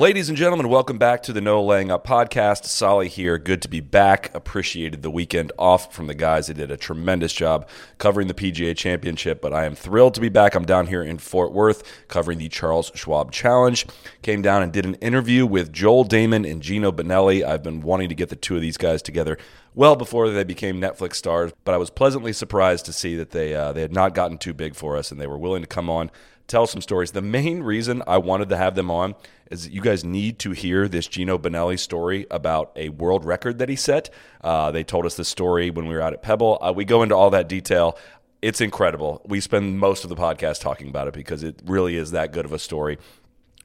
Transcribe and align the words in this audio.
Ladies 0.00 0.30
and 0.30 0.38
gentlemen, 0.38 0.70
welcome 0.70 0.96
back 0.96 1.22
to 1.24 1.32
the 1.34 1.42
No 1.42 1.62
Laying 1.62 1.90
Up 1.90 2.06
podcast. 2.06 2.64
Soly 2.64 3.06
here. 3.06 3.36
Good 3.36 3.60
to 3.60 3.68
be 3.68 3.80
back. 3.80 4.34
Appreciated 4.34 5.02
the 5.02 5.10
weekend 5.10 5.52
off 5.58 5.94
from 5.94 6.06
the 6.06 6.14
guys. 6.14 6.46
They 6.46 6.54
did 6.54 6.70
a 6.70 6.78
tremendous 6.78 7.34
job 7.34 7.68
covering 7.98 8.26
the 8.26 8.32
PGA 8.32 8.74
Championship, 8.74 9.42
but 9.42 9.52
I 9.52 9.66
am 9.66 9.74
thrilled 9.74 10.14
to 10.14 10.22
be 10.22 10.30
back. 10.30 10.54
I'm 10.54 10.64
down 10.64 10.86
here 10.86 11.02
in 11.02 11.18
Fort 11.18 11.52
Worth 11.52 11.82
covering 12.08 12.38
the 12.38 12.48
Charles 12.48 12.90
Schwab 12.94 13.30
Challenge. 13.30 13.86
Came 14.22 14.40
down 14.40 14.62
and 14.62 14.72
did 14.72 14.86
an 14.86 14.94
interview 14.94 15.44
with 15.44 15.70
Joel 15.70 16.06
Dahmen 16.06 16.50
and 16.50 16.62
Geno 16.62 16.92
Bonnalie. 16.92 17.44
I've 17.44 17.62
been 17.62 17.82
wanting 17.82 18.08
to 18.08 18.14
get 18.14 18.30
the 18.30 18.36
two 18.36 18.56
of 18.56 18.62
these 18.62 18.78
guys 18.78 19.02
together 19.02 19.36
well 19.74 19.96
before 19.96 20.30
they 20.30 20.44
became 20.44 20.80
Netflix 20.80 21.16
stars, 21.16 21.52
but 21.64 21.74
I 21.74 21.78
was 21.78 21.90
pleasantly 21.90 22.32
surprised 22.32 22.86
to 22.86 22.94
see 22.94 23.16
that 23.16 23.32
they 23.32 23.54
uh, 23.54 23.72
they 23.74 23.82
had 23.82 23.92
not 23.92 24.14
gotten 24.14 24.38
too 24.38 24.54
big 24.54 24.74
for 24.74 24.96
us 24.96 25.12
and 25.12 25.20
they 25.20 25.26
were 25.26 25.36
willing 25.36 25.60
to 25.60 25.68
come 25.68 25.90
on 25.90 26.10
tell 26.50 26.66
some 26.66 26.80
stories. 26.80 27.12
The 27.12 27.22
main 27.22 27.62
reason 27.62 28.02
I 28.06 28.18
wanted 28.18 28.48
to 28.48 28.56
have 28.56 28.74
them 28.74 28.90
on 28.90 29.14
is 29.50 29.68
you 29.68 29.80
guys 29.80 30.04
need 30.04 30.38
to 30.40 30.52
hear 30.52 30.88
this 30.88 31.06
Geno 31.06 31.36
Bonnalie 31.36 31.76
story 31.76 32.26
about 32.30 32.72
a 32.76 32.88
world 32.90 33.24
record 33.24 33.58
that 33.58 33.68
he 33.68 33.76
set. 33.76 34.08
Uh, 34.40 34.70
they 34.70 34.84
told 34.84 35.04
us 35.04 35.16
the 35.16 35.24
story 35.24 35.70
when 35.70 35.86
we 35.86 35.94
were 35.94 36.00
out 36.00 36.12
at 36.12 36.22
Pebble. 36.22 36.58
Uh, 36.60 36.72
we 36.72 36.84
go 36.84 37.02
into 37.02 37.16
all 37.16 37.30
that 37.30 37.48
detail. 37.48 37.98
It's 38.40 38.60
incredible. 38.60 39.20
We 39.26 39.40
spend 39.40 39.78
most 39.78 40.04
of 40.04 40.08
the 40.08 40.16
podcast 40.16 40.60
talking 40.60 40.88
about 40.88 41.08
it 41.08 41.14
because 41.14 41.42
it 41.42 41.60
really 41.66 41.96
is 41.96 42.12
that 42.12 42.32
good 42.32 42.44
of 42.44 42.52
a 42.52 42.58
story. 42.58 42.98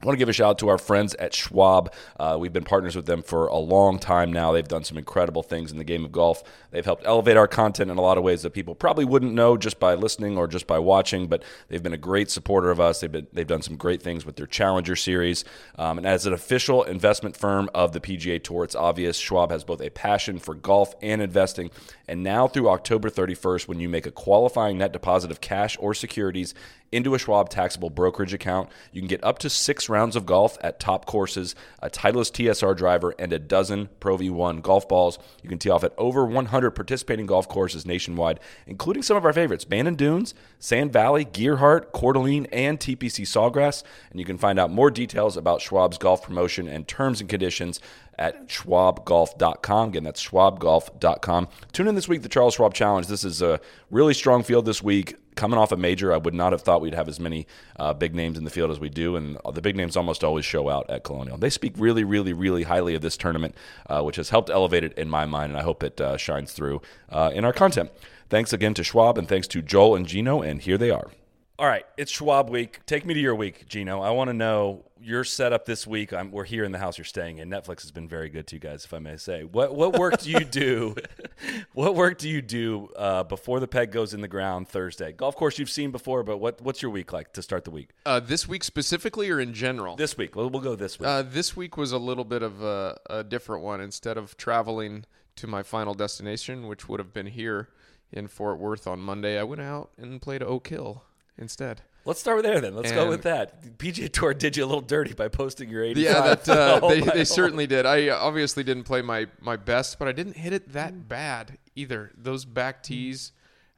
I 0.02 0.04
want 0.04 0.16
to 0.16 0.18
give 0.18 0.28
a 0.28 0.32
shout 0.34 0.50
out 0.50 0.58
to 0.58 0.68
our 0.68 0.76
friends 0.76 1.14
at 1.14 1.32
Schwab. 1.32 1.90
Uh, 2.20 2.36
we've 2.38 2.52
been 2.52 2.64
partners 2.64 2.94
with 2.94 3.06
them 3.06 3.22
for 3.22 3.46
a 3.46 3.56
long 3.56 3.98
time 3.98 4.30
now. 4.30 4.52
They've 4.52 4.68
done 4.68 4.84
some 4.84 4.98
incredible 4.98 5.42
things 5.42 5.72
in 5.72 5.78
the 5.78 5.84
game 5.84 6.04
of 6.04 6.12
golf. 6.12 6.42
They've 6.70 6.84
helped 6.84 7.06
elevate 7.06 7.38
our 7.38 7.48
content 7.48 7.90
in 7.90 7.96
a 7.96 8.02
lot 8.02 8.18
of 8.18 8.24
ways 8.24 8.42
that 8.42 8.50
people 8.50 8.74
probably 8.74 9.06
wouldn't 9.06 9.32
know 9.32 9.56
just 9.56 9.80
by 9.80 9.94
listening 9.94 10.36
or 10.36 10.48
just 10.48 10.66
by 10.66 10.78
watching. 10.78 11.28
But 11.28 11.42
they've 11.68 11.82
been 11.82 11.94
a 11.94 11.98
great 11.98 12.30
supporter 12.30 12.70
of 12.70 12.78
us. 12.78 13.00
They've 13.00 13.10
been 13.10 13.26
they've 13.32 13.46
done 13.46 13.62
some 13.62 13.76
great 13.76 14.02
things 14.02 14.26
with 14.26 14.36
their 14.36 14.46
Challenger 14.46 14.96
series. 14.96 15.46
Um, 15.78 15.96
and 15.96 16.06
as 16.06 16.26
an 16.26 16.34
official 16.34 16.82
investment 16.82 17.34
firm 17.34 17.70
of 17.74 17.92
the 17.92 18.00
PGA 18.00 18.42
Tour, 18.44 18.64
it's 18.64 18.74
obvious 18.74 19.16
Schwab 19.16 19.50
has 19.50 19.64
both 19.64 19.80
a 19.80 19.88
passion 19.88 20.38
for 20.38 20.54
golf 20.54 20.94
and 21.00 21.22
investing. 21.22 21.70
And 22.08 22.22
now 22.22 22.46
through 22.48 22.68
October 22.68 23.10
31st, 23.10 23.68
when 23.68 23.80
you 23.80 23.88
make 23.88 24.06
a 24.06 24.10
qualifying 24.10 24.78
net 24.78 24.92
deposit 24.92 25.30
of 25.30 25.40
cash 25.40 25.76
or 25.80 25.94
securities 25.94 26.54
into 26.92 27.14
a 27.14 27.18
Schwab 27.18 27.48
taxable 27.48 27.90
brokerage 27.90 28.32
account. 28.32 28.70
You 28.92 29.00
can 29.00 29.08
get 29.08 29.24
up 29.24 29.38
to 29.40 29.50
six 29.50 29.88
rounds 29.88 30.16
of 30.16 30.26
golf 30.26 30.56
at 30.60 30.80
top 30.80 31.06
courses, 31.06 31.54
a 31.80 31.90
Titleist 31.90 32.32
TSR 32.32 32.76
driver, 32.76 33.14
and 33.18 33.32
a 33.32 33.38
dozen 33.38 33.88
Pro 34.00 34.16
V1 34.16 34.62
golf 34.62 34.88
balls. 34.88 35.18
You 35.42 35.48
can 35.48 35.58
tee 35.58 35.70
off 35.70 35.84
at 35.84 35.94
over 35.98 36.24
100 36.24 36.70
participating 36.72 37.26
golf 37.26 37.48
courses 37.48 37.86
nationwide, 37.86 38.40
including 38.66 39.02
some 39.02 39.16
of 39.16 39.24
our 39.24 39.32
favorites 39.32 39.64
Bandon 39.64 39.94
Dunes, 39.94 40.34
Sand 40.58 40.92
Valley, 40.92 41.24
Gearhart, 41.24 41.92
Coeur 41.92 42.12
d'Alene, 42.12 42.46
and 42.52 42.78
TPC 42.78 43.26
Sawgrass. 43.26 43.82
And 44.10 44.20
you 44.20 44.26
can 44.26 44.38
find 44.38 44.58
out 44.58 44.70
more 44.70 44.90
details 44.90 45.36
about 45.36 45.60
Schwab's 45.60 45.98
golf 45.98 46.22
promotion 46.22 46.68
and 46.68 46.86
terms 46.86 47.20
and 47.20 47.28
conditions 47.28 47.80
at 48.18 48.48
schwabgolf.com. 48.48 49.88
Again, 49.88 50.04
that's 50.04 50.26
schwabgolf.com. 50.26 51.48
Tune 51.72 51.88
in 51.88 51.94
this 51.94 52.08
week, 52.08 52.22
the 52.22 52.28
Charles 52.28 52.54
Schwab 52.54 52.74
Challenge. 52.74 53.06
This 53.06 53.24
is 53.24 53.42
a 53.42 53.60
really 53.90 54.14
strong 54.14 54.42
field 54.42 54.64
this 54.64 54.82
week. 54.82 55.16
Coming 55.34 55.58
off 55.58 55.70
a 55.70 55.76
major, 55.76 56.14
I 56.14 56.16
would 56.16 56.32
not 56.32 56.52
have 56.52 56.62
thought 56.62 56.80
we'd 56.80 56.94
have 56.94 57.08
as 57.08 57.20
many 57.20 57.46
uh, 57.78 57.92
big 57.92 58.14
names 58.14 58.38
in 58.38 58.44
the 58.44 58.50
field 58.50 58.70
as 58.70 58.80
we 58.80 58.88
do, 58.88 59.16
and 59.16 59.36
the 59.52 59.60
big 59.60 59.76
names 59.76 59.94
almost 59.94 60.24
always 60.24 60.46
show 60.46 60.70
out 60.70 60.88
at 60.88 61.04
Colonial. 61.04 61.36
They 61.36 61.50
speak 61.50 61.74
really, 61.76 62.04
really, 62.04 62.32
really 62.32 62.62
highly 62.62 62.94
of 62.94 63.02
this 63.02 63.18
tournament, 63.18 63.54
uh, 63.86 64.00
which 64.02 64.16
has 64.16 64.30
helped 64.30 64.48
elevate 64.48 64.82
it 64.82 64.94
in 64.94 65.10
my 65.10 65.26
mind, 65.26 65.52
and 65.52 65.60
I 65.60 65.62
hope 65.62 65.82
it 65.82 66.00
uh, 66.00 66.16
shines 66.16 66.52
through 66.52 66.80
uh, 67.10 67.32
in 67.34 67.44
our 67.44 67.52
content. 67.52 67.90
Thanks 68.30 68.54
again 68.54 68.72
to 68.74 68.82
Schwab, 68.82 69.18
and 69.18 69.28
thanks 69.28 69.46
to 69.48 69.60
Joel 69.60 69.94
and 69.94 70.06
Geno, 70.06 70.40
and 70.40 70.62
here 70.62 70.78
they 70.78 70.90
are. 70.90 71.10
All 71.58 71.66
right, 71.66 71.84
it's 71.98 72.12
Schwab 72.12 72.48
week. 72.48 72.80
Take 72.86 73.04
me 73.04 73.12
to 73.12 73.20
your 73.20 73.34
week, 73.34 73.68
Geno. 73.68 74.00
I 74.00 74.10
want 74.10 74.28
to 74.28 74.34
know 74.34 74.85
your 75.00 75.24
setup 75.24 75.66
this 75.66 75.86
week. 75.86 76.12
I'm, 76.12 76.30
we're 76.30 76.44
here 76.44 76.64
in 76.64 76.72
the 76.72 76.78
house 76.78 76.98
you're 76.98 77.04
staying 77.04 77.38
in. 77.38 77.48
Netflix 77.48 77.82
has 77.82 77.90
been 77.90 78.08
very 78.08 78.28
good 78.28 78.46
to 78.48 78.56
you 78.56 78.60
guys, 78.60 78.84
if 78.84 78.94
I 78.94 78.98
may 78.98 79.16
say. 79.16 79.44
What 79.44 79.74
what 79.74 79.98
work 79.98 80.20
do 80.20 80.30
you 80.30 80.44
do? 80.44 80.94
what 81.72 81.94
work 81.94 82.18
do 82.18 82.28
you 82.28 82.42
do 82.42 82.88
uh, 82.96 83.22
before 83.24 83.60
the 83.60 83.68
peg 83.68 83.92
goes 83.92 84.14
in 84.14 84.20
the 84.20 84.28
ground 84.28 84.68
Thursday? 84.68 85.12
Golf 85.12 85.36
course 85.36 85.58
you've 85.58 85.70
seen 85.70 85.90
before, 85.90 86.22
but 86.22 86.38
what 86.38 86.60
what's 86.62 86.82
your 86.82 86.90
week 86.90 87.12
like 87.12 87.32
to 87.34 87.42
start 87.42 87.64
the 87.64 87.70
week? 87.70 87.90
Uh, 88.04 88.20
this 88.20 88.48
week 88.48 88.64
specifically, 88.64 89.30
or 89.30 89.40
in 89.40 89.52
general? 89.52 89.96
This 89.96 90.16
week, 90.16 90.34
we'll, 90.34 90.50
we'll 90.50 90.62
go 90.62 90.74
this 90.74 90.98
week. 90.98 91.08
Uh, 91.08 91.22
this 91.22 91.56
week 91.56 91.76
was 91.76 91.92
a 91.92 91.98
little 91.98 92.24
bit 92.24 92.42
of 92.42 92.62
a, 92.62 92.98
a 93.08 93.24
different 93.24 93.62
one. 93.62 93.80
Instead 93.80 94.16
of 94.16 94.36
traveling 94.36 95.04
to 95.36 95.46
my 95.46 95.62
final 95.62 95.94
destination, 95.94 96.66
which 96.66 96.88
would 96.88 97.00
have 97.00 97.12
been 97.12 97.26
here 97.26 97.68
in 98.12 98.26
Fort 98.26 98.58
Worth 98.58 98.86
on 98.86 99.00
Monday, 99.00 99.38
I 99.38 99.42
went 99.42 99.60
out 99.60 99.90
and 99.98 100.20
played 100.22 100.42
Oak 100.42 100.68
Hill 100.68 101.04
instead. 101.36 101.82
Let's 102.06 102.20
start 102.20 102.36
with 102.36 102.44
there 102.44 102.60
then. 102.60 102.76
Let's 102.76 102.92
go 102.92 103.08
with 103.08 103.22
that. 103.22 103.78
PGA 103.78 104.10
Tour 104.10 104.32
did 104.32 104.56
you 104.56 104.64
a 104.64 104.66
little 104.66 104.80
dirty 104.80 105.12
by 105.12 105.26
posting 105.26 105.68
your 105.68 105.82
85. 105.82 106.02
Yeah, 106.04 106.22
that 106.22 106.48
uh, 106.48 106.80
Oh, 106.82 106.88
they, 106.88 107.00
they 107.00 107.24
certainly 107.24 107.66
did. 107.66 107.84
I 107.84 108.08
uh, 108.08 108.18
obviously 108.18 108.62
didn't 108.62 108.84
play 108.84 109.02
my, 109.02 109.26
my 109.40 109.56
best, 109.56 109.98
but 109.98 110.06
I 110.06 110.12
didn't 110.12 110.36
hit 110.36 110.52
it 110.52 110.72
that 110.72 111.08
bad 111.08 111.58
either. 111.74 112.12
Those 112.16 112.44
back 112.44 112.84
tees 112.84 113.32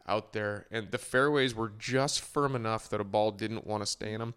out 0.07 0.35
there, 0.35 0.67
and 0.71 0.91
the 0.91 0.99
fairways 0.99 1.55
were 1.55 1.73
just 1.79 2.21
firm 2.21 2.55
enough 2.55 2.91
that 2.91 3.01
a 3.01 3.05
ball 3.05 3.31
didn't 3.31 3.67
want 3.67 3.83
to 3.83 3.87
stay 3.87 4.13
in 4.13 4.19
them, 4.21 4.35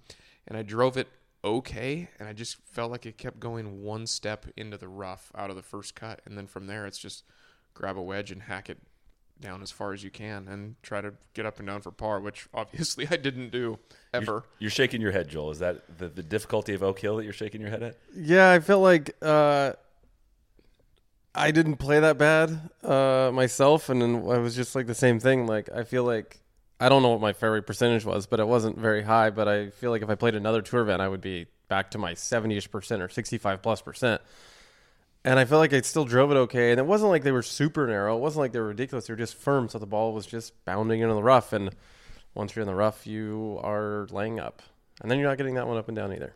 and 0.47 0.57
I 0.57 0.63
drove 0.63 0.95
it 0.95 1.09
okay, 1.43 2.07
and 2.17 2.29
I 2.29 2.33
just 2.33 2.57
felt 2.63 2.91
like 2.91 3.05
it 3.05 3.17
kept 3.17 3.41
going 3.41 3.81
one 3.83 4.07
step 4.07 4.45
into 4.55 4.77
the 4.77 4.87
rough 4.87 5.31
out 5.35 5.49
of 5.49 5.57
the 5.57 5.61
first 5.61 5.95
cut, 5.95 6.21
and 6.25 6.37
then 6.37 6.47
from 6.47 6.67
there 6.67 6.85
it's 6.85 6.97
just 6.97 7.25
grab 7.73 7.97
a 7.97 8.01
wedge 8.01 8.31
and 8.31 8.43
hack 8.43 8.69
it 8.69 8.77
down 9.41 9.61
as 9.61 9.71
far 9.71 9.93
as 9.93 10.03
you 10.03 10.09
can 10.09 10.47
and 10.47 10.75
try 10.81 11.01
to 11.01 11.13
get 11.33 11.45
up 11.45 11.59
and 11.59 11.67
down 11.67 11.81
for 11.81 11.91
par, 11.91 12.19
which 12.19 12.47
obviously 12.53 13.07
I 13.09 13.17
didn't 13.17 13.51
do 13.51 13.79
ever. 14.13 14.43
You're 14.59 14.71
shaking 14.71 15.01
your 15.01 15.11
head, 15.11 15.27
Joel. 15.27 15.51
Is 15.51 15.59
that 15.59 15.97
the, 15.97 16.07
the 16.07 16.23
difficulty 16.23 16.73
of 16.73 16.83
Oak 16.83 16.99
Hill 16.99 17.17
that 17.17 17.23
you're 17.23 17.33
shaking 17.33 17.61
your 17.61 17.69
head 17.69 17.83
at? 17.83 17.97
Yeah, 18.15 18.51
I 18.51 18.59
felt 18.59 18.81
like 18.81 19.15
uh, 19.21 19.73
I 21.33 21.51
didn't 21.51 21.77
play 21.77 21.99
that 21.99 22.17
bad 22.17 22.69
uh, 22.83 23.31
myself, 23.33 23.89
and 23.89 24.01
then 24.01 24.15
I 24.15 24.37
was 24.37 24.55
just 24.55 24.75
like 24.75 24.87
the 24.87 24.95
same 24.95 25.19
thing. 25.19 25.47
Like 25.47 25.69
I 25.73 25.83
feel 25.83 26.03
like 26.03 26.39
I 26.79 26.89
don't 26.89 27.01
know 27.01 27.09
what 27.09 27.21
my 27.21 27.33
fairway 27.33 27.61
percentage 27.61 28.05
was, 28.05 28.25
but 28.25 28.39
it 28.39 28.47
wasn't 28.47 28.77
very 28.77 29.03
high. 29.03 29.29
But 29.29 29.47
I 29.47 29.69
feel 29.69 29.91
like 29.91 30.01
if 30.01 30.09
I 30.09 30.15
played 30.15 30.35
another 30.35 30.61
tour 30.61 30.81
event, 30.81 31.01
I 31.01 31.07
would 31.07 31.21
be 31.21 31.47
back 31.69 31.91
to 31.91 31.97
my 31.97 32.13
70ish 32.13 32.69
percent 32.69 33.01
or 33.01 33.07
65 33.07 33.61
plus 33.61 33.81
percent. 33.81 34.21
And 35.23 35.37
I 35.37 35.45
felt 35.45 35.59
like 35.59 35.73
I 35.73 35.81
still 35.81 36.05
drove 36.05 36.31
it 36.31 36.35
okay. 36.35 36.71
And 36.71 36.79
it 36.79 36.85
wasn't 36.85 37.11
like 37.11 37.23
they 37.23 37.31
were 37.31 37.43
super 37.43 37.85
narrow. 37.85 38.17
It 38.17 38.21
wasn't 38.21 38.41
like 38.41 38.53
they 38.53 38.59
were 38.59 38.67
ridiculous. 38.67 39.07
They 39.07 39.13
were 39.13 39.17
just 39.17 39.35
firm. 39.35 39.69
So 39.69 39.77
the 39.77 39.85
ball 39.85 40.13
was 40.13 40.25
just 40.25 40.65
bounding 40.65 41.01
into 41.01 41.13
the 41.13 41.23
rough. 41.23 41.53
And 41.53 41.75
once 42.33 42.55
you're 42.55 42.61
in 42.61 42.67
the 42.67 42.75
rough, 42.75 43.05
you 43.05 43.59
are 43.61 44.07
laying 44.09 44.39
up. 44.39 44.61
And 45.01 45.11
then 45.11 45.19
you're 45.19 45.29
not 45.29 45.37
getting 45.37 45.55
that 45.55 45.67
one 45.67 45.77
up 45.77 45.87
and 45.87 45.95
down 45.95 46.13
either. 46.13 46.33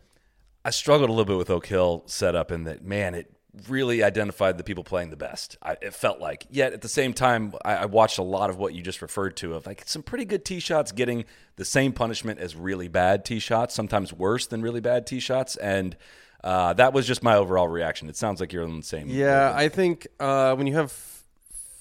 I 0.64 0.70
struggled 0.70 1.10
a 1.10 1.12
little 1.12 1.24
bit 1.24 1.36
with 1.36 1.50
Oak 1.50 1.66
Hill 1.66 2.04
setup 2.06 2.50
in 2.50 2.64
that, 2.64 2.84
man, 2.84 3.14
it 3.14 3.32
really 3.68 4.02
identified 4.02 4.58
the 4.58 4.64
people 4.64 4.84
playing 4.84 5.10
the 5.10 5.16
best. 5.16 5.56
I, 5.62 5.76
it 5.80 5.94
felt 5.94 6.20
like. 6.20 6.46
Yet 6.50 6.72
at 6.72 6.82
the 6.82 6.88
same 6.88 7.12
time, 7.12 7.54
I, 7.64 7.76
I 7.76 7.84
watched 7.86 8.18
a 8.18 8.22
lot 8.22 8.50
of 8.50 8.58
what 8.58 8.74
you 8.74 8.82
just 8.82 9.02
referred 9.02 9.36
to 9.38 9.54
of 9.54 9.66
like 9.66 9.84
some 9.86 10.02
pretty 10.02 10.24
good 10.24 10.44
tee 10.44 10.60
shots 10.60 10.92
getting 10.92 11.24
the 11.56 11.64
same 11.64 11.92
punishment 11.92 12.40
as 12.40 12.54
really 12.54 12.88
bad 12.88 13.24
tee 13.24 13.38
shots, 13.38 13.74
sometimes 13.74 14.12
worse 14.12 14.46
than 14.46 14.62
really 14.62 14.80
bad 14.80 15.06
tee 15.06 15.20
shots. 15.20 15.56
And 15.56 15.96
uh, 16.46 16.72
that 16.74 16.92
was 16.92 17.08
just 17.08 17.24
my 17.24 17.34
overall 17.34 17.66
reaction. 17.66 18.08
It 18.08 18.16
sounds 18.16 18.38
like 18.38 18.52
you're 18.52 18.62
on 18.62 18.76
the 18.76 18.86
same. 18.86 19.08
Yeah, 19.08 19.52
I 19.54 19.68
think 19.68 20.06
uh, 20.20 20.54
when 20.54 20.68
you 20.68 20.74
have 20.74 20.92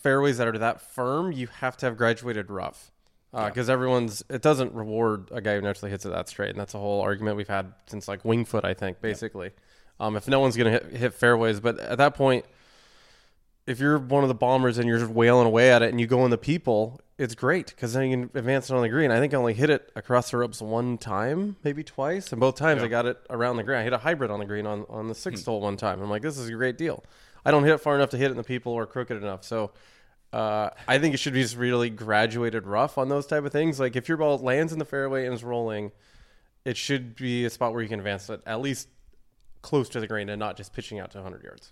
fairways 0.02 0.40
that 0.40 0.48
are 0.48 0.58
that 0.58 0.82
firm, 0.82 1.32
you 1.32 1.46
have 1.60 1.78
to 1.78 1.86
have 1.86 1.98
graduated 1.98 2.50
rough 2.50 2.92
because 3.32 3.70
everyone's. 3.70 4.24
It 4.28 4.42
doesn't 4.42 4.74
reward 4.74 5.30
a 5.32 5.40
guy 5.40 5.54
who 5.54 5.62
naturally 5.62 5.92
hits 5.92 6.04
it 6.06 6.10
that 6.10 6.30
straight, 6.30 6.50
and 6.50 6.60
that's 6.60 6.74
a 6.74 6.80
whole 6.80 7.02
argument 7.02 7.38
we've 7.38 7.48
had 7.48 7.74
since 7.86 8.08
like 8.08 8.26
Winged 8.26 8.48
Foot. 8.48 8.66
I 8.66 8.74
think 8.74 9.02
basically, 9.02 9.52
um, 10.00 10.16
if 10.16 10.28
no 10.28 10.40
one's 10.40 10.58
gonna 10.58 10.72
hit, 10.72 10.86
hit 10.94 11.14
fairways, 11.14 11.60
but 11.60 11.78
at 11.78 12.00
that 12.00 12.16
point, 12.16 12.46
if 13.68 13.80
you're 13.80 14.00
one 14.00 14.24
of 14.24 14.30
the 14.30 14.36
bombers 14.36 14.80
and 14.80 14.88
you're 14.88 14.98
just 14.98 15.12
wailing 15.12 15.46
away 15.46 15.72
at 15.72 15.84
it 15.84 15.92
and 15.92 16.02
you 16.02 16.08
go 16.08 16.26
in 16.26 16.32
the 16.32 16.40
people, 16.40 17.00
it's 17.18 17.36
great 17.36 17.68
because 17.68 17.94
then 17.94 18.10
you 18.10 18.18
can 18.18 18.38
advance 18.38 18.70
it 18.70 18.76
on 18.76 18.82
the 18.82 18.90
green. 18.90 19.10
I 19.12 19.20
think 19.20 19.34
I 19.34 19.38
only 19.38 19.54
hit 19.54 19.70
it 19.70 19.92
across 19.96 20.32
the 20.32 20.38
ropes 20.38 20.62
one 20.62 20.98
time, 20.98 21.56
maybe 21.64 21.84
twice, 21.84 22.32
and 22.32 22.40
both 22.40 22.56
times 22.56 22.84
I 22.84 22.88
got 22.88 23.06
it 23.06 23.18
around 23.30 23.58
the 23.58 23.64
green. 23.64 23.80
I 23.80 23.84
hit 23.84 23.94
a 23.94 23.98
hybrid 23.98 24.32
on 24.32 24.40
the 24.40 24.46
green 24.46 24.66
on, 24.66 24.86
on 24.90 25.08
the 25.08 25.16
sixth 25.16 25.46
hole 25.46 25.62
one 25.62 25.78
time. 25.78 26.02
I'm 26.02 26.10
like, 26.10 26.22
this 26.22 26.38
is 26.38 26.50
a 26.50 26.52
great 26.52 26.78
deal. 26.78 27.04
I 27.46 27.52
don't 27.52 27.64
hit 27.64 27.74
it 27.74 27.78
far 27.78 27.96
enough 27.96 28.10
to 28.10 28.18
hit 28.18 28.28
it 28.28 28.32
in 28.32 28.38
the 28.38 28.44
people 28.44 28.74
or 28.74 28.86
crooked 28.86 29.16
enough. 29.16 29.44
So 29.44 29.72
uh, 30.34 30.72
I 30.88 31.00
think 31.00 31.14
it 31.14 31.18
should 31.18 31.34
be 31.34 31.42
just 31.42 31.56
really 31.56 31.90
graduated 31.90 32.68
rough 32.68 32.98
on 32.98 33.08
those 33.08 33.26
type 33.26 33.46
of 33.46 33.52
things. 33.52 33.80
Like 33.80 33.96
if 33.96 34.10
your 34.10 34.18
ball 34.18 34.38
lands 34.40 34.74
in 34.74 34.80
the 34.80 34.86
fairway 34.86 35.26
and 35.26 35.34
is 35.34 35.44
rolling, 35.44 35.92
it 36.66 36.76
should 36.76 37.16
be 37.16 37.46
a 37.46 37.50
spot 37.50 37.72
where 37.72 37.82
you 37.82 37.88
can 37.88 38.00
advance 38.00 38.30
it 38.30 38.42
at 38.46 38.60
least 38.60 38.90
close 39.62 39.88
to 39.90 40.00
the 40.00 40.08
green 40.08 40.28
and 40.28 40.40
not 40.40 40.58
just 40.58 40.74
pitching 40.74 41.00
out 41.00 41.12
to 41.12 41.20
100 41.20 41.44
yards. 41.44 41.72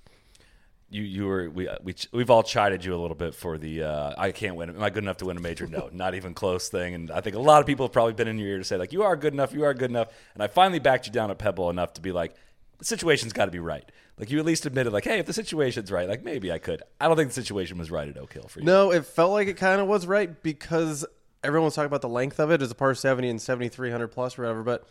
You 0.93 1.03
you 1.03 1.25
were 1.25 1.49
we 1.49 1.67
we 1.83 1.95
we've 2.11 2.29
all 2.29 2.43
chided 2.43 2.85
you 2.85 2.93
a 2.93 3.01
little 3.01 3.15
bit 3.15 3.33
for 3.33 3.57
the 3.57 3.83
uh, 3.83 4.13
I 4.17 4.31
can't 4.31 4.55
win. 4.55 4.69
Am 4.69 4.83
I 4.83 4.89
good 4.89 5.03
enough 5.03 5.17
to 5.17 5.25
win 5.25 5.37
a 5.37 5.41
major? 5.41 5.65
No, 5.65 5.89
not 5.93 6.13
even 6.13 6.33
close 6.33 6.69
thing. 6.69 6.93
And 6.93 7.11
I 7.11 7.21
think 7.21 7.35
a 7.35 7.39
lot 7.39 7.61
of 7.61 7.65
people 7.65 7.85
have 7.85 7.93
probably 7.93 8.13
been 8.13 8.27
in 8.27 8.37
your 8.37 8.49
ear 8.49 8.57
to 8.59 8.63
say 8.63 8.77
like 8.77 8.93
you 8.93 9.03
are 9.03 9.15
good 9.15 9.33
enough, 9.33 9.53
you 9.53 9.63
are 9.63 9.73
good 9.73 9.89
enough. 9.89 10.09
And 10.35 10.43
I 10.43 10.47
finally 10.47 10.79
backed 10.79 11.07
you 11.07 11.11
down 11.11 11.31
at 11.31 11.39
Pebble 11.39 11.69
enough 11.69 11.93
to 11.93 12.01
be 12.01 12.11
like 12.11 12.35
the 12.77 12.85
situation's 12.85 13.33
got 13.33 13.45
to 13.45 13.51
be 13.51 13.59
right. 13.59 13.89
Like 14.19 14.29
you 14.29 14.37
at 14.37 14.45
least 14.45 14.65
admitted 14.67 14.93
like 14.93 15.03
hey, 15.03 15.17
if 15.17 15.25
the 15.25 15.33
situation's 15.33 15.91
right, 15.91 16.07
like 16.07 16.23
maybe 16.23 16.51
I 16.51 16.59
could. 16.59 16.83
I 17.01 17.07
don't 17.07 17.17
think 17.17 17.29
the 17.29 17.41
situation 17.41 17.77
was 17.79 17.89
right 17.89 18.07
at 18.07 18.17
Oak 18.17 18.33
Hill 18.33 18.47
for 18.47 18.59
you. 18.59 18.65
No, 18.65 18.91
it 18.91 19.05
felt 19.05 19.31
like 19.31 19.47
it 19.47 19.57
kind 19.57 19.81
of 19.81 19.87
was 19.87 20.05
right 20.05 20.41
because 20.43 21.05
everyone 21.43 21.65
was 21.65 21.75
talking 21.75 21.87
about 21.87 22.01
the 22.01 22.09
length 22.09 22.39
of 22.39 22.51
it 22.51 22.61
as 22.61 22.69
a 22.69 22.75
par 22.75 22.93
70 22.93 23.29
and 23.29 23.41
7300 23.41 24.07
plus 24.09 24.37
or 24.37 24.43
whatever. 24.43 24.63
But 24.63 24.87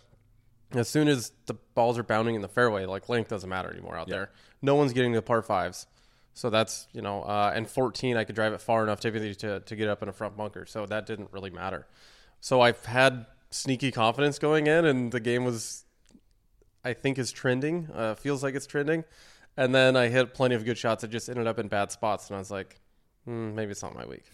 as 0.73 0.89
soon 0.89 1.09
as 1.09 1.33
the 1.47 1.55
balls 1.75 1.99
are 1.99 2.03
bounding 2.03 2.35
in 2.35 2.43
the 2.43 2.49
fairway, 2.49 2.87
like 2.87 3.09
length 3.09 3.31
doesn't 3.31 3.49
matter 3.49 3.71
anymore 3.71 3.97
out 3.97 4.09
there. 4.09 4.31
No 4.61 4.75
one's 4.75 4.93
getting 4.93 5.13
the 5.13 5.23
par 5.23 5.43
fives. 5.43 5.87
So 6.35 6.51
that's, 6.51 6.89
you 6.93 7.03
know, 7.03 7.23
uh, 7.23 7.53
and 7.55 7.69
14, 7.69 8.17
I 8.17 8.25
could 8.25 8.35
drive 8.35 8.53
it 8.53 8.61
far 8.61 8.83
enough 8.83 9.01
to, 9.01 9.61
to 9.61 9.77
get 9.77 9.89
up 9.89 10.03
in 10.03 10.09
a 10.09 10.13
front 10.13 10.37
bunker. 10.37 10.65
So 10.67 10.87
that 10.87 11.07
didn't 11.07 11.29
really 11.33 11.51
matter. 11.51 11.87
So 12.41 12.61
I've 12.61 12.85
had 12.87 13.27
sneaky 13.51 13.93
confidence 13.93 14.39
going 14.39 14.67
in, 14.67 14.85
and 14.85 15.13
the 15.13 15.21
game 15.21 15.45
was, 15.45 15.85
I 16.85 16.95
think, 16.95 17.19
is 17.19 17.33
trending. 17.33 17.89
Uh, 17.95 18.15
feels 18.15 18.43
like 18.43 18.55
it's 18.55 18.67
trending. 18.67 19.05
And 19.57 19.75
then 19.75 19.97
I 19.97 20.09
hit 20.09 20.33
plenty 20.33 20.55
of 20.55 20.65
good 20.65 20.79
shots 20.79 21.03
that 21.03 21.09
just 21.09 21.29
ended 21.29 21.47
up 21.47 21.59
in 21.59 21.69
bad 21.69 21.93
spots. 21.93 22.29
And 22.29 22.37
I 22.37 22.39
was 22.39 22.51
like, 22.51 22.81
hmm, 23.27 23.55
maybe 23.55 23.71
it's 23.71 23.83
not 23.83 23.95
my 23.95 24.07
week. 24.07 24.25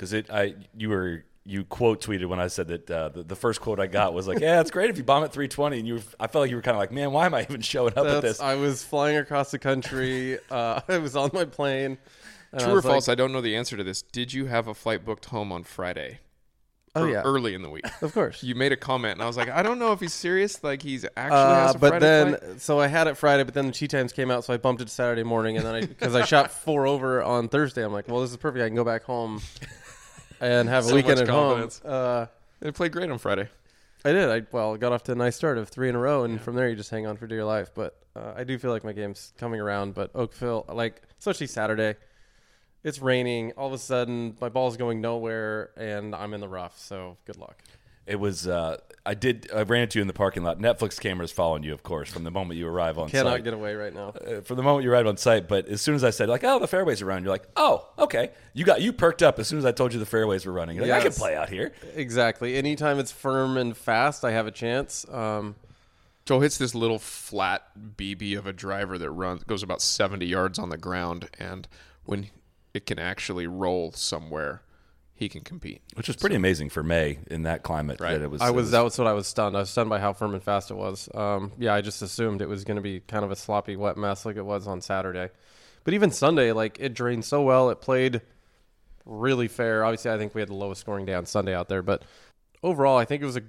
because 0.00 0.14
it 0.14 0.30
I 0.30 0.54
you 0.74 0.88
were 0.88 1.24
you 1.44 1.64
quote 1.64 2.02
tweeted 2.02 2.26
when 2.26 2.38
I 2.38 2.48
said 2.48 2.68
that 2.68 2.90
uh, 2.90 3.08
the, 3.08 3.22
the 3.22 3.34
first 3.36 3.60
quote 3.60 3.80
I 3.80 3.86
got 3.86 4.12
was 4.12 4.28
like 4.28 4.40
yeah 4.40 4.60
it's 4.60 4.70
great 4.70 4.90
if 4.90 4.98
you 4.98 5.04
bomb 5.04 5.24
at 5.24 5.32
320 5.32 5.78
and 5.78 5.88
you 5.88 5.94
were, 5.94 6.00
I 6.20 6.26
felt 6.26 6.42
like 6.42 6.50
you 6.50 6.56
were 6.56 6.62
kind 6.62 6.74
of 6.76 6.80
like 6.80 6.92
man 6.92 7.12
why 7.12 7.26
am 7.26 7.34
I 7.34 7.42
even 7.42 7.60
showing 7.62 7.94
up 7.96 8.06
at 8.06 8.20
this 8.22 8.40
I 8.40 8.56
was 8.56 8.84
flying 8.84 9.16
across 9.16 9.50
the 9.50 9.58
country. 9.58 10.38
Uh, 10.50 10.80
I 10.88 10.98
was 10.98 11.16
on 11.16 11.30
my 11.32 11.44
plane. 11.46 11.98
True 12.58 12.72
or 12.72 12.74
was 12.76 12.84
like, 12.84 12.92
false? 12.94 13.08
I 13.08 13.14
don't 13.14 13.32
know 13.32 13.40
the 13.40 13.56
answer 13.56 13.76
to 13.76 13.84
this. 13.84 14.02
Did 14.02 14.32
you 14.32 14.46
have 14.46 14.66
a 14.68 14.74
flight 14.74 15.04
booked 15.04 15.26
home 15.26 15.52
on 15.52 15.62
Friday? 15.62 16.18
Oh 16.96 17.04
Or 17.04 17.08
yeah, 17.08 17.22
early 17.22 17.54
in 17.54 17.62
the 17.62 17.70
week. 17.70 17.84
of 18.02 18.12
course. 18.12 18.42
You 18.42 18.56
made 18.56 18.72
a 18.72 18.76
comment, 18.76 19.12
and 19.14 19.22
I 19.22 19.26
was 19.26 19.36
like, 19.36 19.48
I 19.48 19.62
don't 19.62 19.78
know 19.78 19.92
if 19.92 20.00
he's 20.00 20.12
serious. 20.12 20.64
Like 20.64 20.82
he's 20.82 21.04
actually 21.16 21.38
Uh, 21.38 21.54
has 21.66 21.74
a 21.76 21.78
but 21.78 21.88
Friday 21.90 22.04
then, 22.04 22.36
flight. 22.36 22.60
so 22.60 22.80
I 22.80 22.88
had 22.88 23.06
it 23.06 23.16
Friday, 23.16 23.44
but 23.44 23.54
then 23.54 23.66
the 23.66 23.72
tee 23.72 23.86
times 23.86 24.12
came 24.12 24.28
out, 24.32 24.42
so 24.44 24.52
I 24.52 24.56
bumped 24.56 24.82
it 24.82 24.86
to 24.86 24.90
Saturday 24.90 25.22
morning, 25.22 25.56
and 25.56 25.64
then 25.64 25.74
I 25.76 25.80
because 25.82 26.16
I 26.16 26.24
shot 26.24 26.50
four 26.50 26.88
over 26.88 27.22
on 27.22 27.48
Thursday, 27.48 27.84
I'm 27.84 27.92
like, 27.92 28.08
well, 28.08 28.20
this 28.22 28.32
is 28.32 28.36
perfect. 28.36 28.64
I 28.64 28.66
can 28.66 28.74
go 28.74 28.82
back 28.84 29.04
home 29.04 29.40
and 30.40 30.68
have 30.68 30.90
a 30.90 30.94
weekend 30.94 31.20
at 31.20 31.28
home. 31.28 31.50
confidence. 31.60 31.84
Uh, 31.84 32.26
It 32.60 32.74
played 32.74 32.92
great 32.92 33.10
on 33.10 33.18
Friday. 33.18 33.48
I 34.04 34.12
did. 34.12 34.30
I 34.30 34.46
well 34.50 34.76
got 34.76 34.92
off 34.92 35.02
to 35.04 35.12
a 35.12 35.14
nice 35.14 35.36
start 35.36 35.58
of 35.58 35.68
three 35.68 35.88
in 35.88 35.94
a 35.94 35.98
row, 35.98 36.24
and 36.24 36.40
from 36.40 36.54
there 36.56 36.68
you 36.68 36.76
just 36.76 36.90
hang 36.90 37.06
on 37.06 37.16
for 37.18 37.26
dear 37.26 37.44
life. 37.44 37.70
But 37.74 37.98
uh, 38.16 38.32
I 38.36 38.44
do 38.44 38.58
feel 38.58 38.70
like 38.70 38.82
my 38.84 38.92
game's 38.92 39.32
coming 39.38 39.60
around. 39.60 39.94
But 39.94 40.10
Oak 40.14 40.34
Hill, 40.36 40.64
like 40.68 41.02
especially 41.18 41.46
Saturday, 41.46 41.96
it's 42.82 42.98
raining. 42.98 43.52
All 43.58 43.66
of 43.66 43.74
a 43.74 43.78
sudden, 43.78 44.36
my 44.40 44.48
ball's 44.48 44.76
going 44.78 45.00
nowhere, 45.02 45.70
and 45.76 46.14
I'm 46.14 46.32
in 46.32 46.40
the 46.40 46.48
rough. 46.48 46.78
So 46.78 47.18
good 47.26 47.36
luck. 47.36 47.62
It 48.06 48.18
was 48.18 48.46
uh, 48.46 48.76
I 49.06 49.14
did 49.14 49.50
I 49.54 49.62
ran 49.62 49.82
into 49.82 49.98
you 49.98 50.02
in 50.02 50.06
the 50.06 50.12
parking 50.12 50.42
lot 50.42 50.58
Netflix 50.58 50.98
cameras 51.00 51.32
following 51.32 51.62
you 51.62 51.72
of 51.72 51.82
course 51.82 52.10
from 52.10 52.24
the 52.24 52.30
moment 52.30 52.58
you 52.58 52.66
arrive 52.68 52.98
on 52.98 53.08
site. 53.08 53.12
Cannot 53.12 53.30
site 53.32 53.44
get 53.44 53.54
away 53.54 53.74
right 53.74 53.94
now. 53.94 54.08
uh, 54.10 54.40
from 54.42 54.56
the 54.56 54.62
moment 54.62 54.84
you 54.84 54.92
arrive 54.92 55.06
on 55.06 55.16
site 55.16 55.48
but 55.48 55.66
as 55.68 55.80
soon 55.80 55.94
as 55.94 56.04
I 56.04 56.10
said 56.10 56.28
like 56.28 56.44
oh 56.44 56.58
the 56.58 56.66
fairways 56.68 57.00
are 57.02 57.06
running 57.06 57.24
you're 57.24 57.32
like 57.32 57.48
oh 57.56 57.88
okay 57.98 58.30
you 58.52 58.64
got 58.64 58.80
you 58.82 58.92
perked 58.92 59.22
up 59.22 59.38
as 59.38 59.48
soon 59.48 59.58
as 59.58 59.64
I 59.64 59.72
told 59.72 59.92
you 59.92 59.98
the 59.98 60.06
fairways 60.06 60.44
were 60.46 60.52
running 60.52 60.76
you're 60.76 60.86
like 60.86 61.00
I 61.00 61.02
can 61.04 61.12
play 61.12 61.36
out 61.36 61.48
here 61.48 61.72
Exactly. 61.94 62.56
Anytime 62.56 62.98
it's 62.98 63.12
firm 63.12 63.56
and 63.56 63.76
fast, 63.76 64.24
I 64.24 64.32
have 64.32 64.46
a 64.46 64.50
chance. 64.52 65.06
Um, 65.10 65.54
Joel 66.26 66.40
hits 66.40 66.58
this 66.58 66.74
little 66.74 66.98
flat 66.98 67.62
BB 67.96 68.36
of 68.38 68.46
a 68.46 68.52
driver 68.52 68.98
that 68.98 69.10
runs 69.10 69.42
goes 69.44 69.62
about 69.62 69.82
70 69.82 70.24
yards 70.26 70.58
on 70.58 70.68
the 70.68 70.76
ground, 70.78 71.28
and 71.38 71.66
when 72.04 72.28
it 72.74 72.86
can 72.86 72.98
actually 73.00 73.46
roll 73.48 73.90
somewhere, 73.92 74.62
he 75.20 75.28
can 75.28 75.42
compete. 75.42 75.82
which 75.94 76.08
was 76.08 76.16
pretty 76.16 76.34
amazing 76.34 76.70
for 76.70 76.82
May 76.82 77.18
in 77.30 77.42
that 77.44 77.62
climate 77.62 78.00
Right. 78.00 78.14
that 78.18 78.22
it 78.22 78.30
was 78.30 78.40
I 78.40 78.48
it 78.48 78.54
was 78.54 78.72
that 78.72 78.80
was 78.82 78.98
what 78.98 79.06
I 79.06 79.12
was 79.12 79.26
stunned. 79.28 79.56
I 79.56 79.60
was 79.60 79.70
stunned 79.70 79.88
by 79.90 80.00
how 80.00 80.12
firm 80.12 80.34
and 80.34 80.42
fast 80.42 80.70
it 80.70 80.74
was. 80.74 81.08
Um, 81.14 81.52
yeah, 81.58 81.74
I 81.74 81.80
just 81.82 82.02
assumed 82.02 82.42
it 82.42 82.48
was 82.48 82.64
going 82.64 82.76
to 82.76 82.82
be 82.82 83.00
kind 83.00 83.24
of 83.24 83.30
a 83.30 83.36
sloppy, 83.36 83.76
wet 83.76 83.96
mess 83.96 84.26
like 84.26 84.36
it 84.36 84.44
was 84.44 84.66
on 84.66 84.80
Saturday. 84.80 85.28
But 85.84 85.94
even 85.94 86.10
Sunday, 86.10 86.52
like 86.52 86.78
it 86.80 86.94
drained 86.94 87.24
so 87.24 87.42
well. 87.42 87.70
It 87.70 87.80
played 87.80 88.22
really 89.06 89.48
fair. 89.48 89.84
Obviously, 89.84 90.10
I 90.10 90.18
think 90.18 90.34
we 90.34 90.40
had 90.40 90.48
the 90.48 90.54
lowest 90.54 90.80
scoring 90.80 91.06
day 91.06 91.14
on 91.14 91.26
Sunday 91.26 91.54
out 91.54 91.68
there, 91.68 91.82
but 91.82 92.02
overall, 92.62 92.96
I 92.98 93.04
think 93.04 93.22
it 93.22 93.26
was 93.26 93.36
a 93.36 93.42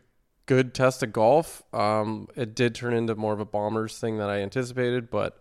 good 0.45 0.73
test 0.73 1.03
of 1.03 1.13
golf. 1.13 1.63
Um, 1.73 2.27
it 2.35 2.55
did 2.55 2.75
turn 2.75 2.93
into 2.93 3.15
more 3.15 3.33
of 3.33 3.39
a 3.39 3.45
bombers 3.45 3.97
thing 3.97 4.17
than 4.17 4.29
I 4.29 4.39
anticipated, 4.41 5.09
but 5.09 5.40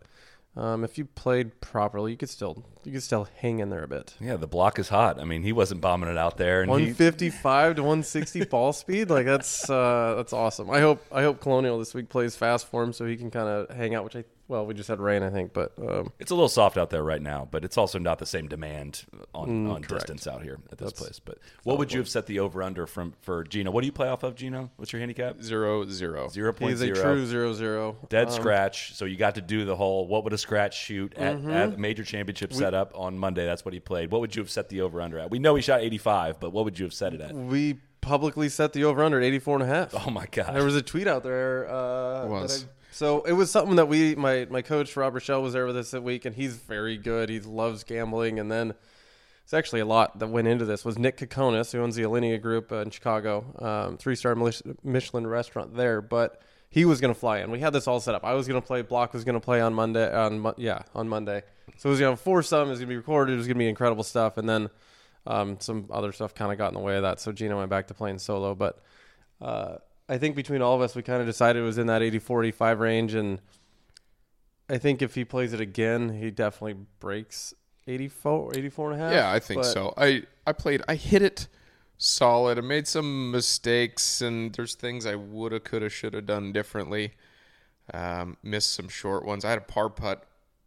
um, 0.56 0.84
if 0.84 0.98
you 0.98 1.04
played 1.04 1.60
properly, 1.60 2.10
you 2.12 2.16
could 2.16 2.28
still 2.28 2.64
you 2.84 2.92
could 2.92 3.02
still 3.02 3.28
hang 3.38 3.60
in 3.60 3.70
there 3.70 3.82
a 3.84 3.88
bit. 3.88 4.14
yeah 4.20 4.36
the 4.36 4.46
block 4.46 4.78
is 4.78 4.88
hot. 4.88 5.20
I 5.20 5.24
mean 5.24 5.42
he 5.42 5.52
wasn't 5.52 5.80
bombing 5.80 6.08
it 6.10 6.16
out 6.18 6.36
there 6.38 6.62
and 6.62 6.70
he, 6.70 6.74
155 6.92 7.76
to 7.76 7.82
160 7.82 8.44
ball 8.50 8.72
speed? 8.72 9.10
Like 9.10 9.26
that's 9.26 9.68
uh 9.70 10.14
that's 10.16 10.32
awesome. 10.32 10.70
I 10.70 10.80
hope 10.80 11.04
i 11.12 11.22
hope 11.22 11.40
colonial 11.40 11.78
this 11.78 11.94
week 11.94 12.08
plays 12.08 12.36
fast 12.36 12.66
for 12.66 12.82
him 12.82 12.92
so 12.92 13.06
he 13.06 13.16
can 13.16 13.30
kind 13.30 13.48
of 13.48 13.74
hang 13.76 13.94
out 13.94 14.04
which 14.04 14.16
i 14.16 14.24
well 14.50 14.66
we 14.66 14.74
just 14.74 14.88
had 14.88 15.00
rain 15.00 15.22
i 15.22 15.30
think 15.30 15.52
but 15.52 15.72
um 15.78 16.12
It's 16.18 16.30
a 16.30 16.34
little 16.34 16.48
soft 16.48 16.76
out 16.76 16.90
there 16.90 17.02
right 17.02 17.22
now, 17.22 17.48
but 17.50 17.64
it's 17.64 17.78
also 17.78 17.98
not 17.98 18.18
the 18.18 18.26
same 18.26 18.48
demand 18.48 19.04
on, 19.34 19.48
Mm, 19.48 19.72
on 19.72 19.80
distance 19.82 20.26
out 20.26 20.42
here 20.42 20.58
at 20.72 20.78
this 20.78 20.92
place. 20.92 21.18
But 21.24 21.38
what 21.62 21.78
would 21.78 21.92
you 21.92 21.98
have 22.00 22.08
set 22.08 22.26
the 22.26 22.40
over 22.40 22.62
under 22.62 22.86
from 22.86 23.14
for 23.22 23.44
Geno? 23.44 23.70
What 23.70 23.80
do 23.82 23.86
you 23.86 23.92
play 23.92 24.08
off 24.08 24.22
of, 24.22 24.34
Geno? 24.34 24.70
What's 24.76 24.92
your 24.92 25.00
handicap? 25.00 25.40
Zero 25.42 25.86
zero. 25.86 26.28
Zero 26.28 26.52
point 26.52 26.72
he's 26.72 26.80
a 26.82 26.86
zero. 26.94 27.02
true 27.02 27.26
zero 27.26 27.52
zero 27.54 27.96
Dead 28.08 28.26
Um, 28.28 28.32
scratch. 28.34 28.94
So 28.94 29.04
you 29.04 29.16
got 29.16 29.36
to 29.36 29.40
do 29.40 29.64
the 29.64 29.76
whole 29.76 30.06
what 30.08 30.24
would 30.24 30.32
a 30.32 30.38
scratch 30.38 30.76
shoot 30.76 31.14
at, 31.16 31.36
Mm-hmm. 31.36 31.50
at 31.50 31.78
major 31.78 32.04
championship 32.04 32.52
setup 32.52 32.92
on 32.94 33.16
Monday. 33.18 33.46
That's 33.46 33.64
what 33.64 33.72
he 33.72 33.80
played. 33.80 34.10
What 34.10 34.20
would 34.20 34.34
you 34.36 34.42
have 34.42 34.50
set 34.50 34.68
the 34.68 34.80
over 34.82 35.00
under 35.00 35.18
at? 35.18 35.30
We 35.30 35.38
know 35.38 35.54
he 35.54 35.62
shot 35.62 35.80
85, 35.80 36.40
but 36.40 36.50
what 36.52 36.64
would 36.64 36.78
you 36.78 36.84
have 36.86 36.94
set 36.94 37.14
it 37.14 37.20
at? 37.20 37.34
we 37.34 37.78
publicly 38.00 38.48
set 38.48 38.72
the 38.72 38.82
over 38.84 39.02
under 39.04 39.18
at 39.18 39.24
84 39.24 39.54
and 39.56 39.62
a 39.62 39.66
half 39.66 39.94
Oh 40.06 40.10
my 40.10 40.26
god. 40.26 40.54
there 40.54 40.64
was 40.64 40.74
a 40.74 40.80
tweet 40.82 41.06
out 41.06 41.22
there 41.22 41.68
uh 41.70 42.26
Was. 42.26 42.62
that 42.64 42.68
I- 42.70 42.72
so 43.00 43.22
it 43.22 43.32
was 43.32 43.50
something 43.50 43.76
that 43.76 43.88
we 43.88 44.14
my 44.14 44.46
my 44.50 44.60
coach 44.60 44.94
Rob 44.94 45.14
Rochelle 45.14 45.40
was 45.40 45.54
there 45.54 45.64
with 45.64 45.74
us 45.74 45.92
that 45.92 46.02
week 46.02 46.26
and 46.26 46.36
he's 46.36 46.56
very 46.56 46.98
good. 46.98 47.30
He 47.30 47.40
loves 47.40 47.82
gambling 47.82 48.38
and 48.38 48.52
then 48.52 48.74
it's 49.42 49.54
actually 49.54 49.80
a 49.80 49.86
lot 49.86 50.18
that 50.18 50.26
went 50.26 50.46
into 50.46 50.66
this 50.66 50.84
was 50.84 50.98
Nick 50.98 51.16
Kokonas 51.16 51.72
who 51.72 51.80
owns 51.80 51.96
the 51.96 52.02
Alinea 52.02 52.38
Group 52.42 52.70
uh, 52.70 52.82
in 52.82 52.90
Chicago 52.90 53.54
um, 53.58 53.96
three 53.96 54.14
star 54.14 54.36
Michelin 54.84 55.26
restaurant 55.26 55.74
there 55.74 56.02
but 56.02 56.42
he 56.68 56.84
was 56.84 57.00
going 57.00 57.14
to 57.14 57.18
fly 57.18 57.38
in. 57.38 57.50
We 57.50 57.60
had 57.60 57.72
this 57.72 57.88
all 57.88 58.00
set 58.00 58.14
up. 58.14 58.22
I 58.22 58.34
was 58.34 58.46
going 58.46 58.60
to 58.60 58.66
play 58.66 58.82
Block 58.82 59.14
was 59.14 59.24
going 59.24 59.32
to 59.32 59.40
play 59.40 59.62
on 59.62 59.72
Monday 59.72 60.14
on 60.14 60.52
yeah 60.58 60.82
on 60.94 61.08
Monday. 61.08 61.42
So 61.78 61.88
it 61.88 61.92
was 61.92 62.00
going 62.00 62.14
to 62.14 62.22
force 62.22 62.50
some 62.50 62.66
it 62.66 62.70
was 62.72 62.80
going 62.80 62.88
to 62.88 62.92
be 62.92 62.98
recorded 62.98 63.32
it 63.32 63.38
was 63.38 63.46
going 63.46 63.56
to 63.56 63.60
be 63.60 63.68
incredible 63.68 64.04
stuff 64.04 64.36
and 64.36 64.46
then 64.46 64.68
um, 65.26 65.56
some 65.58 65.88
other 65.90 66.12
stuff 66.12 66.34
kind 66.34 66.52
of 66.52 66.58
got 66.58 66.68
in 66.68 66.74
the 66.74 66.80
way 66.80 66.96
of 66.96 67.02
that. 67.04 67.18
So 67.18 67.32
Geno 67.32 67.56
went 67.56 67.70
back 67.70 67.86
to 67.86 67.94
playing 67.94 68.18
solo 68.18 68.54
but 68.54 68.78
uh, 69.40 69.76
I 70.10 70.18
think 70.18 70.34
between 70.34 70.60
all 70.60 70.74
of 70.74 70.80
us, 70.80 70.96
we 70.96 71.02
kind 71.02 71.20
of 71.20 71.26
decided 71.26 71.60
it 71.60 71.64
was 71.64 71.78
in 71.78 71.86
that 71.86 72.02
84, 72.02 72.42
85 72.44 72.80
range. 72.80 73.14
And 73.14 73.40
I 74.68 74.76
think 74.76 75.02
if 75.02 75.14
he 75.14 75.24
plays 75.24 75.52
it 75.52 75.60
again, 75.60 76.20
he 76.20 76.32
definitely 76.32 76.84
breaks 76.98 77.54
84, 77.86 78.56
84 78.56 78.90
and 78.92 79.00
a 79.00 79.04
half. 79.04 79.12
Yeah, 79.12 79.30
I 79.30 79.38
think 79.38 79.62
But 79.62 79.66
so. 79.72 79.94
I 79.96 80.24
I 80.46 80.52
played. 80.52 80.82
I 80.88 80.96
hit 80.96 81.22
it 81.22 81.46
solid. 81.96 82.58
I 82.58 82.60
made 82.62 82.88
some 82.88 83.30
mistakes, 83.30 84.20
and 84.20 84.52
there's 84.52 84.74
things 84.74 85.06
I 85.06 85.14
woulda, 85.14 85.60
coulda, 85.60 85.88
shoulda 85.88 86.20
done 86.22 86.52
differently. 86.52 87.12
Um, 87.94 88.36
missed 88.42 88.72
some 88.72 88.88
short 88.88 89.24
ones. 89.24 89.44
I 89.44 89.50
had 89.50 89.58
a 89.58 89.62
par 89.62 89.90
putt 89.90 90.24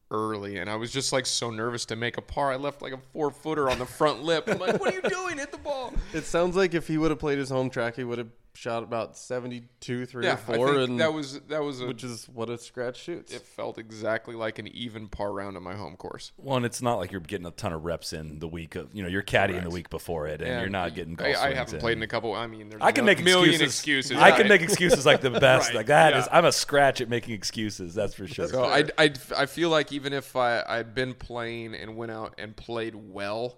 early, 0.09 0.57
and 0.57 0.69
I 0.69 0.75
was 0.75 0.91
just 0.91 1.12
like 1.12 1.25
so 1.25 1.50
nervous 1.50 1.83
to 1.85 1.95
make 1.97 2.17
a 2.17 2.21
par. 2.21 2.51
I 2.51 2.55
left 2.55 2.81
like 2.81 2.93
a 2.93 3.00
four 3.12 3.29
footer 3.31 3.69
on 3.69 3.79
the 3.79 3.85
front 3.85 4.23
lip. 4.23 4.45
I'm 4.47 4.57
like, 4.59 4.79
"What 4.79 4.93
are 4.93 4.95
you 4.95 5.09
doing? 5.09 5.38
Hit 5.38 5.51
the 5.51 5.57
ball!" 5.57 5.93
It 6.13 6.23
sounds 6.23 6.55
like 6.55 6.73
if 6.73 6.88
he 6.88 6.97
would 6.97 7.12
have 7.12 7.19
played 7.19 7.39
his 7.39 7.50
home 7.50 7.69
track, 7.69 7.95
he 7.97 8.03
would 8.05 8.17
have 8.19 8.29
shot 8.55 8.83
about 8.83 9.17
72, 9.17 10.05
3 10.05 10.24
Yeah, 10.25 10.33
or 10.33 10.38
4. 10.38 10.53
I 10.53 10.57
think 10.75 10.89
and 10.91 11.00
that 11.00 11.12
was 11.12 11.39
that 11.50 11.63
was 11.63 11.81
a. 11.81 11.88
which 11.88 12.03
is 12.03 12.25
what 12.29 12.50
a 12.50 12.57
scratch 12.57 12.98
shoots. 13.01 13.33
it 13.33 13.41
felt 13.41 13.77
exactly 13.79 14.36
like 14.36 14.60
an 14.60 14.67
even 14.67 15.07
par 15.07 15.31
round 15.33 15.55
at 15.55 15.63
my 15.63 15.74
home 15.75 15.95
course. 15.95 16.31
One, 16.38 16.63
it's 16.63 16.81
not 16.81 16.95
like 17.00 17.12
you're 17.12 17.19
getting 17.22 17.48
a 17.48 17.51
ton 17.51 17.74
of 17.74 17.83
reps 17.83 18.13
in 18.13 18.38
the 18.39 18.48
week 18.48 18.75
of, 18.75 18.93
you 18.93 19.01
know, 19.01 19.10
you're 19.10 19.24
caddying 19.24 19.63
the 19.63 19.72
week 19.72 19.89
before 19.89 20.27
it, 20.27 20.39
and 20.41 20.48
Yeah, 20.50 20.60
you're 20.62 20.69
not 20.69 20.93
getting 20.93 21.15
golf 21.15 21.36
I, 21.36 21.50
I 21.50 21.53
haven't 21.55 21.74
in. 21.75 21.79
played 21.79 21.98
in 21.98 22.03
a 22.03 22.07
couple. 22.07 22.33
I 22.33 22.45
mean, 22.45 22.69
there's 22.69 22.81
I 22.81 22.91
can 22.91 23.05
make 23.05 23.24
million 23.24 23.55
excuses. 23.62 24.12
excuses. 24.12 24.17
I 24.17 24.31
can 24.38 24.48
make 24.48 24.62
excuses 24.62 25.05
like 25.05 25.22
the 25.22 25.31
best. 25.39 25.69
Right, 25.69 25.77
Like 25.77 25.86
that 25.88 26.15
is, 26.15 26.25
yeah. 26.31 26.38
I'm 26.38 26.45
a 26.45 26.51
scratch 26.51 27.01
at 27.01 27.10
making 27.10 27.33
excuses. 27.33 27.95
That's 27.95 28.13
for 28.13 28.27
sure. 28.27 28.48
So 28.48 28.63
I, 28.65 28.83
I, 29.00 29.12
I 29.36 29.45
feel 29.48 29.69
like 29.69 29.91
even 29.91 30.13
if 30.13 30.36
I, 30.36 30.63
I'd 30.67 30.93
been 30.93 31.15
playing 31.15 31.74
and 31.74 31.95
went 31.98 32.12
out 32.12 32.36
and 32.38 32.55
played 32.55 32.93
well, 32.95 33.57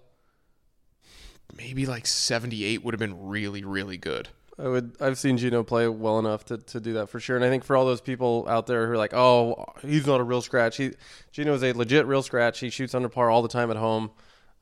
maybe 1.54 1.84
like 1.86 2.06
78 2.06 2.82
would 2.84 2.94
have 2.94 2.98
been 2.98 3.26
really, 3.28 3.62
really 3.64 3.98
good. 3.98 4.28
I 4.58 4.68
would. 4.68 4.96
I've 5.00 5.18
seen 5.18 5.36
Geno 5.36 5.62
play 5.62 5.86
well 5.86 6.18
enough 6.18 6.44
to, 6.46 6.56
to 6.58 6.80
do 6.80 6.94
that 6.94 7.10
for 7.10 7.20
sure. 7.20 7.36
And 7.36 7.44
I 7.44 7.48
think 7.50 7.62
for 7.64 7.76
all 7.76 7.84
those 7.84 8.00
people 8.00 8.46
out 8.48 8.66
there 8.66 8.86
who 8.86 8.92
are 8.92 8.96
like, 8.96 9.12
"Oh, 9.12 9.66
he's 9.82 10.06
not 10.06 10.18
a 10.20 10.24
real 10.24 10.40
scratch," 10.40 10.78
he 10.78 10.92
Geno 11.32 11.52
is 11.54 11.62
a 11.62 11.72
legit 11.72 12.06
real 12.06 12.22
scratch. 12.22 12.60
He 12.60 12.70
shoots 12.70 12.94
under 12.94 13.08
par 13.10 13.30
all 13.30 13.42
the 13.42 13.48
time 13.48 13.70
at 13.70 13.76
home. 13.76 14.10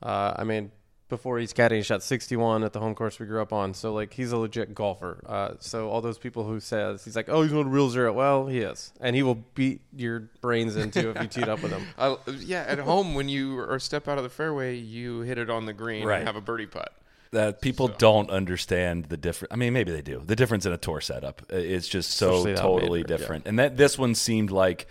Uh, 0.02 0.34
I 0.36 0.42
mean, 0.44 0.72
before 1.08 1.38
he's 1.38 1.52
caddying. 1.52 1.76
He 1.76 1.82
shot 1.82 2.02
61 2.02 2.64
at 2.64 2.72
the 2.72 2.80
home 2.80 2.94
course 2.96 3.20
we 3.20 3.26
grew 3.26 3.40
up 3.40 3.52
on. 3.52 3.72
So 3.74 3.92
like 3.92 4.12
he's 4.14 4.32
a 4.32 4.36
legit 4.36 4.74
golfer. 4.74 5.22
Uh, 5.26 5.50
so 5.60 5.88
all 5.88 6.00
those 6.00 6.18
people 6.18 6.44
who 6.44 6.58
says 6.60 7.04
he's 7.04 7.14
like, 7.14 7.28
oh, 7.28 7.42
he's 7.42 7.52
not 7.52 7.66
a 7.66 7.68
real 7.68 7.88
zero. 7.88 8.12
Well, 8.12 8.46
he 8.48 8.58
is, 8.58 8.92
and 9.00 9.14
he 9.14 9.22
will 9.22 9.36
beat 9.54 9.82
your 9.94 10.28
brains 10.40 10.74
into 10.76 11.10
if 11.10 11.22
you 11.22 11.28
teed 11.28 11.48
up 11.48 11.62
with 11.62 11.70
him. 11.72 11.86
I, 11.98 12.16
yeah, 12.40 12.64
at 12.66 12.78
home 12.80 13.14
when 13.14 13.28
you 13.28 13.60
are 13.60 13.78
step 13.78 14.08
out 14.08 14.18
of 14.18 14.24
the 14.24 14.30
fairway, 14.30 14.74
you 14.76 15.20
hit 15.20 15.38
it 15.38 15.50
on 15.50 15.66
the 15.66 15.72
green 15.72 16.04
Right. 16.04 16.18
and 16.18 16.26
have 16.26 16.36
a 16.36 16.40
birdie 16.40 16.66
putt. 16.66 16.92
That 17.32 17.60
people 17.60 17.88
don't 17.88 18.30
understand 18.30 19.06
the 19.06 19.16
difference. 19.16 19.52
I 19.52 19.56
mean, 19.56 19.72
maybe 19.72 19.90
they 19.90 20.02
do. 20.02 20.22
The 20.24 20.36
difference 20.36 20.66
in 20.66 20.72
a 20.72 20.76
tour 20.78 21.00
setup 21.00 21.42
Uh, 21.52 21.56
is 21.56 21.88
just 21.88 22.12
so 22.12 22.36
Especially 22.38 22.54
totally 22.54 23.00
major, 23.02 23.12
yeah. 23.12 23.16
different. 23.18 23.46
And 23.46 23.58
that 23.58 23.76
this 23.76 23.98
one 23.98 24.14
seemed 24.14 24.50
like 24.50 24.86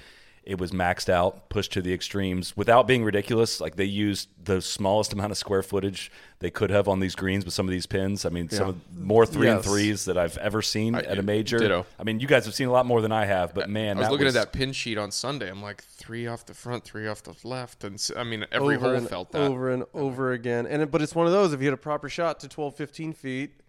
it 0.45 0.59
was 0.59 0.71
maxed 0.71 1.09
out, 1.09 1.49
pushed 1.49 1.71
to 1.73 1.81
the 1.81 1.93
extremes 1.93 2.55
without 2.57 2.85
being 2.87 3.03
ridiculous. 3.03 3.61
Like 3.61 3.75
they 3.75 3.85
used 3.85 4.29
the 4.43 4.61
smallest 4.61 5.13
amount 5.13 5.31
of 5.31 5.37
square 5.37 5.63
footage 5.63 6.11
they 6.39 6.51
could 6.51 6.69
have 6.69 6.87
on 6.89 6.99
these 6.99 7.15
greens 7.15 7.45
with 7.45 7.53
some 7.53 7.65
of 7.65 7.71
these 7.71 7.85
pins. 7.85 8.25
I 8.25 8.29
mean, 8.29 8.49
some 8.49 8.69
of, 8.69 8.97
more 8.97 9.25
three 9.25 9.47
and 9.47 9.63
threes 9.63 10.05
that 10.05 10.17
I've 10.17 10.37
ever 10.37 10.61
seen 10.61 10.95
at 10.95 11.17
a 11.17 11.23
major. 11.23 11.57
ditto. 11.57 11.85
I 11.97 12.03
mean, 12.03 12.19
you 12.19 12.27
guys 12.27 12.45
have 12.45 12.53
seen 12.53 12.67
a 12.67 12.71
lot 12.71 12.85
more 12.85 13.01
than 13.01 13.13
I 13.13 13.25
have, 13.25 13.53
but 13.53 13.69
man, 13.69 13.97
I 13.97 13.99
was 13.99 14.07
that 14.07 14.11
looking 14.11 14.27
at 14.27 14.33
that 14.33 14.51
pin 14.51 14.73
sheet 14.73 14.97
on 14.97 15.11
Sunday. 15.11 15.49
I'm 15.49 15.61
like 15.61 15.83
three 15.83 16.27
off 16.27 16.45
the 16.45 16.53
front, 16.53 16.83
three 16.83 17.07
off 17.07 17.23
the 17.23 17.35
left, 17.45 17.83
and 17.85 18.01
I 18.17 18.23
mean 18.23 18.45
every 18.51 18.75
over 18.75 18.87
hole 18.87 18.95
and 18.95 19.07
felt 19.07 19.31
that. 19.31 19.49
over 19.49 19.71
and 19.71 19.85
over 19.93 20.33
again. 20.33 20.67
And 20.67 20.91
but 20.91 21.01
it's 21.01 21.15
one 21.15 21.25
of 21.25 21.31
those 21.31 21.53
if 21.53 21.61
you 21.61 21.67
had 21.67 21.73
a 21.73 21.77
proper 21.77 22.09
shot 22.09 22.41
to 22.41 22.49
12, 22.49 22.75
15 22.75 23.13
feet, 23.13 23.61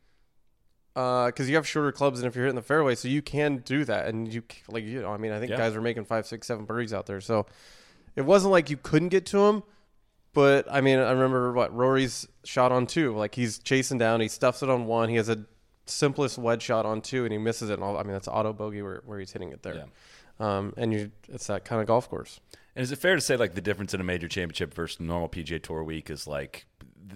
because 0.94 1.48
you 1.48 1.56
have 1.56 1.66
shorter 1.66 1.90
clubs 1.92 2.20
and 2.20 2.26
if 2.28 2.34
you're 2.36 2.44
hitting 2.44 2.54
the 2.56 2.62
fairway, 2.62 2.94
so 2.94 3.08
you 3.08 3.20
can 3.22 3.58
do 3.58 3.84
that. 3.84 4.06
And 4.06 4.32
you 4.32 4.42
like 4.68 4.84
you 4.84 5.02
know, 5.02 5.12
I 5.12 5.16
mean, 5.16 5.32
I 5.32 5.38
think 5.40 5.50
Yeah. 5.50 5.56
guys 5.56 5.74
were 5.74 5.80
making 5.80 6.04
five, 6.04 6.26
six, 6.26 6.46
seven 6.46 6.64
birdies 6.64 6.92
out 6.92 7.06
there, 7.06 7.20
so 7.20 7.46
it 8.16 8.22
wasn't 8.22 8.52
like 8.52 8.70
you 8.70 8.76
couldn't 8.76 9.08
get 9.08 9.26
to 9.26 9.38
him. 9.46 9.62
But 10.32 10.66
I 10.70 10.80
mean, 10.80 10.98
I 10.98 11.10
remember 11.12 11.52
what 11.52 11.74
Rory's 11.74 12.26
shot 12.44 12.72
on 12.72 12.86
two. 12.86 13.14
Like 13.16 13.34
he's 13.34 13.58
chasing 13.58 13.98
down, 13.98 14.20
he 14.20 14.28
stuffs 14.28 14.62
it 14.62 14.70
on 14.70 14.86
one. 14.86 15.08
He 15.08 15.16
has 15.16 15.28
a 15.28 15.44
simplest 15.86 16.38
wedge 16.38 16.62
shot 16.62 16.86
on 16.86 17.00
two, 17.02 17.24
and 17.24 17.32
he 17.32 17.38
misses 17.38 17.70
it. 17.70 17.74
And 17.74 17.82
all, 17.84 17.96
I 17.96 18.02
mean, 18.02 18.12
that's 18.12 18.28
auto 18.28 18.52
bogey 18.52 18.82
where, 18.82 19.02
where 19.04 19.18
he's 19.18 19.32
hitting 19.32 19.52
it 19.52 19.62
there. 19.62 19.84
Um, 20.40 20.74
and 20.76 20.92
you, 20.92 21.12
it's 21.28 21.46
that 21.46 21.64
kind 21.64 21.80
of 21.80 21.86
golf 21.86 22.08
course. 22.10 22.40
And 22.74 22.82
is 22.82 22.90
it 22.90 22.96
fair 22.96 23.14
to 23.14 23.20
say 23.20 23.36
like 23.36 23.54
the 23.54 23.60
difference 23.60 23.94
in 23.94 24.00
a 24.00 24.04
major 24.04 24.26
championship 24.26 24.74
versus 24.74 24.98
normal 24.98 25.28
PGA 25.28 25.62
Tour 25.62 25.84
week 25.84 26.10
is 26.10 26.26
like 26.26 26.66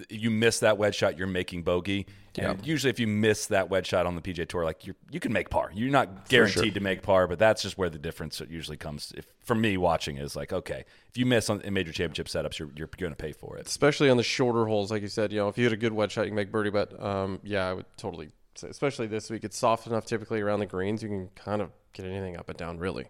you 0.09 0.31
miss 0.31 0.61
that 0.61 0.79
wedge 0.79 0.95
shot, 0.95 1.19
you're 1.19 1.27
making 1.27 1.63
bogey. 1.63 2.07
And 2.37 2.65
usually, 2.65 2.91
if 2.91 3.01
you 3.01 3.09
miss 3.09 3.47
that 3.47 3.69
wedge 3.69 3.89
shot 3.89 4.07
on 4.07 4.15
the 4.15 4.21
PGA 4.21 4.49
Tour, 4.49 4.65
like 4.65 4.87
you 4.87 4.95
you 5.11 5.19
can 5.19 5.33
make 5.33 5.51
par. 5.51 5.71
You're 5.75 5.91
not 5.91 6.29
guaranteed 6.29 6.75
to 6.75 6.81
make 6.81 7.03
par, 7.03 7.27
but 7.27 7.39
that's 7.39 7.63
just 7.63 7.77
where 7.77 7.91
the 7.91 7.99
difference 7.99 8.41
usually 8.49 8.77
comes. 8.77 9.13
If 9.17 9.27
for 9.45 9.57
me 9.57 9.77
watching 9.77 10.19
is 10.19 10.37
like 10.37 10.53
okay, 10.53 10.85
if 11.09 11.17
you 11.17 11.27
miss 11.27 11.51
on 11.51 11.61
in 11.63 11.75
major 11.75 11.93
championship 11.93 12.29
setups, 12.29 12.59
you're 12.59 12.71
you're 12.77 12.89
going 12.97 13.13
to 13.13 13.17
pay 13.17 13.33
for 13.33 13.57
it. 13.57 13.67
especially 13.67 14.09
on 14.09 14.17
the 14.17 14.23
shorter 14.23 14.67
holes, 14.67 14.93
like 14.93 15.03
you 15.03 15.09
said. 15.09 15.33
You 15.33 15.39
know, 15.39 15.49
if 15.49 15.59
you 15.59 15.65
hit 15.65 15.73
a 15.73 15.77
good 15.77 15.93
wedge 15.93 16.13
shot, 16.13 16.23
you 16.23 16.29
can 16.29 16.37
make 16.37 16.53
birdie. 16.53 16.71
But 16.71 17.03
um, 17.03 17.41
yeah, 17.43 17.69
I 17.69 17.73
would 17.73 17.87
totally 17.97 18.31
say, 18.55 18.69
especially 18.69 19.09
this 19.09 19.31
week, 19.31 19.43
it's 19.43 19.57
soft 19.57 19.87
enough 19.89 20.05
typically 20.05 20.41
around 20.41 20.61
the 20.61 20.67
greens. 20.67 21.03
You 21.03 21.09
can 21.09 21.31
kind 21.35 21.61
of 21.61 21.71
get 21.93 22.07
anything 22.07 22.37
up 22.37 22.49
and 22.49 22.57
down, 22.59 22.79
really. 22.79 23.07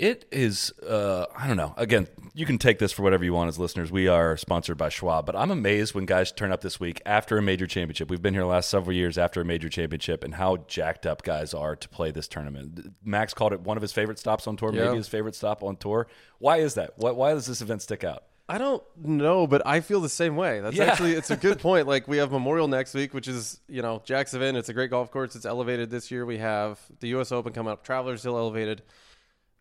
It 0.00 0.24
is, 0.32 0.72
uh, 0.80 1.26
I 1.36 1.46
don't 1.46 1.58
know. 1.58 1.74
Again, 1.76 2.08
you 2.32 2.46
can 2.46 2.56
take 2.56 2.78
this 2.78 2.90
for 2.90 3.02
whatever 3.02 3.22
you 3.22 3.34
want 3.34 3.48
as 3.48 3.58
listeners. 3.58 3.92
We 3.92 4.08
are 4.08 4.34
sponsored 4.38 4.78
by 4.78 4.88
Schwab, 4.88 5.26
but 5.26 5.36
I'm 5.36 5.50
amazed 5.50 5.94
when 5.94 6.06
guys 6.06 6.32
turn 6.32 6.50
up 6.52 6.62
this 6.62 6.80
week 6.80 7.02
after 7.04 7.36
a 7.36 7.42
major 7.42 7.66
championship. 7.66 8.08
We've 8.08 8.22
been 8.22 8.32
here 8.32 8.42
the 8.44 8.48
last 8.48 8.70
several 8.70 8.96
years 8.96 9.18
after 9.18 9.42
a 9.42 9.44
major 9.44 9.68
championship 9.68 10.24
and 10.24 10.36
how 10.36 10.56
jacked 10.68 11.04
up 11.04 11.22
guys 11.22 11.52
are 11.52 11.76
to 11.76 11.86
play 11.90 12.10
this 12.12 12.28
tournament. 12.28 12.94
Max 13.04 13.34
called 13.34 13.52
it 13.52 13.60
one 13.60 13.76
of 13.76 13.82
his 13.82 13.92
favorite 13.92 14.18
stops 14.18 14.46
on 14.46 14.56
tour, 14.56 14.72
Yeah. 14.74 14.86
maybe 14.86 14.96
his 14.96 15.06
favorite 15.08 15.34
stop 15.34 15.62
on 15.62 15.76
tour. 15.76 16.06
Why 16.38 16.56
is 16.60 16.72
that? 16.74 16.92
Why, 16.96 17.10
why 17.10 17.34
does 17.34 17.44
this 17.44 17.60
event 17.60 17.82
stick 17.82 18.02
out? 18.02 18.22
I 18.48 18.56
don't 18.56 18.82
know, 18.96 19.46
but 19.46 19.60
I 19.66 19.80
feel 19.80 20.00
the 20.00 20.08
same 20.08 20.34
way. 20.34 20.60
That's 20.60 20.76
Yeah. 20.76 20.84
actually 20.84 21.12
it's 21.12 21.30
a 21.30 21.36
good 21.36 21.58
point. 21.60 21.86
Like 21.86 22.08
we 22.08 22.16
have 22.16 22.32
Memorial 22.32 22.68
next 22.68 22.94
week, 22.94 23.12
which 23.12 23.28
is 23.28 23.60
you 23.68 23.82
know 23.82 24.00
Jack's 24.06 24.32
event. 24.32 24.56
It's 24.56 24.70
a 24.70 24.72
great 24.72 24.88
golf 24.90 25.10
course. 25.10 25.36
It's 25.36 25.44
elevated 25.44 25.90
this 25.90 26.10
year. 26.10 26.24
We 26.24 26.38
have 26.38 26.80
the 27.00 27.08
U.S. 27.08 27.32
Open 27.32 27.52
coming 27.52 27.70
up. 27.70 27.84
Travelers 27.84 28.20
still 28.20 28.38
elevated. 28.38 28.80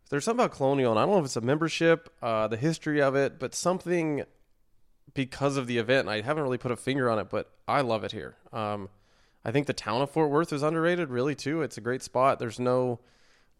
There's 0.10 0.26
something 0.26 0.44
about 0.44 0.58
Colonial, 0.58 0.92
and 0.92 1.00
I 1.00 1.04
don't 1.04 1.14
know 1.14 1.20
if 1.20 1.26
it's 1.26 1.36
a 1.36 1.42
membership, 1.42 2.12
uh, 2.22 2.48
the 2.48 2.58
history 2.58 3.02
of 3.02 3.16
it, 3.16 3.40
but 3.40 3.54
something 3.54 4.24
because 5.14 5.56
of 5.56 5.68
the 5.68 5.78
event. 5.78 6.08
And 6.08 6.10
I 6.10 6.22
haven't 6.22 6.44
really 6.44 6.58
put 6.58 6.72
a 6.72 6.76
finger 6.76 7.10
on 7.10 7.20
it, 7.20 7.30
but 7.30 7.52
I 7.68 7.82
love 7.82 8.04
it 8.04 8.12
here. 8.12 8.36
Um, 8.52 8.90
I 9.46 9.52
think 9.52 9.68
the 9.68 9.74
town 9.74 10.02
of 10.02 10.10
Fort 10.10 10.32
Worth 10.32 10.52
is 10.52 10.64
underrated, 10.64 11.10
really 11.10 11.36
too. 11.36 11.62
It's 11.62 11.78
a 11.78 11.82
great 11.82 12.02
spot. 12.02 12.40
There's 12.40 12.60
no 12.60 13.00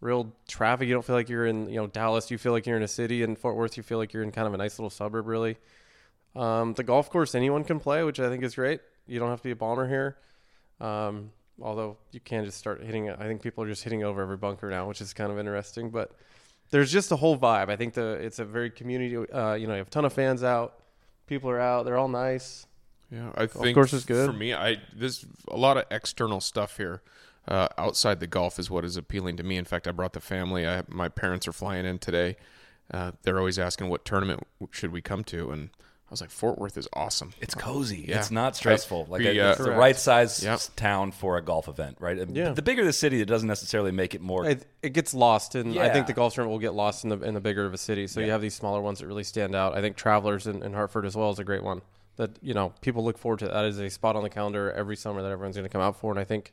real 0.00 0.32
traffic. 0.48 0.88
You 0.88 0.94
don't 0.94 1.04
feel 1.04 1.16
like 1.16 1.28
you're 1.28 1.46
in, 1.46 1.68
you 1.68 1.76
know, 1.76 1.86
Dallas. 1.86 2.30
You 2.30 2.38
feel 2.38 2.52
like 2.52 2.66
you're 2.66 2.76
in 2.76 2.82
a 2.82 2.88
city. 2.88 3.22
In 3.22 3.36
Fort 3.36 3.54
Worth, 3.54 3.76
you 3.76 3.82
feel 3.84 3.98
like 3.98 4.12
you're 4.12 4.24
in 4.24 4.32
kind 4.32 4.48
of 4.48 4.54
a 4.54 4.58
nice 4.58 4.78
little 4.78 4.90
suburb, 4.90 5.26
really. 5.26 5.56
Um, 6.34 6.74
the 6.74 6.82
golf 6.82 7.10
course 7.10 7.34
anyone 7.34 7.62
can 7.62 7.78
play, 7.78 8.02
which 8.02 8.18
I 8.18 8.28
think 8.28 8.42
is 8.42 8.56
great. 8.56 8.80
You 9.06 9.20
don't 9.20 9.30
have 9.30 9.40
to 9.40 9.44
be 9.44 9.52
a 9.52 9.56
bomber 9.56 9.88
here. 9.88 10.16
Um, 10.80 11.30
although 11.60 11.96
you 12.12 12.20
can 12.20 12.44
just 12.44 12.58
start 12.58 12.82
hitting 12.82 13.06
it. 13.06 13.16
I 13.20 13.24
think 13.24 13.42
people 13.42 13.64
are 13.64 13.68
just 13.68 13.84
hitting 13.84 14.02
over 14.02 14.22
every 14.22 14.36
bunker 14.36 14.68
now, 14.70 14.88
which 14.88 15.00
is 15.00 15.12
kind 15.12 15.30
of 15.30 15.38
interesting. 15.38 15.90
But 15.90 16.12
there's 16.70 16.90
just 16.92 17.12
a 17.12 17.16
whole 17.16 17.36
vibe. 17.36 17.68
I 17.68 17.76
think 17.76 17.94
the 17.94 18.12
it's 18.12 18.38
a 18.38 18.44
very 18.44 18.70
community. 18.70 19.16
Uh, 19.16 19.54
you 19.54 19.66
know, 19.66 19.74
you 19.74 19.78
have 19.78 19.88
a 19.88 19.90
ton 19.90 20.04
of 20.04 20.12
fans 20.12 20.42
out. 20.42 20.80
People 21.26 21.50
are 21.50 21.60
out. 21.60 21.84
They're 21.84 21.98
all 21.98 22.08
nice. 22.08 22.66
Yeah, 23.10 23.30
I 23.34 23.46
think 23.46 23.74
course 23.74 23.92
is 23.92 24.04
good. 24.04 24.26
for 24.26 24.32
me. 24.32 24.54
I 24.54 24.76
there's 24.94 25.26
a 25.48 25.56
lot 25.56 25.76
of 25.76 25.84
external 25.90 26.40
stuff 26.40 26.76
here. 26.76 27.02
Uh, 27.48 27.68
outside 27.78 28.20
the 28.20 28.26
golf 28.26 28.58
is 28.58 28.70
what 28.70 28.84
is 28.84 28.96
appealing 28.96 29.36
to 29.36 29.42
me. 29.42 29.56
In 29.56 29.64
fact, 29.64 29.88
I 29.88 29.92
brought 29.92 30.12
the 30.12 30.20
family. 30.20 30.68
I, 30.68 30.82
my 30.88 31.08
parents 31.08 31.48
are 31.48 31.52
flying 31.52 31.86
in 31.86 31.98
today. 31.98 32.36
Uh, 32.92 33.12
they're 33.22 33.38
always 33.38 33.58
asking 33.58 33.88
what 33.88 34.04
tournament 34.04 34.46
should 34.70 34.92
we 34.92 35.00
come 35.00 35.24
to, 35.24 35.50
and 35.50 35.70
I 36.10 36.12
was 36.12 36.20
like, 36.20 36.30
Fort 36.30 36.58
Worth 36.58 36.76
is 36.76 36.88
awesome. 36.92 37.32
It's 37.40 37.54
cozy. 37.54 38.04
Yeah. 38.08 38.18
It's 38.18 38.32
not 38.32 38.56
stressful. 38.56 39.06
I- 39.06 39.10
like 39.12 39.18
we, 39.20 39.28
it's 39.38 39.60
uh, 39.60 39.62
the 39.62 39.70
right 39.70 39.96
size 39.96 40.42
Yep. 40.42 40.60
town 40.74 41.12
for 41.12 41.36
a 41.36 41.42
golf 41.42 41.68
event, 41.68 41.98
right? 42.00 42.18
Yeah. 42.28 42.50
The 42.50 42.62
bigger 42.62 42.84
the 42.84 42.92
city, 42.92 43.20
it 43.20 43.26
doesn't 43.26 43.46
necessarily 43.46 43.92
make 43.92 44.12
it 44.16 44.20
more. 44.20 44.44
It, 44.44 44.66
it 44.82 44.92
gets 44.92 45.14
lost, 45.14 45.54
and 45.54 45.78
I 45.78 45.88
think 45.90 46.08
the 46.08 46.12
golf 46.12 46.34
tournament 46.34 46.52
will 46.52 46.58
get 46.58 46.74
lost 46.74 47.04
in 47.04 47.10
the 47.10 47.20
in 47.22 47.34
the 47.34 47.40
bigger 47.40 47.64
of 47.64 47.72
a 47.72 47.78
city. 47.78 48.08
So 48.08 48.18
you 48.18 48.32
have 48.32 48.40
these 48.42 48.54
smaller 48.54 48.80
ones 48.80 48.98
that 48.98 49.06
really 49.06 49.22
stand 49.22 49.54
out. 49.54 49.76
I 49.76 49.80
think 49.80 49.96
Travelers 49.96 50.48
in, 50.48 50.64
in 50.64 50.72
Hartford 50.74 51.06
as 51.06 51.14
well 51.16 51.30
is 51.30 51.38
a 51.38 51.44
great 51.44 51.62
one 51.62 51.80
that 52.16 52.30
you 52.42 52.54
know 52.54 52.72
people 52.80 53.04
look 53.04 53.16
forward 53.16 53.38
to. 53.38 53.46
That 53.46 53.64
is 53.66 53.78
a 53.78 53.88
spot 53.88 54.16
on 54.16 54.24
the 54.24 54.30
calendar 54.30 54.72
every 54.72 54.96
summer 54.96 55.22
that 55.22 55.30
everyone's 55.30 55.54
going 55.56 55.64
to 55.68 55.72
come 55.72 55.80
out 55.80 55.94
for, 55.94 56.10
and 56.10 56.18
I 56.18 56.24
think 56.24 56.52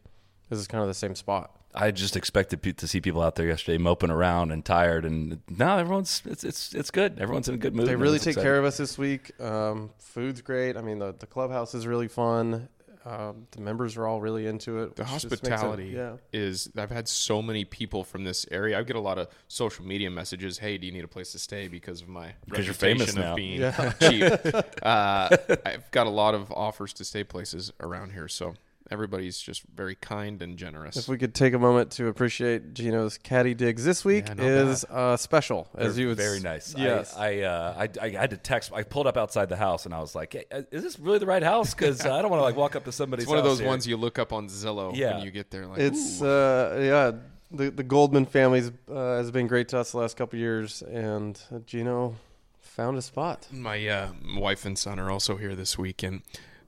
this 0.50 0.60
is 0.60 0.68
kind 0.68 0.84
of 0.84 0.88
the 0.88 0.94
same 0.94 1.16
spot. 1.16 1.52
I 1.78 1.92
just 1.92 2.16
expected 2.18 2.62
pe- 2.62 2.74
to 2.74 2.88
see 2.88 3.00
people 3.02 3.22
out 3.22 3.36
there 3.36 3.48
yesterday 3.48 3.78
moping 3.78 4.10
around 4.10 4.52
and 4.52 4.66
tired, 4.66 5.06
and 5.06 5.40
now 5.50 5.78
everyone's 5.78 6.22
it's 6.26 6.44
it's 6.44 6.74
it's 6.74 6.92
good. 6.92 7.20
Everyone's 7.20 7.48
in 7.48 7.56
a 7.56 7.58
good 7.58 7.76
mood. 7.76 7.88
They 7.88 7.96
really 7.96 8.18
take 8.20 8.30
exciting. 8.30 8.44
care 8.44 8.58
of 8.60 8.66
us 8.66 8.78
this 8.78 8.98
week. 8.98 9.40
Um, 9.40 9.92
food's 10.00 10.42
great. 10.42 10.76
I 10.78 10.82
mean, 10.82 11.00
the 11.00 11.14
the 11.18 11.28
clubhouse 11.28 11.74
is 11.76 11.86
really 11.88 12.08
fun. 12.08 12.68
Um, 13.06 13.48
the 13.52 13.62
members 13.62 13.96
are 13.96 14.06
all 14.06 14.20
really 14.20 14.48
into 14.48 14.80
it. 14.80 14.98
The 14.98 15.04
which 15.04 15.12
just 15.14 15.26
makes 15.32 15.42
it- 15.44 15.50
hospitality 15.52 15.94
yeah. 15.96 16.18
is. 16.34 16.70
I've 16.76 16.92
had 16.92 17.08
so 17.08 17.42
many 17.42 17.64
people 17.64 18.04
from 18.04 18.26
this 18.26 18.46
area. 18.52 18.78
I 18.78 18.84
get 18.84 18.98
a 18.98 19.00
lot 19.00 19.18
of 19.18 19.30
social 19.48 19.86
media 19.86 20.10
messages. 20.12 20.58
Hey, 20.58 20.78
do 20.78 20.86
you 20.88 20.92
need 20.92 21.06
a 21.06 21.08
place 21.08 21.32
to 21.32 21.40
stay 21.40 21.70
because 21.70 22.02
of 22.02 22.10
my 22.10 22.34
Because 22.46 22.66
you're 22.66 22.74
reputation 22.74 23.06
famous 23.06 23.16
now. 23.16 23.32
of 23.32 23.36
being 23.38 24.52
cheap? 24.52 24.66
Uh, 24.84 25.30
I've 25.66 25.90
got 25.92 26.08
a 26.08 26.10
lot 26.10 26.36
of 26.36 26.52
offers 26.52 26.92
to 26.94 27.06
stay 27.06 27.24
places 27.24 27.72
around 27.80 28.12
here, 28.12 28.28
so 28.28 28.56
everybody's 28.92 29.40
just 29.40 29.64
very 29.76 29.96
kind 29.96 30.42
and 30.42 30.58
generous. 30.58 30.98
If 30.98 31.08
we 31.08 31.18
could 31.18 31.34
take 31.36 31.54
a 31.54 31.60
moment 31.60 31.92
to 31.94 32.08
appreciate 32.08 32.74
Geno's 32.74 33.18
caddy 33.18 33.54
digs 33.54 33.84
this 33.84 34.04
week 34.06 34.26
Yeah, 34.28 34.44
is 34.44 34.86
uh, 34.86 35.18
special, 35.18 35.68
as 35.76 35.96
They're 35.96 36.02
you 36.04 36.08
would 36.10 36.18
very 36.18 36.40
nice. 36.40 36.74
Yes, 36.78 37.16
I 37.16 37.28
I, 37.28 37.42
uh, 37.44 37.88
I 38.02 38.06
I 38.06 38.10
had 38.12 38.30
to 38.32 38.38
text. 38.38 38.72
I 38.74 38.84
pulled 38.84 39.08
up 39.08 39.18
outside 39.18 39.50
the 39.50 39.58
house 39.58 39.86
and 39.86 39.94
I 39.94 40.00
was 40.00 40.16
like, 40.16 40.34
hey, 40.34 40.46
uh, 40.52 40.62
"Is 40.72 40.84
this 40.84 40.98
really 41.00 41.20
the 41.20 41.26
right 41.26 41.44
house?" 41.44 41.74
Because 41.74 42.06
I 42.06 42.22
don't 42.22 42.32
want 42.32 42.40
to 42.40 42.46
like 42.46 42.56
walk 42.56 42.76
up 42.76 42.86
to 42.86 42.92
somebody's. 42.92 43.24
it's 43.24 43.30
one 43.30 43.38
of 43.40 43.44
those 43.44 43.60
here. 43.60 43.68
ones 43.68 43.86
you 43.88 43.98
look 43.98 44.18
up 44.20 44.32
on 44.34 44.48
Zillow 44.48 44.96
Yeah. 44.96 45.16
when 45.16 45.26
you 45.26 45.32
get 45.32 45.52
there. 45.52 45.66
Like, 45.68 45.80
It's 45.80 46.22
uh, 46.22 46.80
yeah. 46.82 47.20
The 47.50 47.70
the 47.72 47.84
Goldman 47.84 48.26
family's 48.26 48.72
uh, 48.92 49.18
has 49.18 49.32
been 49.32 49.48
great 49.48 49.70
to 49.70 49.78
us 49.80 49.92
the 49.94 50.00
last 50.00 50.18
couple 50.18 50.36
of 50.38 50.42
years, 50.42 50.82
and 50.82 51.40
uh, 51.54 51.60
Geno 51.60 52.16
found 52.60 52.98
a 52.98 53.02
spot. 53.02 53.48
My 53.52 53.88
uh, 53.88 54.10
wife 54.36 54.66
and 54.66 54.78
son 54.78 55.00
are 55.00 55.10
also 55.10 55.38
here 55.38 55.56
this 55.56 55.78
week, 55.78 56.04
and 56.04 56.22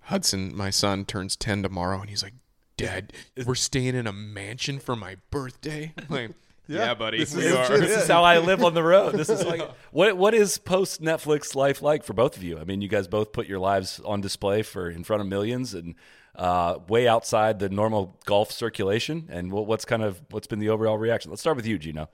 Hudson, 0.10 0.56
my 0.56 0.70
son, 0.72 1.06
turns 1.06 1.36
ten 1.36 1.62
tomorrow, 1.64 2.02
and 2.02 2.10
he's 2.10 2.24
like, 2.24 2.34
"Dad, 2.78 3.14
we're 3.46 3.56
staying 3.56 3.96
in 3.96 4.08
a 4.08 4.14
mansion 4.14 4.80
for 4.80 4.96
my 4.96 5.18
birthday." 5.30 5.94
Like, 6.10 6.32
yeah, 6.68 6.96
buddy, 6.96 7.20
this 7.20 7.36
we 7.36 7.44
is 7.44 7.54
are. 7.54 7.78
This 7.78 8.04
is 8.04 8.08
how 8.08 8.24
I 8.24 8.40
live 8.40 8.64
on 8.64 8.74
the 8.74 8.84
road. 8.84 9.14
This 9.14 9.30
is 9.30 9.46
like 9.46 9.62
what 9.92 10.18
what 10.18 10.34
is 10.34 10.58
post 10.58 11.02
Netflix 11.02 11.54
life 11.56 11.82
like 11.84 12.04
for 12.04 12.14
both 12.14 12.38
of 12.38 12.44
you? 12.44 12.58
I 12.58 12.64
mean, 12.64 12.82
you 12.82 12.88
guys 12.88 13.08
both 13.08 13.32
put 13.34 13.48
your 13.48 13.60
lives 13.60 14.00
on 14.04 14.20
display 14.20 14.64
for 14.64 14.90
in 14.90 15.04
front 15.04 15.22
of 15.22 15.28
millions 15.28 15.74
and 15.76 15.94
uh, 16.36 16.80
way 16.88 17.08
outside 17.08 17.60
the 17.60 17.70
normal 17.70 18.18
golf 18.26 18.52
circulation. 18.52 19.28
And 19.30 19.52
what, 19.52 19.68
what's 19.68 19.86
kind 19.86 20.02
of 20.02 20.22
what's 20.32 20.48
been 20.48 20.60
the 20.60 20.70
overall 20.70 20.98
reaction? 20.98 21.30
Let's 21.30 21.42
start 21.42 21.56
with 21.56 21.68
you, 21.68 21.78
Geno. 21.78 22.10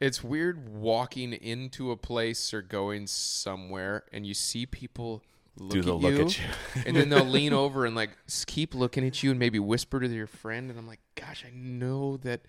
It's 0.00 0.22
weird 0.22 0.68
walking 0.68 1.32
into 1.32 1.90
a 1.90 1.96
place 1.96 2.54
or 2.54 2.62
going 2.62 3.06
somewhere, 3.06 4.04
and 4.12 4.26
you 4.26 4.32
see 4.32 4.64
people. 4.64 5.22
Look 5.58 5.72
Do 5.72 5.78
at 5.80 5.86
look 5.86 6.12
you, 6.14 6.20
at 6.24 6.38
you. 6.38 6.44
and 6.86 6.96
then 6.96 7.08
they'll 7.08 7.24
lean 7.24 7.52
over 7.64 7.84
and 7.84 7.94
like 7.96 8.10
keep 8.46 8.74
looking 8.74 9.04
at 9.06 9.22
you, 9.22 9.30
and 9.30 9.38
maybe 9.38 9.58
whisper 9.58 9.98
to 10.00 10.06
your 10.08 10.26
friend. 10.26 10.70
And 10.70 10.78
I'm 10.78 10.86
like, 10.86 11.00
"Gosh, 11.16 11.44
I 11.46 11.50
know 11.54 12.16
that 12.18 12.42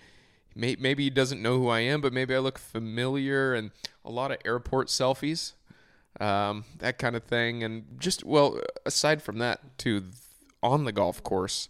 may- 0.56 0.78
maybe 0.80 1.04
he 1.04 1.10
doesn't 1.10 1.42
know 1.42 1.58
who 1.58 1.68
I 1.70 1.80
am, 1.80 2.02
but 2.02 2.14
maybe 2.14 2.36
I 2.36 2.40
look 2.40 2.60
familiar." 2.60 3.54
And 3.54 3.72
a 4.06 4.12
lot 4.12 4.32
of 4.32 4.38
airport 4.46 4.88
selfies. 4.88 5.54
um, 6.20 6.66
that 6.80 6.98
kind 6.98 7.16
of 7.16 7.24
thing, 7.24 7.64
and 7.64 7.86
just 8.00 8.24
well, 8.24 8.60
aside 8.86 9.22
from 9.22 9.38
that, 9.38 9.78
too, 9.78 10.02
th- 10.02 10.14
on 10.62 10.84
the 10.84 10.92
golf 10.92 11.24
course, 11.24 11.70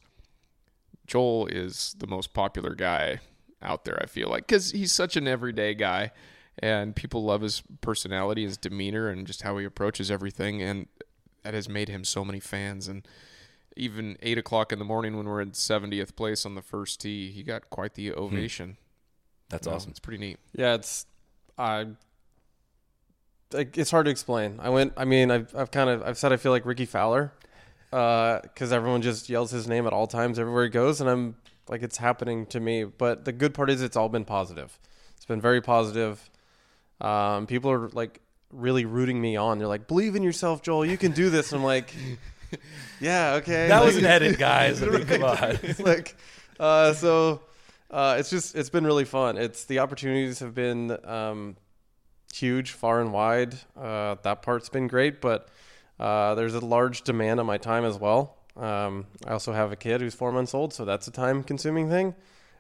Joel 1.08 1.48
is 1.48 1.96
the 2.00 2.08
most 2.08 2.34
popular 2.34 2.76
guy 2.76 3.20
out 3.62 3.86
there. 3.86 4.00
I 4.02 4.06
feel 4.06 4.30
like 4.30 4.48
because 4.48 4.72
he's 4.72 4.92
such 4.92 5.16
an 5.18 5.28
everyday 5.28 5.74
guy, 5.74 6.12
and 6.60 6.96
people 6.96 7.24
love 7.24 7.42
his 7.42 7.62
personality, 7.82 8.44
his 8.44 8.58
demeanor, 8.58 9.10
and 9.10 9.28
just 9.28 9.42
how 9.42 9.58
he 9.58 9.66
approaches 9.66 10.10
everything, 10.10 10.62
and 10.62 10.88
that 11.44 11.54
has 11.54 11.68
made 11.70 11.90
him 11.90 12.04
so 12.04 12.24
many 12.26 12.40
fans. 12.40 12.88
And 12.88 13.08
even 13.76 14.18
eight 14.22 14.38
o'clock 14.38 14.72
in 14.72 14.80
the 14.80 14.86
morning 14.86 15.16
when 15.18 15.26
we're 15.28 15.42
in 15.42 15.52
70th 15.52 16.16
place 16.16 16.46
on 16.46 16.56
the 16.56 16.62
first 16.62 17.02
tee, 17.02 17.32
he 17.32 17.44
got 17.44 17.70
quite 17.70 17.94
the 17.94 18.12
ovation. 18.14 18.78
That's 19.50 19.66
So 19.66 19.74
awesome. 19.74 19.92
It's 19.92 20.00
pretty 20.00 20.20
neat. 20.20 20.38
Yeah, 20.56 20.76
it's 20.76 21.06
I. 21.58 21.88
like, 23.54 23.78
It's 23.78 23.92
hard 23.92 24.06
to 24.06 24.12
explain. 24.12 24.60
I 24.62 24.70
went. 24.70 24.94
I 24.98 25.06
mean, 25.06 25.32
I've 25.32 25.56
I've 25.56 25.72
kind 25.72 25.90
of 25.90 26.04
I've 26.04 26.18
said 26.18 26.32
I 26.34 26.38
feel 26.38 26.52
like 26.52 26.66
Rickie 26.66 26.86
Fowler, 26.86 27.34
because 27.90 28.72
everyone 28.72 29.02
just 29.02 29.30
yells 29.30 29.52
his 29.52 29.68
name 29.68 29.88
at 29.88 29.94
all 29.94 30.08
times 30.08 30.38
everywhere 30.40 30.64
he 30.66 30.70
goes, 30.70 31.02
and 31.02 31.10
I'm 31.10 31.36
like 31.68 31.82
it's 31.82 31.98
happening 31.98 32.46
to 32.48 32.60
me. 32.60 32.84
But 32.84 33.26
the 33.26 33.32
good 33.32 33.54
part 33.54 33.70
is 33.70 33.82
it's 33.82 33.98
all 33.98 34.10
been 34.10 34.26
positive. 34.26 34.78
It's 35.16 35.26
been 35.26 35.42
very 35.42 35.62
positive. 35.62 36.30
Um, 37.02 37.48
people 37.48 37.72
are 37.72 37.90
like 37.90 38.22
really 38.52 38.86
rooting 38.86 39.20
me 39.22 39.36
on. 39.36 39.58
They're 39.60 39.68
like, 39.68 39.88
"Believe 39.88 40.16
in 40.16 40.24
yourself, 40.24 40.62
Joel. 40.62 40.86
You 40.86 40.98
can 40.98 41.12
do 41.12 41.30
this." 41.30 41.52
And 41.52 41.60
I'm 41.62 41.66
like, 41.66 41.94
"Yeah, 43.00 43.34
okay." 43.36 43.68
That 43.68 43.78
Like- 43.80 43.86
was 43.88 43.98
an 43.98 44.06
edit, 44.06 44.38
guys. 44.38 44.82
I 44.84 44.88
mean, 44.88 45.06
come 45.08 45.24
on. 45.24 45.38
it's 45.64 45.80
like 45.80 46.16
uh, 46.60 46.94
so 46.94 47.42
uh, 47.92 48.18
it's 48.20 48.30
just 48.30 48.56
it's 48.56 48.70
been 48.70 48.86
really 48.86 49.06
fun 49.06 49.38
it's 49.38 49.66
the 49.66 49.80
opportunities 49.80 50.40
have 50.40 50.54
been 50.54 50.96
um, 51.06 51.56
huge 52.34 52.72
far 52.72 53.02
and 53.02 53.12
wide 53.14 53.56
uh, 53.80 54.16
that 54.24 54.42
part's 54.44 54.70
been 54.70 54.88
great 54.88 55.22
but 55.22 55.48
uh, 56.00 56.36
there's 56.36 56.54
a 56.54 56.60
large 56.60 57.02
demand 57.04 57.40
on 57.40 57.46
my 57.48 57.58
time 57.58 57.84
as 57.86 57.98
well 57.98 58.38
um, 58.58 59.06
i 59.26 59.32
also 59.32 59.54
have 59.54 59.72
a 59.72 59.76
kid 59.76 60.02
who's 60.02 60.14
four 60.14 60.32
months 60.32 60.54
old 60.54 60.72
so 60.74 60.86
that's 60.86 61.08
a 61.08 61.12
time 61.12 61.42
consuming 61.42 61.90
thing 61.90 62.14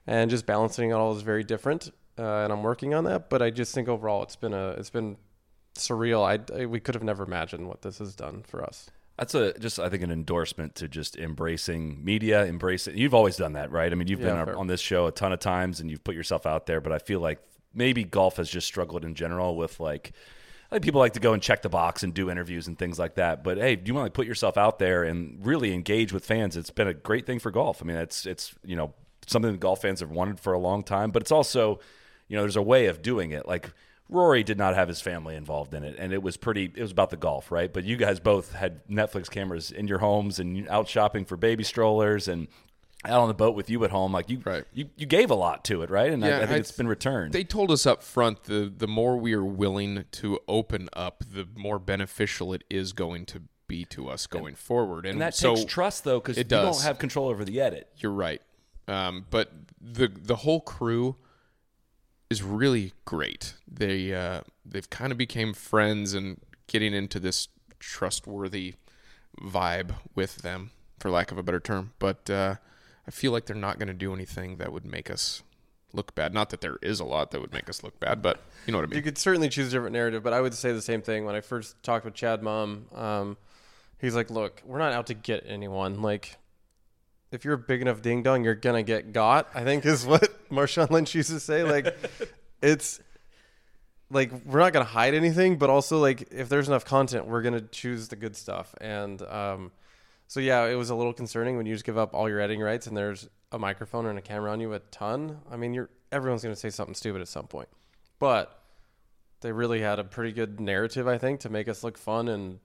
and 0.07 0.31
just 0.31 0.45
balancing 0.47 0.89
it 0.89 0.93
all 0.93 1.15
is 1.15 1.21
very 1.21 1.43
different 1.43 1.89
uh, 2.17 2.23
and 2.43 2.51
i'm 2.51 2.63
working 2.63 2.93
on 2.95 3.03
that 3.03 3.29
but 3.29 3.41
i 3.41 3.49
just 3.51 3.75
think 3.75 3.87
overall 3.87 4.23
it's 4.23 4.35
been 4.37 4.53
a 4.53 4.69
it's 4.71 4.89
been 4.89 5.15
surreal 5.79 6.21
I, 6.23 6.61
I 6.61 6.65
we 6.65 6.79
could 6.79 6.95
have 6.95 7.03
never 7.03 7.23
imagined 7.23 7.67
what 7.67 7.81
this 7.81 7.97
has 7.99 8.15
done 8.15 8.43
for 8.43 8.63
us 8.63 8.89
That's 9.17 9.35
a 9.35 9.53
just 9.59 9.79
I 9.79 9.89
think 9.89 10.03
an 10.03 10.11
endorsement 10.11 10.75
to 10.75 10.87
just 10.87 11.17
embracing 11.17 12.03
media, 12.05 12.45
embracing. 12.45 12.97
You've 12.97 13.13
always 13.13 13.35
done 13.37 13.53
that, 13.53 13.69
right? 13.69 13.91
I 13.91 13.95
mean, 13.95 14.07
you've 14.07 14.21
Yeah, 14.21 14.35
been 14.37 14.45
fair. 14.45 14.57
on 14.57 14.67
this 14.67 14.79
show 14.79 15.07
a 15.07 15.11
ton 15.11 15.33
of 15.33 15.39
times 15.39 15.81
and 15.81 15.89
you've 15.91 16.03
put 16.05 16.15
yourself 16.15 16.45
out 16.45 16.67
there, 16.67 16.79
but 16.79 16.93
I 16.93 16.99
feel 16.99 17.19
like 17.19 17.39
maybe 17.73 18.03
golf 18.05 18.37
has 18.37 18.49
just 18.49 18.65
struggled 18.65 19.03
in 19.03 19.15
general 19.15 19.57
with 19.57 19.79
like 19.79 20.13
I 20.71 20.75
think 20.75 20.83
people 20.85 20.99
like 21.01 21.13
to 21.13 21.19
go 21.19 21.33
and 21.33 21.41
check 21.43 21.63
the 21.63 21.69
box 21.69 22.03
and 22.03 22.13
do 22.13 22.29
interviews 22.29 22.67
and 22.67 22.77
things 22.77 22.97
like 22.97 23.15
that. 23.15 23.43
But 23.43 23.57
hey, 23.57 23.75
do 23.75 23.89
you 23.89 23.93
want 23.95 24.05
to 24.07 24.11
put 24.11 24.25
yourself 24.27 24.55
out 24.57 24.79
there 24.79 25.03
and 25.03 25.45
really 25.45 25.73
engage 25.73 26.13
with 26.13 26.23
fans? 26.23 26.55
It's 26.55 26.69
been 26.69 26.87
a 26.87 26.93
great 26.93 27.25
thing 27.25 27.39
for 27.39 27.51
golf. 27.51 27.81
I 27.81 27.85
mean, 27.85 27.97
it's 27.97 28.25
it's 28.25 28.53
you 28.63 28.75
know 28.77 28.93
something 29.27 29.51
that 29.51 29.59
golf 29.59 29.81
fans 29.81 29.99
have 29.99 30.11
wanted 30.11 30.39
for 30.39 30.53
a 30.53 30.59
long 30.59 30.81
time, 30.83 31.11
but 31.11 31.21
it's 31.23 31.31
also 31.31 31.79
you 32.29 32.37
know 32.37 32.43
there's 32.43 32.55
a 32.55 32.61
way 32.61 32.85
of 32.85 33.01
doing 33.01 33.31
it. 33.31 33.47
Like 33.47 33.71
Rory 34.09 34.43
did 34.43 34.57
not 34.57 34.73
have 34.75 34.87
his 34.87 35.01
family 35.01 35.35
involved 35.35 35.73
in 35.73 35.83
it, 35.83 35.95
and 35.99 36.11
it 36.11 36.23
was 36.23 36.35
pretty. 36.35 36.71
It 36.75 36.81
was 36.81 36.91
about 36.91 37.11
the 37.11 37.17
golf, 37.17 37.51
right? 37.51 37.71
But 37.71 37.83
you 37.83 37.95
guys 37.95 38.19
both 38.19 38.53
had 38.53 38.85
Netflix 38.87 39.29
cameras 39.29 39.71
in 39.71 39.87
your 39.87 39.99
homes 39.99 40.39
and 40.39 40.67
out 40.67 40.87
shopping 40.87 41.25
for 41.25 41.37
baby 41.37 41.63
strollers 41.63 42.27
and 42.27 42.47
out 43.05 43.21
on 43.21 43.27
the 43.29 43.33
boat 43.33 43.55
with 43.55 43.69
you 43.69 43.83
at 43.85 43.91
home. 43.91 44.11
Like 44.11 44.29
you, 44.29 44.41
Right. 44.43 44.65
you, 44.73 44.89
you 44.97 45.05
gave 45.05 45.29
a 45.31 45.35
lot 45.35 45.63
to 45.65 45.83
it, 45.83 45.89
right? 45.89 46.11
And 46.11 46.25
I, 46.25 46.27
Yeah, 46.27 46.35
I 46.37 46.39
think 46.41 46.51
I- 46.51 46.55
it's 46.55 46.71
been 46.73 46.87
returned. 46.89 47.31
They 47.33 47.45
told 47.45 47.71
us 47.71 47.85
up 47.85 48.03
front 48.03 48.43
the 48.43 48.73
the 48.75 48.87
more 48.87 49.15
we 49.15 49.33
are 49.33 49.45
willing 49.45 50.03
to 50.13 50.39
open 50.47 50.89
up, 50.93 51.23
the 51.31 51.47
more 51.55 51.79
beneficial 51.79 52.51
it 52.53 52.63
is 52.69 52.91
going 52.93 53.25
to 53.27 53.43
be 53.67 53.85
to 53.85 54.09
us 54.09 54.25
going 54.27 54.55
forward. 54.55 55.05
And, 55.05 55.13
and 55.13 55.21
that 55.21 55.35
so 55.35 55.55
takes 55.55 55.71
trust, 55.71 56.03
though, 56.03 56.19
because 56.19 56.37
you 56.37 56.43
don't 56.43 56.81
have 56.81 56.97
control 56.97 57.27
over 57.29 57.45
the 57.45 57.61
edit. 57.61 57.87
You're 57.97 58.11
right. 58.11 58.41
Um, 58.87 59.27
but 59.29 59.51
the 59.79 60.07
the 60.07 60.37
whole 60.37 60.59
crew 60.61 61.15
is 62.29 62.43
really 62.43 62.93
great. 63.05 63.55
They 63.67 64.13
uh, 64.13 64.41
they've 64.65 64.89
kind 64.89 65.11
of 65.11 65.17
became 65.17 65.53
friends 65.53 66.13
and 66.13 66.39
getting 66.67 66.93
into 66.93 67.19
this 67.19 67.47
trustworthy 67.79 68.75
vibe 69.41 69.95
with 70.15 70.37
them, 70.37 70.71
for 70.99 71.09
lack 71.09 71.31
of 71.31 71.37
a 71.37 71.43
better 71.43 71.59
term. 71.59 71.93
But 71.99 72.29
uh, 72.29 72.55
I 73.07 73.11
feel 73.11 73.31
like 73.31 73.45
they're 73.45 73.55
not 73.55 73.79
going 73.79 73.87
to 73.87 73.93
do 73.93 74.13
anything 74.13 74.57
that 74.57 74.71
would 74.71 74.85
make 74.85 75.09
us 75.09 75.41
look 75.93 76.13
bad. 76.13 76.33
Not 76.33 76.51
that 76.51 76.61
there 76.61 76.77
is 76.81 76.99
a 76.99 77.05
lot 77.05 77.31
that 77.31 77.41
would 77.41 77.53
make 77.53 77.69
us 77.69 77.83
look 77.83 77.99
bad, 77.99 78.21
but 78.21 78.39
you 78.67 78.71
know 78.71 78.77
what 78.77 78.83
I 78.83 78.87
mean. 78.87 78.97
You 78.97 79.03
could 79.03 79.17
certainly 79.17 79.49
choose 79.49 79.69
a 79.69 79.71
different 79.71 79.93
narrative, 79.93 80.21
but 80.21 80.33
I 80.33 80.41
would 80.41 80.53
say 80.53 80.71
the 80.71 80.81
same 80.81 81.01
thing. 81.01 81.25
When 81.25 81.35
I 81.35 81.41
first 81.41 81.81
talked 81.81 82.05
with 82.05 82.13
Chad 82.13 82.43
Mumm, 82.43 82.85
um, 82.93 83.37
he's 83.97 84.15
like, 84.15 84.29
"Look, 84.29 84.61
we're 84.65 84.77
not 84.77 84.93
out 84.93 85.07
to 85.07 85.15
get 85.15 85.43
anyone. 85.47 86.01
Like, 86.01 86.37
if 87.31 87.45
you're 87.45 87.55
a 87.55 87.59
big 87.59 87.81
enough 87.81 88.01
ding 88.01 88.23
dong, 88.23 88.43
you're 88.43 88.55
gonna 88.55 88.83
get 88.83 89.13
got." 89.13 89.49
I 89.53 89.63
think 89.63 89.85
is 89.85 90.05
what 90.05 90.49
Marshawn 90.49 90.89
Lynch 90.89 91.15
used 91.15 91.29
to 91.29 91.39
say. 91.39 91.63
Like, 91.63 91.95
it's 92.61 92.99
like 94.11 94.31
we're 94.45 94.59
not 94.59 94.73
gonna 94.73 94.85
hide 94.85 95.13
anything, 95.13 95.57
but 95.57 95.69
also 95.69 95.99
like 95.99 96.31
if 96.31 96.49
there's 96.49 96.67
enough 96.67 96.85
content, 96.85 97.27
we're 97.27 97.41
gonna 97.41 97.61
choose 97.61 98.07
the 98.07 98.15
good 98.15 98.35
stuff. 98.35 98.73
And 98.81 99.21
um, 99.23 99.71
so 100.27 100.39
yeah, 100.39 100.65
it 100.65 100.75
was 100.75 100.89
a 100.89 100.95
little 100.95 101.13
concerning 101.13 101.57
when 101.57 101.65
you 101.65 101.73
just 101.73 101.85
give 101.85 101.97
up 101.97 102.13
all 102.13 102.29
your 102.29 102.39
editing 102.39 102.61
rights 102.61 102.87
and 102.87 102.95
there's 102.97 103.29
a 103.51 103.59
microphone 103.59 104.05
and 104.05 104.17
a 104.17 104.21
camera 104.21 104.51
on 104.51 104.59
you 104.59 104.73
a 104.73 104.79
ton. 104.79 105.39
I 105.51 105.57
mean, 105.57 105.73
you're 105.73 105.89
everyone's 106.11 106.43
gonna 106.43 106.55
say 106.55 106.69
something 106.69 106.95
stupid 106.95 107.21
at 107.21 107.27
some 107.27 107.47
point, 107.47 107.69
but 108.19 108.55
they 109.41 109.51
really 109.51 109.81
had 109.81 109.99
a 109.99 110.03
pretty 110.03 110.31
good 110.31 110.59
narrative, 110.59 111.07
I 111.07 111.17
think, 111.17 111.41
to 111.41 111.49
make 111.49 111.67
us 111.67 111.83
look 111.83 111.97
fun 111.97 112.27
and 112.27 112.59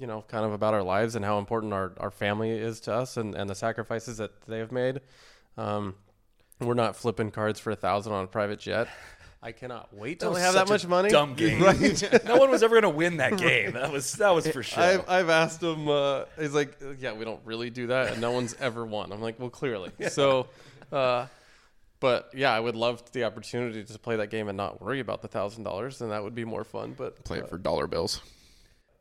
you 0.00 0.06
know, 0.06 0.24
kind 0.26 0.46
of 0.46 0.52
about 0.52 0.72
our 0.72 0.82
lives 0.82 1.14
and 1.14 1.24
how 1.24 1.38
important 1.38 1.74
our, 1.74 1.92
our 1.98 2.10
family 2.10 2.50
is 2.50 2.80
to 2.80 2.94
us 2.94 3.18
and, 3.18 3.34
and 3.34 3.50
the 3.50 3.54
sacrifices 3.54 4.16
that 4.16 4.40
they 4.46 4.58
have 4.58 4.72
made. 4.72 5.00
Um, 5.58 5.94
we're 6.58 6.74
not 6.74 6.96
flipping 6.96 7.30
cards 7.30 7.60
for 7.60 7.70
a 7.70 7.76
thousand 7.76 8.14
on 8.14 8.24
a 8.24 8.26
private 8.26 8.58
jet. 8.58 8.88
I 9.42 9.52
cannot 9.52 9.94
wait 9.94 10.20
till 10.20 10.30
was 10.30 10.38
I 10.38 10.42
have 10.42 10.54
that 10.54 10.68
such 10.68 10.84
a 10.84 10.88
much 10.88 10.90
money. 10.90 11.08
Dumb 11.08 11.34
game. 11.34 11.62
Right. 11.62 12.24
no 12.26 12.36
one 12.36 12.50
was 12.50 12.62
ever 12.62 12.78
going 12.78 12.92
to 12.92 12.96
win 12.96 13.18
that 13.18 13.38
game. 13.38 13.72
That 13.72 13.90
was 13.90 14.12
that 14.14 14.34
was 14.34 14.46
for 14.46 14.62
sure. 14.62 14.82
I've, 14.82 15.08
I've 15.08 15.30
asked 15.30 15.62
him. 15.62 15.88
Uh, 15.88 16.24
he's 16.38 16.52
like, 16.52 16.76
"Yeah, 16.98 17.14
we 17.14 17.24
don't 17.24 17.40
really 17.46 17.70
do 17.70 17.86
that, 17.86 18.12
and 18.12 18.20
no 18.20 18.32
one's 18.32 18.54
ever 18.60 18.84
won." 18.84 19.12
I'm 19.12 19.22
like, 19.22 19.40
"Well, 19.40 19.48
clearly." 19.48 19.92
So, 20.10 20.48
uh, 20.92 21.26
but 22.00 22.30
yeah, 22.34 22.52
I 22.52 22.60
would 22.60 22.76
love 22.76 23.02
the 23.12 23.24
opportunity 23.24 23.82
to 23.82 23.98
play 23.98 24.16
that 24.16 24.28
game 24.28 24.48
and 24.48 24.58
not 24.58 24.82
worry 24.82 25.00
about 25.00 25.22
the 25.22 25.28
thousand 25.28 25.64
dollars, 25.64 26.02
and 26.02 26.10
that 26.12 26.22
would 26.22 26.34
be 26.34 26.44
more 26.44 26.64
fun. 26.64 26.94
But 26.96 27.24
Play 27.24 27.38
it 27.38 27.48
for 27.48 27.56
dollar 27.56 27.86
bills. 27.86 28.20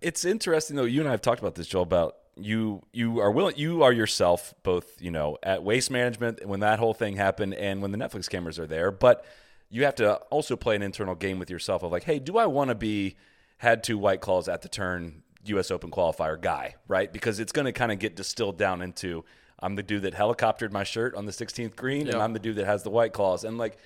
It's 0.02 0.26
interesting 0.26 0.76
though. 0.76 0.84
You 0.84 1.02
and 1.02 1.10
I 1.10 1.12
have 1.12 1.22
talked 1.22 1.40
about 1.40 1.56
this, 1.56 1.68
Joel. 1.68 1.84
About 1.84 2.16
you, 2.36 2.82
you 2.94 3.20
are 3.20 3.32
willing. 3.32 3.56
You 3.58 3.84
are 3.84 3.92
yourself, 3.92 4.54
both 4.64 5.02
you 5.02 5.12
know, 5.12 5.38
at 5.44 5.64
Waste 5.64 5.92
Management 5.92 6.46
when 6.46 6.62
that 6.62 6.80
whole 6.80 6.94
thing 6.94 7.16
happened, 7.16 7.54
and 7.54 7.82
when 7.82 7.92
the 7.92 7.98
Netflix 7.98 8.30
cameras 8.30 8.60
are 8.60 8.68
there. 8.68 8.92
But 8.92 9.26
you 9.70 9.86
have 9.86 9.96
to 9.96 10.16
also 10.30 10.56
play 10.56 10.76
an 10.76 10.82
internal 10.82 11.16
game 11.16 11.40
with 11.40 11.50
yourself 11.50 11.84
of 11.84 11.92
like, 11.92 12.04
hey, 12.04 12.20
do 12.20 12.38
I 12.38 12.46
want 12.46 12.70
to 12.70 12.76
be 12.76 13.16
had 13.58 13.84
two 13.84 13.98
white 13.98 14.22
claws 14.22 14.48
at 14.48 14.62
the 14.62 14.70
turn 14.70 15.24
U.S. 15.46 15.70
Open 15.72 15.92
qualifier 15.92 16.40
guy, 16.40 16.76
right? 16.88 17.12
Because 17.12 17.40
it's 17.40 17.52
going 17.52 17.66
to 17.66 17.74
kind 17.74 17.92
of 17.92 18.00
get 18.00 18.16
distilled 18.16 18.58
down 18.58 18.82
into 18.82 19.26
I'm 19.60 19.76
the 19.76 19.84
dude 19.84 20.04
that 20.04 20.14
helicoptered 20.14 20.72
my 20.72 20.86
shirt 20.86 21.16
on 21.16 21.26
the 21.26 21.34
16th 21.34 21.76
green, 21.76 22.08
and 22.08 22.22
I'm 22.22 22.34
the 22.34 22.40
dude 22.40 22.56
that 22.56 22.66
has 22.66 22.84
the 22.84 22.90
white 22.90 23.14
claws, 23.14 23.44
and 23.44 23.58
like. 23.58 23.78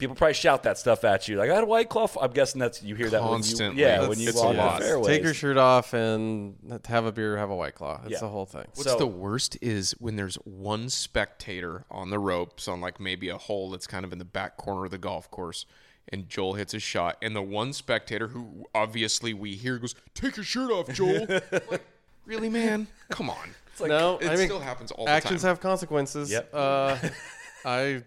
People 0.00 0.16
probably 0.16 0.34
shout 0.34 0.64
that 0.64 0.78
stuff 0.78 1.04
at 1.04 1.28
you, 1.28 1.36
like 1.36 1.48
I 1.50 1.54
had 1.54 1.62
a 1.62 1.66
white 1.66 1.88
claw. 1.88 2.08
I'm 2.20 2.32
guessing 2.32 2.58
that's 2.58 2.82
you 2.82 2.94
hear 2.96 3.08
that 3.10 3.20
Constantly. 3.20 3.66
when 3.68 3.76
you, 3.76 3.82
yeah, 3.84 3.88
That's- 3.92 4.08
when 4.08 4.18
you 4.18 4.28
it's 4.30 4.40
a 4.40 4.44
walk 4.44 4.56
lot. 4.56 4.78
the 4.80 4.84
fairways. 4.86 5.06
take 5.06 5.22
your 5.22 5.34
shirt 5.34 5.56
off 5.56 5.92
and 5.94 6.80
have 6.86 7.04
a 7.04 7.12
beer, 7.12 7.36
have 7.36 7.50
a 7.50 7.54
white 7.54 7.74
claw. 7.76 8.00
It's 8.02 8.12
Yeah. 8.14 8.18
the 8.20 8.28
whole 8.28 8.46
thing. 8.46 8.66
What's 8.74 8.90
So- 8.90 8.98
the 8.98 9.06
worst 9.06 9.56
is 9.60 9.92
when 10.00 10.16
there's 10.16 10.34
one 10.36 10.88
spectator 10.88 11.84
on 11.90 12.10
the 12.10 12.18
ropes 12.18 12.66
on 12.66 12.80
like 12.80 12.98
maybe 12.98 13.28
a 13.28 13.38
hole 13.38 13.70
that's 13.70 13.86
kind 13.86 14.04
of 14.04 14.12
in 14.12 14.18
the 14.18 14.24
back 14.24 14.56
corner 14.56 14.86
of 14.86 14.90
the 14.90 14.98
golf 14.98 15.30
course, 15.30 15.66
and 16.08 16.28
Joel 16.28 16.54
hits 16.54 16.74
a 16.74 16.80
shot, 16.80 17.16
and 17.22 17.36
the 17.36 17.42
one 17.42 17.72
spectator 17.72 18.28
who 18.28 18.64
obviously 18.74 19.32
we 19.34 19.54
hear 19.54 19.78
goes, 19.78 19.94
"Take 20.14 20.36
your 20.36 20.44
shirt 20.44 20.70
off, 20.72 20.88
Joel." 20.92 21.26
like, 21.70 21.84
really, 22.24 22.48
man? 22.48 22.86
Come 23.10 23.28
on. 23.30 23.50
It's 23.72 23.80
like 23.80 23.90
no, 23.90 24.18
it 24.18 24.26
I 24.28 24.36
mean, 24.36 24.46
still 24.46 24.60
happens 24.60 24.90
all 24.92 25.04
the 25.04 25.10
actions 25.10 25.42
have 25.42 25.60
consequences. 25.60 26.30
Yep. 26.30 26.50
Uh, 26.54 26.96
I, 27.64 28.02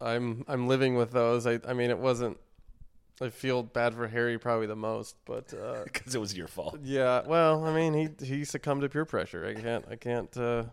I'm, 0.00 0.44
I'm 0.48 0.66
living 0.68 0.96
with 0.96 1.10
those. 1.12 1.46
I, 1.46 1.60
I 1.66 1.72
mean, 1.74 1.90
it 1.90 1.98
wasn't. 1.98 2.38
I 3.22 3.28
feel 3.28 3.62
bad 3.62 3.94
for 3.94 4.08
Harry 4.08 4.38
probably 4.38 4.66
the 4.66 4.76
most, 4.76 5.14
but 5.26 5.52
uh, 5.52 5.80
because 5.84 6.14
it 6.14 6.20
was 6.20 6.34
your 6.36 6.48
fault. 6.48 6.78
yeah. 6.82 7.22
Well, 7.26 7.64
I 7.66 7.74
mean, 7.74 7.92
he 8.18 8.26
he 8.26 8.44
succumbed 8.44 8.80
to 8.82 8.88
peer 8.88 9.04
pressure. 9.04 9.44
I 9.46 9.60
can't. 9.60 9.84
I 9.90 9.96
can't. 9.96 10.34
Uh, 10.36 10.64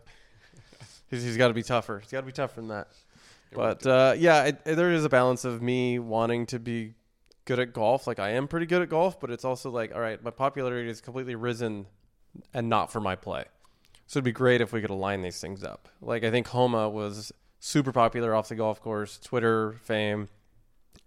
he's 1.10 1.22
he's 1.22 1.36
got 1.36 1.48
to 1.48 1.54
be 1.54 1.62
tougher. 1.62 1.98
He's 2.00 2.10
got 2.10 2.20
to 2.20 2.26
be 2.26 2.32
tougher 2.32 2.60
than 2.60 2.68
that. 2.68 2.88
But 3.52 3.86
uh, 3.86 4.14
yeah, 4.16 4.44
it- 4.44 4.64
there 4.64 4.92
is 4.92 5.04
a 5.04 5.08
balance 5.10 5.44
of 5.44 5.60
me 5.62 5.98
wanting 5.98 6.46
to 6.46 6.58
be 6.58 6.94
good 7.44 7.58
at 7.58 7.72
golf. 7.72 8.06
Like 8.06 8.18
I 8.18 8.30
am 8.30 8.48
pretty 8.48 8.66
good 8.66 8.80
at 8.82 8.88
golf, 8.88 9.20
but 9.20 9.30
it's 9.30 9.44
also 9.44 9.70
like, 9.70 9.94
all 9.94 10.00
right, 10.00 10.22
my 10.22 10.30
popularity 10.30 10.88
has 10.88 11.00
completely 11.02 11.34
risen, 11.34 11.86
and 12.54 12.68
not 12.70 12.90
for 12.92 13.00
my 13.00 13.14
play. 13.16 13.44
So 14.06 14.18
it'd 14.18 14.24
be 14.24 14.32
great 14.32 14.62
if 14.62 14.72
we 14.72 14.80
could 14.80 14.88
align 14.90 15.20
these 15.20 15.38
things 15.40 15.62
up. 15.62 15.88
Like 16.00 16.24
I 16.24 16.30
think 16.30 16.46
Homa 16.46 16.88
was 16.88 17.30
super 17.60 17.92
popular 17.92 18.34
off 18.34 18.48
the 18.48 18.54
golf 18.54 18.80
course, 18.80 19.18
Twitter 19.18 19.72
fame, 19.82 20.28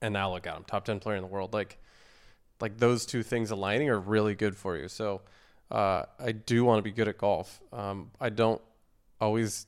and 0.02 0.14
now 0.14 0.34
look 0.34 0.48
at 0.48 0.56
him, 0.56 0.64
top 0.66 0.86
ten 0.86 1.00
player 1.00 1.16
in 1.16 1.22
the 1.22 1.28
world. 1.28 1.54
Like 1.54 1.78
like 2.60 2.78
those 2.78 3.06
two 3.06 3.24
things 3.24 3.52
aligning 3.52 3.90
are 3.90 4.00
really 4.00 4.36
good 4.36 4.56
for 4.56 4.78
you. 4.78 4.88
So 4.88 5.22
uh, 5.72 6.04
I 6.20 6.32
do 6.32 6.64
want 6.64 6.80
to 6.80 6.84
be 6.84 6.92
good 6.92 7.08
at 7.08 7.18
golf. 7.18 7.60
Um, 7.74 8.12
I 8.20 8.30
don't 8.30 8.62
always. 9.20 9.66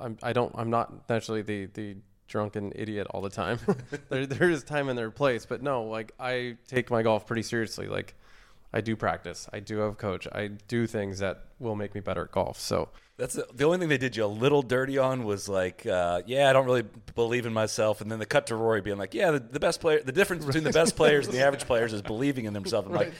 I'm. 0.00 0.18
I 0.22 0.32
don't. 0.32 0.54
I'm 0.56 0.70
not 0.70 1.08
naturally 1.08 1.42
the 1.42 1.66
the 1.66 1.96
drunken 2.26 2.72
idiot 2.74 3.06
all 3.10 3.20
the 3.20 3.30
time. 3.30 3.58
there 4.08 4.26
there 4.26 4.50
is 4.50 4.62
time 4.62 4.88
and 4.88 4.98
their 4.98 5.10
place, 5.10 5.46
but 5.46 5.62
no, 5.62 5.84
like 5.84 6.12
I 6.18 6.56
take 6.68 6.90
my 6.90 7.02
golf 7.02 7.26
pretty 7.26 7.42
seriously. 7.42 7.86
Like 7.88 8.14
I 8.72 8.80
do 8.80 8.96
practice. 8.96 9.48
I 9.52 9.60
do 9.60 9.78
have 9.78 9.92
a 9.92 9.96
coach. 9.96 10.28
I 10.32 10.48
do 10.68 10.86
things 10.86 11.20
that 11.20 11.44
will 11.58 11.76
make 11.76 11.94
me 11.94 12.00
better 12.00 12.24
at 12.24 12.32
golf. 12.32 12.58
So 12.58 12.88
That's 13.16 13.34
the, 13.34 13.46
the 13.54 13.64
only 13.64 13.78
thing 13.78 13.88
they 13.88 13.98
did 13.98 14.16
you 14.16 14.24
a 14.24 14.26
little 14.26 14.62
dirty 14.62 14.98
on 14.98 15.22
was 15.24 15.48
like, 15.48 15.86
uh, 15.86 16.22
yeah, 16.26 16.50
I 16.50 16.52
don't 16.52 16.66
really 16.66 16.84
believe 17.14 17.46
in 17.46 17.52
myself, 17.52 18.00
and 18.00 18.10
then 18.10 18.18
the 18.18 18.26
cut 18.26 18.48
to 18.48 18.56
Rory 18.56 18.80
being 18.80 18.98
like, 18.98 19.14
yeah, 19.14 19.30
the, 19.30 19.38
the 19.38 19.60
best 19.60 19.80
player, 19.80 20.02
the 20.02 20.10
difference 20.12 20.44
between 20.44 20.64
the 20.64 20.72
best 20.72 20.96
players 20.96 21.26
and 21.26 21.34
the 21.36 21.40
average 21.40 21.64
players 21.64 21.92
is 21.92 22.02
believing 22.02 22.44
in 22.46 22.52
themselves. 22.52 22.88
I'm 22.88 22.92
like, 22.94 23.12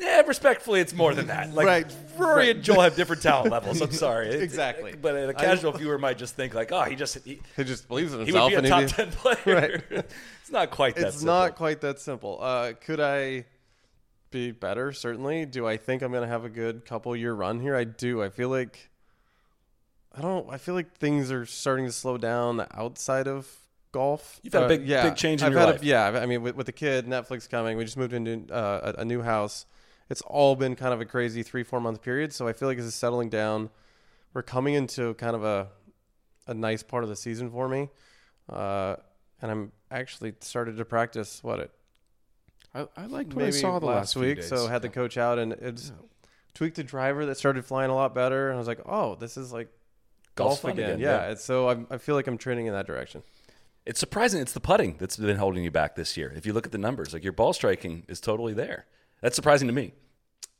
yeah, 0.00 0.22
respectfully, 0.22 0.80
it's 0.80 0.94
more 0.94 1.12
than 1.12 1.26
that. 1.26 1.52
Like 1.52 1.66
Right. 1.66 1.94
Rory 2.16 2.50
and 2.52 2.62
Joel 2.62 2.82
have 2.82 2.96
different 2.96 3.20
talent 3.20 3.50
levels. 3.52 3.82
I'm 3.82 3.92
sorry, 3.92 4.28
It- 4.28 4.42
Exactly. 4.42 4.94
But 4.98 5.14
a 5.16 5.34
casual 5.34 5.72
viewer 5.78 5.98
might 5.98 6.16
just 6.16 6.34
think 6.36 6.54
like, 6.54 6.72
oh, 6.72 6.84
he 6.84 6.94
just 6.96 7.18
he, 7.24 7.40
he 7.56 7.64
just 7.64 7.86
believes 7.88 8.14
in 8.14 8.20
himself. 8.20 8.48
he 8.50 8.56
would 8.56 8.62
be 8.62 8.68
a 8.68 8.70
top 8.70 8.86
ten 8.96 9.10
player. 9.10 9.82
Right. 9.90 10.04
it's 10.40 10.50
not 10.52 10.70
quite 10.70 10.94
that. 10.96 11.08
it's 11.08 11.16
simple. 11.18 11.34
not 11.34 11.56
quite 11.56 11.80
that 11.82 11.98
simple. 12.00 12.38
Uh, 12.40 12.72
could 12.80 13.00
I 13.00 13.44
be 14.30 14.52
better? 14.52 14.92
Certainly. 14.92 15.46
Do 15.46 15.66
I 15.66 15.76
think 15.76 16.00
I'm 16.02 16.12
going 16.12 16.22
to 16.22 16.28
have 16.28 16.44
a 16.44 16.48
good 16.50 16.84
couple 16.86 17.14
year 17.16 17.34
run 17.34 17.60
here? 17.60 17.74
I 17.76 17.84
do. 17.84 18.22
I 18.22 18.28
feel 18.30 18.48
like 18.50 18.88
I 20.18 20.20
don't. 20.20 20.48
I 20.50 20.58
feel 20.58 20.74
like 20.74 20.96
things 20.96 21.30
are 21.30 21.46
starting 21.46 21.86
to 21.86 21.92
slow 21.92 22.18
down 22.18 22.66
outside 22.72 23.28
of 23.28 23.48
golf. 23.92 24.40
You've 24.42 24.52
had 24.52 24.62
a 24.62 24.66
Uh, 24.66 24.68
big- 24.68 24.86
big 24.86 25.16
change 25.16 25.40
in 25.42 25.46
I've 25.46 25.52
your 25.52 25.60
had 25.60 25.68
a- 25.68 25.72
life. 25.72 25.84
yeah, 25.84 26.06
I 26.20 26.26
mean, 26.26 26.42
with, 26.42 26.56
with 26.56 26.66
the 26.66 26.72
kid, 26.72 27.06
Netflix 27.06 27.48
coming, 27.48 27.76
we 27.78 27.84
just 27.84 27.96
moved 27.96 28.12
into 28.12 28.52
uh, 28.52 28.92
a, 28.98 29.02
a 29.02 29.04
new 29.04 29.22
house. 29.22 29.64
It's 30.10 30.20
all 30.22 30.56
been 30.56 30.74
kind 30.74 30.92
of 30.92 31.00
a 31.00 31.04
crazy 31.04 31.42
three, 31.42 31.62
four 31.62 31.80
month 31.80 32.02
period. 32.02 32.32
So 32.32 32.48
I 32.48 32.52
feel 32.52 32.66
like 32.68 32.78
this 32.78 32.86
is 32.86 32.94
settling 32.94 33.28
down. 33.28 33.70
We're 34.34 34.42
coming 34.42 34.74
into 34.74 35.14
kind 35.14 35.36
of 35.36 35.44
a 35.44 35.68
a 36.46 36.54
nice 36.54 36.82
part 36.82 37.04
of 37.04 37.10
the 37.10 37.16
season 37.16 37.50
for 37.50 37.68
me, 37.68 37.90
uh, 38.50 38.96
and 39.42 39.50
I'm 39.50 39.72
actually 39.90 40.32
started 40.40 40.78
to 40.78 40.84
practice 40.84 41.44
what 41.44 41.60
it 41.60 41.70
I, 42.74 42.86
I 42.96 43.04
liked 43.06 43.34
what 43.34 43.44
I 43.44 43.50
saw 43.50 43.78
the 43.78 43.86
last 43.86 44.14
last 44.14 44.16
week. 44.16 44.36
days. 44.36 44.48
So 44.48 44.66
had 44.66 44.80
the 44.82 44.88
coach 44.88 45.16
out 45.18 45.38
and 45.38 45.52
it's 45.52 45.92
tweaked 46.54 46.76
the 46.76 46.84
driver 46.84 47.26
that 47.26 47.36
started 47.36 47.64
flying 47.64 47.90
a 47.90 47.94
lot 47.94 48.14
better, 48.14 48.48
and 48.48 48.56
I 48.56 48.58
was 48.58 48.66
like, 48.68 48.80
oh, 48.86 49.14
this 49.14 49.36
is 49.36 49.52
like 49.52 49.68
Golf 50.38 50.64
again. 50.64 50.84
again, 50.84 50.98
Yeah, 51.00 51.28
yeah. 51.28 51.34
So 51.34 51.68
I'm, 51.68 51.86
I 51.90 51.98
feel 51.98 52.14
like 52.14 52.26
I'm 52.26 52.38
training 52.38 52.66
in 52.66 52.72
that 52.72 52.86
direction. 52.86 53.22
It's 53.86 54.00
surprising. 54.00 54.40
It's 54.40 54.52
the 54.52 54.60
putting 54.60 54.96
that's 54.98 55.16
been 55.16 55.36
holding 55.38 55.64
you 55.64 55.70
back 55.70 55.94
this 55.96 56.16
year. 56.16 56.32
If 56.36 56.44
you 56.46 56.52
look 56.52 56.66
at 56.66 56.72
the 56.72 56.78
numbers, 56.78 57.12
like 57.14 57.24
your 57.24 57.32
ball 57.32 57.52
striking 57.52 58.04
is 58.08 58.20
totally 58.20 58.52
there. 58.52 58.86
That's 59.22 59.34
surprising 59.36 59.66
to 59.68 59.74
me. 59.74 59.92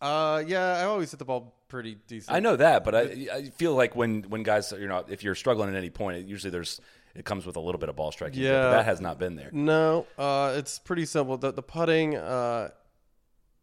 Uh, 0.00 0.42
yeah, 0.46 0.78
I 0.78 0.84
always 0.84 1.10
hit 1.10 1.18
the 1.18 1.24
ball 1.24 1.54
pretty 1.68 1.96
decent. 2.06 2.34
I 2.34 2.40
know 2.40 2.56
that, 2.56 2.84
but 2.84 2.94
I, 2.94 3.00
I 3.32 3.42
feel 3.56 3.74
like 3.74 3.94
when 3.96 4.22
when 4.28 4.44
guys 4.44 4.72
you 4.72 4.86
know 4.86 5.04
if 5.08 5.22
you're 5.24 5.34
struggling 5.34 5.68
at 5.68 5.74
any 5.74 5.90
point, 5.90 6.18
it, 6.18 6.26
usually 6.26 6.50
there's 6.50 6.80
it 7.14 7.24
comes 7.24 7.44
with 7.44 7.56
a 7.56 7.60
little 7.60 7.78
bit 7.80 7.88
of 7.88 7.96
ball 7.96 8.12
striking. 8.12 8.40
but 8.42 8.48
Yeah. 8.48 8.70
that 8.70 8.84
has 8.84 9.00
not 9.00 9.18
been 9.18 9.34
there. 9.36 9.50
No, 9.52 10.06
uh, 10.16 10.54
it's 10.56 10.78
pretty 10.78 11.04
simple. 11.04 11.36
The, 11.36 11.50
the 11.52 11.62
putting, 11.62 12.16
uh, 12.16 12.68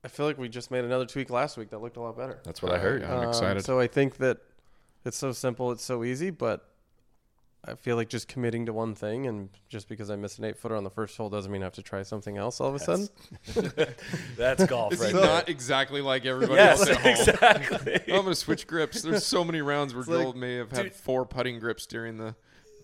I 0.03 0.07
feel 0.09 0.25
like 0.25 0.37
we 0.37 0.49
just 0.49 0.71
made 0.71 0.83
another 0.83 1.05
tweak 1.05 1.29
last 1.29 1.55
week 1.57 1.69
that 1.69 1.81
looked 1.81 1.95
a 1.95 2.01
lot 2.01 2.17
better. 2.17 2.39
That's 2.43 2.61
what 2.61 2.73
I 2.73 2.79
heard. 2.79 3.03
I'm 3.03 3.19
Um, 3.19 3.29
excited. 3.29 3.63
So 3.63 3.79
I 3.79 3.87
think 3.87 4.17
that 4.17 4.39
it's 5.05 5.17
so 5.17 5.31
simple, 5.31 5.71
it's 5.71 5.83
so 5.83 6.03
easy, 6.03 6.29
but 6.31 6.67
I 7.67 7.73
feel 7.75 7.95
like 7.95 8.09
just 8.09 8.27
committing 8.27 8.67
to 8.67 8.73
one 8.73 8.93
thing, 8.93 9.25
and 9.25 9.49
just 9.69 9.87
because 9.89 10.11
I 10.11 10.15
missed 10.15 10.37
an 10.37 10.45
eight 10.45 10.57
footer 10.57 10.75
on 10.75 10.83
the 10.83 10.89
first 10.91 11.17
hole 11.17 11.29
doesn't 11.29 11.51
mean 11.51 11.63
I 11.63 11.65
have 11.65 11.73
to 11.73 11.81
try 11.81 12.03
something 12.03 12.37
else 12.37 12.61
all 12.61 12.69
of 12.69 12.75
a 12.75 12.79
sudden. 12.79 13.09
That's 14.37 14.65
golf 14.65 14.93
Is 14.93 14.99
right 14.99 15.13
he 15.13 15.19
not 15.19 15.49
exactly 15.49 16.01
like 16.01 16.25
everybody 16.25 16.55
Yes, 16.57 16.79
else 16.79 16.89
at 16.89 16.97
home? 16.97 17.11
exactly. 17.11 17.93
I'm 18.13 18.23
gonna 18.23 18.35
switch 18.35 18.67
grips. 18.67 19.01
There's 19.01 19.25
so 19.25 19.43
many 19.43 19.61
rounds 19.61 19.93
where 19.95 20.03
like- 20.03 20.23
Joel 20.23 20.33
may 20.33 20.55
have 20.55 20.71
had 20.71 20.83
Dude. 20.83 20.93
four 20.95 21.25
putting 21.25 21.59
grips 21.59 21.85
during 21.85 22.17
the 22.17 22.35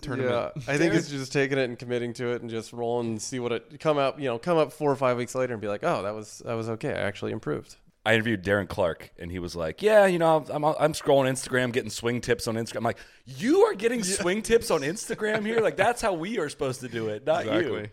tournament. 0.01 0.53
Yeah, 0.55 0.73
I 0.73 0.77
think 0.77 0.95
it's 0.95 1.09
just 1.09 1.31
taking 1.31 1.57
it 1.59 1.65
and 1.69 1.77
committing 1.77 2.13
to 2.13 2.29
it 2.33 2.41
and 2.41 2.49
just 2.49 2.73
rolling 2.73 3.07
and 3.09 3.21
see 3.21 3.39
what 3.39 3.51
it 3.51 3.79
come 3.79 3.97
up. 3.99 4.19
You 4.19 4.25
know, 4.25 4.39
come 4.39 4.57
up 4.57 4.73
four 4.73 4.91
or 4.91 4.95
five 4.95 5.15
weeks 5.15 5.35
later 5.35 5.53
and 5.53 5.61
be 5.61 5.67
like, 5.67 5.83
oh, 5.83 6.01
that 6.03 6.15
was 6.15 6.41
that 6.45 6.55
was 6.55 6.69
okay. 6.69 6.89
I 6.89 7.01
actually 7.01 7.33
improved. 7.33 7.75
I 8.05 8.15
interviewed 8.15 8.43
Darren 8.43 8.67
Clarke, 8.67 9.11
and 9.19 9.31
he 9.31 9.37
was 9.37 9.55
like, 9.55 9.81
"Yeah, 9.81 10.07
you 10.07 10.17
know, 10.17 10.43
I'm 10.49 10.65
I'm 10.65 10.93
scrolling 10.93 11.29
Instagram, 11.29 11.71
getting 11.71 11.91
swing 11.91 12.19
tips 12.19 12.47
on 12.47 12.55
Instagram. 12.55 12.77
I'm 12.77 12.83
like, 12.83 12.99
you 13.25 13.61
are 13.61 13.75
getting 13.75 14.03
swing 14.03 14.41
tips 14.41 14.71
on 14.71 14.81
Instagram 14.81 15.45
here? 15.45 15.61
Like 15.61 15.77
that's 15.77 16.01
how 16.01 16.13
we 16.13 16.39
are 16.39 16.49
supposed 16.49 16.81
to 16.81 16.87
do 16.87 17.09
it, 17.09 17.25
not 17.25 17.45
you." 17.45 17.51
Exactly. 17.51 17.89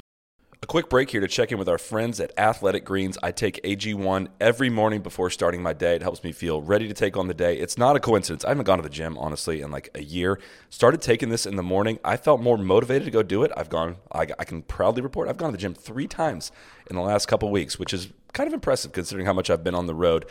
A 0.60 0.66
quick 0.66 0.88
break 0.88 1.08
here 1.08 1.20
to 1.20 1.28
check 1.28 1.52
in 1.52 1.58
with 1.58 1.68
our 1.68 1.78
friends 1.78 2.18
at 2.18 2.36
Athletic 2.36 2.84
Greens. 2.84 3.16
I 3.22 3.30
take 3.30 3.62
AG1 3.62 4.26
every 4.40 4.68
morning 4.68 5.02
before 5.02 5.30
starting 5.30 5.62
my 5.62 5.72
day. 5.72 5.94
It 5.94 6.02
helps 6.02 6.24
me 6.24 6.32
feel 6.32 6.60
ready 6.60 6.88
to 6.88 6.94
take 6.94 7.16
on 7.16 7.28
the 7.28 7.34
day. 7.34 7.58
It's 7.58 7.78
not 7.78 7.94
a 7.94 8.00
coincidence. 8.00 8.44
I 8.44 8.48
haven't 8.48 8.64
gone 8.64 8.78
to 8.78 8.82
the 8.82 8.88
gym, 8.88 9.16
honestly, 9.18 9.60
in 9.60 9.70
like 9.70 9.88
a 9.94 10.02
year. 10.02 10.40
Started 10.68 11.00
taking 11.00 11.28
this 11.28 11.46
in 11.46 11.54
the 11.54 11.62
morning. 11.62 12.00
I 12.04 12.16
felt 12.16 12.40
more 12.40 12.58
motivated 12.58 13.04
to 13.04 13.12
go 13.12 13.22
do 13.22 13.44
it. 13.44 13.52
I've 13.56 13.68
gone, 13.68 13.98
I, 14.10 14.22
I 14.36 14.44
can 14.44 14.62
proudly 14.62 15.00
report, 15.00 15.28
I've 15.28 15.36
gone 15.36 15.50
to 15.50 15.56
the 15.56 15.60
gym 15.60 15.74
three 15.74 16.08
times 16.08 16.50
in 16.90 16.96
the 16.96 17.02
last 17.02 17.26
couple 17.26 17.48
weeks, 17.52 17.78
which 17.78 17.94
is 17.94 18.08
kind 18.32 18.46
of 18.46 18.54
impressive 18.54 18.92
considering 18.92 19.26
how 19.26 19.32
much 19.32 19.50
I've 19.50 19.64
been 19.64 19.74
on 19.74 19.86
the 19.86 19.94
road. 19.94 20.26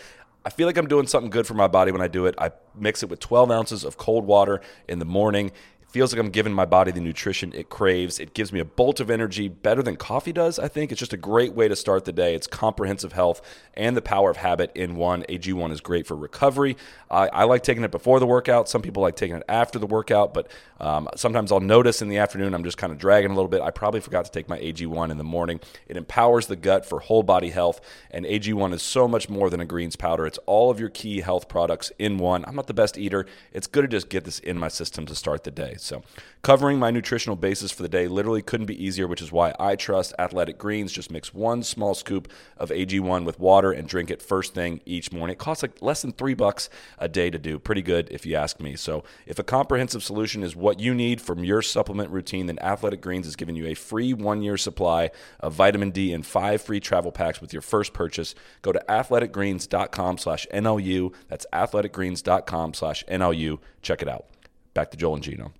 I 0.46 0.50
feel 0.50 0.66
like 0.66 0.78
I'm 0.78 0.88
doing 0.88 1.08
something 1.08 1.30
good 1.30 1.46
for 1.46 1.56
my 1.56 1.68
body 1.68 1.92
when 1.92 2.02
I 2.02 2.08
do 2.08 2.26
it. 2.26 2.36
I 2.38 2.52
mix 2.74 3.04
it 3.04 3.10
with 3.10 3.20
12 3.20 3.52
ounces 3.52 3.84
of 3.84 3.98
cold 3.98 4.26
water 4.26 4.62
in 4.88 5.00
the 5.00 5.06
morning. 5.06 5.52
Feels 5.90 6.14
like 6.14 6.20
I'm 6.20 6.32
giving 6.32 6.52
my 6.52 6.66
body 6.66 6.92
the 6.92 7.00
nutrition 7.00 7.54
it 7.54 7.70
craves. 7.70 8.20
It 8.20 8.34
gives 8.34 8.52
me 8.52 8.60
a 8.60 8.66
bolt 8.66 9.00
of 9.00 9.10
energy 9.10 9.48
better 9.48 9.82
than 9.82 9.96
coffee 9.96 10.34
does, 10.34 10.60
I 10.60 10.68
think. 10.68 10.92
It's 10.92 11.00
just 11.00 11.14
a 11.14 11.18
great 11.18 11.54
way 11.54 11.70
to 11.70 11.78
start 11.78 12.04
the 12.04 12.12
day. 12.12 12.36
It's 12.36 12.46
comprehensive 12.46 13.14
health 13.14 13.42
and 13.74 13.96
the 13.96 14.02
power 14.02 14.30
of 14.30 14.36
habit 14.36 14.70
in 14.76 14.98
one. 14.98 15.24
AG1 15.30 15.72
is 15.72 15.80
great 15.80 16.06
for 16.06 16.18
recovery. 16.18 16.76
I, 17.10 17.30
I 17.30 17.44
like 17.46 17.64
taking 17.64 17.86
it 17.86 17.92
before 17.92 18.20
the 18.20 18.28
workout. 18.28 18.68
Some 18.68 18.82
people 18.82 19.02
like 19.02 19.16
taking 19.16 19.38
it 19.38 19.44
after 19.48 19.80
the 19.80 19.88
workout, 19.88 20.34
but 20.34 20.52
um, 20.82 21.08
sometimes 21.16 21.54
I'll 21.54 21.62
notice 21.62 22.02
in 22.02 22.10
the 22.10 22.18
afternoon 22.18 22.54
I'm 22.54 22.66
just 22.66 22.78
kind 22.78 22.92
of 22.92 23.00
dragging 23.00 23.32
a 23.32 23.34
little 23.34 23.48
bit. 23.48 23.62
I 23.62 23.72
probably 23.72 24.02
forgot 24.02 24.26
to 24.26 24.32
take 24.32 24.50
my 24.50 24.60
AG1 24.60 25.10
in 25.10 25.18
the 25.18 25.24
morning. 25.24 25.62
It 25.88 25.96
empowers 25.96 26.48
the 26.48 26.58
gut 26.58 26.86
for 26.86 27.00
whole 27.00 27.24
body 27.24 27.50
health, 27.50 27.80
and 28.12 28.26
AG1 28.26 28.74
is 28.74 28.82
so 28.82 29.08
much 29.08 29.30
more 29.30 29.50
than 29.50 29.62
a 29.62 29.66
greens 29.66 29.96
powder. 29.96 30.28
It's 30.28 30.40
all 30.48 30.70
of 30.70 30.82
your 30.82 30.90
key 30.90 31.22
health 31.22 31.48
products 31.48 31.94
in 31.98 32.18
one. 32.18 32.44
I'm 32.46 32.56
not 32.56 32.68
the 32.68 32.74
best 32.74 32.98
eater. 32.98 33.26
It's 33.54 33.68
good 33.68 33.84
to 33.84 33.88
just 33.88 34.10
get 34.10 34.26
this 34.26 34.40
in 34.40 34.58
my 34.58 34.68
system 34.68 35.06
to 35.06 35.16
start 35.16 35.46
the 35.46 35.52
day. 35.52 35.77
So, 35.82 36.04
covering 36.42 36.80
my 36.80 36.92
nutritional 36.92 37.36
basis 37.36 37.72
for 37.72 37.82
the 37.82 37.90
day 37.90 38.08
literally 38.08 38.42
couldn't 38.42 38.66
be 38.66 38.84
easier, 38.84 39.08
which 39.08 39.22
is 39.22 39.32
why 39.32 39.54
I 39.60 39.76
trust 39.76 40.14
Athletic 40.18 40.58
Greens. 40.58 40.92
Just 40.92 41.12
mix 41.12 41.34
one 41.34 41.64
small 41.64 41.94
scoop 41.94 42.32
of 42.58 42.70
AG1 42.70 43.26
with 43.26 43.40
water 43.40 43.72
and 43.72 43.88
drink 43.88 44.12
it 44.12 44.22
first 44.22 44.54
thing 44.54 44.82
each 44.86 45.12
morning. 45.12 45.34
It 45.34 45.40
costs 45.40 45.64
like 45.64 45.82
less 45.82 46.02
than 46.02 46.12
three 46.12 46.34
bucks 46.34 46.70
a 46.98 47.08
day 47.08 47.30
to 47.30 47.38
do. 47.38 47.60
Pretty 47.60 47.82
good 47.82 48.08
if 48.12 48.26
you 48.26 48.36
ask 48.36 48.60
me. 48.60 48.76
So, 48.76 49.04
if 49.26 49.40
a 49.40 49.44
comprehensive 49.44 50.04
solution 50.04 50.44
is 50.44 50.56
what 50.56 50.80
you 50.80 50.94
need 50.94 51.22
from 51.22 51.44
your 51.44 51.62
supplement 51.62 52.10
routine, 52.12 52.48
then 52.48 52.60
Athletic 52.60 53.02
Greens 53.02 53.28
is 53.28 53.36
giving 53.36 53.56
you 53.56 53.68
a 53.68 53.74
free 53.74 54.14
one 54.14 54.42
year 54.42 54.58
supply 54.58 55.12
of 55.40 55.54
vitamin 55.54 55.92
D 55.92 56.14
and 56.14 56.26
five 56.26 56.62
free 56.62 56.80
travel 56.80 57.12
packs 57.12 57.42
with 57.42 57.54
your 57.54 57.62
first 57.62 57.94
purchase. 57.94 58.36
Go 58.62 58.72
to 58.72 58.84
athleticgreens.com 58.88 60.18
slash 60.18 60.48
NLU. 60.54 61.14
That's 61.28 61.46
athleticgreens.com 61.54 62.74
slash 62.74 63.04
NLU. 63.06 63.60
Check 63.82 64.02
it 64.02 64.08
out. 64.08 64.26
Back 64.74 64.92
to 64.92 64.98
Joel 64.98 65.16
and 65.16 65.24
Geno. 65.24 65.54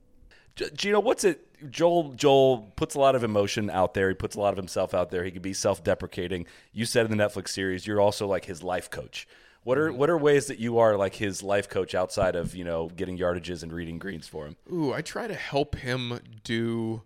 Geno, 0.74 1.00
what's 1.00 1.24
it? 1.24 1.44
Joel 1.72 2.14
Joel 2.14 2.72
puts 2.76 2.96
a 2.96 3.00
lot 3.00 3.16
of 3.16 3.24
emotion 3.24 3.70
out 3.70 3.94
there. 3.94 4.10
He 4.10 4.16
puts 4.16 4.36
a 4.36 4.40
lot 4.40 4.54
of 4.54 4.58
himself 4.58 4.94
out 4.94 5.10
there. 5.10 5.24
He 5.24 5.32
can 5.32 5.42
be 5.42 5.54
self-deprecating. 5.54 6.46
You 6.72 6.86
said 6.86 7.10
in 7.10 7.16
the 7.16 7.24
Netflix 7.24 7.50
series, 7.50 7.88
you're 7.88 8.02
also 8.02 8.28
like 8.28 8.46
his 8.46 8.62
life 8.62 8.90
coach. 8.90 9.28
What 9.64 9.78
are 9.78 9.90
mm-hmm. 9.90 9.98
what 9.98 10.10
are 10.10 10.18
ways 10.18 10.48
that 10.48 10.60
you 10.60 10.78
are 10.78 10.96
like 10.96 11.16
his 11.16 11.44
life 11.44 11.68
coach 11.68 11.94
outside 11.94 12.36
of 12.36 12.56
you 12.56 12.64
know 12.64 12.90
getting 12.96 13.18
yardages 13.18 13.64
and 13.64 13.74
reading 13.74 14.00
greens 14.00 14.28
for 14.28 14.46
him? 14.46 14.56
Ooh, 14.72 14.94
I 14.94 15.02
try 15.02 15.28
to 15.28 15.36
help 15.36 15.76
him 15.76 16.20
do 16.44 17.04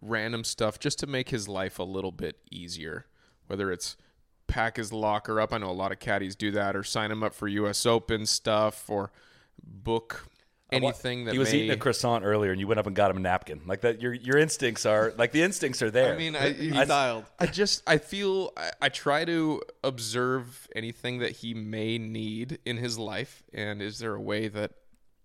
random 0.00 0.44
stuff 0.44 0.78
just 0.78 0.98
to 0.98 1.06
make 1.06 1.30
his 1.30 1.48
life 1.48 1.78
a 1.78 1.84
little 1.84 2.12
bit 2.12 2.38
easier. 2.50 3.06
Whether 3.46 3.72
it's 3.72 3.96
pack 4.46 4.76
his 4.76 4.92
locker 4.92 5.40
up, 5.40 5.52
I 5.52 5.58
know 5.58 5.70
a 5.70 5.72
lot 5.72 5.92
of 5.92 6.00
caddies 6.00 6.36
do 6.36 6.50
that, 6.50 6.76
or 6.76 6.82
sign 6.82 7.10
him 7.10 7.22
up 7.22 7.34
for 7.34 7.48
U.S. 7.48 7.86
Open 7.86 8.26
stuff, 8.26 8.90
or 8.90 9.10
book 9.64 10.26
anything 10.72 11.24
that 11.24 11.32
he 11.32 11.38
was 11.38 11.52
may, 11.52 11.58
eating 11.58 11.70
a 11.70 11.76
croissant 11.76 12.24
earlier, 12.24 12.50
and 12.50 12.60
you 12.60 12.66
went 12.66 12.80
up 12.80 12.86
and 12.86 12.96
got 12.96 13.10
him 13.10 13.16
a 13.18 13.20
napkin. 13.20 13.60
Like 13.66 13.82
that, 13.82 14.00
your 14.00 14.12
your 14.12 14.38
instincts 14.38 14.86
are 14.86 15.12
like 15.16 15.32
the 15.32 15.42
instincts 15.42 15.82
are 15.82 15.90
there. 15.90 16.14
I 16.14 16.16
mean, 16.16 16.36
I, 16.36 16.52
He 16.52 16.70
dialed. 16.70 17.24
I 17.38 17.46
just 17.46 17.82
I 17.86 17.98
feel 17.98 18.52
I, 18.56 18.70
I 18.82 18.88
try 18.88 19.24
to 19.24 19.62
observe 19.84 20.68
anything 20.74 21.18
that 21.18 21.32
he 21.32 21.54
may 21.54 21.98
need 21.98 22.58
in 22.64 22.76
his 22.76 22.98
life, 22.98 23.42
and 23.52 23.82
is 23.82 23.98
there 23.98 24.14
a 24.14 24.20
way 24.20 24.48
that 24.48 24.72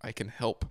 I 0.01 0.11
can 0.11 0.27
help 0.29 0.65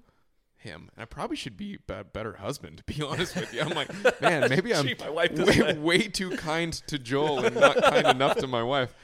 him? 0.57 0.91
And 0.95 1.03
I 1.03 1.07
probably 1.07 1.37
should 1.37 1.57
be 1.57 1.79
a 1.89 2.05
better 2.05 2.35
husband, 2.35 2.79
to 2.79 2.85
be 2.85 3.03
honest 3.07 3.37
with 3.37 3.53
you. 3.55 3.63
I'm 3.63 3.71
like, 3.71 4.21
man, 4.21 4.47
maybe 4.51 4.75
I'm 4.75 4.85
Treat 4.85 5.01
my 5.01 5.11
wife 5.11 5.33
way. 5.33 5.63
way, 5.63 5.79
way 5.79 5.99
too 6.09 6.31
kind 6.31 6.73
to 6.89 6.99
Joel 6.99 7.45
and 7.45 7.57
not 7.57 7.83
kind 7.83 8.07
enough 8.07 8.37
to 8.39 8.47
my 8.47 8.63
wife. 8.63 8.95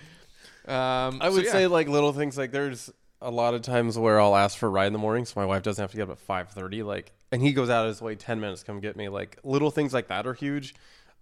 Um, 0.66 1.18
I 1.20 1.28
so 1.28 1.32
would 1.32 1.44
yeah. 1.46 1.52
say 1.52 1.66
like 1.66 1.88
little 1.88 2.12
things 2.12 2.38
like 2.38 2.52
there's 2.52 2.90
a 3.22 3.30
lot 3.30 3.54
of 3.54 3.62
times 3.62 3.98
where 3.98 4.20
I'll 4.20 4.36
ask 4.36 4.58
for 4.58 4.66
a 4.66 4.70
ride 4.70 4.86
in 4.88 4.92
the 4.92 4.98
morning, 4.98 5.24
so 5.24 5.40
my 5.40 5.46
wife 5.46 5.62
doesn't 5.62 5.82
have 5.82 5.90
to 5.92 5.96
get 5.96 6.04
up 6.04 6.10
at 6.10 6.18
five 6.18 6.50
thirty. 6.50 6.82
Like, 6.82 7.12
and 7.30 7.40
he 7.40 7.52
goes 7.52 7.70
out 7.70 7.84
of 7.84 7.88
his 7.88 8.02
way 8.02 8.14
ten 8.14 8.40
minutes 8.40 8.62
to 8.62 8.66
come 8.66 8.80
get 8.80 8.96
me. 8.96 9.08
Like 9.08 9.38
little 9.44 9.70
things 9.70 9.94
like 9.94 10.08
that 10.08 10.26
are 10.26 10.34
huge. 10.34 10.74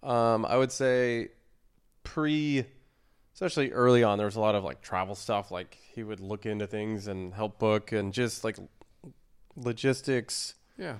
Um, 0.03 0.45
I 0.45 0.57
would 0.57 0.71
say 0.71 1.29
pre 2.03 2.65
especially 3.33 3.71
early 3.71 4.03
on, 4.03 4.17
there 4.17 4.25
was 4.25 4.35
a 4.35 4.39
lot 4.39 4.55
of 4.55 4.63
like 4.63 4.81
travel 4.81 5.15
stuff. 5.15 5.51
Like 5.51 5.77
he 5.93 6.03
would 6.03 6.19
look 6.19 6.45
into 6.45 6.67
things 6.67 7.07
and 7.07 7.33
help 7.33 7.59
book 7.59 7.91
and 7.91 8.13
just 8.13 8.43
like 8.43 8.57
logistics. 9.55 10.55
Yeah. 10.77 10.95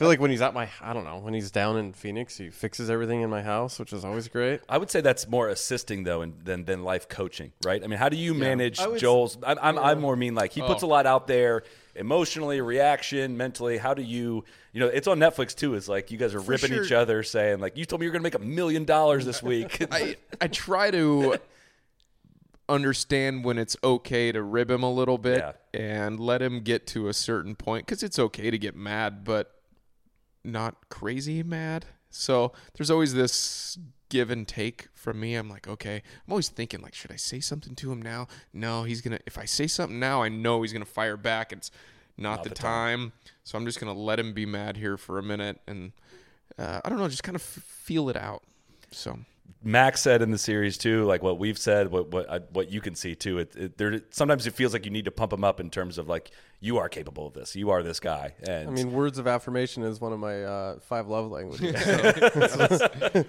I 0.00 0.02
feel 0.02 0.08
like 0.08 0.20
when 0.20 0.30
he's 0.30 0.40
at 0.40 0.54
my, 0.54 0.66
I 0.80 0.94
don't 0.94 1.04
know, 1.04 1.18
when 1.18 1.34
he's 1.34 1.50
down 1.50 1.76
in 1.76 1.92
Phoenix, 1.92 2.38
he 2.38 2.48
fixes 2.48 2.88
everything 2.88 3.20
in 3.20 3.28
my 3.28 3.42
house, 3.42 3.78
which 3.78 3.92
is 3.92 4.02
always 4.02 4.28
great. 4.28 4.62
I 4.66 4.78
would 4.78 4.90
say 4.90 5.02
that's 5.02 5.28
more 5.28 5.48
assisting 5.48 6.04
though, 6.04 6.22
and, 6.22 6.40
than 6.42 6.64
than 6.64 6.84
life 6.84 7.06
coaching, 7.06 7.52
right? 7.66 7.84
I 7.84 7.86
mean, 7.86 7.98
how 7.98 8.08
do 8.08 8.16
you 8.16 8.32
manage 8.32 8.80
I 8.80 8.86
would- 8.88 8.98
Joel's? 8.98 9.36
I'm, 9.42 9.58
I'm, 9.60 9.78
I 9.78 9.94
more 9.96 10.16
mean 10.16 10.34
like 10.34 10.52
he 10.52 10.62
puts 10.62 10.82
Oh. 10.82 10.86
a 10.86 10.88
lot 10.88 11.04
out 11.04 11.26
there 11.26 11.64
emotionally, 11.94 12.62
reaction, 12.62 13.36
mentally. 13.36 13.76
How 13.76 13.92
do 13.92 14.00
you, 14.00 14.42
you 14.72 14.80
know, 14.80 14.86
it's 14.86 15.06
on 15.06 15.18
Netflix 15.18 15.54
too. 15.54 15.74
Is 15.74 15.86
like 15.86 16.10
you 16.10 16.16
guys 16.16 16.34
are 16.34 16.40
ripping 16.40 16.70
sure. 16.70 16.82
each 16.82 16.92
other, 16.92 17.22
saying 17.22 17.60
like, 17.60 17.76
you 17.76 17.84
told 17.84 18.00
me 18.00 18.06
you're 18.06 18.12
going 18.12 18.22
to 18.22 18.26
make 18.26 18.34
a 18.36 18.38
million 18.38 18.86
dollars 18.86 19.26
this 19.26 19.42
week. 19.52 19.86
I 19.92 20.16
I 20.40 20.48
try 20.48 20.90
to 20.92 21.36
understand 22.70 23.44
when 23.44 23.58
it's 23.58 23.76
okay 23.84 24.32
to 24.32 24.42
rib 24.42 24.70
him 24.70 24.82
a 24.82 24.90
little 24.90 25.18
bit 25.18 25.38
Yeah. 25.38 25.52
and 25.78 26.20
let 26.20 26.40
him 26.40 26.60
get 26.60 26.86
to 26.88 27.08
a 27.08 27.12
certain 27.12 27.54
point 27.54 27.84
because 27.86 28.02
it's 28.02 28.18
okay 28.18 28.50
to 28.50 28.56
get 28.58 28.74
mad, 28.76 29.24
but 29.24 29.56
not 30.44 30.88
crazy 30.88 31.42
mad. 31.42 31.86
So 32.10 32.52
there's 32.74 32.90
always 32.90 33.14
this 33.14 33.78
give 34.08 34.30
and 34.30 34.46
take 34.46 34.88
from 34.94 35.20
me. 35.20 35.34
I'm 35.36 35.48
like, 35.48 35.68
okay, 35.68 35.96
I'm 35.96 36.32
always 36.32 36.48
thinking 36.48 36.80
like, 36.80 36.94
should 36.94 37.12
I 37.12 37.16
say 37.16 37.40
something 37.40 37.74
to 37.76 37.92
him 37.92 38.02
now? 38.02 38.26
No, 38.52 38.82
he's 38.82 39.00
gonna. 39.00 39.20
If 39.26 39.38
I 39.38 39.44
say 39.44 39.66
something 39.66 40.00
now, 40.00 40.22
I 40.22 40.28
know 40.28 40.62
he's 40.62 40.72
gonna 40.72 40.84
fire 40.84 41.16
back. 41.16 41.52
It's 41.52 41.70
not, 42.18 42.44
the, 42.44 42.50
time. 42.50 43.12
So 43.44 43.56
I'm 43.56 43.64
just 43.64 43.80
gonna 43.80 43.94
let 43.94 44.18
him 44.18 44.32
be 44.34 44.44
mad 44.44 44.76
here 44.76 44.96
for 44.96 45.18
a 45.18 45.22
minute 45.22 45.60
and 45.66 45.92
uh, 46.58 46.80
I 46.84 46.88
don't 46.88 46.98
know, 46.98 47.08
just 47.08 47.22
kind 47.22 47.36
of 47.36 47.42
f- 47.42 47.62
feel 47.64 48.10
it 48.10 48.16
out. 48.16 48.42
So 48.90 49.18
Max 49.62 50.00
said 50.00 50.22
in 50.22 50.30
the 50.30 50.38
series 50.38 50.78
too, 50.78 51.04
like 51.04 51.22
what 51.22 51.38
we've 51.38 51.58
said, 51.58 51.90
what 51.90 52.08
what 52.12 52.30
I- 52.30 52.38
what 52.52 52.70
you 52.70 52.80
can 52.80 52.94
see 52.94 53.14
too. 53.14 53.38
It, 53.38 53.56
it 53.56 53.78
there 53.78 54.00
sometimes 54.10 54.46
it 54.46 54.54
feels 54.54 54.72
like 54.72 54.84
you 54.84 54.90
need 54.90 55.04
to 55.06 55.10
pump 55.10 55.32
him 55.32 55.44
up 55.44 55.60
in 55.60 55.70
terms 55.70 55.98
of 55.98 56.08
like 56.08 56.30
you 56.60 56.76
are 56.78 56.88
capable 56.90 57.26
of 57.26 57.32
this, 57.34 57.56
you 57.56 57.70
are 57.70 57.82
this 57.82 58.00
guy, 58.00 58.34
and 58.46 58.68
I 58.68 58.70
mean, 58.70 58.92
words 58.92 59.18
of 59.18 59.26
affirmation 59.26 59.82
is 59.82 59.98
one 60.00 60.12
of 60.12 60.18
my 60.18 60.44
uh, 60.44 60.78
five 60.80 61.08
love 61.08 61.30
languages. 61.30 61.74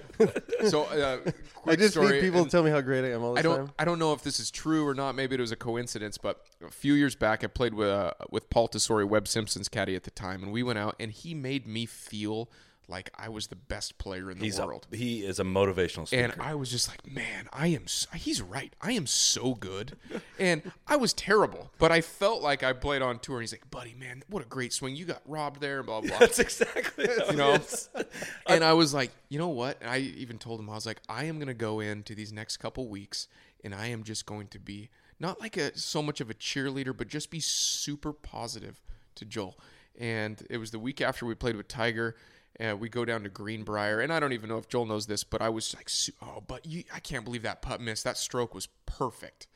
So, 0.68 0.84
uh, 0.84 1.18
I 1.66 1.76
just 1.76 1.94
story. 1.94 2.14
need 2.14 2.22
people 2.22 2.42
and 2.42 2.50
to 2.50 2.52
tell 2.52 2.64
me 2.64 2.70
how 2.70 2.82
great 2.82 3.04
I 3.04 3.14
am 3.14 3.24
all 3.24 3.34
the 3.34 3.40
I 3.40 3.42
don't. 3.42 3.58
time. 3.58 3.72
I 3.80 3.86
don't 3.86 3.98
know 3.98 4.14
if 4.14 4.22
this 4.22 4.40
is 4.40 4.52
true 4.52 4.88
or 4.88 4.94
not. 4.94 5.16
Maybe 5.16 5.34
it 5.36 5.42
was 5.42 5.52
a 5.52 5.56
coincidence. 5.56 6.18
But 6.20 6.46
a 6.64 6.70
few 6.70 6.94
years 6.94 7.16
back, 7.16 7.44
I 7.44 7.48
played 7.48 7.74
with 7.74 7.88
uh, 7.90 8.12
with 8.30 8.50
Paul 8.52 8.68
Tesori, 8.70 9.08
Webb 9.08 9.28
Simpson's 9.28 9.68
caddy 9.70 9.96
at 9.96 10.04
the 10.04 10.12
time, 10.12 10.44
and 10.44 10.52
we 10.52 10.62
went 10.62 10.78
out, 10.78 10.96
and 11.00 11.12
he 11.12 11.34
made 11.34 11.66
me 11.66 11.86
feel 11.88 12.50
like 12.92 13.10
I 13.18 13.30
was 13.30 13.48
the 13.48 13.56
best 13.56 13.98
player 13.98 14.30
in 14.30 14.38
the 14.38 14.46
he's 14.46 14.60
a, 14.60 14.66
world. 14.66 14.88
he 14.92 15.26
is 15.26 15.40
a 15.40 15.44
motivational 15.44 16.08
speaker. 16.08 16.24
And 16.24 16.34
I 16.40 16.54
was 16.54 16.70
just 16.70 16.88
like, 16.88 17.12
man, 17.12 17.48
I 17.52 17.68
am. 17.68 17.86
he's 18.14 18.42
right. 18.42 18.74
I 18.82 18.92
am 18.92 19.08
so 19.08 19.56
good, 19.56 19.98
and 20.40 20.72
I 20.88 20.98
was 20.98 21.14
terrible, 21.14 21.72
but 21.80 21.92
I 21.92 22.02
felt 22.02 22.44
like 22.44 22.62
I 22.62 22.74
played 22.74 23.02
on 23.02 23.20
tour. 23.20 23.38
And 23.38 23.44
he's 23.44 23.54
like, 23.54 23.72
buddy, 23.72 23.96
man, 23.98 24.24
what 24.30 24.44
a 24.44 24.48
great 24.48 24.74
swing! 24.74 24.96
You 24.96 25.06
got 25.06 25.22
robbed 25.26 25.62
there, 25.62 25.82
blah 25.82 26.02
blah. 26.02 26.20
That's 26.20 26.38
exactly 26.40 27.08
you 27.30 27.38
know 27.38 27.58
and 28.48 28.64
i 28.64 28.74
was 28.74 28.94
like 28.94 29.12
you 29.30 29.40
know 29.40 29.48
what 29.48 29.78
and 29.82 29.90
i 29.90 29.98
even 29.98 30.38
told 30.38 30.60
him 30.60 30.70
i 30.70 30.74
was 30.74 30.86
like 30.86 31.02
i 31.10 31.26
am 31.26 31.36
going 31.36 31.48
to 31.48 31.54
go 31.54 31.80
into 31.80 32.16
these 32.16 32.32
next 32.32 32.58
couple 32.58 32.88
weeks 32.88 33.28
and 33.64 33.74
i 33.74 33.88
am 33.88 34.04
just 34.04 34.26
going 34.26 34.48
to 34.48 34.60
be 34.60 34.90
not 35.20 35.40
like 35.40 35.58
a 35.58 35.78
so 35.78 36.02
much 36.02 36.22
of 36.22 36.30
a 36.30 36.34
cheerleader 36.34 36.96
but 36.96 37.08
just 37.08 37.30
be 37.30 37.40
super 37.40 38.14
positive 38.14 38.82
to 39.16 39.26
joel 39.26 39.58
and 40.00 40.46
it 40.50 40.58
was 40.58 40.72
the 40.72 40.80
week 40.80 41.02
after 41.02 41.26
we 41.26 41.36
played 41.36 41.56
with 41.56 41.68
tiger 41.68 42.16
and 42.62 42.80
we 42.80 42.88
go 42.88 43.04
down 43.04 43.24
to 43.24 43.30
greenbrier 43.30 44.00
and 44.00 44.14
i 44.14 44.20
don't 44.20 44.34
even 44.34 44.48
know 44.48 44.58
if 44.58 44.70
joel 44.70 44.86
knows 44.86 45.08
this 45.08 45.24
but 45.24 45.42
i 45.42 45.50
was 45.50 45.76
like 45.76 45.90
oh 46.22 46.42
but 46.48 46.66
you 46.66 46.84
i 46.94 47.00
can't 47.00 47.26
believe 47.26 47.42
that 47.42 47.62
putt 47.62 47.82
missed 47.82 48.04
that 48.04 48.18
stroke 48.18 48.54
was 48.56 48.68
perfect 48.86 49.48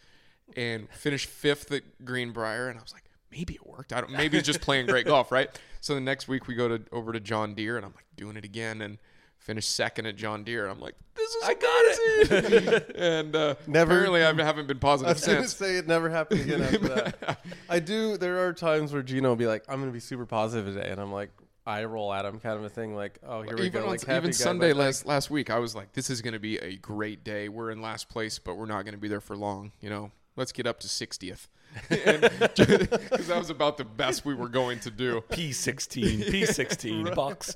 and 0.55 0.89
finished 0.91 1.27
fifth 1.27 1.71
at 1.71 1.81
Greenbrier, 2.05 2.69
and 2.69 2.77
I 2.77 2.81
was 2.83 2.93
like, 2.93 3.05
maybe 3.31 3.55
it 3.55 3.65
worked. 3.65 3.91
I 3.91 3.99
don't. 4.01 4.11
Maybe 4.11 4.37
he's 4.37 4.45
just 4.45 4.61
playing 4.61 4.85
great 4.85 5.05
golf, 5.07 5.31
right? 5.31 5.49
So 5.81 5.95
the 5.95 6.01
next 6.01 6.27
week 6.27 6.47
we 6.47 6.53
go 6.55 6.67
to 6.67 6.81
over 6.91 7.11
to 7.11 7.19
John 7.19 7.55
Deere, 7.55 7.77
and 7.77 7.85
I'm 7.85 7.93
like 7.95 8.05
doing 8.15 8.37
it 8.37 8.45
again, 8.45 8.81
and 8.81 8.97
finished 9.39 9.73
second 9.73 10.05
at 10.05 10.15
John 10.15 10.43
Deere. 10.43 10.63
And 10.63 10.71
I'm 10.71 10.79
like, 10.79 10.95
this 11.15 11.29
is 11.31 11.43
I 11.43 11.53
got 11.55 11.61
it. 11.65 12.95
and 12.95 13.35
uh, 13.35 13.55
Never- 13.67 13.93
apparently 13.93 14.23
I 14.23 14.27
haven't 14.27 14.67
been 14.67 14.77
I 14.77 14.79
positive 14.79 15.15
was 15.15 15.25
gonna 15.25 15.39
since. 15.39 15.55
say 15.55 15.77
it 15.77 15.87
never 15.87 16.09
happened 16.11 16.41
again 16.41 16.61
after 16.61 16.77
that. 16.89 17.39
I 17.69 17.79
do. 17.79 18.17
There 18.17 18.45
are 18.47 18.53
times 18.53 18.93
where 18.93 19.01
Geno 19.01 19.29
will 19.29 19.35
be 19.35 19.47
like, 19.47 19.63
"I'm 19.67 19.79
going 19.79 19.89
to 19.89 19.93
be 19.93 19.99
super 19.99 20.27
positive 20.27 20.75
today," 20.75 20.89
and 20.91 21.01
I'm 21.01 21.11
like, 21.11 21.31
I 21.67 21.83
roll 21.85 22.13
at 22.13 22.25
him, 22.25 22.39
kind 22.39 22.57
of 22.57 22.63
a 22.63 22.69
thing. 22.69 22.95
Like, 22.95 23.17
"Oh, 23.25 23.41
here 23.41 23.55
we 23.55 23.65
even 23.67 23.81
go." 23.81 23.85
on- 23.85 23.91
Like, 23.91 24.01
happy 24.05 24.17
even 24.17 24.29
guy, 24.29 24.35
Sunday 24.35 24.67
like, 24.73 24.85
last 24.85 25.05
last 25.05 25.29
week, 25.31 25.49
I 25.49 25.57
was 25.59 25.75
like, 25.75 25.93
"This 25.93 26.09
is 26.09 26.21
going 26.21 26.33
to 26.33 26.39
be 26.39 26.57
a 26.57 26.75
great 26.77 27.23
day. 27.23 27.49
We're 27.49 27.71
in 27.71 27.81
last 27.81 28.07
place, 28.09 28.37
but 28.39 28.55
we're 28.55 28.67
not 28.67 28.83
going 28.83 28.93
to 28.93 28.99
be 28.99 29.07
there 29.07 29.21
for 29.21 29.35
long. 29.35 29.71
You 29.81 29.89
know, 29.89 30.11
let's 30.35 30.51
get 30.51 30.67
up 30.67 30.79
to 30.81 30.87
60th." 30.87 31.47
Because 31.89 32.21
that 33.27 33.35
was 33.37 33.49
about 33.49 33.77
the 33.77 33.83
best 33.83 34.25
we 34.25 34.33
were 34.35 34.47
going 34.47 34.79
to 34.81 34.91
do. 34.91 35.23
P16, 35.29 36.29
P16 36.29 37.15
bucks. 37.15 37.55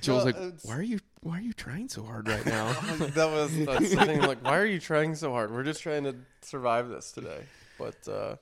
Joel's 0.00 0.24
like, 0.24 0.36
"Why 0.64 0.76
are 0.76 0.82
you 0.82 0.98
Why 1.20 1.38
are 1.38 1.42
you 1.42 1.52
trying 1.52 1.88
so 1.88 2.02
hard 2.02 2.28
right 2.28 2.44
now?" 2.44 2.72
that 2.72 3.30
was 3.30 3.56
that's 3.64 3.90
the 3.94 4.04
thing. 4.06 4.20
Like, 4.22 4.44
why 4.44 4.58
are 4.58 4.66
you 4.66 4.80
trying 4.80 5.14
so 5.14 5.30
hard? 5.30 5.52
We're 5.52 5.62
just 5.62 5.82
trying 5.82 6.04
to 6.04 6.16
survive 6.42 6.88
this 6.88 7.12
today. 7.12 7.44
But 7.78 8.08
uh, 8.08 8.36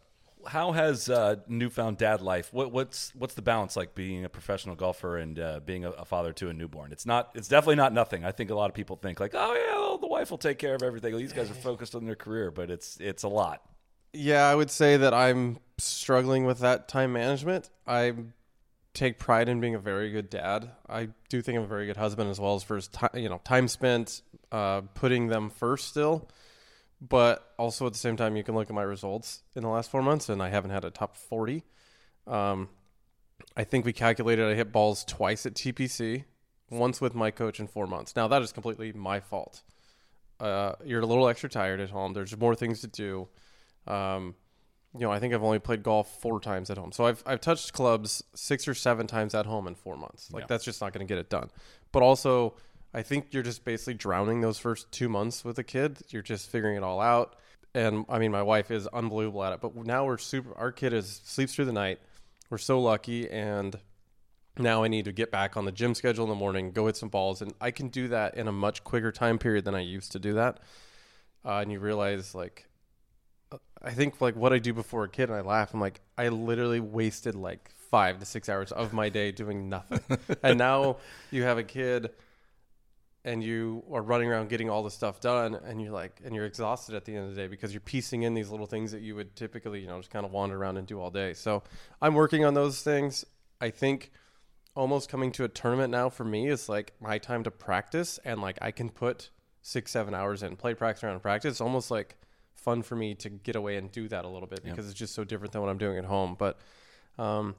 How 0.46 0.72
has 0.72 1.08
uh, 1.08 1.36
newfound 1.48 1.98
dad 1.98 2.20
life? 2.22 2.52
What, 2.52 2.72
what's 2.72 3.12
what's 3.14 3.34
the 3.34 3.42
balance 3.42 3.76
like 3.76 3.94
being 3.94 4.24
a 4.24 4.28
professional 4.28 4.74
golfer 4.74 5.18
and 5.18 5.38
uh, 5.38 5.60
being 5.64 5.84
a, 5.84 5.90
a 5.90 6.04
father 6.04 6.32
to 6.34 6.48
a 6.48 6.52
newborn? 6.52 6.92
It's 6.92 7.06
not. 7.06 7.30
It's 7.34 7.48
definitely 7.48 7.76
not 7.76 7.92
nothing. 7.92 8.24
I 8.24 8.32
think 8.32 8.50
a 8.50 8.54
lot 8.54 8.70
of 8.70 8.74
people 8.74 8.96
think 8.96 9.20
like, 9.20 9.32
oh 9.34 9.54
yeah, 9.54 9.78
well, 9.78 9.98
the 9.98 10.06
wife 10.06 10.30
will 10.30 10.38
take 10.38 10.58
care 10.58 10.74
of 10.74 10.82
everything. 10.82 11.16
These 11.16 11.32
guys 11.32 11.50
are 11.50 11.54
focused 11.70 11.94
on 11.94 12.04
their 12.04 12.16
career, 12.16 12.50
but 12.50 12.70
it's 12.70 12.96
it's 13.00 13.22
a 13.22 13.28
lot. 13.28 13.62
yeah, 14.12 14.44
I 14.48 14.54
would 14.54 14.70
say 14.70 14.96
that 14.96 15.14
I'm 15.14 15.58
struggling 15.78 16.44
with 16.44 16.60
that 16.60 16.88
time 16.88 17.12
management. 17.12 17.70
I 17.86 18.12
take 18.92 19.18
pride 19.18 19.48
in 19.48 19.60
being 19.60 19.74
a 19.76 19.78
very 19.78 20.10
good 20.10 20.28
dad. 20.28 20.70
I 20.88 21.10
do 21.28 21.40
think 21.42 21.56
I'm 21.56 21.64
a 21.64 21.68
very 21.68 21.86
good 21.86 21.96
husband 21.96 22.28
as 22.28 22.40
well 22.40 22.56
as 22.56 22.64
for 22.64 22.76
his 22.76 22.88
time, 22.88 23.10
you 23.14 23.28
know, 23.28 23.40
time 23.44 23.68
spent 23.68 24.22
uh, 24.50 24.80
putting 24.94 25.28
them 25.28 25.48
first 25.48 25.88
still. 25.88 26.28
But 27.00 27.54
also 27.58 27.86
at 27.86 27.92
the 27.92 27.98
same 27.98 28.16
time, 28.16 28.36
you 28.36 28.44
can 28.44 28.54
look 28.54 28.68
at 28.68 28.74
my 28.74 28.82
results 28.82 29.42
in 29.56 29.62
the 29.62 29.68
last 29.68 29.90
four 29.90 30.02
months, 30.02 30.28
and 30.28 30.42
I 30.42 30.50
haven't 30.50 30.70
had 30.70 30.84
a 30.84 30.90
top 30.90 31.16
40. 31.16 31.64
Um, 32.26 32.68
I 33.56 33.64
think 33.64 33.84
we 33.84 33.92
calculated 33.92 34.46
I 34.46 34.54
hit 34.54 34.70
balls 34.70 35.04
twice 35.04 35.46
at 35.46 35.54
TPC, 35.54 36.24
once 36.70 37.00
with 37.00 37.14
my 37.14 37.30
coach 37.30 37.58
in 37.58 37.66
four 37.66 37.86
months. 37.86 38.14
Now, 38.16 38.28
that 38.28 38.42
is 38.42 38.52
completely 38.52 38.92
my 38.92 39.18
fault. 39.18 39.62
Uh, 40.38 40.72
you're 40.84 41.00
a 41.00 41.06
little 41.06 41.28
extra 41.28 41.48
tired 41.48 41.80
at 41.80 41.90
home. 41.90 42.12
There's 42.12 42.36
more 42.36 42.54
things 42.54 42.80
to 42.82 42.86
do. 42.86 43.28
Um, 43.86 44.34
you 44.94 45.00
know, 45.00 45.12
I 45.12 45.20
think 45.20 45.32
I've 45.32 45.42
only 45.42 45.58
played 45.58 45.82
golf 45.82 46.20
four 46.20 46.40
times 46.40 46.68
at 46.68 46.76
home. 46.76 46.92
So 46.92 47.06
I've, 47.06 47.22
I've 47.24 47.40
touched 47.40 47.72
clubs 47.72 48.24
six 48.34 48.66
or 48.66 48.74
seven 48.74 49.06
times 49.06 49.34
at 49.34 49.46
home 49.46 49.66
in 49.66 49.74
four 49.74 49.96
months. 49.96 50.30
Like, 50.32 50.42
that's 50.48 50.64
just 50.64 50.80
not 50.80 50.92
going 50.92 51.06
to 51.06 51.08
get 51.08 51.18
it 51.18 51.30
done. 51.30 51.50
But 51.92 52.02
also, 52.02 52.54
I 52.92 53.02
think 53.02 53.28
you're 53.30 53.42
just 53.42 53.64
basically 53.64 53.94
drowning 53.94 54.40
those 54.40 54.58
first 54.58 54.90
two 54.90 55.08
months 55.08 55.44
with 55.44 55.58
a 55.58 55.64
kid. 55.64 55.98
You're 56.08 56.22
just 56.22 56.50
figuring 56.50 56.76
it 56.76 56.82
all 56.82 57.00
out. 57.00 57.36
And 57.74 58.04
I 58.08 58.18
mean, 58.18 58.32
my 58.32 58.42
wife 58.42 58.70
is 58.70 58.86
unbelievable 58.88 59.44
at 59.44 59.52
it. 59.52 59.60
But 59.60 59.76
now 59.76 60.04
we're 60.04 60.18
super, 60.18 60.56
our 60.56 60.72
kid 60.72 60.92
is 60.92 61.20
sleeps 61.24 61.54
through 61.54 61.66
the 61.66 61.72
night. 61.72 62.00
We're 62.48 62.58
so 62.58 62.80
lucky. 62.80 63.30
And 63.30 63.78
now 64.58 64.82
I 64.82 64.88
need 64.88 65.04
to 65.04 65.12
get 65.12 65.30
back 65.30 65.56
on 65.56 65.64
the 65.64 65.72
gym 65.72 65.94
schedule 65.94 66.24
in 66.24 66.30
the 66.30 66.34
morning, 66.36 66.72
go 66.72 66.86
hit 66.86 66.96
some 66.96 67.08
balls. 67.08 67.42
And 67.42 67.54
I 67.60 67.70
can 67.70 67.88
do 67.88 68.08
that 68.08 68.36
in 68.36 68.48
a 68.48 68.52
much 68.52 68.82
quicker 68.82 69.12
time 69.12 69.38
period 69.38 69.64
than 69.64 69.74
I 69.74 69.80
used 69.80 70.12
to 70.12 70.18
do 70.18 70.34
that. 70.34 70.58
Uh, 71.44 71.58
and 71.58 71.70
you 71.70 71.78
realize, 71.78 72.34
like, 72.34 72.66
I 73.82 73.92
think 73.92 74.20
like 74.20 74.36
what 74.36 74.52
I 74.52 74.58
do 74.58 74.74
before 74.74 75.04
a 75.04 75.08
kid, 75.08 75.30
and 75.30 75.38
I 75.38 75.40
laugh. 75.40 75.72
I'm 75.72 75.80
like, 75.80 76.00
I 76.18 76.28
literally 76.28 76.80
wasted 76.80 77.34
like 77.34 77.70
five 77.90 78.18
to 78.20 78.26
six 78.26 78.48
hours 78.48 78.72
of 78.72 78.92
my 78.92 79.08
day 79.08 79.32
doing 79.32 79.68
nothing. 79.68 80.00
and 80.42 80.58
now 80.58 80.98
you 81.30 81.44
have 81.44 81.58
a 81.58 81.64
kid, 81.64 82.10
and 83.24 83.42
you 83.44 83.84
are 83.92 84.02
running 84.02 84.30
around 84.30 84.48
getting 84.48 84.70
all 84.70 84.82
the 84.82 84.90
stuff 84.90 85.20
done, 85.20 85.54
and 85.54 85.80
you're 85.80 85.92
like, 85.92 86.20
and 86.24 86.34
you're 86.34 86.46
exhausted 86.46 86.94
at 86.94 87.04
the 87.04 87.14
end 87.14 87.28
of 87.28 87.34
the 87.34 87.40
day 87.40 87.48
because 87.48 87.72
you're 87.72 87.80
piecing 87.80 88.22
in 88.22 88.34
these 88.34 88.48
little 88.48 88.66
things 88.66 88.92
that 88.92 89.02
you 89.02 89.14
would 89.14 89.36
typically, 89.36 89.80
you 89.80 89.86
know, 89.86 89.98
just 89.98 90.10
kind 90.10 90.24
of 90.24 90.32
wander 90.32 90.56
around 90.56 90.78
and 90.78 90.86
do 90.86 91.00
all 91.00 91.10
day. 91.10 91.34
So 91.34 91.62
I'm 92.00 92.14
working 92.14 92.44
on 92.44 92.54
those 92.54 92.82
things. 92.82 93.24
I 93.60 93.70
think 93.70 94.10
almost 94.74 95.08
coming 95.10 95.32
to 95.32 95.44
a 95.44 95.48
tournament 95.48 95.90
now 95.90 96.08
for 96.08 96.24
me 96.24 96.48
is 96.48 96.68
like 96.68 96.92
my 97.00 97.18
time 97.18 97.44
to 97.44 97.50
practice, 97.50 98.18
and 98.24 98.40
like 98.40 98.58
I 98.62 98.70
can 98.70 98.88
put 98.88 99.30
six, 99.62 99.90
seven 99.90 100.14
hours 100.14 100.42
in, 100.42 100.56
play 100.56 100.74
practice 100.74 101.04
around 101.04 101.20
practice. 101.20 101.52
It's 101.52 101.60
almost 101.60 101.90
like 101.90 102.16
fun 102.54 102.82
for 102.82 102.96
me 102.96 103.14
to 103.16 103.28
get 103.28 103.56
away 103.56 103.76
and 103.76 103.90
do 103.90 104.08
that 104.08 104.24
a 104.24 104.28
little 104.28 104.48
bit 104.48 104.62
because 104.62 104.86
it's 104.88 104.98
just 104.98 105.14
so 105.14 105.24
different 105.24 105.52
than 105.52 105.60
what 105.60 105.70
I'm 105.70 105.78
doing 105.78 105.98
at 105.98 106.04
home. 106.04 106.36
But 106.38 106.58
um, 107.18 107.54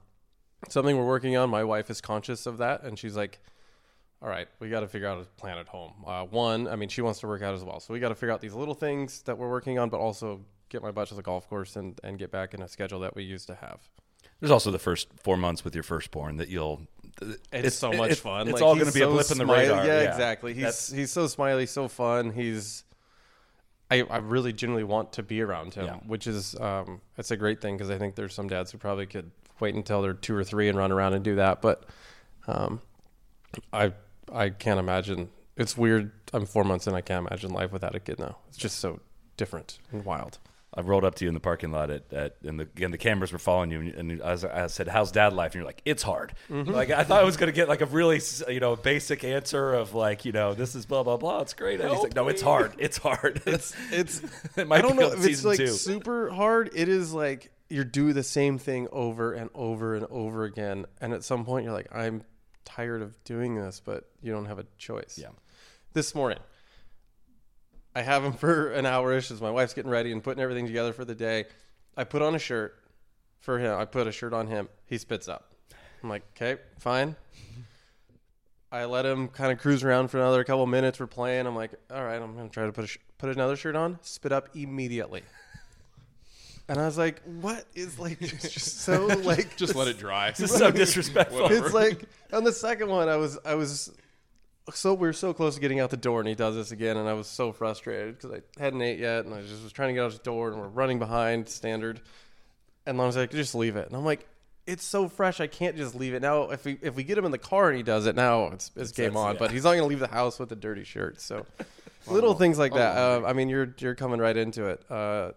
something 0.69 0.97
we're 0.97 1.05
working 1.05 1.37
on. 1.37 1.49
My 1.49 1.63
wife 1.63 1.89
is 1.89 2.01
conscious 2.01 2.45
of 2.45 2.57
that, 2.57 2.83
and 2.83 2.97
she's 2.97 3.15
like, 3.15 3.39
"All 4.21 4.29
right, 4.29 4.47
we 4.59 4.69
got 4.69 4.81
to 4.81 4.87
figure 4.87 5.07
out 5.07 5.19
a 5.21 5.25
plan 5.39 5.57
at 5.57 5.67
home." 5.67 5.93
Uh, 6.05 6.25
one, 6.25 6.67
I 6.67 6.75
mean, 6.75 6.89
she 6.89 7.01
wants 7.01 7.19
to 7.21 7.27
work 7.27 7.41
out 7.41 7.53
as 7.53 7.63
well, 7.63 7.79
so 7.79 7.93
we 7.93 7.99
got 7.99 8.09
to 8.09 8.15
figure 8.15 8.31
out 8.33 8.41
these 8.41 8.53
little 8.53 8.73
things 8.75 9.21
that 9.23 9.37
we're 9.37 9.49
working 9.49 9.79
on, 9.79 9.89
but 9.89 9.99
also 9.99 10.41
get 10.69 10.81
my 10.81 10.91
butt 10.91 11.07
to 11.09 11.15
the 11.15 11.21
golf 11.21 11.47
course 11.49 11.75
and 11.75 11.99
and 12.03 12.17
get 12.19 12.31
back 12.31 12.53
in 12.53 12.61
a 12.61 12.67
schedule 12.67 12.99
that 13.01 13.15
we 13.15 13.23
used 13.23 13.47
to 13.47 13.55
have. 13.55 13.79
There's 14.39 14.51
also 14.51 14.71
the 14.71 14.79
first 14.79 15.07
four 15.21 15.37
months 15.37 15.63
with 15.63 15.75
your 15.75 15.83
firstborn 15.83 16.37
that 16.37 16.49
you'll. 16.49 16.81
It's, 17.51 17.75
so 17.75 17.91
much 17.91 18.11
it- 18.11 18.15
fun. 18.17 18.47
It's 18.47 18.53
Like, 18.55 18.63
all 18.63 18.73
going 18.75 18.87
to 18.87 18.93
be 18.93 19.01
a 19.01 19.03
so 19.03 19.11
blip 19.11 19.31
in 19.31 19.37
the 19.37 19.45
radar. 19.45 19.85
Yeah, 19.85 19.99
exactly. 20.09 20.53
He's 20.53 20.61
That's- 20.63 20.91
he's 20.91 21.11
so 21.11 21.27
smiley, 21.27 21.65
so 21.67 21.87
fun. 21.87 22.31
He's 22.31 22.83
I, 23.91 24.01
I 24.09 24.17
really 24.19 24.53
genuinely 24.53 24.85
want 24.85 25.11
to 25.13 25.23
be 25.23 25.41
around 25.41 25.73
him, 25.73 25.85
Yeah. 25.85 25.95
which 26.07 26.25
is 26.25 26.55
um, 26.59 27.01
it's 27.17 27.29
a 27.31 27.37
great 27.37 27.59
thing 27.61 27.75
because 27.75 27.89
I 27.91 27.97
think 27.97 28.15
there's 28.15 28.33
some 28.33 28.47
dads 28.47 28.71
who 28.71 28.77
probably 28.77 29.05
could 29.05 29.29
wait 29.59 29.75
until 29.75 30.01
they're 30.01 30.13
two 30.13 30.33
or 30.35 30.43
three 30.45 30.69
and 30.69 30.77
run 30.77 30.91
around 30.93 31.13
and 31.13 31.23
do 31.25 31.35
that, 31.35 31.61
but 31.61 31.83
um, 32.47 32.81
I 33.73 33.91
I 34.31 34.49
can't 34.49 34.79
imagine. 34.79 35.29
It's 35.57 35.77
weird. 35.77 36.11
I'm 36.33 36.45
four 36.45 36.63
months 36.63 36.87
in. 36.87 36.93
I 36.93 37.01
can't 37.01 37.27
imagine 37.27 37.51
life 37.51 37.71
without 37.71 37.95
a 37.95 37.99
kid 37.99 38.19
now. 38.19 38.37
It's 38.47 38.57
just 38.57 38.79
so 38.79 38.99
different 39.37 39.79
and 39.91 40.05
wild. 40.05 40.39
I 40.73 40.81
rolled 40.81 41.03
up 41.03 41.15
to 41.15 41.25
you 41.25 41.27
in 41.27 41.33
the 41.33 41.41
parking 41.41 41.71
lot 41.71 41.89
at, 41.89 42.13
at 42.13 42.37
and 42.45 42.57
the, 42.57 42.63
again 42.63 42.91
the 42.91 42.97
cameras 42.97 43.33
were 43.33 43.39
following 43.39 43.71
you 43.71 43.81
and, 43.81 43.93
and 44.11 44.21
I, 44.21 44.31
was, 44.31 44.45
I 44.45 44.67
said, 44.67 44.87
"How's 44.87 45.11
dad 45.11 45.33
life?" 45.33 45.51
And 45.51 45.55
you're 45.55 45.65
like, 45.65 45.81
"It's 45.83 46.01
hard." 46.01 46.33
Mm-hmm. 46.49 46.71
Like 46.71 46.91
I 46.91 47.03
thought 47.03 47.21
I 47.21 47.25
was 47.25 47.35
gonna 47.35 47.51
get 47.51 47.67
like 47.67 47.81
a 47.81 47.85
really 47.85 48.21
you 48.47 48.61
know 48.61 48.77
basic 48.77 49.25
answer 49.25 49.73
of 49.73 49.93
like 49.93 50.23
you 50.23 50.31
know 50.31 50.53
this 50.53 50.73
is 50.73 50.85
blah 50.85 51.03
blah 51.03 51.17
blah. 51.17 51.41
It's 51.41 51.53
great. 51.53 51.81
And 51.81 51.89
he's 51.89 52.01
like, 52.01 52.15
"No, 52.15 52.29
it's 52.29 52.41
hard. 52.41 52.73
It's 52.77 52.97
hard. 52.97 53.41
It's 53.45 53.75
It's 53.91 54.21
it 54.55 54.65
might 54.67 54.79
I 54.79 54.81
don't 54.81 54.93
be 54.93 54.99
know 54.99 55.11
if 55.11 55.25
it's 55.25 55.43
like 55.43 55.57
two. 55.57 55.67
super 55.67 56.29
hard. 56.29 56.69
It 56.73 56.87
is 56.87 57.13
like 57.13 57.51
you're 57.69 57.83
doing 57.83 58.13
the 58.13 58.23
same 58.23 58.57
thing 58.57 58.87
over 58.93 59.33
and 59.33 59.49
over 59.53 59.95
and 59.95 60.05
over 60.09 60.45
again, 60.45 60.85
and 61.01 61.13
at 61.13 61.25
some 61.25 61.43
point 61.43 61.65
you're 61.65 61.73
like, 61.73 61.93
I'm 61.93 62.23
tired 62.65 63.01
of 63.01 63.21
doing 63.23 63.55
this, 63.55 63.81
but 63.83 64.09
you 64.21 64.31
don't 64.31 64.45
have 64.45 64.59
a 64.59 64.65
choice. 64.77 65.19
Yeah. 65.21 65.29
This 65.93 66.15
morning, 66.15 66.39
I 67.95 68.01
have 68.01 68.23
him 68.23 68.33
for 68.43 68.71
an 68.71 68.85
hour 68.85 69.13
ish 69.13 69.31
as 69.31 69.41
my 69.41 69.51
wife's 69.51 69.73
getting 69.73 69.91
ready 69.91 70.11
and 70.11 70.23
putting 70.23 70.41
everything 70.41 70.65
together 70.65 70.93
for 70.93 71.05
the 71.05 71.15
day. 71.15 71.45
I 71.97 72.03
put 72.03 72.21
on 72.21 72.35
a 72.35 72.39
shirt 72.39 72.75
for 73.39 73.59
him. 73.59 73.77
I 73.77 73.85
put 73.85 74.07
a 74.07 74.11
shirt 74.11 74.33
on 74.33 74.47
him. 74.47 74.69
He 74.85 74.97
spits 74.97 75.27
up. 75.27 75.53
I'm 76.01 76.09
like, 76.09 76.23
okay, 76.35 76.61
fine. 76.79 77.15
I 78.71 78.85
let 78.85 79.05
him 79.05 79.27
kind 79.27 79.51
of 79.51 79.59
cruise 79.59 79.83
around 79.83 80.07
for 80.07 80.17
another 80.17 80.43
couple 80.45 80.65
minutes. 80.65 80.99
We're 80.99 81.07
playing. 81.07 81.45
I'm 81.45 81.55
like, 81.55 81.71
all 81.93 82.03
right, 82.03 82.21
I'm 82.21 82.35
gonna 82.35 82.47
try 82.47 82.65
to 82.65 82.71
put 82.71 82.85
a 82.85 82.87
sh- 82.87 82.99
put 83.17 83.29
another 83.29 83.57
shirt 83.57 83.75
on. 83.75 83.99
Spit 84.01 84.31
up 84.31 84.55
immediately. 84.55 85.23
And 86.67 86.79
I 86.79 86.85
was 86.85 86.97
like, 86.97 87.21
what 87.23 87.65
is 87.75 87.99
like 87.99 88.17
it's 88.21 88.49
just 88.53 88.81
so 88.81 89.05
like 89.07 89.55
Just 89.57 89.75
let 89.75 89.87
it 89.87 89.97
dry. 89.97 90.31
This 90.31 90.51
is 90.51 90.57
so 90.57 90.71
disrespectful. 90.71 91.47
it's 91.51 91.73
like 91.73 92.05
on 92.31 92.43
the 92.43 92.53
second 92.53 92.89
one 92.89 93.09
I 93.09 93.17
was 93.17 93.37
I 93.43 93.55
was 93.55 93.91
so 94.73 94.93
we 94.93 95.07
were 95.07 95.13
so 95.13 95.33
close 95.33 95.55
to 95.55 95.61
getting 95.61 95.79
out 95.79 95.89
the 95.89 95.97
door 95.97 96.19
and 96.19 96.29
he 96.29 96.35
does 96.35 96.55
this 96.55 96.71
again 96.71 96.95
and 96.95 97.09
I 97.09 97.13
was 97.13 97.27
so 97.27 97.51
frustrated 97.51 98.17
because 98.17 98.39
I 98.39 98.61
hadn't 98.61 98.81
ate 98.81 98.99
yet 98.99 99.25
and 99.25 99.33
I 99.33 99.41
just 99.41 99.63
was 99.63 99.71
trying 99.71 99.89
to 99.89 99.93
get 99.95 100.03
out 100.03 100.11
the 100.11 100.19
door 100.19 100.49
and 100.51 100.59
we're 100.61 100.67
running 100.67 100.99
behind 100.99 101.49
standard. 101.49 101.99
And 102.85 103.01
I 103.01 103.05
was 103.05 103.17
like 103.17 103.31
just 103.31 103.55
leave 103.55 103.75
it. 103.75 103.87
And 103.87 103.95
I'm 103.95 104.05
like 104.05 104.27
it's 104.67 104.85
so 104.85 105.09
fresh 105.09 105.41
I 105.41 105.47
can't 105.47 105.75
just 105.75 105.95
leave 105.95 106.13
it 106.13 106.21
now. 106.21 106.51
If 106.51 106.63
we 106.63 106.77
if 106.81 106.95
we 106.95 107.03
get 107.03 107.17
him 107.17 107.25
in 107.25 107.31
the 107.31 107.37
car 107.37 107.69
and 107.69 107.75
he 107.77 107.83
does 107.83 108.05
it 108.05 108.15
now 108.15 108.45
it's 108.47 108.71
it's 108.75 108.91
game 108.91 109.17
on. 109.17 109.33
yeah. 109.33 109.39
but 109.39 109.51
he's 109.51 109.63
not 109.63 109.73
gonna 109.73 109.87
leave 109.87 109.99
the 109.99 110.07
house 110.07 110.39
with 110.39 110.51
a 110.51 110.55
dirty 110.55 110.83
shirt 110.83 111.19
so 111.19 111.45
little 112.07 112.33
things 112.35 112.57
like 112.57 112.73
that. 112.73 112.97
Uh, 112.97 113.23
I 113.25 113.33
mean 113.33 113.49
you're 113.49 113.73
you're 113.79 113.95
coming 113.95 114.19
right 114.19 114.37
into 114.37 114.67
it. 114.67 114.83
Uh, 114.89 115.31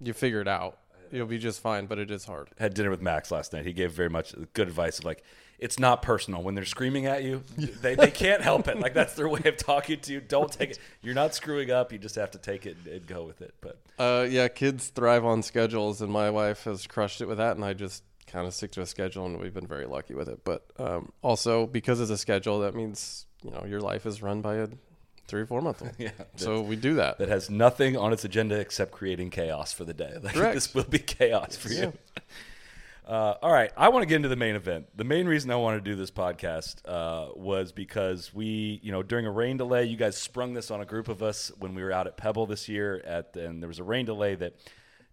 you 0.00 0.12
figure 0.12 0.40
it 0.40 0.48
out 0.48 0.78
you'll 1.12 1.26
be 1.26 1.38
just 1.38 1.60
fine 1.60 1.86
but 1.86 1.98
it 1.98 2.10
is 2.10 2.24
hard 2.24 2.48
had 2.58 2.74
dinner 2.74 2.90
with 2.90 3.02
Max 3.02 3.30
last 3.30 3.52
night. 3.52 3.66
He 3.66 3.72
gave 3.72 3.92
very 3.92 4.08
much 4.10 4.34
good 4.52 4.68
advice 4.68 4.98
of 4.98 5.04
like, 5.04 5.22
it's 5.58 5.78
not 5.78 6.00
personal 6.02 6.42
when 6.42 6.54
they're 6.54 6.64
screaming 6.64 7.06
at 7.06 7.22
you. 7.22 7.42
They, 7.82 7.94
they 7.94 8.10
can't 8.10 8.42
help 8.42 8.68
it. 8.68 8.78
Like 8.80 8.94
that's 8.94 9.14
their 9.14 9.28
way 9.28 9.40
of 9.44 9.56
talking 9.56 10.00
to 10.00 10.12
you. 10.12 10.20
Don't 10.20 10.50
take 10.50 10.70
it. 10.70 10.78
You're 11.02 11.14
not 11.14 11.34
screwing 11.34 11.70
up. 11.70 11.92
You 11.92 11.98
just 11.98 12.14
have 12.14 12.30
to 12.32 12.38
take 12.38 12.64
it 12.66 12.76
and, 12.84 12.94
and 12.94 13.06
go 13.06 13.24
with 13.24 13.42
it. 13.42 13.54
But 13.60 13.80
Uh, 13.98 14.26
yeah, 14.28 14.48
kids 14.48 14.88
thrive 14.88 15.24
on 15.24 15.42
schedules, 15.42 16.00
and 16.00 16.10
my 16.12 16.30
wife 16.30 16.64
has 16.64 16.86
crushed 16.86 17.20
it 17.20 17.26
with 17.26 17.38
that, 17.38 17.56
and 17.56 17.64
I 17.64 17.74
just 17.74 18.04
kind 18.26 18.46
of 18.46 18.54
stick 18.54 18.70
to 18.72 18.80
a 18.80 18.86
schedule, 18.86 19.26
and 19.26 19.38
we've 19.40 19.52
been 19.54 19.66
very 19.66 19.86
lucky 19.86 20.14
with 20.14 20.28
it. 20.28 20.44
But 20.44 20.64
um, 20.78 21.12
also, 21.22 21.66
because 21.66 22.00
it's 22.00 22.10
a 22.10 22.18
schedule, 22.18 22.60
that 22.60 22.74
means 22.74 23.26
you 23.42 23.50
know 23.50 23.64
your 23.66 23.80
life 23.80 24.06
is 24.06 24.22
run 24.22 24.40
by 24.40 24.56
a 24.56 24.68
three 25.30 25.42
or 25.42 25.46
four 25.46 25.62
month 25.62 25.80
old. 25.80 25.92
Yeah, 25.98 26.10
so 26.36 26.60
we 26.60 26.76
do 26.76 26.94
that. 26.94 27.18
that 27.18 27.28
has 27.28 27.48
nothing 27.48 27.96
on 27.96 28.12
its 28.12 28.24
agenda 28.24 28.58
except 28.58 28.90
creating 28.90 29.30
chaos 29.30 29.72
for 29.72 29.84
the 29.84 29.94
day. 29.94 30.14
Like, 30.22 30.34
Correct. 30.34 30.54
This 30.54 30.74
will 30.74 30.84
be 30.84 30.98
chaos 30.98 31.56
for 31.56 31.70
you. 31.72 31.92
Uh, 33.06 33.34
all 33.42 33.52
right, 33.52 33.72
I 33.76 33.88
want 33.88 34.04
to 34.04 34.06
get 34.06 34.16
into 34.16 34.28
the 34.28 34.36
main 34.36 34.54
event. 34.54 34.86
The 34.94 35.02
main 35.02 35.26
reason 35.26 35.50
I 35.50 35.56
wanted 35.56 35.84
to 35.84 35.90
do 35.90 35.96
this 35.96 36.12
podcast 36.12 36.76
uh, 36.86 37.32
was 37.34 37.72
because 37.72 38.32
we, 38.32 38.78
you 38.84 38.92
know, 38.92 39.02
during 39.02 39.26
a 39.26 39.32
rain 39.32 39.56
delay, 39.56 39.84
you 39.86 39.96
guys 39.96 40.16
sprung 40.16 40.54
this 40.54 40.70
on 40.70 40.80
a 40.80 40.84
group 40.84 41.08
of 41.08 41.20
us 41.20 41.50
when 41.58 41.74
we 41.74 41.82
were 41.82 41.90
out 41.90 42.06
at 42.06 42.16
Pebble 42.16 42.46
this 42.46 42.68
year. 42.68 43.02
At 43.04 43.34
and 43.36 43.60
there 43.60 43.66
was 43.66 43.80
a 43.80 43.84
rain 43.84 44.06
delay 44.06 44.36
that 44.36 44.54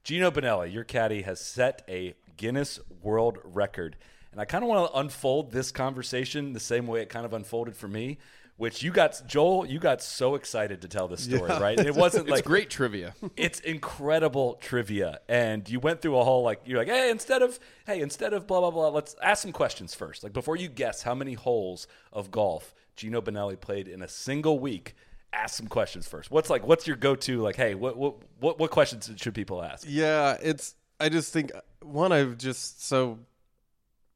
Geno 0.04 0.30
Bonnalie, 0.30 0.72
your 0.72 0.84
caddy, 0.84 1.24
has 1.24 1.40
set 1.40 1.82
a 1.90 2.14
Guinness 2.36 2.80
World 3.02 3.40
Record, 3.44 3.96
and 4.32 4.40
I 4.40 4.46
kind 4.46 4.64
of 4.64 4.70
want 4.70 4.92
to 4.92 5.00
unfold 5.00 5.52
this 5.52 5.72
conversation 5.72 6.54
the 6.54 6.60
same 6.60 6.86
way 6.86 7.02
it 7.02 7.10
kind 7.10 7.26
of 7.26 7.34
unfolded 7.34 7.76
for 7.76 7.88
me. 7.88 8.20
Which 8.58 8.82
you 8.82 8.92
got, 8.92 9.22
Joel, 9.28 9.68
you 9.68 9.78
got 9.78 10.02
so 10.02 10.34
excited 10.34 10.82
to 10.82 10.88
tell 10.88 11.08
this 11.08 11.24
story, 11.24 11.42
right? 11.48 11.80
It 11.80 11.94
wasn't 11.96 12.24
It's 12.28 12.32
like 12.32 12.44
great 12.44 12.70
trivia. 12.72 13.14
it's 13.38 13.60
incredible 13.60 14.56
trivia 14.62 15.20
and 15.30 15.70
you 15.70 15.80
went 15.80 16.02
through 16.02 16.18
a 16.18 16.24
whole 16.24 16.42
like 16.44 16.62
you're 16.66 16.80
like 16.80 16.88
hey 16.88 17.12
instead 17.12 17.42
of 17.44 17.60
hey 17.86 18.02
instead 18.02 18.34
of 18.34 18.48
blah 18.48 18.60
blah 18.60 18.72
blah 18.72 18.90
let's 18.90 19.16
ask 19.22 19.44
some 19.44 19.52
questions 19.52 19.94
first 19.94 20.24
like 20.24 20.34
before 20.34 20.56
you 20.56 20.68
guess 20.68 21.04
how 21.04 21.14
many 21.14 21.34
holes 21.34 21.88
of 22.12 22.32
golf 22.32 22.74
geno 22.96 23.22
bonnalie 23.22 23.56
played 23.56 23.88
in 23.88 24.02
a 24.02 24.08
single 24.08 24.58
week 24.60 24.96
ask 25.34 25.56
some 25.56 25.68
questions 25.68 26.08
first 26.08 26.32
what's 26.32 26.50
like 26.50 26.66
what's 26.66 26.88
your 26.88 26.96
go-to 26.96 27.42
like 27.42 27.56
hey 27.56 27.76
what 27.76 27.96
what 27.96 28.16
what, 28.40 28.60
what 28.60 28.72
questions 28.72 29.10
should 29.18 29.36
people 29.36 29.62
ask 29.64 29.86
Yeah, 29.88 30.36
it's. 30.42 30.74
I 31.00 31.10
just 31.10 31.32
think 31.32 31.52
one, 31.84 32.12
I'm 32.12 32.38
just 32.38 32.84
so 32.84 33.20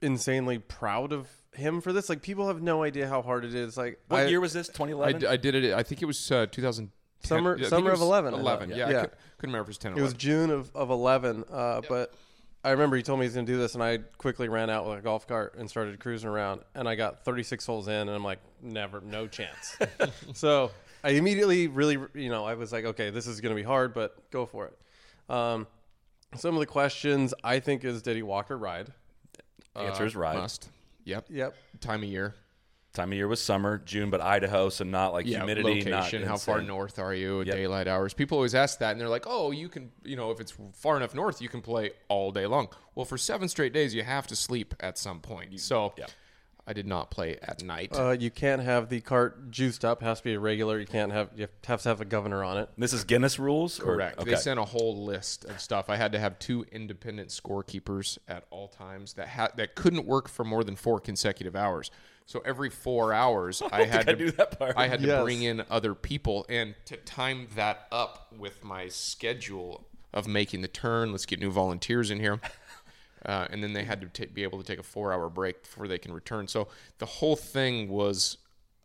insanely 0.02 0.58
proud 0.58 1.14
of 1.14 1.28
him 1.54 1.82
for 1.82 1.92
this. 1.94 2.10
Like 2.10 2.22
people 2.22 2.48
have 2.48 2.62
no 2.62 2.84
idea 2.84 3.08
how 3.08 3.22
hard 3.22 3.46
it 3.46 3.54
is. 3.56 3.78
Like 3.78 4.00
what 4.08 4.22
I- 4.22 4.26
year 4.28 4.40
was 4.40 4.54
this 4.54 4.70
I, 4.70 4.74
2011 4.74 5.22
d- 5.22 5.28
I 5.28 5.38
did 5.38 5.56
it. 5.56 5.74
I 5.74 5.84
think 5.84 6.02
it 6.02 6.06
was 6.06 6.32
uh, 6.32 6.46
2010. 6.48 6.92
Summer- 7.24 7.58
I 7.60 7.64
summer 7.68 7.92
of 7.92 8.00
was 8.00 8.02
11, 8.08 8.34
11. 8.34 8.70
Yeah. 8.70 8.76
Yeah. 8.76 8.86
I 8.86 8.90
Yeah. 8.92 9.02
could, 9.02 9.12
couldn't 9.38 9.54
remember 9.54 9.62
if 9.64 9.68
it 9.68 9.70
was 9.70 9.78
10 9.78 9.94
or 9.94 10.00
It 10.00 10.02
was 10.02 10.14
June 10.14 10.50
of, 10.50 10.72
of 10.76 10.90
11, 10.90 11.44
uh, 11.52 11.82
but 11.88 12.14
I 12.64 12.72
remember 12.72 12.96
he 12.96 13.04
told 13.04 13.20
me 13.20 13.26
he's 13.26 13.34
going 13.34 13.46
to 13.46 13.52
do 13.52 13.58
this, 13.58 13.74
and 13.74 13.84
I 13.84 14.00
quickly 14.18 14.48
ran 14.50 14.70
out 14.70 14.88
with 14.88 15.00
a 15.00 15.02
golf 15.02 15.28
cart 15.28 15.56
and 15.58 15.68
started 15.70 16.00
cruising 16.00 16.30
around, 16.30 16.62
and 16.76 16.88
I 16.88 16.94
got 16.96 17.26
36 17.26 17.66
holes 17.66 17.88
in, 17.88 17.94
and 17.94 18.10
I'm 18.12 18.24
like, 18.24 18.40
never, 18.62 19.02
no 19.02 19.28
chance. 19.28 19.78
so 20.34 20.70
I 21.04 21.10
immediately 21.10 21.68
really, 21.68 21.98
you 22.14 22.30
know, 22.30 22.46
I 22.46 22.54
was 22.54 22.72
like, 22.72 22.86
okay, 22.86 23.10
this 23.10 23.26
is 23.28 23.42
going 23.42 23.50
to 23.56 23.60
be 23.60 23.66
hard, 23.66 23.94
but 23.96 24.30
go 24.32 24.46
for 24.46 24.68
it. 24.68 24.78
Um, 25.34 25.66
some 26.36 26.54
of 26.56 26.60
the 26.60 26.66
questions 26.68 27.34
I 27.44 27.60
think 27.60 27.84
is, 27.84 28.02
did 28.04 28.16
he 28.16 28.22
walk 28.24 28.52
or 28.52 28.58
ride? 28.58 28.90
The 29.74 29.82
answer 29.82 30.06
is 30.06 30.16
right 30.16 30.38
Must. 30.38 30.70
Yep. 31.06 31.28
Yep. 31.30 31.56
Time 31.80 32.04
of 32.04 32.10
year. 32.10 32.36
time 32.94 33.12
of 33.12 33.14
year 33.16 33.28
was 33.28 33.42
summer 33.42 33.78
june 33.86 34.10
but 34.10 34.20
idaho 34.20 34.68
so 34.68 34.84
not 34.84 35.14
like 35.14 35.26
Yeah, 35.26 35.38
humidity 35.38 35.90
not 35.90 36.00
location. 36.02 36.24
How 36.24 36.36
far 36.38 36.62
north 36.62 37.00
are 37.00 37.14
you? 37.14 37.42
Yep. 37.42 37.56
Daylight 37.56 37.88
hours. 37.88 38.14
People 38.14 38.38
always 38.38 38.54
ask 38.54 38.80
that, 38.80 38.92
and 38.92 39.00
they're 39.00 39.08
like, 39.08 39.24
"Oh, 39.28 39.52
you 39.52 39.70
can, 39.70 39.92
you 40.04 40.16
know, 40.18 40.32
if 40.32 40.40
it's 40.42 40.54
far 40.74 40.98
enough 40.98 41.16
north, 41.16 41.42
you 41.42 41.48
can 41.50 41.62
play 41.62 41.92
all 42.10 42.32
day 42.32 42.46
long." 42.48 42.68
Well, 42.96 43.06
for 43.06 43.18
seven 43.18 43.48
straight 43.48 43.72
days, 43.72 43.96
you 43.96 44.04
have 44.04 44.28
to 44.28 44.36
sleep 44.36 44.74
at 44.82 44.98
some 44.98 45.22
point. 45.22 45.58
So, 45.62 45.94
yeah. 45.98 46.08
I 46.68 46.74
did 46.74 46.86
not 46.86 47.10
play 47.10 47.38
at 47.42 47.64
night. 47.64 47.92
Uh, 47.98 48.12
you 48.12 48.30
can't 48.30 48.62
have 48.62 48.90
the 48.90 49.02
cart 49.02 49.50
juiced 49.52 49.84
up. 49.84 50.02
Has 50.04 50.20
to 50.20 50.24
be 50.24 50.34
a 50.36 50.40
regular. 50.40 50.80
You 50.80 50.86
can't 50.86 51.12
have. 51.12 51.30
You 51.36 51.48
have 51.66 51.82
to 51.82 51.90
have 51.90 52.02
a 52.02 52.06
governor 52.06 52.44
on 52.44 52.58
it. 52.58 52.70
this 52.78 52.94
is 52.94 53.04
guinness 53.04 53.40
rules 53.40 53.80
or- 53.80 53.96
Correct. 53.96 54.20
okay 54.20 54.32
They 54.32 54.38
sent 54.38 54.60
a 54.60 54.66
whole 54.66 55.04
list 55.04 55.44
of 55.46 55.60
stuff. 55.60 55.90
I 55.90 55.96
had 55.98 56.12
to 56.12 56.20
have 56.20 56.38
two 56.40 56.66
independent 56.72 57.30
scorekeepers 57.30 58.18
at 58.28 58.46
all 58.52 58.68
times 58.68 59.14
that 59.14 59.28
ha- 59.30 59.50
that 59.56 59.76
couldn't 59.76 60.06
work 60.06 60.30
for 60.30 60.44
more 60.44 60.64
than 60.64 60.76
four 60.76 61.00
consecutive 61.00 61.56
hours. 61.56 61.90
So 62.28 62.42
every 62.46 62.70
four 62.70 63.12
hours, 63.12 63.62
I 63.72 63.84
had 63.84 64.08
I 64.08 64.14
to 64.14 64.16
knew 64.16 64.32
that 64.32 64.58
part. 64.60 64.74
I 64.78 64.88
had 64.88 65.02
to 65.02 65.22
bring 65.24 65.42
in 65.42 65.64
other 65.70 65.96
people 65.96 66.46
and 66.48 66.76
to 66.86 66.96
time 66.98 67.48
that 67.56 67.88
up 67.92 68.32
with 68.38 68.64
my 68.64 68.88
schedule 68.88 69.88
of 70.14 70.28
making 70.28 70.62
the 70.62 70.68
turn. 70.68 71.12
Let's 71.12 71.26
get 71.26 71.40
new 71.40 71.52
volunteers 71.52 72.12
in 72.12 72.20
here. 72.20 72.40
Uh, 73.26 73.48
and 73.50 73.64
then 73.64 73.74
they 73.74 73.84
had 73.84 74.02
to 74.02 74.08
ta 74.08 74.32
be 74.34 74.44
able 74.44 74.58
to 74.58 74.66
take 74.66 74.80
a 74.80 74.84
four-hour 74.84 75.30
break 75.30 75.64
before 75.64 75.88
they 75.88 75.98
can 75.98 76.12
return. 76.14 76.48
So 76.48 76.68
the 76.98 77.06
whole 77.06 77.36
thing 77.36 77.90
was 77.90 78.38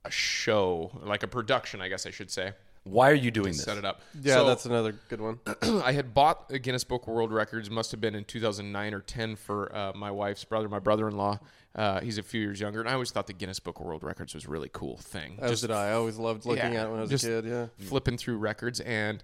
a 0.04 0.10
show, 0.10 0.90
like 1.02 1.22
a 1.22 1.28
production, 1.28 1.80
I 1.80 1.88
guess 1.88 2.06
I 2.06 2.10
should 2.10 2.30
say. 2.30 2.52
why 2.84 3.10
are 3.10 3.14
you 3.14 3.32
doing 3.32 3.48
this 3.48 3.64
Set 3.64 3.78
it 3.78 3.84
up. 3.84 4.00
Yeah, 4.20 4.34
So- 4.34 4.46
that's 4.46 4.66
another 4.66 4.94
good 5.08 5.20
one. 5.20 5.40
I 5.62 5.92
had 5.92 6.14
bought 6.14 6.50
a 6.50 6.58
Guinness 6.58 6.84
Book 6.84 7.02
of 7.02 7.14
World 7.14 7.32
Records. 7.32 7.68
Must 7.70 7.90
have 7.90 8.00
been 8.00 8.14
in 8.14 8.24
2009 8.24 8.94
or 8.94 9.00
10 9.00 9.36
for 9.36 9.74
uh, 9.74 9.92
my 9.94 10.10
wife's 10.10 10.44
brother, 10.44 10.68
my 10.68 10.78
brother-in-law. 10.78 11.40
Uh, 11.74 12.00
he's 12.00 12.16
a 12.16 12.22
few 12.22 12.40
years 12.40 12.60
younger, 12.60 12.80
and 12.80 12.88
I 12.88 12.94
always 12.94 13.10
thought 13.10 13.26
the 13.26 13.34
Guinness 13.34 13.58
Book 13.58 13.80
of 13.80 13.86
World 13.86 14.02
Records 14.02 14.34
was 14.34 14.46
a 14.46 14.48
really 14.48 14.70
cool 14.72 14.96
thing. 14.96 15.38
As 15.40 15.60
did 15.60 15.70
I. 15.70 15.88
I 15.88 15.92
always 15.92 16.16
loved 16.16 16.46
looking 16.46 16.72
yeah, 16.72 16.82
at 16.82 16.86
it 16.86 16.90
when 16.90 16.98
I 16.98 17.02
was 17.02 17.10
just 17.10 17.24
a 17.24 17.42
kid. 17.42 17.44
Yeah. 17.46 17.66
flipping 17.78 18.16
through 18.16 18.38
records, 18.38 18.80
and 18.80 19.22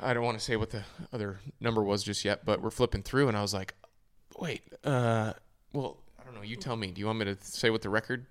I 0.00 0.12
don't 0.12 0.24
want 0.24 0.38
to 0.38 0.44
say 0.44 0.56
what 0.56 0.70
the 0.70 0.82
other 1.12 1.38
number 1.60 1.82
was 1.82 2.02
just 2.02 2.24
yet, 2.24 2.44
but 2.44 2.60
we're 2.60 2.70
flipping 2.70 3.02
through, 3.02 3.28
and 3.28 3.36
I 3.36 3.42
was 3.42 3.54
like, 3.54 3.74
"Wait, 4.38 4.62
uh, 4.84 5.32
well, 5.72 5.98
I 6.20 6.24
don't 6.24 6.34
know. 6.34 6.42
You 6.42 6.56
tell 6.56 6.76
me. 6.76 6.90
Do 6.90 7.00
you 7.00 7.06
want 7.06 7.18
me 7.18 7.24
to 7.26 7.36
say 7.40 7.70
what 7.70 7.82
the 7.82 7.90
record?" 7.90 8.26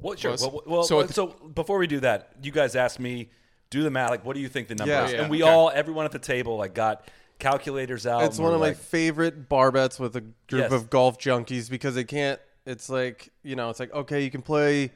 Well, 0.00 0.16
sure. 0.16 0.30
was. 0.32 0.42
Well, 0.42 0.62
well, 0.66 0.82
So 0.84 1.06
so, 1.06 1.26
before 1.54 1.78
we 1.78 1.86
do 1.86 2.00
that, 2.00 2.32
you 2.42 2.52
guys 2.52 2.74
asked 2.76 2.98
me, 3.00 3.28
do 3.68 3.82
the 3.82 3.90
math. 3.90 4.10
Like, 4.10 4.24
what 4.24 4.34
do 4.34 4.40
you 4.40 4.48
think 4.48 4.68
the 4.68 4.74
number 4.74 4.92
Yeah. 4.92 5.04
is? 5.06 5.12
Yeah, 5.12 5.22
and 5.22 5.30
we 5.30 5.42
okay. 5.42 5.50
all, 5.52 5.70
everyone 5.72 6.04
at 6.06 6.12
the 6.12 6.18
table, 6.18 6.56
like, 6.56 6.74
got 6.74 7.06
calculators 7.38 8.06
out. 8.06 8.22
It's 8.24 8.38
one 8.38 8.48
we're 8.50 8.54
of 8.54 8.60
my 8.60 8.74
favorite 8.74 9.48
bar 9.48 9.70
bets 9.70 9.98
with 9.98 10.16
a 10.16 10.20
group 10.20 10.34
Yes. 10.50 10.72
of 10.72 10.90
golf 10.90 11.18
junkies 11.18 11.70
because 11.70 11.94
they 11.94 12.04
can't. 12.04 12.40
It's 12.66 12.88
like 12.90 13.30
you 13.42 13.56
know, 13.56 13.70
it's 13.70 13.80
like 13.80 13.92
okay, 13.92 14.22
you 14.22 14.30
can 14.30 14.42
play 14.42 14.90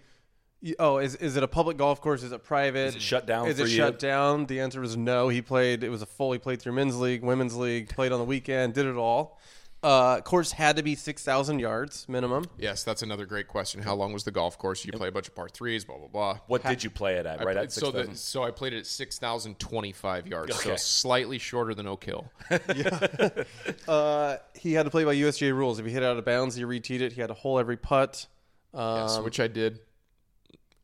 Oh, 0.78 0.96
is 0.98 1.14
is 1.16 1.36
it 1.36 1.42
a 1.42 1.48
public 1.48 1.76
golf 1.76 2.00
course? 2.00 2.22
Is 2.22 2.32
it 2.32 2.42
private? 2.42 2.88
Is 2.88 2.96
it 2.96 3.02
shut 3.02 3.26
down 3.26 3.48
Is 3.48 3.58
for 3.58 3.64
it 3.64 3.70
you? 3.70 3.76
shut 3.76 3.98
down? 3.98 4.46
The 4.46 4.60
answer 4.60 4.80
was 4.80 4.96
no. 4.96 5.28
He 5.28 5.42
played. 5.42 5.84
It 5.84 5.90
was 5.90 6.00
a 6.00 6.06
full. 6.06 6.32
He 6.32 6.38
played 6.38 6.60
through 6.62 6.72
men's 6.72 6.96
league, 6.98 7.22
women's 7.22 7.54
league. 7.54 7.90
Played 7.90 8.12
on 8.12 8.18
the 8.18 8.24
weekend. 8.24 8.72
Did 8.72 8.86
it 8.86 8.96
all. 8.96 9.38
Uh, 9.84 10.18
course 10.22 10.52
had 10.52 10.76
to 10.76 10.82
be 10.82 10.94
six 10.94 11.22
thousand 11.22 11.58
yards 11.58 12.06
minimum. 12.08 12.46
Yes, 12.56 12.84
that's 12.84 13.02
another 13.02 13.26
great 13.26 13.48
question. 13.48 13.82
How 13.82 13.94
long 13.94 14.14
was 14.14 14.24
the 14.24 14.30
golf 14.30 14.56
course? 14.56 14.82
You 14.82 14.92
play 14.92 15.08
a 15.08 15.12
bunch 15.12 15.28
of 15.28 15.34
par 15.34 15.50
threes, 15.50 15.84
blah 15.84 15.98
blah 15.98 16.08
blah. 16.08 16.38
What 16.46 16.64
did 16.64 16.82
you 16.82 16.88
play 16.88 17.16
it 17.16 17.26
at? 17.26 17.40
Right 17.44 17.54
played- 17.54 17.56
at 17.58 17.72
so, 17.72 17.90
the, 17.90 17.98
6,000? 18.06 18.16
so 18.16 18.42
I 18.42 18.50
played 18.50 18.72
it 18.72 18.78
at 18.78 18.86
six 18.86 19.18
thousand 19.18 19.58
twenty-five 19.58 20.26
yards, 20.26 20.52
Okay. 20.56 20.70
so 20.70 20.76
slightly 20.76 21.38
shorter 21.38 21.74
than 21.74 21.86
Oak 21.86 22.04
Hill. 22.04 22.30
Uh, 23.86 24.36
he 24.54 24.72
had 24.72 24.84
to 24.84 24.90
play 24.90 25.04
by 25.04 25.14
USGA 25.14 25.54
rules. 25.54 25.78
If 25.78 25.84
he 25.84 25.92
hit 25.92 26.02
out 26.02 26.16
of 26.16 26.24
bounds, 26.24 26.54
he 26.54 26.62
reteed 26.64 27.00
it. 27.00 27.12
He 27.12 27.20
had 27.20 27.26
to 27.28 27.34
hole 27.34 27.58
every 27.58 27.76
putt. 27.76 28.26
Um, 28.72 29.00
yes, 29.02 29.18
which 29.18 29.38
I 29.40 29.46
did 29.48 29.80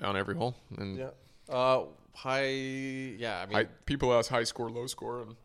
on 0.03 0.17
every 0.17 0.35
hole. 0.35 0.55
And 0.77 0.99
yeah. 0.99 1.11
Uh, 1.49 1.85
high. 2.15 2.49
Yeah. 2.51 3.41
I 3.43 3.47
mean, 3.47 3.57
I, 3.57 3.65
people 3.87 4.13
ask 4.13 4.31
high 4.31 4.45
score, 4.45 4.71
low 4.71 4.87
score, 4.87 5.23
and 5.23 5.37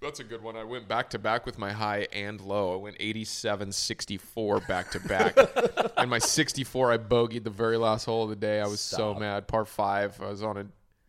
that's 0.00 0.20
a 0.20 0.24
good 0.24 0.42
one. 0.42 0.56
I 0.56 0.64
went 0.64 0.88
back 0.88 1.10
to 1.10 1.18
back 1.18 1.44
with 1.44 1.58
my 1.58 1.72
high 1.72 2.06
and 2.12 2.40
low. 2.40 2.72
I 2.72 2.76
went 2.76 2.96
87, 3.00 3.70
64 3.72 4.60
back 4.60 4.90
to 4.92 5.00
back. 5.00 5.36
and 5.96 6.08
my 6.10 6.18
64, 6.18 6.92
I 6.92 6.98
bogeyed 6.98 7.44
the 7.44 7.50
very 7.50 7.76
last 7.76 8.04
hole 8.06 8.24
of 8.24 8.30
the 8.30 8.36
day. 8.36 8.60
I 8.60 8.66
was 8.66 8.80
so 8.80 9.14
mad. 9.14 9.46
Par 9.46 9.64
five, 9.64 10.20
I 10.22 10.28
was 10.28 10.42
on 10.42 10.56
it 10.56 10.66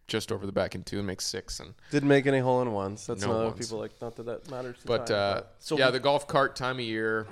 just 0.07 0.31
over 0.31 0.45
the 0.45 0.51
back 0.51 0.75
in 0.75 0.83
two 0.83 0.97
and 0.97 1.07
make 1.07 1.21
six. 1.21 1.61
And 1.61 1.73
didn't 1.89 2.09
make 2.09 2.27
any 2.27 2.39
hole 2.39 2.61
in 2.61 2.73
ones. 2.73 3.07
That's 3.07 3.21
No 3.23 3.31
another 3.31 3.47
ones. 3.51 3.65
people 3.65 3.79
like. 3.79 3.91
Not 4.01 4.15
that 4.17 4.23
that 4.25 4.51
matters. 4.51 4.77
to 4.81 4.87
But 4.87 5.07
time, 5.07 5.37
uh, 5.37 5.41
So 5.59 5.77
yeah, 5.77 5.85
we- 5.87 5.93
the 5.93 5.99
golf 6.01 6.27
cart 6.27 6.55
time 6.57 6.75
of 6.77 6.81
year, 6.85 7.27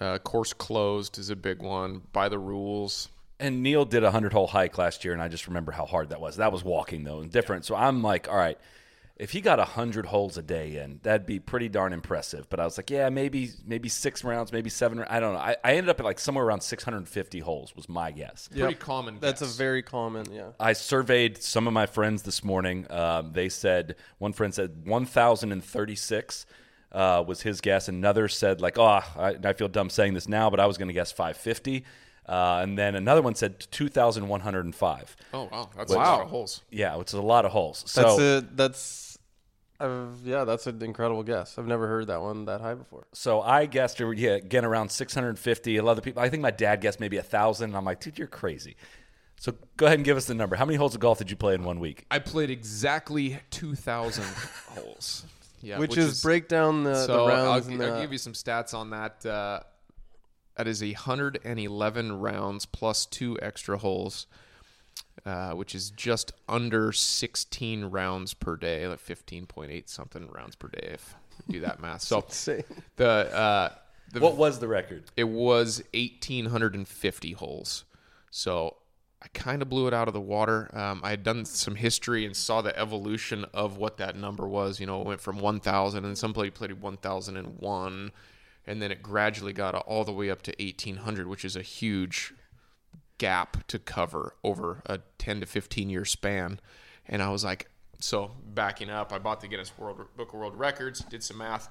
uh, 0.00 0.18
course 0.18 0.54
closed 0.54 1.18
is 1.18 1.28
a 1.28 1.36
big 1.36 1.60
one. 1.60 2.02
By 2.12 2.28
the 2.30 2.38
rules. 2.38 3.08
And 3.38 3.62
Neil 3.62 3.84
did 3.84 4.02
a 4.02 4.10
hundred 4.10 4.32
hole 4.32 4.46
hike 4.46 4.78
last 4.78 5.04
year, 5.04 5.12
and 5.12 5.20
I 5.20 5.28
just 5.28 5.46
remember 5.46 5.72
how 5.72 5.84
hard 5.84 6.08
that 6.08 6.22
was. 6.22 6.36
That 6.36 6.52
was 6.52 6.64
walking 6.64 7.04
though, 7.04 7.20
and 7.20 7.30
different. 7.30 7.66
So 7.66 7.74
I'm 7.74 8.02
like, 8.02 8.30
all 8.30 8.36
right, 8.38 8.58
if 9.16 9.30
he 9.30 9.40
got 9.40 9.58
a 9.58 9.64
hundred 9.64 10.06
holes 10.06 10.36
a 10.36 10.42
day 10.42 10.76
in, 10.76 11.00
that'd 11.02 11.26
be 11.26 11.40
pretty 11.40 11.68
darn 11.68 11.92
impressive. 11.92 12.48
But 12.50 12.60
I 12.60 12.64
was 12.64 12.76
like, 12.76 12.90
yeah, 12.90 13.08
maybe 13.08 13.50
maybe 13.64 13.88
six 13.88 14.22
rounds, 14.22 14.52
maybe 14.52 14.68
seven. 14.68 15.02
I 15.08 15.20
don't 15.20 15.32
know. 15.32 15.40
I, 15.40 15.56
I 15.64 15.72
ended 15.72 15.88
up 15.88 15.98
at 16.00 16.04
like 16.04 16.18
somewhere 16.18 16.44
around 16.44 16.60
650 16.60 17.38
holes 17.40 17.74
was 17.74 17.88
my 17.88 18.10
guess. 18.10 18.48
Pretty 18.48 18.74
common. 18.74 19.18
That's 19.18 19.40
guess. 19.40 19.54
a 19.54 19.56
very 19.58 19.82
common. 19.82 20.30
Yeah. 20.30 20.48
I 20.60 20.74
surveyed 20.74 21.42
some 21.42 21.66
of 21.66 21.72
my 21.72 21.86
friends 21.86 22.22
this 22.22 22.44
morning. 22.44 22.86
Um, 22.90 23.32
they 23.32 23.48
said 23.48 23.96
one 24.18 24.34
friend 24.34 24.52
said 24.52 24.86
1,036 24.86 26.46
uh, 26.92 27.24
was 27.26 27.40
his 27.40 27.60
guess. 27.60 27.88
Another 27.88 28.28
said 28.28 28.60
like, 28.60 28.78
oh, 28.78 28.84
I, 28.84 29.36
I 29.42 29.52
feel 29.54 29.68
dumb 29.68 29.88
saying 29.88 30.14
this 30.14 30.28
now, 30.28 30.50
but 30.50 30.60
I 30.60 30.66
was 30.66 30.76
going 30.76 30.88
to 30.88 30.94
guess 30.94 31.10
550. 31.10 31.84
Uh, 32.28 32.60
and 32.62 32.76
then 32.76 32.94
another 32.96 33.22
one 33.22 33.34
said 33.34 33.60
2,105. 33.70 35.16
Oh 35.32 35.48
wow, 35.50 35.70
that's 35.76 35.92
a 35.92 35.96
lot 35.96 36.22
of 36.22 36.28
holes. 36.28 36.62
Yeah, 36.70 36.96
which 36.96 37.08
is 37.08 37.14
a 37.14 37.22
lot 37.22 37.44
of 37.44 37.52
holes. 37.52 37.84
So 37.86 38.02
That's 38.02 38.18
a 38.20 38.48
that's 38.54 39.18
uh, 39.78 40.06
yeah, 40.24 40.44
that's 40.44 40.66
an 40.66 40.82
incredible 40.82 41.22
guess. 41.22 41.58
I've 41.58 41.66
never 41.66 41.86
heard 41.86 42.06
that 42.08 42.20
one 42.22 42.46
that 42.46 42.60
high 42.60 42.74
before. 42.74 43.06
so 43.12 43.42
I 43.42 43.66
guessed 43.66 44.00
yeah, 44.00 44.30
again 44.30 44.64
around 44.64 44.90
650. 44.90 45.76
A 45.76 45.82
lot 45.82 45.98
of 45.98 46.04
people. 46.04 46.22
I 46.22 46.28
think 46.28 46.42
my 46.42 46.50
dad 46.50 46.80
guessed 46.80 46.98
maybe 46.98 47.16
a 47.18 47.22
thousand. 47.22 47.76
I'm 47.76 47.84
like, 47.84 48.00
dude, 48.00 48.18
you're 48.18 48.26
crazy. 48.26 48.76
So 49.38 49.54
go 49.76 49.86
ahead 49.86 49.98
and 49.98 50.04
give 50.04 50.16
us 50.16 50.24
the 50.24 50.34
number. 50.34 50.56
How 50.56 50.64
many 50.64 50.76
holes 50.78 50.94
of 50.94 51.00
golf 51.00 51.18
did 51.18 51.30
you 51.30 51.36
play 51.36 51.54
in 51.54 51.62
one 51.62 51.78
week? 51.78 52.06
I 52.10 52.18
played 52.18 52.50
exactly 52.50 53.38
two 53.50 53.74
thousand 53.74 54.24
holes. 54.68 55.24
Yeah, 55.62 55.78
which, 55.78 55.96
is, 55.96 56.22
break 56.22 56.48
down 56.48 56.84
the, 56.84 56.94
So 57.06 57.26
the 57.26 57.32
I'll, 57.32 57.52
rounds. 57.52 57.66
and 57.66 57.82
I'll 57.82 57.94
the, 57.96 58.00
give 58.02 58.12
you 58.12 58.18
some 58.18 58.34
stats 58.34 58.72
on 58.72 58.90
that. 58.90 59.26
Uh, 59.26 59.60
that 60.56 60.66
is 60.66 60.82
hundred 60.94 61.38
and 61.44 61.58
eleven 61.58 62.18
rounds 62.20 62.66
plus 62.66 63.06
two 63.06 63.38
extra 63.40 63.78
holes, 63.78 64.26
uh, 65.24 65.52
which 65.52 65.74
is 65.74 65.90
just 65.90 66.32
under 66.48 66.92
sixteen 66.92 67.86
rounds 67.86 68.34
per 68.34 68.56
day, 68.56 68.86
like 68.86 68.98
fifteen 68.98 69.46
point 69.46 69.70
eight 69.70 69.88
something 69.88 70.28
rounds 70.30 70.56
per 70.56 70.68
day. 70.68 70.90
If 70.94 71.14
you 71.46 71.54
do 71.54 71.60
that 71.66 71.80
math, 71.80 72.00
so 72.02 72.20
insane. 72.20 72.64
the 72.96 73.08
uh, 73.34 73.68
the 74.12 74.20
What 74.20 74.36
was 74.36 74.58
the 74.60 74.68
record? 74.68 75.04
it 75.16 75.24
was 75.28 75.82
1,850 75.92 77.32
holes. 77.32 77.84
So 78.30 78.76
I 79.22 79.26
kind 79.34 79.62
of 79.62 79.68
blew 79.68 79.86
it 79.88 79.94
out 79.94 80.08
of 80.08 80.14
the 80.14 80.20
water. 80.20 80.70
Um, 80.76 81.00
I 81.02 81.10
had 81.10 81.22
done 81.24 81.44
some 81.44 81.74
history 81.74 82.24
and 82.24 82.36
saw 82.36 82.62
the 82.62 82.78
evolution 82.78 83.44
of 83.52 83.76
what 83.78 83.96
that 83.96 84.14
number 84.16 84.46
was. 84.46 84.78
You 84.78 84.86
know, 84.86 85.00
it 85.00 85.06
went 85.06 85.20
from 85.20 85.38
1,000 85.40 86.04
and 86.04 86.16
somebody 86.16 86.50
played 86.50 86.72
1,001. 86.80 88.12
And 88.66 88.82
then 88.82 88.90
it 88.90 89.02
gradually 89.02 89.52
got 89.52 89.74
all 89.74 90.04
the 90.04 90.12
way 90.12 90.30
up 90.30 90.42
to 90.42 90.54
1,800, 90.58 91.26
which 91.26 91.44
is 91.44 91.56
a 91.56 91.62
huge 91.62 92.34
gap 93.18 93.66
to 93.68 93.78
cover 93.78 94.34
over 94.42 94.82
a 94.86 95.00
10 95.18 95.40
to 95.40 95.46
15 95.46 95.88
year 95.88 96.04
span. 96.04 96.60
And 97.06 97.22
I 97.22 97.30
was 97.30 97.44
like, 97.44 97.70
so 97.98 98.32
backing 98.54 98.90
up, 98.90 99.12
I 99.12 99.18
bought 99.18 99.40
the 99.40 99.48
Guinness 99.48 99.72
World 99.78 100.00
Book 100.16 100.28
of 100.28 100.34
World 100.34 100.56
Records, 100.58 101.00
did 101.00 101.22
some 101.22 101.38
math. 101.38 101.68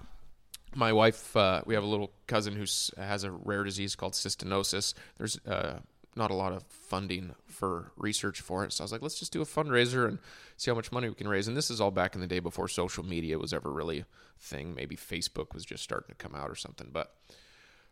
My 0.73 0.91
wife, 0.91 1.35
uh, 1.37 1.61
we 1.65 1.73
have 1.73 1.83
a 1.83 1.87
little 1.87 2.11
cousin 2.27 2.55
who 2.55 2.65
has 3.01 3.23
a 3.23 3.31
rare 3.31 3.63
disease 3.63 3.95
called 3.95 4.13
cystinosis. 4.13 4.93
There's 5.17 5.37
uh, 5.45 5.79
not 6.15 6.31
a 6.31 6.35
lot 6.35 6.53
of 6.53 6.63
funding 6.63 7.35
for 7.45 7.91
research 7.97 8.41
for 8.41 8.63
it. 8.63 8.71
So 8.71 8.83
I 8.83 8.85
was 8.85 8.91
like, 8.91 9.01
let's 9.01 9.19
just 9.19 9.33
do 9.33 9.41
a 9.41 9.45
fundraiser 9.45 10.07
and 10.07 10.19
see 10.57 10.71
how 10.71 10.75
much 10.75 10.91
money 10.91 11.09
we 11.09 11.15
can 11.15 11.27
raise. 11.27 11.47
And 11.47 11.57
this 11.57 11.69
is 11.69 11.81
all 11.81 11.91
back 11.91 12.15
in 12.15 12.21
the 12.21 12.27
day 12.27 12.39
before 12.39 12.67
social 12.67 13.03
media 13.03 13.37
was 13.37 13.53
ever 13.53 13.71
really 13.71 13.99
a 13.99 14.05
thing. 14.39 14.73
Maybe 14.73 14.95
Facebook 14.95 15.53
was 15.53 15.65
just 15.65 15.83
starting 15.83 16.09
to 16.09 16.15
come 16.15 16.35
out 16.35 16.49
or 16.49 16.55
something. 16.55 16.89
But 16.91 17.13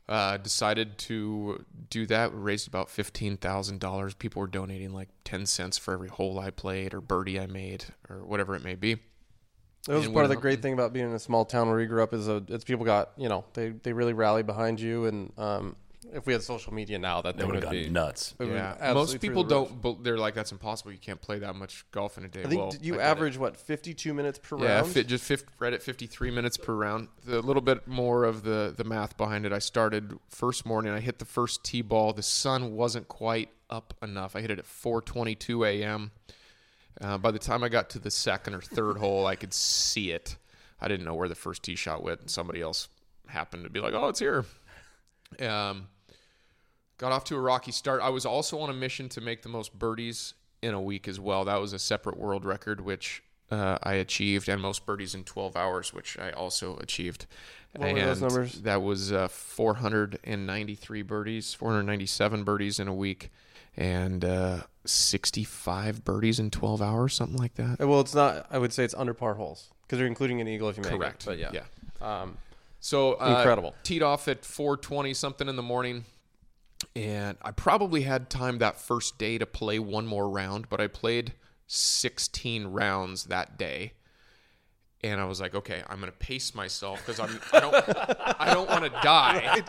uh, 0.08 0.38
decided 0.38 0.98
to 0.98 1.66
do 1.90 2.06
that. 2.08 2.34
We 2.34 2.40
raised 2.40 2.68
about 2.68 2.90
fifteen 2.90 3.38
thousand 3.38 3.80
dollars. 3.80 4.14
People 4.14 4.42
were 4.42 4.48
donating 4.48 4.94
like 4.94 5.10
ten 5.24 5.46
cents 5.46 5.78
for 5.78 5.94
every 5.94 6.10
hole 6.10 6.40
I 6.40 6.50
played 6.50 6.94
or 6.94 7.00
birdie 7.02 7.40
I 7.40 7.48
made 7.48 7.86
or 8.10 8.18
whatever 8.26 8.56
it 8.56 8.64
may 8.64 8.76
be. 8.76 8.98
That 9.88 9.96
was 9.96 10.06
and 10.06 10.14
part 10.14 10.26
of 10.26 10.30
the 10.30 10.38
great 10.38 10.62
thing 10.62 10.74
about 10.74 10.94
being 10.94 11.08
in 11.08 11.14
a 11.14 11.20
small 11.20 11.44
town 11.44 11.68
where 11.68 11.78
we 11.78 11.86
grew 11.86 12.04
up 12.04 12.14
is 12.14 12.30
a, 12.30 12.44
it's 12.48 12.64
people 12.64 12.86
got 12.86 13.12
you 13.18 13.28
know 13.30 13.44
they, 13.54 13.70
they 13.70 13.94
really 13.94 14.14
rally 14.14 14.44
behind 14.44 14.80
you 14.80 15.06
and 15.06 15.32
um, 15.38 15.76
if 16.12 16.26
we 16.26 16.34
had 16.34 16.42
social 16.44 16.74
media 16.74 17.00
now 17.00 17.22
that 17.22 17.36
They 17.36 17.42
they 17.42 17.46
would 17.46 17.56
would 17.56 17.64
have 17.64 17.72
be 17.72 17.84
gone 17.86 17.94
nuts. 17.94 18.34
it 18.40 18.44
would 18.46 18.54
Yeah, 18.54 18.92
most 18.94 19.20
people 19.22 19.44
don't. 19.44 19.82
bel- 19.82 19.96
They're 19.96 20.18
like, 20.18 20.34
that's 20.34 20.52
impossible. 20.52 20.92
You 20.92 20.98
can't 20.98 21.22
play 21.22 21.40
that 21.40 21.56
much 21.56 21.86
golf 21.92 22.18
in 22.18 22.26
a 22.26 22.28
day. 22.28 22.44
I 22.44 22.48
think 22.48 22.62
well, 22.62 22.76
you 22.82 23.00
I 23.00 23.04
average 23.04 23.38
what 23.38 23.56
52 23.58 24.14
minutes 24.14 24.40
per 24.40 24.58
Yeah, 24.58 24.78
round. 24.80 24.92
fit, 24.92 25.08
just 25.08 25.24
50, 25.26 25.48
right 25.60 25.74
at 25.74 25.82
53 25.84 26.32
minutes 26.32 26.58
per 26.58 26.74
round. 26.74 27.08
The 27.26 27.42
little 27.42 27.62
bit 27.62 27.88
more 27.88 28.24
of 28.26 28.44
the 28.44 28.74
the 28.76 28.84
math 28.84 29.16
behind 29.18 29.46
it. 29.46 29.54
I 29.54 29.60
started 29.60 30.18
first 30.30 30.66
morning. 30.66 30.92
I 30.94 31.00
hit 31.00 31.20
the 31.20 31.26
first 31.26 31.64
tee 31.64 31.82
ball. 31.82 32.14
The 32.14 32.24
sun 32.24 32.74
wasn't 32.76 33.08
quite 33.08 33.50
up 33.70 33.94
enough. 34.02 34.36
I 34.36 34.42
hit 34.42 34.52
it 34.52 34.60
at 34.60 34.66
4:22 34.66 35.66
a.m. 35.68 36.12
Uh, 37.02 37.18
by 37.18 37.32
the 37.32 37.40
time 37.40 37.64
I 37.64 37.70
got 37.70 37.90
to 37.92 38.00
the 38.00 38.12
second 38.12 38.54
or 38.54 38.62
third 38.62 38.98
hole, 38.98 39.26
I 39.26 39.36
could 39.36 39.54
see 39.54 40.12
it. 40.12 40.38
I 40.80 40.88
didn't 40.88 41.06
know 41.06 41.16
where 41.16 41.28
the 41.30 41.36
first 41.36 41.64
tee 41.64 41.76
shot 41.76 42.04
went, 42.04 42.20
and 42.22 42.30
somebody 42.30 42.62
else 42.62 42.88
happened 43.28 43.64
to 43.64 43.70
be 43.70 43.80
like, 43.80 43.94
"Oh, 43.94 44.10
it's 44.10 44.20
here." 44.20 44.46
Um, 45.42 45.88
got 46.98 47.12
off 47.12 47.24
to 47.26 47.36
a 47.36 47.40
rocky 47.40 47.72
start. 47.72 48.02
I 48.02 48.10
was 48.10 48.26
also 48.26 48.60
on 48.60 48.70
a 48.70 48.74
mission 48.74 49.10
to 49.10 49.22
make 49.22 49.42
the 49.42 49.50
most 49.50 49.78
birdies 49.78 50.34
in 50.62 50.74
a 50.74 50.82
week 50.82 51.08
as 51.08 51.20
well. 51.20 51.46
That 51.46 51.60
was 51.60 51.74
a 51.74 51.80
separate 51.80 52.18
world 52.18 52.46
record, 52.46 52.82
which 52.82 53.24
uh, 53.52 53.78
I 53.84 53.96
achieved, 53.96 54.48
and 54.50 54.62
most 54.62 54.86
birdies 54.86 55.14
in 55.14 55.24
12 55.24 55.56
hours, 55.56 55.94
which 55.94 56.18
I 56.18 56.32
also 56.32 56.78
achieved. 56.78 57.28
What 57.76 57.94
were 57.94 58.00
those 58.00 58.22
numbers? 58.22 58.62
That 58.62 58.82
was 58.82 59.12
uh, 59.12 59.28
493 59.28 61.02
birdies, 61.02 61.54
497 61.54 62.44
birdies 62.44 62.80
in 62.80 62.88
a 62.88 62.94
week, 62.94 63.32
and 63.76 64.24
uh, 64.24 64.62
65 64.86 66.04
birdies 66.06 66.40
in 66.40 66.52
12 66.52 66.82
hours, 66.82 67.14
something 67.16 67.38
like 67.38 67.56
that. 67.56 67.82
Uh, 67.82 67.88
well, 67.88 68.00
it's 68.00 68.14
not. 68.14 68.46
I 68.52 68.60
would 68.60 68.74
say 68.74 68.84
it's 68.84 68.94
under 68.94 69.14
par 69.14 69.34
holes 69.34 69.72
because 69.82 70.00
you're 70.00 70.08
including 70.08 70.40
an 70.40 70.48
eagle 70.48 70.70
if 70.70 70.78
you 70.78 70.84
make 70.84 70.92
Correct. 70.92 71.24
it. 71.24 71.26
But 71.26 71.38
yeah, 71.40 71.52
Yeah. 71.52 71.64
Um, 72.22 72.38
So 72.84 73.14
uh, 73.14 73.36
Incredible. 73.38 73.74
Teed 73.84 74.04
off 74.04 74.28
at 74.28 74.42
4:20 74.42 75.16
something 75.16 75.48
in 75.48 75.56
the 75.56 75.64
morning, 75.64 76.04
and 76.98 77.38
I 77.42 77.52
probably 77.52 78.02
had 78.02 78.30
time 78.30 78.58
that 78.58 78.78
first 78.78 79.18
day 79.18 79.38
to 79.38 79.46
play 79.46 79.80
one 79.80 80.06
more 80.06 80.30
round, 80.30 80.68
but 80.70 80.82
I 80.82 80.88
played 80.88 81.32
16 81.68 82.68
rounds 82.68 83.24
that 83.26 83.58
day. 83.58 83.94
And 85.02 85.22
I 85.22 85.24
was 85.26 85.40
like, 85.40 85.56
okay, 85.56 85.82
I'm 85.88 86.02
gonna 86.02 86.12
pace 86.12 86.54
myself 86.54 87.00
because 87.06 87.22
I'm 87.22 87.40
I 87.54 87.60
don't 87.62 87.76
I 88.42 88.54
don't 88.54 88.70
want 88.70 88.84
to 88.84 88.90
die. 89.02 89.64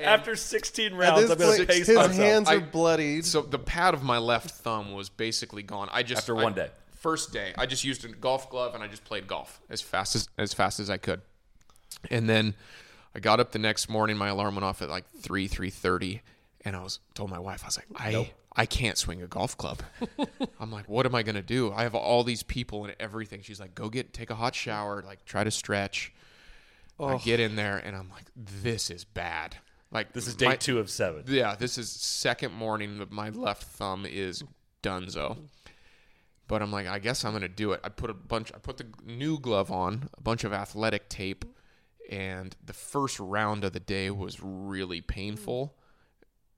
After 0.00 0.34
16 0.34 0.92
rounds, 0.92 1.30
I'm 1.30 1.38
going 1.38 1.50
point, 1.56 1.60
to 1.60 1.66
pace 1.68 1.86
his 1.86 1.96
myself. 1.96 2.16
hands 2.16 2.48
are 2.48 2.54
I- 2.56 2.58
bloodied. 2.58 3.24
So 3.26 3.42
the 3.42 3.60
pad 3.60 3.94
of 3.94 4.02
my 4.02 4.18
left 4.18 4.50
thumb 4.50 4.92
was 4.92 5.08
basically 5.08 5.62
gone. 5.62 5.88
I 5.92 6.02
just 6.02 6.22
After 6.22 6.36
I- 6.36 6.42
one 6.42 6.54
day. 6.54 6.70
First 6.96 7.32
day, 7.32 7.52
I 7.56 7.66
just 7.66 7.84
used 7.84 8.04
a 8.04 8.08
golf 8.08 8.48
glove 8.50 8.74
and 8.74 8.82
I 8.82 8.88
just 8.88 9.04
played 9.04 9.28
golf 9.28 9.60
as 9.70 9.80
fast 9.80 10.16
as 10.16 10.28
as 10.36 10.52
fast 10.52 10.80
as 10.80 10.90
I 10.90 10.96
could. 10.96 11.20
And 12.10 12.28
then 12.28 12.54
I 13.14 13.20
got 13.20 13.40
up 13.40 13.52
the 13.52 13.58
next 13.58 13.88
morning. 13.88 14.16
My 14.16 14.28
alarm 14.28 14.54
went 14.56 14.64
off 14.64 14.82
at 14.82 14.88
like 14.88 15.04
three 15.20 15.46
three 15.48 15.70
thirty, 15.70 16.22
and 16.64 16.74
I 16.76 16.82
was 16.82 17.00
told 17.14 17.30
my 17.30 17.38
wife 17.38 17.62
I 17.64 17.66
was 17.68 17.76
like 17.78 17.86
I 17.96 18.32
I 18.56 18.66
can't 18.66 18.96
swing 18.96 19.22
a 19.22 19.26
golf 19.26 19.56
club. 19.56 19.82
I'm 20.60 20.70
like, 20.70 20.88
what 20.88 21.06
am 21.06 21.14
I 21.14 21.22
gonna 21.22 21.42
do? 21.42 21.72
I 21.72 21.82
have 21.82 21.94
all 21.94 22.22
these 22.24 22.42
people 22.42 22.84
and 22.84 22.94
everything. 23.00 23.42
She's 23.42 23.58
like, 23.60 23.74
go 23.74 23.88
get 23.88 24.12
take 24.12 24.30
a 24.30 24.34
hot 24.34 24.54
shower, 24.54 25.02
like 25.04 25.24
try 25.24 25.42
to 25.44 25.50
stretch. 25.50 26.12
I 27.00 27.16
get 27.18 27.40
in 27.40 27.56
there 27.56 27.78
and 27.78 27.96
I'm 27.96 28.08
like, 28.10 28.26
this 28.36 28.88
is 28.90 29.04
bad. 29.04 29.56
Like 29.90 30.12
This 30.12 30.28
is 30.28 30.36
day 30.36 30.46
my- 30.46 30.56
two 30.56 30.78
of 30.78 30.88
seven. 30.90 31.24
Yeah, 31.26 31.54
this 31.56 31.76
is 31.78 31.90
second 31.90 32.52
morning. 32.52 32.98
that 32.98 33.10
My 33.10 33.30
left 33.30 33.64
thumb 33.64 34.06
is 34.08 34.44
dunzo. 34.82 35.36
But 36.46 36.62
I'm 36.62 36.70
like, 36.70 36.86
I 36.86 36.98
guess 36.98 37.24
I'm 37.24 37.32
gonna 37.32 37.48
do 37.48 37.72
it. 37.72 37.80
I 37.82 37.88
put 37.88 38.10
a 38.10 38.14
bunch. 38.14 38.52
I 38.54 38.58
put 38.58 38.76
the 38.76 38.86
new 39.04 39.38
glove 39.40 39.70
on, 39.72 40.08
a 40.16 40.20
bunch 40.20 40.44
of 40.44 40.52
athletic 40.52 41.08
tape, 41.08 41.44
and 42.10 42.54
the 42.64 42.72
first 42.72 43.18
round 43.18 43.64
of 43.64 43.72
the 43.72 43.80
day 43.80 44.08
mm-hmm. 44.08 44.20
was 44.20 44.38
really 44.42 45.00
painful. 45.00 45.74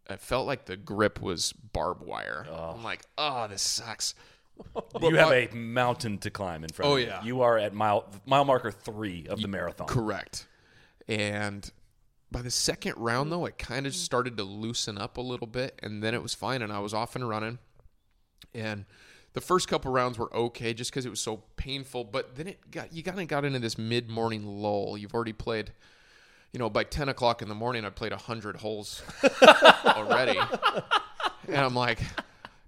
It 0.08 0.20
felt 0.20 0.46
like 0.46 0.66
the 0.66 0.76
grip 0.76 1.20
was 1.20 1.52
barbed 1.52 2.04
wire. 2.04 2.46
I'm 2.50 2.84
like, 2.84 3.02
oh, 3.18 3.48
this 3.48 3.62
sucks. 3.62 4.14
you 5.02 5.16
have 5.16 5.32
a 5.32 5.48
mountain 5.54 6.18
to 6.18 6.30
climb 6.30 6.64
in 6.64 6.70
front 6.70 6.90
Oh, 6.90 6.94
of 6.94 7.00
you. 7.00 7.06
yeah. 7.06 7.22
You 7.22 7.42
are 7.42 7.58
at 7.58 7.74
mile 7.74 8.06
mile 8.24 8.44
marker 8.44 8.70
three 8.70 9.26
of 9.28 9.40
the 9.42 9.48
marathon. 9.48 9.86
Correct. 9.86 10.46
And 11.08 11.70
by 12.30 12.42
the 12.42 12.50
second 12.50 12.94
round, 12.96 13.30
though, 13.30 13.46
it 13.46 13.58
kind 13.58 13.86
of 13.86 13.92
mm-hmm. 13.92 13.98
started 13.98 14.36
to 14.36 14.44
loosen 14.44 14.98
up 14.98 15.16
a 15.16 15.20
little 15.20 15.46
bit, 15.46 15.78
and 15.82 16.02
then 16.02 16.14
it 16.14 16.22
was 16.22 16.34
fine, 16.34 16.62
and 16.62 16.72
I 16.72 16.78
was 16.78 16.94
off 16.94 17.16
and 17.16 17.28
running. 17.28 17.58
And 18.54 18.86
the 19.36 19.42
first 19.42 19.68
couple 19.68 19.92
rounds 19.92 20.18
were 20.18 20.34
okay, 20.34 20.72
just 20.72 20.90
because 20.90 21.04
it 21.04 21.10
was 21.10 21.20
so 21.20 21.42
painful. 21.56 22.04
But 22.04 22.36
then 22.36 22.46
it 22.46 22.70
got 22.70 22.90
you 22.90 23.02
kind 23.02 23.20
of 23.20 23.28
got 23.28 23.44
into 23.44 23.58
this 23.58 23.76
mid 23.76 24.08
morning 24.08 24.46
lull. 24.46 24.96
You've 24.96 25.12
already 25.12 25.34
played, 25.34 25.72
you 26.52 26.58
know, 26.58 26.70
by 26.70 26.84
ten 26.84 27.10
o'clock 27.10 27.42
in 27.42 27.48
the 27.50 27.54
morning, 27.54 27.84
I 27.84 27.90
played 27.90 28.12
hundred 28.14 28.56
holes 28.56 29.02
already, 29.84 30.40
and 31.46 31.56
I'm 31.56 31.74
like. 31.74 32.00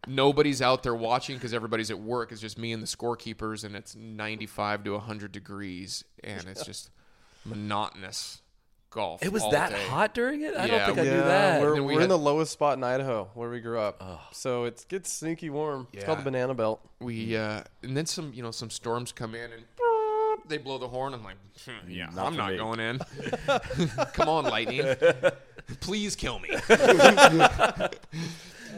Nobody's 0.06 0.62
out 0.62 0.84
there 0.84 0.94
watching 0.94 1.36
because 1.36 1.52
everybody's 1.52 1.90
at 1.90 1.98
work. 1.98 2.32
It's 2.32 2.40
just 2.40 2.56
me 2.56 2.72
and 2.72 2.82
the 2.82 2.86
scorekeepers, 2.86 3.62
and 3.62 3.76
it's 3.76 3.94
95 3.94 4.84
to 4.84 4.92
100 4.92 5.32
degrees, 5.32 6.02
and 6.24 6.46
it's 6.48 6.64
just 6.64 6.88
monotonous 7.44 8.40
golf. 8.90 9.22
It 9.22 9.32
was 9.32 9.42
all 9.42 9.50
that 9.52 9.70
day. 9.70 9.84
hot 9.86 10.14
during 10.14 10.42
it. 10.42 10.54
I 10.56 10.66
Yeah, 10.66 10.86
don't 10.86 10.96
think 10.96 10.98
I 10.98 11.02
yeah, 11.10 11.16
knew 11.16 11.22
that. 11.22 11.60
we're, 11.60 11.74
we 11.82 11.94
we're 11.96 12.00
in 12.02 12.08
the 12.08 12.18
lowest 12.18 12.52
spot 12.52 12.76
in 12.78 12.84
Idaho 12.84 13.30
where 13.34 13.50
we 13.50 13.60
grew 13.60 13.78
up, 13.78 14.02
so 14.32 14.64
it 14.64 14.84
gets 14.88 15.12
sneaky 15.12 15.50
warm. 15.50 15.86
It's 15.92 16.04
called 16.04 16.18
the 16.20 16.24
Banana 16.24 16.54
Belt. 16.54 16.80
We 17.00 17.36
uh, 17.36 17.62
and 17.82 17.96
then 17.96 18.06
some, 18.06 18.32
you 18.34 18.42
know, 18.42 18.50
some 18.50 18.70
storms 18.70 19.12
come 19.12 19.34
in 19.34 19.52
and 19.52 19.62
they 20.48 20.56
blow 20.58 20.78
the 20.78 20.88
horn. 20.88 21.12
I'm 21.14 21.22
like, 21.24 21.36
hmm, 21.66 21.90
yeah, 21.90 22.08
Not 22.14 22.26
I'm 22.26 22.36
not 22.36 22.52
me. 22.52 22.56
going 22.56 22.80
in. 22.80 22.98
come 24.14 24.28
on, 24.28 24.44
lightning, 24.44 24.82
please 25.80 26.16
kill 26.16 26.38
me. 26.38 26.48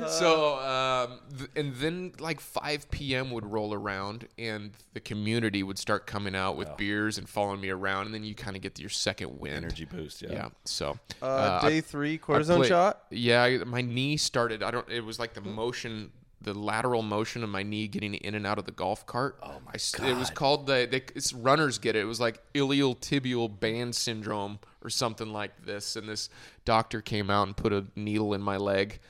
So, 0.09 0.59
um, 0.59 1.21
th- 1.37 1.51
and 1.57 1.75
then 1.77 2.13
like 2.19 2.41
5 2.41 2.91
p.m. 2.91 3.31
would 3.31 3.45
roll 3.47 3.75
around, 3.75 4.29
and 4.39 4.73
the 4.95 5.01
community 5.01 5.63
would 5.63 5.79
start 5.79 6.07
coming 6.07 6.35
out 6.35 6.57
with 6.57 6.77
beers 6.77 7.19
and 7.19 7.29
following 7.29 7.61
me 7.61 7.71
around, 7.71 8.07
and 8.07 8.15
then 8.15 8.25
you 8.25 8.35
kind 8.35 8.57
of 8.57 8.63
get 8.63 8.79
your 8.79 8.91
second 8.91 9.39
wind. 9.39 9.57
Energy 9.57 9.85
boost. 9.85 10.23
Yeah. 10.23 10.33
Yeah. 10.33 10.49
So 10.65 10.99
Uh, 11.23 11.61
I- 11.63 11.69
day 11.69 11.81
three, 11.81 12.15
I 12.15 12.19
cortisone 12.19 12.57
played- 12.57 12.69
shot. 12.69 13.05
Yeah, 13.11 13.43
I- 13.43 13.65
my 13.65 13.81
knee 13.83 14.17
started. 14.17 14.63
I 14.63 14.71
don't. 14.71 14.89
It 14.91 15.05
was 15.05 15.19
like 15.19 15.35
the 15.35 15.41
motion, 15.41 16.13
the 16.43 16.55
lateral 16.55 17.03
motion 17.03 17.45
of 17.45 17.51
my 17.51 17.63
knee 17.63 17.87
getting 17.87 18.15
in 18.15 18.35
and 18.35 18.47
out 18.47 18.59
of 18.59 18.65
the 18.65 18.73
golf 18.73 19.05
cart. 19.07 19.39
Oh 19.43 19.61
my 19.67 19.73
god! 19.93 20.09
It 20.09 20.17
was 20.17 20.31
called 20.31 20.67
the. 20.67 20.89
They, 20.91 21.03
it's 21.15 21.33
runners 21.33 21.79
get 21.79 21.97
it. 21.97 22.01
It 22.01 22.05
was 22.07 22.21
like 22.21 22.41
iliotibial 22.55 23.61
band 23.61 23.95
syndrome 23.95 24.59
or 24.83 24.89
something 24.91 25.33
like 25.33 25.65
this. 25.67 25.97
And 25.97 26.09
this 26.09 26.31
doctor 26.65 27.01
came 27.03 27.31
out 27.31 27.47
and 27.47 27.57
put 27.57 27.73
a 27.73 27.85
needle 27.97 28.33
in 28.33 28.41
my 28.41 28.57
leg, 28.57 29.01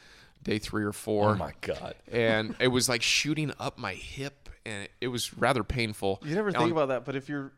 day 0.43 0.59
three 0.59 0.85
or 0.85 0.93
four. 0.93 1.31
Oh 1.31 1.35
my 1.37 1.53
god. 1.61 1.95
And 2.11 2.55
it 2.61 2.69
was 2.69 2.89
like 2.89 3.03
shooting 3.03 3.53
up 3.59 3.79
my 3.79 3.95
hip, 3.95 4.49
and 4.65 4.85
it, 4.85 4.91
it 5.01 5.09
was 5.09 5.37
rather 5.37 5.63
painful. 5.65 6.21
You 6.25 6.35
never 6.35 6.49
And 6.49 6.57
think 6.57 6.73
about 6.73 6.89
that, 6.89 7.05
but 7.05 7.17
if 7.17 7.29
you're 7.29 7.53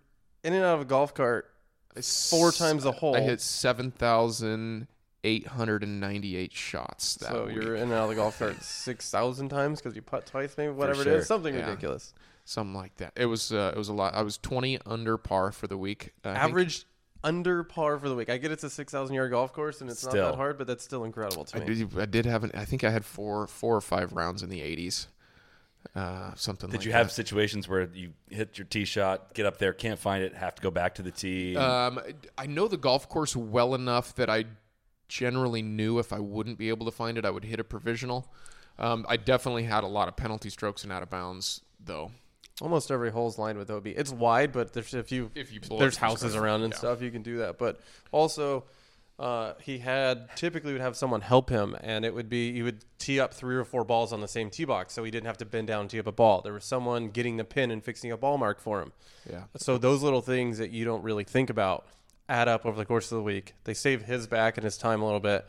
in 0.44 0.52
and 0.54 0.64
out 0.64 0.74
of 0.76 0.80
a 0.80 0.84
golf 0.84 1.14
cart 1.14 1.50
four 2.00 2.52
times 2.52 2.84
a 2.84 2.92
hole, 2.92 3.16
I 3.16 3.20
hit 3.20 3.40
seven 3.40 3.90
thousand 3.90 4.88
eight 5.24 5.46
hundred 5.46 5.82
and 5.84 6.00
ninety-eight 6.00 6.52
shots. 6.52 7.16
That 7.16 7.28
so 7.30 7.46
week. 7.46 7.56
you're 7.56 7.76
in 7.76 7.84
and 7.84 7.92
out 7.92 8.04
of 8.04 8.08
the 8.10 8.16
golf 8.16 8.38
cart 8.38 8.62
six 8.62 9.10
thousand 9.10 9.50
times 9.50 9.80
because 9.80 9.94
you 9.94 10.02
putt 10.02 10.26
twice, 10.26 10.56
maybe 10.56 10.72
whatever 10.72 11.02
it 11.02 11.04
sure. 11.04 11.16
is, 11.18 11.26
something 11.26 11.54
Yeah. 11.54 11.66
ridiculous. 11.68 12.12
something 12.44 12.74
like 12.74 12.96
that. 12.96 13.12
It 13.16 13.26
was 13.26 13.52
uh, 13.52 13.72
it 13.74 13.78
was 13.78 13.88
a 13.88 13.92
lot. 13.92 14.14
I 14.14 14.22
was 14.22 14.38
twenty 14.38 14.78
under 14.86 15.16
par 15.16 15.52
for 15.52 15.66
the 15.66 15.76
week. 15.78 16.12
I 16.24 16.32
think. 16.32 16.84
Average 17.24 17.36
under 17.36 17.64
par 17.64 17.98
for 17.98 18.08
the 18.08 18.14
week. 18.14 18.30
I 18.30 18.36
get 18.38 18.52
it's 18.52 18.64
a 18.64 18.70
six 18.70 18.92
thousand 18.92 19.14
yard 19.14 19.30
golf 19.30 19.52
course 19.52 19.80
and 19.80 19.90
it's 19.90 20.04
not 20.04 20.14
that 20.14 20.34
hard, 20.34 20.58
but 20.58 20.66
that's 20.66 20.84
still 20.84 21.04
incredible 21.04 21.44
to 21.44 21.56
I 21.56 21.60
me. 21.60 21.74
did. 21.74 21.98
I 21.98 22.06
did 22.06 22.26
have. 22.26 22.44
An, 22.44 22.50
I 22.54 22.64
think 22.64 22.84
I 22.84 22.90
had 22.90 23.04
four 23.04 23.46
four 23.46 23.76
or 23.76 23.80
five 23.80 24.12
rounds 24.12 24.42
in 24.42 24.50
the 24.50 24.60
eighties. 24.62 25.08
Uh, 25.96 26.32
something. 26.36 26.70
Did 26.70 26.78
like 26.78 26.86
you 26.86 26.92
have 26.92 27.08
that. 27.08 27.12
situations 27.12 27.68
where 27.68 27.88
you 27.92 28.12
hit 28.30 28.56
your 28.56 28.66
tee 28.66 28.84
shot, 28.84 29.34
get 29.34 29.46
up 29.46 29.58
there, 29.58 29.72
can't 29.72 29.98
find 29.98 30.22
it, 30.22 30.32
have 30.32 30.54
to 30.54 30.62
go 30.62 30.70
back 30.70 30.94
to 30.94 31.02
the 31.02 31.10
tee? 31.10 31.56
Um, 31.56 32.00
I 32.38 32.46
know 32.46 32.68
the 32.68 32.76
golf 32.76 33.08
course 33.08 33.34
well 33.34 33.74
enough 33.74 34.14
that 34.14 34.30
I 34.30 34.44
generally 35.08 35.60
knew 35.60 35.98
if 35.98 36.12
I 36.12 36.20
wouldn't 36.20 36.56
be 36.56 36.68
able 36.68 36.86
to 36.86 36.92
find 36.92 37.18
it, 37.18 37.24
I 37.24 37.30
would 37.30 37.44
hit 37.44 37.58
a 37.58 37.64
provisional. 37.64 38.32
Um, 38.78 39.04
I 39.08 39.16
definitely 39.16 39.64
had 39.64 39.82
a 39.82 39.88
lot 39.88 40.08
of 40.08 40.16
penalty 40.16 40.50
strokes 40.50 40.84
and 40.84 40.92
out 40.92 41.02
of 41.02 41.10
bounds, 41.10 41.62
though. 41.84 42.12
Almost 42.62 42.92
every 42.92 43.10
hole's 43.10 43.38
lined 43.38 43.58
with 43.58 43.70
OB. 43.70 43.88
It's 43.88 44.12
wide, 44.12 44.52
but 44.52 44.72
there's 44.72 44.94
a 44.94 45.02
few. 45.02 45.32
If 45.34 45.52
you 45.52 45.58
there's 45.78 45.96
houses 45.96 46.32
stuff, 46.32 46.42
around 46.42 46.62
and 46.62 46.72
yeah. 46.72 46.78
stuff, 46.78 47.02
you 47.02 47.10
can 47.10 47.22
do 47.22 47.38
that. 47.38 47.58
But 47.58 47.80
also, 48.12 48.64
uh, 49.18 49.54
he 49.60 49.78
had 49.78 50.28
typically 50.36 50.72
would 50.72 50.80
have 50.80 50.96
someone 50.96 51.22
help 51.22 51.50
him, 51.50 51.76
and 51.80 52.04
it 52.04 52.14
would 52.14 52.28
be 52.28 52.52
he 52.52 52.62
would 52.62 52.84
tee 52.98 53.18
up 53.18 53.34
three 53.34 53.56
or 53.56 53.64
four 53.64 53.82
balls 53.82 54.12
on 54.12 54.20
the 54.20 54.28
same 54.28 54.48
tee 54.48 54.64
box, 54.64 54.94
so 54.94 55.02
he 55.02 55.10
didn't 55.10 55.26
have 55.26 55.38
to 55.38 55.44
bend 55.44 55.66
down 55.66 55.80
and 55.80 55.90
tee 55.90 55.98
up 55.98 56.06
a 56.06 56.12
ball. 56.12 56.40
There 56.40 56.52
was 56.52 56.64
someone 56.64 57.08
getting 57.08 57.36
the 57.36 57.44
pin 57.44 57.72
and 57.72 57.82
fixing 57.82 58.12
a 58.12 58.16
ball 58.16 58.38
mark 58.38 58.60
for 58.60 58.80
him. 58.80 58.92
Yeah. 59.28 59.44
So 59.56 59.76
those 59.76 60.00
little 60.00 60.22
things 60.22 60.58
that 60.58 60.70
you 60.70 60.84
don't 60.84 61.02
really 61.02 61.24
think 61.24 61.50
about 61.50 61.86
add 62.28 62.46
up 62.46 62.64
over 62.64 62.76
the 62.76 62.86
course 62.86 63.10
of 63.10 63.16
the 63.16 63.22
week. 63.22 63.54
They 63.64 63.74
save 63.74 64.02
his 64.02 64.28
back 64.28 64.56
and 64.56 64.64
his 64.64 64.78
time 64.78 65.02
a 65.02 65.04
little 65.04 65.20
bit. 65.20 65.46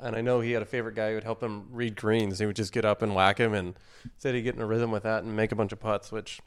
And 0.00 0.14
I 0.14 0.20
know 0.20 0.40
he 0.40 0.52
had 0.52 0.62
a 0.62 0.66
favorite 0.66 0.94
guy 0.94 1.08
who 1.08 1.14
would 1.14 1.24
help 1.24 1.42
him 1.42 1.66
read 1.70 1.96
greens. 1.96 2.38
He 2.38 2.46
would 2.46 2.56
just 2.56 2.72
get 2.72 2.84
up 2.84 3.02
and 3.02 3.14
whack 3.14 3.38
him, 3.38 3.52
and 3.52 3.74
said 4.18 4.34
he'd 4.34 4.42
get 4.42 4.54
in 4.54 4.60
a 4.60 4.66
rhythm 4.66 4.92
with 4.92 5.02
that 5.02 5.24
and 5.24 5.34
make 5.34 5.50
a 5.50 5.56
bunch 5.56 5.72
of 5.72 5.80
putts, 5.80 6.12
which 6.12 6.40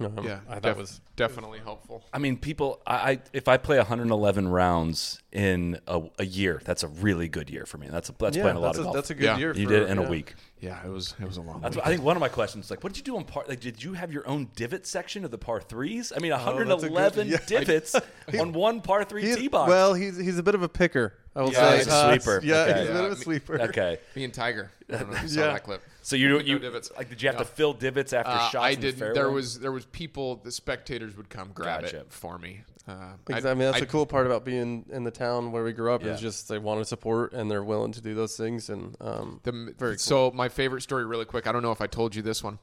um, 0.00 0.18
Yeah, 0.22 0.40
I 0.48 0.54
thought 0.54 0.62
def- 0.62 0.76
was 0.78 1.00
definitely 1.16 1.60
helpful. 1.60 2.04
I 2.12 2.18
mean, 2.18 2.36
people. 2.36 2.80
I, 2.86 3.12
I 3.12 3.18
if 3.32 3.48
I 3.48 3.56
play 3.56 3.78
111 3.78 4.48
rounds 4.48 5.22
in 5.36 5.78
a, 5.86 6.02
a 6.18 6.24
year, 6.24 6.60
that's 6.64 6.82
a 6.82 6.88
really 6.88 7.28
good 7.28 7.50
year 7.50 7.66
for 7.66 7.78
me. 7.78 7.88
That's 7.90 8.08
a, 8.08 8.14
that's 8.18 8.36
yeah, 8.36 8.42
playing 8.42 8.56
a 8.56 8.60
lot 8.60 8.68
that's 8.68 8.78
of 8.78 8.82
a, 8.82 8.84
golf. 8.84 8.94
that's 8.96 9.10
a 9.10 9.14
good 9.14 9.24
Yeah. 9.24 9.38
year. 9.38 9.54
you 9.54 9.64
for, 9.66 9.72
did 9.72 9.82
it 9.82 9.90
in 9.90 9.98
yeah. 9.98 10.06
a 10.06 10.08
week. 10.10 10.34
Yeah, 10.60 10.84
it 10.84 10.88
was 10.88 11.14
it 11.20 11.26
was 11.26 11.36
a 11.36 11.42
long. 11.42 11.60
That's 11.60 11.76
week. 11.76 11.86
I 11.86 11.90
think 11.90 12.02
one 12.02 12.16
of 12.16 12.20
my 12.20 12.28
questions 12.28 12.64
is 12.64 12.70
like, 12.70 12.82
what 12.82 12.92
did 12.94 12.98
you 12.98 13.04
do 13.04 13.16
on 13.18 13.24
par? 13.24 13.44
Like, 13.46 13.60
did 13.60 13.82
you 13.84 13.92
have 13.92 14.10
your 14.12 14.26
own 14.26 14.48
divot 14.56 14.86
section 14.86 15.24
of 15.24 15.30
the 15.30 15.36
par 15.38 15.60
threes? 15.60 16.12
I 16.16 16.18
mean, 16.20 16.32
Oh, 16.32 16.36
good- 16.38 16.66
111 16.66 17.28
yeah. 17.28 17.36
divots 17.46 17.94
on 18.40 18.52
one 18.54 18.80
par 18.80 19.04
three 19.04 19.22
He's- 19.22 19.36
tee 19.36 19.48
box. 19.48 19.68
Well, 19.68 19.92
he's 19.94 20.16
he's 20.16 20.38
a 20.38 20.42
bit 20.42 20.54
of 20.54 20.62
a 20.62 20.68
picker. 20.68 21.12
I 21.34 21.42
will 21.42 21.52
Yeah, 21.52 21.70
say 21.72 21.76
he's 21.78 21.86
a 21.88 21.92
Uh, 21.92 22.18
sweeper. 22.18 22.40
Yeah, 22.42 22.56
Okay. 22.62 22.80
he's 22.80 22.88
a 22.88 22.92
bit 22.92 23.04
of 23.04 23.12
a 23.12 23.14
Yeah, 23.16 23.22
sweeper. 23.22 23.60
okay. 23.62 23.98
Me 24.14 24.24
and 24.24 24.32
Tiger. 24.32 24.70
I 24.88 24.96
don't 24.98 25.10
know 25.10 25.16
if 25.16 25.22
you 25.24 25.28
saw 25.28 25.40
that 25.52 25.64
clip. 25.64 25.82
So 26.00 26.16
you 26.16 26.28
No 26.30 26.38
you 26.38 26.58
divots. 26.58 26.90
like 26.96 27.10
did 27.10 27.20
you 27.20 27.28
have 27.28 27.34
Yeah. 27.34 27.40
to 27.40 27.44
fill 27.44 27.74
divots 27.74 28.12
after 28.14 28.30
Uh, 28.30 28.48
shots? 28.48 28.56
I 28.56 28.70
in 28.70 28.80
the 28.80 28.92
did. 28.92 29.14
There 29.14 29.30
was 29.30 29.58
there 29.60 29.72
was 29.72 29.84
people. 29.86 30.36
The 30.36 30.50
spectators 30.52 31.14
would 31.18 31.28
come 31.28 31.50
grab 31.52 31.82
Gotcha. 31.82 31.98
it 32.00 32.06
for 32.12 32.38
me. 32.38 32.62
Uh, 32.88 33.14
Because, 33.24 33.44
I, 33.44 33.50
mean, 33.54 33.60
that's 33.60 33.78
I- 33.78 33.80
the 33.80 33.86
cool 33.86 34.06
part 34.06 34.26
about 34.26 34.44
being 34.44 34.86
in 34.90 35.02
the 35.04 35.10
town 35.10 35.50
where 35.52 35.64
we 35.64 35.72
grew 35.72 35.92
up 35.92 36.04
Yeah. 36.04 36.12
is 36.14 36.20
just 36.20 36.48
they 36.48 36.58
want 36.58 36.80
to 36.80 36.84
support 36.84 37.32
and 37.32 37.50
they're 37.50 37.64
willing 37.64 37.92
to 37.92 38.00
do 38.00 38.14
those 38.14 38.36
things. 38.36 38.68
And 38.70 38.96
um, 39.00 39.40
The, 39.42 39.74
Very 39.76 39.92
cool. 39.94 39.98
So 39.98 40.30
my 40.32 40.48
favorite 40.48 40.82
story, 40.82 41.04
really 41.04 41.24
quick. 41.24 41.46
I 41.46 41.52
don't 41.52 41.62
know 41.62 41.72
if 41.72 41.80
I 41.80 41.86
told 41.88 42.14
you 42.14 42.22
this 42.22 42.44
one. 42.44 42.58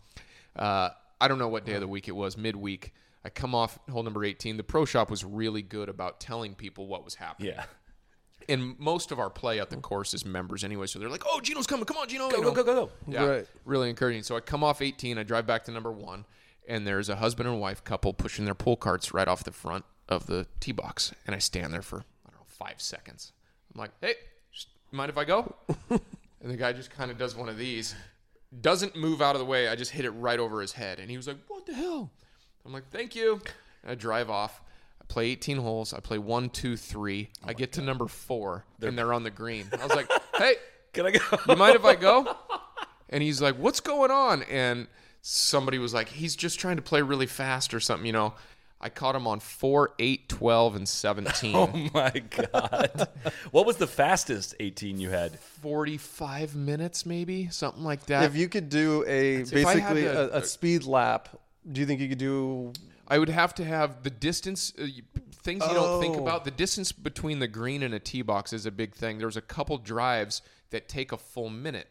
Uh, 0.55 0.89
I 1.19 1.27
don't 1.27 1.39
know 1.39 1.47
what 1.49 1.65
day 1.65 1.73
of 1.73 1.81
the 1.81 1.87
week 1.87 2.07
it 2.07 2.13
was. 2.15 2.37
Midweek. 2.37 2.93
I 3.25 3.29
come 3.29 3.53
off 3.55 3.79
hole 3.91 4.03
number 4.03 4.23
18. 4.23 4.57
The 4.57 4.63
pro 4.63 4.85
shop 4.85 5.09
was 5.09 5.23
really 5.25 5.61
good 5.61 5.87
about 5.89 6.19
telling 6.19 6.55
people 6.55 6.87
what 6.87 7.03
was 7.03 7.15
happening. 7.15 7.53
yeah. 7.55 7.65
And 8.49 8.77
most 8.77 9.11
of 9.13 9.19
our 9.19 9.29
play 9.29 9.61
at 9.61 9.69
the 9.69 9.77
course 9.77 10.13
is 10.13 10.25
members 10.25 10.65
anyway, 10.65 10.85
so 10.87 10.99
they're 10.99 11.07
like, 11.07 11.23
"Oh, 11.25 11.39
Geno's 11.39 11.65
coming! 11.65 11.85
Come 11.85 11.95
on, 11.95 12.09
Geno!" 12.09 12.29
Go 12.29 12.35
you 12.37 12.43
go 12.43 12.49
know? 12.49 12.55
go 12.55 12.63
go 12.63 12.73
go. 12.87 12.91
Yeah, 13.07 13.25
Right. 13.25 13.47
really 13.63 13.89
encouraging. 13.89 14.23
So 14.23 14.35
I 14.35 14.41
come 14.41 14.65
off 14.65 14.81
18, 14.81 15.17
I 15.17 15.23
drive 15.23 15.47
back 15.47 15.63
to 15.65 15.71
number 15.71 15.93
one, 15.93 16.25
and 16.67 16.85
there's 16.85 17.07
a 17.07 17.15
husband 17.15 17.47
and 17.47 17.61
wife 17.61 17.85
couple 17.85 18.11
pushing 18.13 18.43
their 18.43 18.53
pull 18.53 18.75
carts 18.75 19.13
right 19.13 19.29
off 19.29 19.45
the 19.45 19.53
front 19.53 19.85
of 20.09 20.27
the 20.27 20.47
tee 20.59 20.71
box, 20.71 21.13
and 21.25 21.35
I 21.35 21.39
stand 21.39 21.73
there 21.73 21.81
for 21.81 21.99
I 22.25 22.29
don't 22.29 22.39
know 22.39 22.45
five 22.47 22.81
seconds. 22.81 23.31
I'm 23.73 23.79
like, 23.79 23.91
"Hey, 24.01 24.15
mind 24.91 25.09
if 25.09 25.17
I 25.17 25.25
go?" 25.25 25.55
and 25.89 26.01
the 26.41 26.57
guy 26.57 26.73
just 26.73 26.91
kind 26.91 27.11
of 27.11 27.17
does 27.17 27.35
one 27.35 27.49
of 27.49 27.57
these, 27.57 27.95
doesn't 28.61 28.95
move 28.95 29.21
out 29.21 29.35
of 29.35 29.39
the 29.39 29.45
way. 29.45 29.67
I 29.67 29.75
just 29.75 29.91
hit 29.91 30.05
it 30.05 30.11
right 30.11 30.39
over 30.39 30.61
his 30.61 30.73
head, 30.73 30.99
and 30.99 31.09
he 31.09 31.17
was 31.17 31.27
like, 31.27 31.37
"What 31.47 31.65
the 31.65 31.73
hell?" 31.73 32.11
I'm 32.65 32.73
like, 32.73 32.89
"Thank 32.91 33.15
you." 33.15 33.41
And 33.81 33.91
I 33.91 33.95
drive 33.95 34.29
off. 34.29 34.61
I 35.01 35.05
play 35.07 35.27
18 35.27 35.57
holes. 35.57 35.93
I 35.93 35.99
play 35.99 36.17
one, 36.17 36.49
two, 36.49 36.77
three. 36.77 37.29
Oh 37.43 37.49
I 37.49 37.53
get 37.53 37.73
to 37.73 37.81
number 37.81 38.07
four, 38.07 38.65
and 38.81 38.97
they're 38.97 39.13
on 39.13 39.23
the 39.23 39.31
green. 39.31 39.67
I 39.79 39.83
was 39.83 39.95
like, 39.95 40.09
"Hey." 40.37 40.55
Can 40.93 41.07
I 41.07 41.11
go? 41.11 41.19
you 41.49 41.55
mind 41.55 41.75
if 41.75 41.85
I 41.85 41.95
go? 41.95 42.37
And 43.09 43.21
he's 43.21 43.39
like, 43.39 43.55
what's 43.57 43.79
going 43.79 44.09
on? 44.09 44.41
And 44.43 44.87
somebody 45.21 45.77
was 45.77 45.93
like, 45.93 46.09
he's 46.09 46.35
just 46.35 46.59
trying 46.59 46.77
to 46.77 46.81
play 46.81 47.03
really 47.03 47.27
fast 47.27 47.71
or 47.75 47.79
something, 47.79 48.07
you 48.07 48.11
know. 48.11 48.33
I 48.85 48.89
caught 48.89 49.15
him 49.15 49.27
on 49.27 49.39
4, 49.39 49.93
8, 49.97 50.27
12, 50.27 50.75
and 50.75 50.87
17. 50.89 51.55
Oh 51.55 51.67
my 51.93 52.11
god! 52.29 53.07
what 53.51 53.65
was 53.65 53.77
the 53.77 53.87
fastest 53.87 54.55
18 54.59 54.99
you 54.99 55.09
had? 55.09 55.39
45 55.39 56.53
minutes, 56.55 57.05
maybe? 57.05 57.47
Something 57.49 57.83
like 57.85 58.05
that. 58.07 58.23
if 58.25 58.35
you 58.35 58.49
could 58.49 58.67
do 58.69 59.05
a 59.07 59.35
if 59.37 59.53
I 59.53 59.59
had 59.59 59.65
basically 59.95 60.01
to- 60.03 60.33
a, 60.35 60.39
a 60.39 60.43
speed 60.43 60.83
lap, 60.83 61.29
do 61.71 61.79
you 61.79 61.87
think 61.87 62.01
you 62.01 62.09
could 62.09 62.17
do? 62.17 62.73
I 63.07 63.17
would 63.19 63.29
have 63.29 63.53
to 63.55 63.65
have 63.65 64.03
the 64.03 64.09
distance 64.09 64.73
uh, 64.77 64.85
things 65.43 65.63
you 65.65 65.73
don't 65.73 66.01
think 66.01 66.17
Oh. 66.17 66.21
about. 66.21 66.43
The 66.45 66.51
distance 66.51 66.91
between 66.91 67.39
the 67.39 67.47
green 67.47 67.83
and 67.83 67.93
a 67.93 67.99
tee 67.99 68.21
box 68.21 68.51
is 68.53 68.65
a 68.65 68.71
big 68.71 68.93
thing. 68.95 69.17
There's 69.17 69.37
a 69.37 69.41
couple 69.41 69.77
drives 69.77 70.41
that 70.71 70.89
take 70.89 71.11
a 71.13 71.17
full 71.17 71.49
minute. 71.49 71.87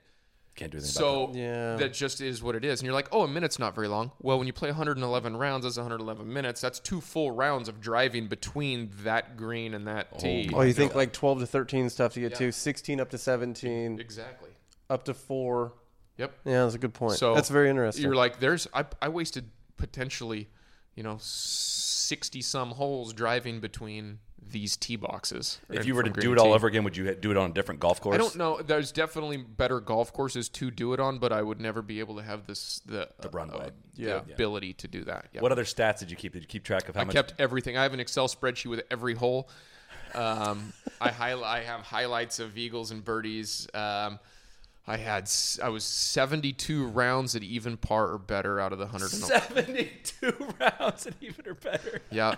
Can't 0.54 0.70
do 0.70 0.78
anything 0.78 1.02
about 1.02 1.32
So 1.32 1.38
Yeah. 1.38 1.76
that 1.76 1.94
just 1.94 2.20
is 2.20 2.42
what 2.42 2.54
it 2.54 2.64
is. 2.64 2.80
And 2.80 2.86
you're 2.86 2.94
like, 2.94 3.08
oh, 3.10 3.22
a 3.22 3.28
minute's 3.28 3.58
not 3.58 3.74
very 3.74 3.88
long. 3.88 4.12
Well, 4.20 4.38
when 4.38 4.46
you 4.46 4.52
play 4.52 4.68
111 4.68 5.36
rounds, 5.36 5.64
that's 5.64 5.78
111 5.78 6.30
minutes. 6.30 6.60
That's 6.60 6.78
two 6.78 7.00
full 7.00 7.30
rounds 7.30 7.68
of 7.68 7.80
driving 7.80 8.28
between 8.28 8.90
that 9.02 9.36
green 9.36 9.72
and 9.72 9.86
that 9.86 10.18
tee. 10.18 10.50
Oh, 10.52 10.58
oh 10.58 10.62
you 10.62 10.74
think 10.74 10.94
like 10.94 11.12
12 11.12 11.40
to 11.40 11.46
13 11.46 11.88
stuff 11.88 12.12
to 12.14 12.20
get 12.20 12.34
to, 12.36 12.52
16 12.52 13.00
up 13.00 13.10
to 13.10 13.18
17, 13.18 13.98
exactly. 13.98 14.50
up 14.90 15.04
to 15.04 15.14
four. 15.14 15.72
Yep. 16.18 16.32
Yeah, 16.44 16.64
that's 16.64 16.74
a 16.74 16.78
good 16.78 16.94
point. 16.94 17.18
So 17.18 17.34
that's 17.34 17.48
very 17.48 17.70
interesting. 17.70 18.04
You're 18.04 18.14
like, 18.14 18.38
there's 18.38 18.68
I, 18.74 18.84
I 19.00 19.08
wasted 19.08 19.50
potentially, 19.76 20.48
you 20.94 21.02
know, 21.02 21.16
sixty 21.20 22.42
some 22.42 22.72
holes 22.72 23.12
driving 23.14 23.60
between 23.60 24.18
these 24.50 24.76
tee 24.76 24.96
boxes. 24.96 25.60
If 25.70 25.86
you 25.86 25.94
were 25.94 26.02
to 26.02 26.10
do 26.10 26.32
it 26.32 26.38
all 26.38 26.46
tee. 26.46 26.52
over 26.52 26.66
again, 26.66 26.84
would 26.84 26.96
you 26.96 27.14
do 27.14 27.30
it 27.30 27.36
on 27.36 27.50
a 27.50 27.54
different 27.54 27.80
golf 27.80 28.00
course? 28.00 28.14
I 28.14 28.18
don't 28.18 28.36
know. 28.36 28.60
There's 28.60 28.92
definitely 28.92 29.38
better 29.38 29.80
golf 29.80 30.12
courses 30.12 30.48
to 30.50 30.70
do 30.70 30.92
it 30.92 31.00
on, 31.00 31.18
but 31.18 31.32
I 31.32 31.42
would 31.42 31.60
never 31.60 31.80
be 31.82 32.00
able 32.00 32.16
to 32.16 32.22
have 32.22 32.46
this 32.46 32.80
the 32.84 33.08
The 33.20 33.30
runway. 33.30 33.70
the 33.94 34.02
Yeah. 34.02 34.16
ability 34.18 34.74
to 34.74 34.88
do 34.88 35.04
that. 35.04 35.28
Yeah. 35.32 35.40
What 35.40 35.52
other 35.52 35.64
stats 35.64 36.00
did 36.00 36.10
you 36.10 36.16
keep? 36.16 36.32
Did 36.34 36.42
you 36.42 36.48
keep 36.48 36.64
track 36.64 36.88
of 36.88 36.94
how 36.96 37.02
I 37.02 37.04
much? 37.04 37.14
kept 37.14 37.34
everything. 37.38 37.76
I 37.76 37.82
have 37.84 37.94
an 37.94 38.00
Excel 38.00 38.28
spreadsheet 38.28 38.68
with 38.70 38.82
every 38.90 39.14
hole. 39.14 39.48
Um, 40.14 40.72
I 41.00 41.10
highlight. 41.10 41.60
I 41.60 41.64
have 41.64 41.80
highlights 41.80 42.38
of 42.38 42.58
eagles 42.58 42.90
and 42.90 43.02
birdies. 43.04 43.66
Um, 43.72 44.18
I 44.86 44.96
had. 44.98 45.30
I 45.62 45.68
was 45.70 45.84
72 45.84 46.86
rounds 46.88 47.34
at 47.36 47.42
even 47.42 47.76
par 47.78 48.08
or 48.10 48.18
better 48.18 48.60
out 48.60 48.72
of 48.72 48.78
the 48.78 48.86
100. 48.86 49.08
72 49.08 50.46
rounds 50.60 51.06
at 51.06 51.14
even 51.20 51.46
or 51.46 51.54
better. 51.54 52.02
Yeah. 52.10 52.34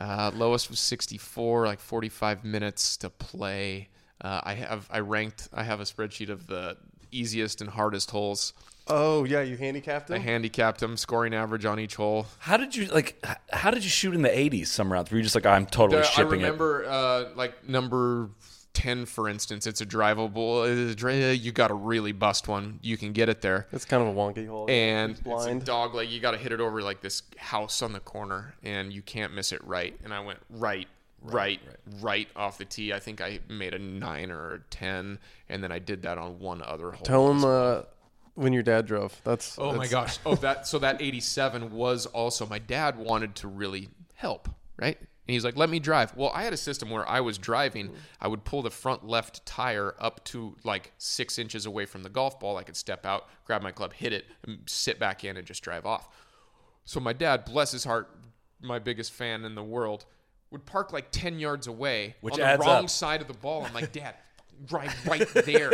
Uh, 0.00 0.30
lowest 0.34 0.70
was 0.70 0.78
64, 0.80 1.66
like 1.66 1.80
45 1.80 2.44
minutes 2.44 2.96
to 2.98 3.10
play. 3.10 3.88
Uh, 4.20 4.40
I 4.44 4.54
have 4.54 4.88
I 4.90 5.00
ranked. 5.00 5.48
I 5.52 5.62
have 5.64 5.80
a 5.80 5.84
spreadsheet 5.84 6.30
of 6.30 6.46
the 6.46 6.76
easiest 7.12 7.60
and 7.60 7.70
hardest 7.70 8.10
holes. 8.10 8.52
oh, 8.88 9.24
yeah, 9.24 9.40
you 9.40 9.56
handicapped 9.56 10.10
him. 10.10 10.16
I 10.16 10.18
handicapped 10.18 10.80
them, 10.80 10.96
scoring 10.96 11.34
average 11.34 11.64
on 11.64 11.78
each 11.80 11.94
hole. 11.96 12.26
How 12.38 12.56
did 12.56 12.74
you 12.76 12.86
like? 12.86 13.24
How 13.52 13.70
did 13.70 13.82
you 13.84 13.90
shoot 13.90 14.14
in 14.14 14.22
the 14.22 14.28
80s? 14.28 14.66
Some 14.68 14.92
rounds 14.92 15.10
were 15.10 15.16
you 15.16 15.22
just 15.22 15.34
like, 15.34 15.46
I'm 15.46 15.66
totally 15.66 15.96
There- 16.02 16.04
I 16.04 16.08
shipping 16.10 16.30
remember 16.40 16.84
uh, 16.86 17.24
like 17.34 17.68
number 17.68 18.30
10, 18.74 19.06
for 19.06 19.28
instance. 19.28 19.66
It's 19.66 19.80
a 19.80 19.86
drivable. 19.86 21.42
You 21.42 21.52
got 21.52 21.68
to 21.68 21.74
really 21.74 22.12
bust 22.12 22.48
one. 22.48 22.78
You 22.82 22.96
can 22.96 23.12
get 23.12 23.28
it 23.28 23.40
there. 23.40 23.66
It's 23.72 23.84
kind 23.84 24.02
of 24.02 24.08
a 24.08 24.12
wonky 24.12 24.46
hole. 24.46 24.66
and 24.68 25.12
It's 25.12 25.20
it's 25.20 25.26
a 25.26 25.30
blind. 25.30 25.64
dog 25.64 25.94
leg. 25.94 26.10
You 26.10 26.20
got 26.20 26.32
to 26.32 26.38
hit 26.38 26.52
it 26.52 26.60
over 26.60 26.82
like 26.82 27.00
this 27.00 27.22
house 27.38 27.80
on 27.82 27.92
the 27.92 28.00
corner, 28.00 28.54
and 28.62 28.92
you 28.92 29.00
can't 29.02 29.32
miss 29.34 29.52
it 29.52 29.64
right. 29.64 29.98
And 30.04 30.12
I 30.12 30.20
went 30.20 30.38
right, 30.50 30.86
right, 31.22 31.60
right, 32.00 32.28
off 32.36 32.58
the 32.58 32.64
tee. 32.64 32.92
I 32.92 32.98
think 33.00 33.20
I 33.20 33.40
made 33.48 33.72
a 33.74 33.78
nine 33.78 34.30
or 34.30 34.54
a 34.54 34.58
ten, 34.70 35.18
and 35.48 35.62
then 35.62 35.72
I 35.72 35.78
did 35.78 36.02
that 36.02 36.18
on 36.18 36.38
one 36.38 36.60
other 36.62 36.90
hole. 36.90 37.04
Tell 37.04 37.30
him 37.30 37.44
uh, 37.44 37.82
when 38.34 38.52
your 38.52 38.62
dad 38.64 38.86
drove. 38.86 39.18
That's 39.24 39.56
Oh 39.58 39.72
my 39.72 39.86
gosh! 39.86 40.18
Oh, 40.26 40.34
that 40.36 40.66
so 40.66 40.78
that 40.80 41.00
eighty-seven 41.00 41.72
was 41.72 42.06
also 42.06 42.44
my 42.46 42.58
dad 42.58 42.98
wanted 42.98 43.34
to 43.36 43.48
really 43.48 43.88
help, 44.14 44.48
right? 44.76 44.98
And 45.26 45.32
he's 45.32 45.44
like, 45.44 45.56
"Let 45.56 45.70
me 45.70 45.78
drive." 45.78 46.14
Well, 46.16 46.30
I 46.34 46.42
had 46.44 46.52
a 46.52 46.56
system 46.58 46.90
where 46.90 47.08
I 47.08 47.20
was 47.20 47.38
driving. 47.38 47.90
I 48.20 48.28
would 48.28 48.44
pull 48.44 48.60
the 48.62 48.70
front 48.70 49.06
left 49.06 49.44
tire 49.46 49.94
up 49.98 50.22
to 50.26 50.54
like 50.64 50.92
six 50.98 51.38
inches 51.38 51.64
away 51.64 51.86
from 51.86 52.02
the 52.02 52.10
golf 52.10 52.38
ball. 52.38 52.58
I 52.58 52.62
could 52.62 52.76
step 52.76 53.06
out, 53.06 53.28
grab 53.46 53.62
my 53.62 53.72
club, 53.72 53.94
hit 53.94 54.12
it, 54.12 54.26
and 54.46 54.58
sit 54.66 54.98
back 54.98 55.24
in, 55.24 55.36
and 55.38 55.46
just 55.46 55.62
drive 55.62 55.86
off. 55.86 56.08
So 56.84 57.00
my 57.00 57.14
dad, 57.14 57.46
bless 57.46 57.72
his 57.72 57.84
heart, 57.84 58.10
my 58.60 58.78
biggest 58.78 59.12
fan 59.14 59.44
in 59.46 59.54
the 59.54 59.62
world, 59.64 60.04
would 60.50 60.66
park 60.66 60.92
like 60.92 61.10
ten 61.10 61.38
yards 61.38 61.66
away 61.68 62.16
Which 62.20 62.34
on 62.34 62.40
the 62.40 62.46
adds 62.46 62.60
wrong 62.60 62.84
up. 62.84 62.90
side 62.90 63.22
of 63.22 63.26
the 63.28 63.32
ball. 63.34 63.64
I'm 63.64 63.72
like, 63.72 63.92
Dad, 63.92 64.16
drive 64.66 64.94
right 65.06 65.26
there. 65.46 65.72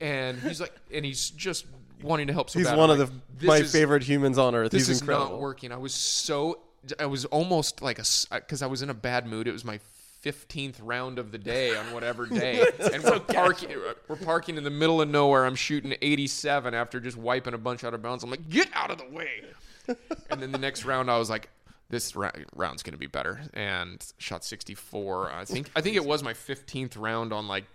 and 0.00 0.38
he's 0.40 0.60
like, 0.60 0.74
and 0.92 1.04
he's 1.04 1.30
just 1.30 1.66
wanting 2.02 2.26
to 2.26 2.32
help. 2.32 2.50
So 2.50 2.58
He's 2.58 2.68
bad. 2.68 2.76
one 2.78 2.90
I'm 2.90 3.00
of 3.00 3.10
like, 3.10 3.20
the 3.28 3.38
"This 3.40 3.48
my 3.48 3.56
is- 3.58 3.72
favorite 3.72 4.02
humans 4.02 4.38
on 4.38 4.54
earth. 4.54 4.70
This 4.70 4.82
He's 4.86 4.96
is 4.96 5.00
incredible. 5.00 5.30
not 5.30 5.40
working. 5.40 5.72
I 5.72 5.76
was 5.76 5.94
so, 5.94 6.58
I 6.98 7.06
was 7.06 7.24
almost 7.26 7.82
like 7.82 7.98
a, 7.98 8.04
because 8.30 8.62
I 8.62 8.66
was 8.66 8.82
in 8.82 8.90
a 8.90 8.94
bad 8.94 9.26
mood. 9.26 9.46
It 9.46 9.52
was 9.52 9.64
my 9.64 9.80
15th 10.24 10.76
round 10.80 11.18
of 11.18 11.32
the 11.32 11.38
day 11.38 11.76
on 11.76 11.92
whatever 11.92 12.26
day, 12.28 12.64
and 12.92 13.02
we're 13.02 13.20
parking, 13.20 13.70
we're 14.08 14.16
parking 14.16 14.56
in 14.56 14.64
the 14.64 14.70
middle 14.70 15.00
of 15.00 15.08
nowhere. 15.08 15.44
I'm 15.44 15.54
shooting 15.54 15.94
87 16.00 16.74
after 16.74 17.00
just 17.00 17.16
wiping 17.16 17.54
a 17.54 17.58
bunch 17.58 17.84
out 17.84 17.94
of 17.94 18.02
bounds. 18.02 18.22
I'm 18.24 18.30
like, 18.30 18.48
get 18.48 18.68
out 18.72 18.90
of 18.90 18.98
the 18.98 19.08
way. 19.08 19.42
and 20.30 20.40
then 20.40 20.52
the 20.52 20.58
next 20.58 20.84
round, 20.84 21.10
I 21.10 21.18
was 21.18 21.30
like. 21.30 21.48
This 21.90 22.16
round's 22.16 22.82
going 22.82 22.94
to 22.94 22.98
be 22.98 23.06
better, 23.06 23.42
and 23.52 24.02
shot 24.16 24.46
64. 24.46 25.30
I 25.30 25.44
think 25.44 25.68
I 25.76 25.82
think 25.82 25.94
it 25.94 26.04
was 26.06 26.22
my 26.22 26.32
15th 26.32 26.98
round 26.98 27.34
on 27.34 27.48
like 27.48 27.66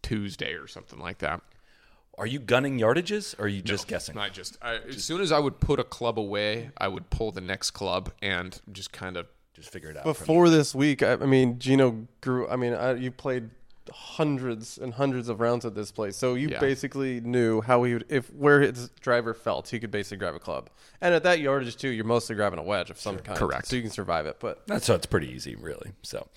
Tuesday 0.00 0.52
or 0.52 0.68
something 0.68 1.00
like 1.00 1.18
that. 1.18 1.40
Are 2.18 2.26
you 2.26 2.38
gunning 2.40 2.78
yardages 2.78 3.38
or 3.38 3.44
are 3.44 3.48
you 3.48 3.62
just 3.62 3.86
guessing? 3.86 4.18
I 4.18 4.28
just, 4.28 4.58
I, 4.60 4.76
as 4.88 5.04
soon 5.04 5.20
as 5.20 5.30
I 5.32 5.38
would 5.38 5.60
put 5.60 5.78
a 5.78 5.84
club 5.84 6.18
away, 6.18 6.70
I 6.76 6.88
would 6.88 7.08
pull 7.10 7.30
the 7.32 7.40
next 7.40 7.70
club 7.70 8.10
and 8.20 8.60
just 8.72 8.92
kind 8.92 9.16
of. 9.16 9.26
Just 9.54 9.70
figure 9.70 9.90
it 9.90 9.96
out. 9.96 10.04
Before 10.04 10.48
this 10.50 10.72
week, 10.74 11.02
I, 11.02 11.12
I 11.14 11.16
mean, 11.26 11.58
Geno 11.58 12.06
grew. 12.20 12.48
I 12.48 12.54
mean, 12.56 12.74
I, 12.74 12.94
you 12.94 13.10
played 13.10 13.50
hundreds 13.92 14.78
and 14.78 14.94
hundreds 14.94 15.28
of 15.28 15.40
rounds 15.40 15.64
at 15.64 15.74
this 15.74 15.90
place, 15.90 16.16
so 16.16 16.34
you 16.34 16.48
Yeah. 16.48 16.60
basically 16.60 17.20
knew 17.20 17.60
how 17.60 17.82
he 17.84 17.94
would, 17.94 18.04
if 18.08 18.32
where 18.34 18.60
his 18.60 18.90
driver 19.00 19.34
felt, 19.34 19.68
he 19.68 19.80
could 19.80 19.90
basically 19.90 20.18
grab 20.18 20.34
a 20.34 20.38
club. 20.38 20.70
And 21.00 21.14
at 21.14 21.22
that 21.24 21.40
yardage 21.40 21.76
too, 21.76 21.88
you're 21.88 22.04
mostly 22.04 22.36
grabbing 22.36 22.58
a 22.58 22.62
wedge 22.62 22.90
of 22.90 23.00
some 23.00 23.18
kind, 23.18 23.38
Correct. 23.38 23.66
So 23.66 23.76
you 23.76 23.82
can 23.82 23.90
survive 23.90 24.26
it. 24.26 24.36
But 24.40 24.66
That's 24.66 24.86
so 24.86 24.94
it's 24.94 25.06
pretty 25.06 25.28
easy, 25.30 25.56
really. 25.56 25.92
So 26.02 26.28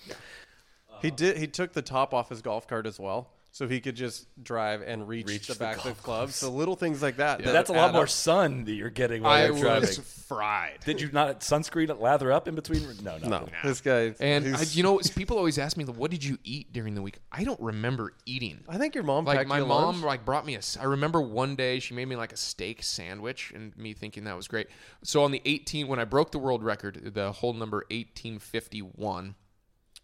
he 1.01 1.11
did. 1.11 1.37
He 1.37 1.47
took 1.47 1.73
the 1.73 1.81
top 1.81 2.13
off 2.13 2.29
his 2.29 2.41
golf 2.41 2.67
cart 2.67 2.85
as 2.87 2.99
well, 2.99 3.29
so 3.53 3.67
he 3.67 3.81
could 3.81 3.95
just 3.95 4.27
drive 4.43 4.81
and 4.81 5.07
reach, 5.07 5.27
Reach 5.27 5.47
the 5.47 5.53
the 5.53 5.59
back 5.59 5.77
of 5.77 5.83
the 5.83 5.91
club. 6.01 6.29
So 6.31 6.49
little 6.49 6.75
things 6.75 7.01
like 7.01 7.17
that. 7.17 7.43
that 7.43 7.51
that's 7.51 7.69
a 7.69 7.73
lot 7.73 7.91
more 7.93 8.03
up. 8.03 8.09
sun 8.09 8.63
that 8.63 8.71
you're 8.73 8.89
getting 8.89 9.23
while 9.23 9.33
I 9.33 9.47
you're 9.47 9.59
driving. 9.59 9.81
was 9.81 9.97
fried. 9.99 10.79
Did 10.85 11.01
you 11.01 11.09
not 11.11 11.41
sunscreen 11.41 11.99
lather 11.99 12.31
up 12.31 12.47
in 12.47 12.55
between? 12.55 12.83
No, 13.03 13.17
no. 13.17 13.27
No, 13.27 13.47
this 13.63 13.81
guy. 13.81 14.13
And 14.19 14.55
I, 14.55 14.61
you 14.71 14.83
know, 14.83 14.99
people 15.15 15.37
always 15.37 15.57
ask 15.57 15.75
me, 15.75 15.83
"What 15.83 16.11
did 16.11 16.23
you 16.23 16.37
eat 16.45 16.71
during 16.71 16.95
the 16.95 17.01
week?" 17.01 17.19
I 17.31 17.43
don't 17.43 17.59
remember 17.59 18.13
eating. 18.25 18.63
I 18.69 18.77
think 18.77 18.95
your 18.95 19.03
mom 19.03 19.25
Like 19.25 19.37
packed 19.39 19.49
my 19.49 19.57
you 19.57 19.63
a 19.65 19.67
mom, 19.67 19.83
lunch. 19.95 20.05
like 20.05 20.23
brought 20.25 20.45
me 20.45 20.55
a. 20.55 20.61
I 20.79 20.85
remember 20.85 21.21
one 21.21 21.55
day 21.57 21.79
she 21.79 21.93
made 21.93 22.05
me 22.05 22.15
like 22.15 22.31
a 22.31 22.37
steak 22.37 22.81
sandwich, 22.83 23.51
and 23.53 23.75
me 23.77 23.93
thinking 23.93 24.23
that 24.23 24.37
was 24.37 24.47
great. 24.47 24.67
So 25.03 25.23
on 25.23 25.31
the 25.31 25.41
18, 25.43 25.87
when 25.89 25.99
I 25.99 26.05
broke 26.05 26.31
the 26.31 26.39
world 26.39 26.63
record, 26.63 27.13
the 27.13 27.31
whole 27.33 27.53
number 27.53 27.83
1851, 27.91 29.35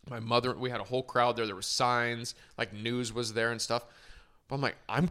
my 0.10 0.20
mother, 0.20 0.54
we 0.54 0.70
had 0.70 0.80
a 0.80 0.86
whole 0.86 1.04
crowd 1.04 1.36
there. 1.36 1.46
There 1.46 1.56
were 1.56 1.62
signs, 1.62 2.36
like 2.58 2.74
news 2.74 3.14
was 3.14 3.34
there 3.34 3.52
and 3.52 3.62
stuff. 3.62 3.86
But 4.48 4.56
I'm 4.56 4.62
like, 4.62 4.78
I'm, 4.88 5.10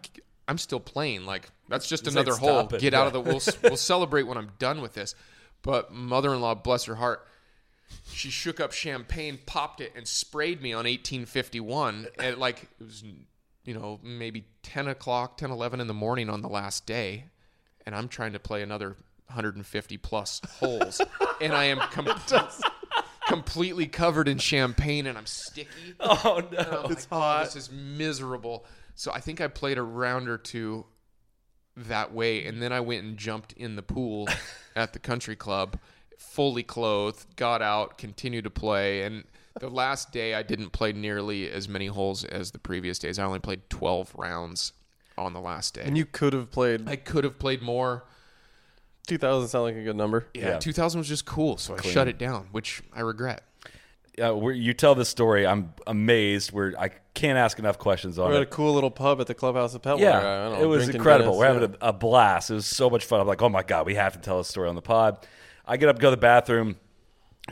I'm 0.49 0.59
still 0.59 0.81
playing. 0.81 1.27
Like 1.27 1.51
that's 1.69 1.89
just 1.89 2.07
another 2.07 2.33
like, 2.33 2.41
hole. 2.41 2.65
Get 2.65 2.95
out 2.95 3.07
of 3.07 3.13
the. 3.13 3.21
We'll 3.21 3.41
we'll 3.63 3.77
celebrate 3.77 4.25
when 4.25 4.39
I'm 4.39 4.53
done 4.59 4.81
with 4.81 4.95
this. 4.95 5.15
But 5.63 5.93
mother-in-law, 5.93 6.57
bless 6.57 6.85
her 6.85 6.95
heart, 6.95 7.27
she 8.13 8.31
shook 8.31 8.61
up 8.61 8.73
champagne, 8.73 9.39
popped 9.47 9.81
it, 9.81 9.93
and 9.97 10.07
sprayed 10.07 10.63
me 10.63 10.73
on 10.73 10.85
1851. 10.85 12.07
And 12.19 12.39
like 12.39 12.69
it 12.81 12.85
was, 12.85 13.05
you 13.65 13.75
know, 13.75 14.01
maybe 14.03 14.45
10 14.63 14.89
o'clock, 14.89 15.37
10, 15.39 15.51
11 15.51 15.81
in 15.81 15.87
the 15.87 15.95
morning 15.95 16.31
on 16.31 16.43
the 16.43 16.49
last 16.49 16.87
day, 16.87 17.25
and 17.85 17.95
I'm 17.95 18.09
trying 18.09 18.33
to 18.33 18.39
play 18.39 18.63
another 18.63 18.97
150 19.27 19.97
plus 19.99 20.41
holes, 20.59 21.01
and 21.41 21.53
I 21.53 21.65
am 21.65 21.79
completely 23.29 23.87
covered 23.87 24.29
in 24.29 24.39
champagne, 24.39 25.07
and 25.07 25.17
I'm 25.19 25.27
sticky. 25.27 25.69
Oh 26.01 26.43
no. 26.51 26.59
Oh 26.59 26.59
and 26.59 26.59
I'm 26.87 26.93
It's 26.93 27.11
like, 27.11 27.13
oh, 27.13 27.21
hot. 27.21 27.45
this 27.45 27.57
is 27.57 27.71
miserable. 27.71 28.65
So 28.95 29.13
I 29.13 29.21
think 29.21 29.41
I 29.41 29.49
played 29.49 29.79
a 29.79 29.83
round 29.83 30.29
or 30.29 30.39
two 30.39 30.87
that 31.77 32.13
way, 32.15 32.45
and 32.47 32.63
then 32.63 32.73
I 32.73 32.81
went 32.81 33.05
and 33.05 33.17
jumped 33.17 33.53
in 33.53 33.77
the 33.77 33.83
pool 33.83 34.29
at 34.77 34.93
the 34.95 34.99
country 34.99 35.37
club, 35.37 35.79
fully 36.19 36.63
clothed, 36.63 37.37
got 37.37 37.61
out, 37.61 37.99
continued 37.99 38.45
to 38.45 38.51
play, 38.51 39.03
and 39.03 39.25
the 39.61 39.69
last 39.69 40.13
day 40.13 40.35
I 40.35 40.43
didn't 40.43 40.71
play 40.71 40.93
nearly 40.93 41.51
as 41.51 41.69
many 41.69 41.87
holes 41.87 42.25
as 42.25 42.51
the 42.53 42.59
previous 42.59 42.99
days. 42.99 43.19
I 43.19 43.25
only 43.25 43.39
played 43.41 43.69
12 43.71 44.13
rounds 44.17 44.73
on 45.19 45.33
the 45.33 45.41
last 45.41 45.75
day. 45.75 45.83
and 45.85 45.97
you 45.97 46.05
could 46.07 46.33
have 46.35 46.51
played. 46.51 46.87
I 46.89 46.97
could 46.97 47.25
have 47.25 47.39
played 47.39 47.63
more. 47.63 48.05
2000 49.07 49.49
sound 49.49 49.65
like 49.65 49.77
a 49.77 49.83
good 49.83 49.97
number. 49.97 50.27
Yeah, 50.35 50.51
Yeah. 50.51 50.59
2000 50.59 50.99
was 50.99 51.09
just 51.09 51.25
cool, 51.27 51.57
so 51.57 51.77
I 51.77 51.83
shut 51.83 52.09
it 52.09 52.19
down, 52.19 52.49
which 52.53 52.83
I 52.95 53.01
regret. 53.01 53.43
Yeah, 54.19 54.31
where 54.31 54.55
you 54.55 54.73
tell 54.73 54.95
this 54.95 55.11
story, 55.11 55.47
I'm 55.47 55.75
amazed. 55.87 56.51
Where 56.51 56.73
I 56.79 56.89
can't 57.13 57.37
ask 57.37 57.59
enough 57.59 57.79
questions 57.79 58.19
on 58.19 58.27
it. 58.27 58.29
We're 58.31 58.37
at 58.37 58.41
a 58.41 58.43
it. 58.45 58.51
cool 58.51 58.73
little 58.73 58.91
pub 58.91 59.21
at 59.21 59.27
the 59.27 59.35
clubhouse 59.35 59.75
of 59.75 59.83
Petler. 59.83 60.01
Yeah, 60.01 60.19
I 60.19 60.23
don't 60.23 60.53
know, 60.53 60.65
it 60.65 60.67
was 60.67 60.85
drinking 60.85 61.01
incredible. 61.01 61.33
Guinness, 61.33 61.39
We're 61.39 61.61
having 61.63 61.77
a, 61.83 61.89
a 61.89 61.93
blast. 61.93 62.51
It 62.51 62.55
was 62.55 62.67
so 62.67 62.89
much 62.89 63.05
fun. 63.05 63.21
I'm 63.21 63.27
like, 63.27 63.43
oh 63.43 63.51
my 63.51 63.63
god, 63.63 63.85
we 63.87 63.95
have 63.97 64.15
to 64.15 64.19
tell 64.19 64.41
a 64.41 64.45
story 64.45 64.69
on 64.71 64.75
the 64.75 64.81
pod. 64.83 65.19
I 65.67 65.77
get 65.77 65.91
up, 65.91 65.99
go 65.99 66.09
to 66.09 66.17
the 66.17 66.21
bathroom, 66.21 66.77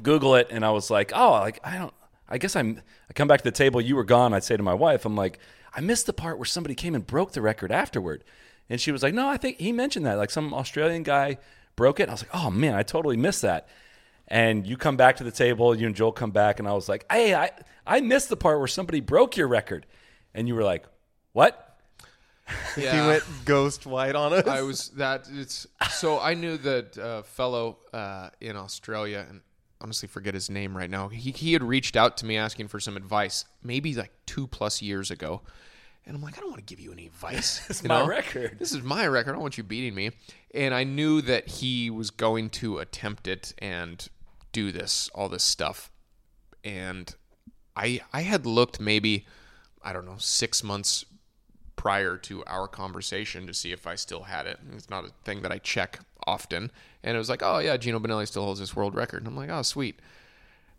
Google 0.02 0.36
it, 0.36 0.48
and 0.50 0.64
I 0.64 0.70
was 0.70 0.90
like, 0.90 1.12
oh, 1.14 1.32
like 1.32 1.60
I 1.64 1.76
don't. 1.76 1.92
I 2.30 2.38
guess 2.38 2.56
I'm. 2.56 2.80
I 3.10 3.12
come 3.12 3.28
back 3.28 3.40
to 3.40 3.44
the 3.44 3.52
table. 3.52 3.82
You 3.82 3.96
were 3.96 4.04
gone. 4.04 4.32
I 4.32 4.38
say 4.38 4.56
to 4.56 4.62
my 4.62 4.72
wife, 4.74 5.04
I'm 5.04 5.14
like, 5.16 5.38
I 5.74 5.82
missed 5.82 6.06
the 6.06 6.14
part 6.14 6.38
where 6.38 6.46
somebody 6.46 6.74
came 6.74 6.94
and 6.94 7.06
broke 7.06 7.32
the 7.32 7.42
record 7.42 7.70
afterward, 7.72 8.24
and 8.68 8.80
she 8.80 8.92
was 8.92 9.02
like, 9.02 9.14
no, 9.14 9.28
I 9.28 9.36
think 9.36 9.58
he 9.58 9.72
mentioned 9.72 10.06
that. 10.06 10.18
Like 10.18 10.30
some 10.30 10.54
Australian 10.54 11.02
guy 11.02 11.38
broke 11.76 12.00
it. 12.00 12.08
I 12.08 12.12
was 12.12 12.22
like, 12.22 12.34
oh 12.34 12.50
man, 12.50 12.74
I 12.74 12.82
totally 12.82 13.16
missed 13.16 13.42
that. 13.42 13.68
And 14.28 14.66
you 14.66 14.76
come 14.76 14.96
back 14.96 15.16
to 15.16 15.24
the 15.24 15.30
table, 15.30 15.74
you 15.74 15.86
and 15.86 15.94
Joel 15.94 16.12
come 16.12 16.30
back, 16.30 16.58
and 16.58 16.66
I 16.66 16.72
was 16.72 16.88
like, 16.88 17.04
"Hey, 17.12 17.34
I 17.34 17.50
I 17.86 18.00
missed 18.00 18.30
the 18.30 18.38
part 18.38 18.58
where 18.58 18.66
somebody 18.66 19.00
broke 19.00 19.36
your 19.36 19.48
record," 19.48 19.84
and 20.32 20.48
you 20.48 20.54
were 20.54 20.64
like, 20.64 20.86
"What?" 21.32 21.60
Yeah. 22.76 23.02
He 23.02 23.06
went 23.06 23.22
ghost 23.44 23.86
white 23.86 24.14
on 24.14 24.32
us. 24.32 24.46
I 24.46 24.62
was 24.62 24.88
that 24.90 25.28
it's 25.30 25.66
so 25.90 26.18
I 26.20 26.34
knew 26.34 26.56
that 26.58 26.98
uh, 26.98 27.22
fellow 27.22 27.78
uh, 27.92 28.30
in 28.40 28.56
Australia 28.56 29.26
and 29.28 29.42
honestly 29.80 30.08
forget 30.08 30.34
his 30.34 30.50
name 30.50 30.76
right 30.76 30.90
now. 30.90 31.08
He 31.08 31.30
he 31.30 31.52
had 31.52 31.62
reached 31.62 31.96
out 31.96 32.16
to 32.18 32.26
me 32.26 32.36
asking 32.36 32.68
for 32.68 32.80
some 32.80 32.96
advice 32.96 33.44
maybe 33.62 33.94
like 33.94 34.12
two 34.26 34.46
plus 34.46 34.82
years 34.82 35.10
ago, 35.10 35.42
and 36.06 36.16
I'm 36.16 36.22
like 36.22 36.36
I 36.36 36.40
don't 36.40 36.50
want 36.50 36.66
to 36.66 36.74
give 36.74 36.80
you 36.80 36.92
any 36.92 37.06
advice. 37.06 37.64
It's 37.70 37.82
you 37.82 37.88
my 37.88 38.00
know? 38.00 38.06
record. 38.06 38.58
This 38.58 38.72
is 38.72 38.82
my 38.82 39.06
record. 39.06 39.30
I 39.30 39.32
don't 39.32 39.42
want 39.42 39.58
you 39.58 39.64
beating 39.64 39.94
me. 39.94 40.10
And 40.54 40.74
I 40.74 40.84
knew 40.84 41.20
that 41.22 41.48
he 41.48 41.90
was 41.90 42.10
going 42.10 42.50
to 42.50 42.78
attempt 42.78 43.26
it 43.26 43.54
and 43.58 44.06
do 44.52 44.70
this 44.70 45.10
all 45.14 45.28
this 45.28 45.42
stuff, 45.42 45.90
and 46.62 47.14
I 47.76 48.00
I 48.12 48.22
had 48.22 48.46
looked 48.46 48.80
maybe 48.80 49.26
I 49.82 49.92
don't 49.92 50.06
know 50.06 50.16
six 50.18 50.62
months 50.62 51.04
prior 51.76 52.16
to 52.16 52.44
our 52.46 52.68
conversation 52.68 53.46
to 53.46 53.54
see 53.54 53.72
if 53.72 53.86
I 53.86 53.94
still 53.96 54.22
had 54.22 54.46
it. 54.46 54.58
It's 54.74 54.88
not 54.88 55.04
a 55.04 55.10
thing 55.24 55.42
that 55.42 55.52
I 55.52 55.58
check 55.58 56.00
often. 56.26 56.70
And 57.02 57.14
it 57.14 57.18
was 57.18 57.28
like, 57.28 57.42
oh 57.42 57.58
yeah, 57.58 57.76
Geno 57.76 57.98
Bonnalie 57.98 58.26
still 58.26 58.44
holds 58.44 58.60
this 58.60 58.76
world 58.76 58.94
record. 58.94 59.18
And 59.18 59.26
I'm 59.26 59.36
like, 59.36 59.50
oh 59.50 59.62
sweet. 59.62 60.00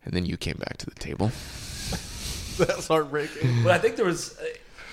And 0.04 0.14
then 0.14 0.26
you 0.26 0.38
came 0.38 0.58
back 0.58 0.78
to 0.78 0.86
the 0.86 0.96
table. 0.96 1.28
That's 2.58 2.88
heartbreaking. 2.88 3.64
But 3.64 3.74
I 3.74 3.80
think 3.80 3.96
there 3.98 4.06
was. 4.06 4.38
Uh, 4.38 4.46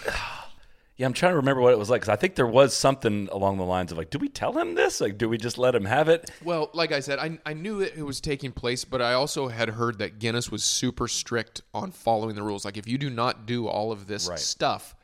uh, 0.09 0.13
yeah, 0.97 1.07
I'm 1.07 1.13
trying 1.13 1.33
to 1.33 1.37
remember 1.37 1.61
what 1.61 1.73
it 1.73 1.79
was 1.79 1.91
like 1.91 2.01
because 2.03 2.13
I 2.13 2.17
think 2.17 2.35
there 2.35 2.47
was 2.47 2.75
something 2.75 3.29
along 3.33 3.59
the 3.59 3.65
lines 3.65 3.91
of 3.93 3.99
like, 3.99 4.11
do 4.11 4.19
we 4.19 4.29
tell 4.29 4.53
him 4.57 4.75
this? 4.75 5.01
Like, 5.01 5.19
do 5.19 5.29
we 5.29 5.39
just 5.39 5.59
let 5.59 5.75
him 5.75 5.85
have 5.85 6.09
it? 6.09 6.31
Well, 6.45 6.71
like 6.75 6.93
I 6.93 7.01
said, 7.01 7.19
I, 7.19 7.39
I 7.47 7.55
knew 7.55 7.79
that 7.81 7.97
it 7.97 8.03
was 8.03 8.21
taking 8.21 8.53
place, 8.53 8.85
but 8.85 9.01
I 9.03 9.15
also 9.15 9.49
had 9.49 9.71
heard 9.71 9.99
that 9.99 10.19
Guinness 10.19 10.51
was 10.51 10.63
super 10.65 11.09
strict 11.09 11.63
on 11.75 11.91
following 11.93 12.35
the 12.35 12.43
rules. 12.43 12.65
Like, 12.65 12.77
if 12.77 12.87
you 12.87 12.99
do 12.99 13.11
not 13.11 13.47
do 13.47 13.67
all 13.67 13.91
of 13.93 14.07
this 14.07 14.29
Right. 14.29 14.39
stuff, 14.39 14.95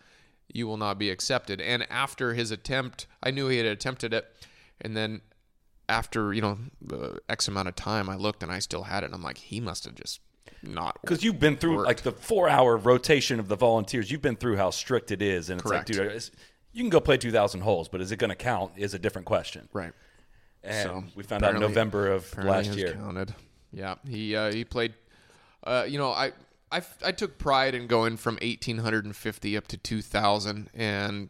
you 0.52 0.66
will 0.66 0.76
not 0.78 0.98
be 0.98 1.10
accepted. 1.10 1.60
And 1.60 1.86
after 1.90 2.34
his 2.34 2.50
attempt, 2.50 3.06
I 3.22 3.30
knew 3.30 3.48
he 3.48 3.58
had 3.58 3.66
attempted 3.66 4.14
it. 4.14 4.26
And 4.80 4.96
then 4.96 5.20
after, 5.88 6.32
you 6.32 6.40
know, 6.40 6.58
the 6.80 7.18
X 7.28 7.48
amount 7.48 7.68
of 7.68 7.74
time, 7.74 8.08
I 8.08 8.16
looked 8.16 8.42
and 8.42 8.52
I 8.52 8.58
still 8.60 8.84
had 8.84 9.02
it. 9.02 9.06
And 9.06 9.14
I'm 9.14 9.22
like, 9.22 9.38
he 9.38 9.60
must 9.60 9.84
have 9.84 9.94
just 9.94 10.20
not. 10.62 10.98
Because 11.02 11.22
you've 11.22 11.38
been 11.40 11.56
through 11.56 11.76
Worked. 11.76 11.86
like 11.86 12.02
the 12.02 12.12
four 12.12 12.48
hour 12.48 12.76
rotation 12.76 13.38
of 13.40 13.48
the 13.48 13.56
volunteers. 13.56 14.10
You've 14.10 14.22
been 14.22 14.36
through 14.36 14.56
how 14.56 14.70
strict 14.70 15.10
it 15.10 15.22
is, 15.22 15.50
and 15.50 15.60
it's 15.60 15.68
Correct. 15.68 15.88
like, 15.90 15.98
dude, 15.98 16.12
it's, 16.12 16.30
you 16.72 16.82
can 16.82 16.90
go 16.90 17.00
play 17.00 17.16
2,000 17.16 17.60
holes, 17.60 17.88
but 17.88 18.00
is 18.00 18.12
it 18.12 18.16
going 18.18 18.30
to 18.30 18.36
count? 18.36 18.72
Is 18.76 18.94
a 18.94 18.98
different 18.98 19.26
question. 19.26 19.68
Right. 19.72 19.92
And 20.62 20.82
So, 20.88 21.04
we 21.14 21.22
found 21.22 21.44
out 21.44 21.54
in 21.54 21.60
November 21.60 22.08
of 22.12 22.36
last 22.36 22.74
year. 22.74 22.92
Counted. 22.94 23.34
Yeah, 23.72 23.94
he 24.08 24.34
uh, 24.34 24.52
he 24.52 24.64
played. 24.64 24.94
Uh, 25.64 25.84
you 25.88 25.98
know, 25.98 26.10
I, 26.10 26.32
I 26.72 26.82
I 27.04 27.12
took 27.12 27.38
pride 27.38 27.74
in 27.74 27.86
going 27.86 28.16
from 28.16 28.34
1850 28.36 29.56
up 29.56 29.68
to 29.68 29.76
2000, 29.76 30.70
and 30.74 31.28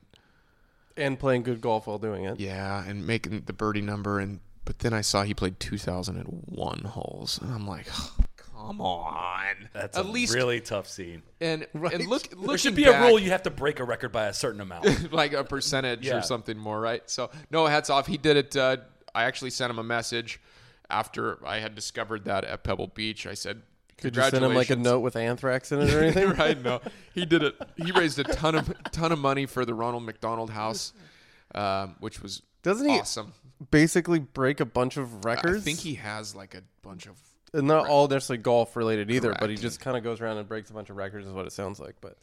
and 0.96 1.18
playing 1.18 1.42
good 1.42 1.60
golf 1.60 1.86
while 1.86 1.98
doing 1.98 2.24
it. 2.24 2.40
yeah, 2.40 2.84
and 2.84 3.06
making 3.06 3.42
the 3.46 3.52
birdie 3.52 3.80
number, 3.80 4.18
and 4.18 4.40
but 4.64 4.78
then 4.80 4.92
I 4.92 5.00
saw 5.00 5.22
he 5.24 5.34
played 5.34 5.60
2001 5.60 6.78
holes, 6.84 7.38
and 7.42 7.52
I'm 7.52 7.66
like, 7.66 7.86
come 8.68 8.80
on, 8.82 9.68
That's 9.72 9.96
at 9.96 10.04
a 10.04 10.08
least 10.08 10.34
really 10.34 10.60
tough 10.60 10.86
scene. 10.86 11.22
and 11.40 11.66
and 11.74 12.06
look, 12.06 12.28
There 12.46 12.58
should 12.58 12.74
be 12.74 12.84
back, 12.84 13.02
a 13.02 13.06
rule 13.06 13.18
you 13.18 13.30
have 13.30 13.44
to 13.44 13.50
break 13.50 13.80
a 13.80 13.84
record 13.84 14.12
by 14.12 14.26
a 14.26 14.32
certain 14.34 14.60
amount. 14.60 15.10
like 15.12 15.32
a 15.32 15.42
percentage 15.42 16.06
Yeah. 16.06 16.18
or 16.18 16.22
something 16.22 16.58
more, 16.58 16.78
right? 16.80 17.02
So 17.08 17.30
no, 17.50 17.66
hats 17.66 17.88
off. 17.90 18.06
He 18.06 18.18
did 18.18 18.36
it. 18.36 18.56
Uh, 18.56 18.76
I 19.14 19.24
actually 19.24 19.50
sent 19.50 19.70
him 19.70 19.78
a 19.78 19.82
message 19.82 20.38
after 20.90 21.38
I 21.46 21.58
had 21.60 21.74
discovered 21.74 22.26
that 22.26 22.44
at 22.44 22.62
Pebble 22.62 22.88
Beach. 22.88 23.26
I 23.26 23.34
said, 23.34 23.62
Could 23.96 24.14
you 24.16 24.22
send 24.22 24.44
him 24.44 24.54
like 24.54 24.68
a 24.70 24.76
note 24.76 25.00
with 25.00 25.16
anthrax 25.16 25.72
in 25.72 25.80
it 25.80 25.92
or 25.94 26.02
anything? 26.02 26.28
right? 26.38 26.62
No, 26.62 26.80
he 27.14 27.24
did 27.24 27.42
it. 27.42 27.54
He 27.76 27.90
raised 27.92 28.18
a 28.18 28.24
ton 28.24 28.54
of 28.54 28.70
ton 28.92 29.12
of 29.12 29.18
money 29.18 29.46
for 29.46 29.64
the 29.64 29.72
Ronald 29.74 30.02
McDonald 30.04 30.50
House, 30.50 30.92
um, 31.54 31.96
which 32.00 32.22
was 32.22 32.42
Doesn't 32.62 32.86
he 32.88 33.00
awesome. 33.00 33.32
basically 33.70 34.18
break 34.18 34.60
a 34.60 34.66
bunch 34.66 34.98
of 34.98 35.24
records? 35.24 35.62
I 35.62 35.64
think 35.64 35.78
he 35.78 35.94
has 35.94 36.34
like 36.34 36.54
a 36.54 36.62
bunch 36.82 37.06
of. 37.06 37.16
And 37.54 37.66
not 37.66 37.86
all 37.88 38.06
necessarily 38.08 38.42
golf 38.42 38.76
related 38.76 39.10
either, 39.10 39.34
but 39.38 39.50
he 39.50 39.56
just 39.56 39.80
kind 39.80 39.96
of 39.96 40.02
goes 40.04 40.20
around 40.20 40.38
and 40.38 40.48
breaks 40.48 40.70
a 40.70 40.72
bunch 40.74 40.90
of 40.90 40.96
records, 40.96 41.26
is 41.26 41.32
what 41.32 41.46
it 41.46 41.52
sounds 41.52 41.80
like. 41.80 41.96
But 42.00 42.16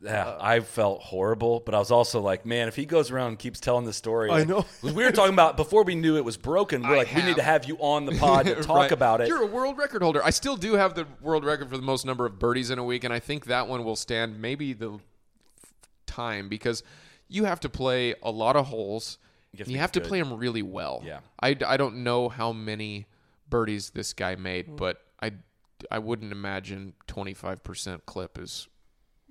yeah, 0.00 0.26
uh, 0.26 0.38
I 0.40 0.60
felt 0.60 1.00
horrible, 1.00 1.60
but 1.64 1.74
I 1.74 1.78
was 1.78 1.90
also 1.92 2.20
like, 2.20 2.44
man, 2.44 2.66
if 2.66 2.74
he 2.74 2.86
goes 2.86 3.10
around 3.12 3.28
and 3.28 3.38
keeps 3.38 3.60
telling 3.60 3.84
the 3.84 3.92
story, 3.92 4.30
I 4.30 4.42
know. 4.44 4.64
we 4.82 4.92
were 4.92 5.12
talking 5.12 5.32
about 5.34 5.56
before 5.56 5.84
we 5.84 5.94
knew 5.94 6.16
it 6.16 6.24
was 6.24 6.36
broken. 6.36 6.82
We're 6.82 6.94
I 6.94 6.96
like, 6.98 7.14
we 7.14 7.22
need 7.22 7.36
to 7.36 7.42
have- 7.42 7.62
have 7.62 7.64
you 7.66 7.76
on 7.78 8.06
the 8.06 8.12
pod 8.18 8.46
to 8.46 8.54
talk 8.62 8.76
Right. 8.76 8.90
about 8.92 9.20
it. 9.20 9.28
You're 9.28 9.42
a 9.42 9.46
world 9.46 9.78
record 9.78 10.02
holder. 10.02 10.20
I 10.24 10.30
still 10.30 10.56
do 10.56 10.72
have 10.74 10.94
the 10.94 11.06
world 11.20 11.44
record 11.44 11.70
for 11.70 11.76
the 11.76 11.82
most 11.84 12.04
number 12.04 12.26
of 12.26 12.38
birdies 12.38 12.70
in 12.70 12.78
a 12.78 12.84
week, 12.84 13.04
and 13.04 13.12
I 13.14 13.20
think 13.20 13.44
that 13.46 13.68
one 13.68 13.84
will 13.84 13.94
stand 13.96 14.40
maybe 14.40 14.72
the 14.72 14.98
time 16.06 16.48
because 16.48 16.82
you 17.28 17.44
have 17.44 17.60
to 17.60 17.68
play 17.68 18.14
a 18.22 18.30
lot 18.30 18.56
of 18.56 18.66
holes. 18.66 19.18
have 19.52 19.60
and 19.60 19.66
to 19.66 19.72
You 19.72 19.78
have 19.78 19.92
to 19.92 20.00
play 20.00 20.20
them 20.20 20.36
really 20.36 20.62
well. 20.62 21.02
Yeah. 21.04 21.20
I, 21.40 21.56
I 21.66 21.76
don't 21.76 21.98
know 22.02 22.28
how 22.28 22.52
many 22.52 23.06
birdies 23.52 23.90
this 23.90 24.12
guy 24.12 24.34
Mm. 24.34 24.40
made, 24.40 24.76
but 24.76 25.00
I, 25.22 25.32
I 25.90 25.98
wouldn't 26.00 26.32
imagine 26.32 26.94
25% 27.08 28.00
clip 28.06 28.38
is 28.38 28.66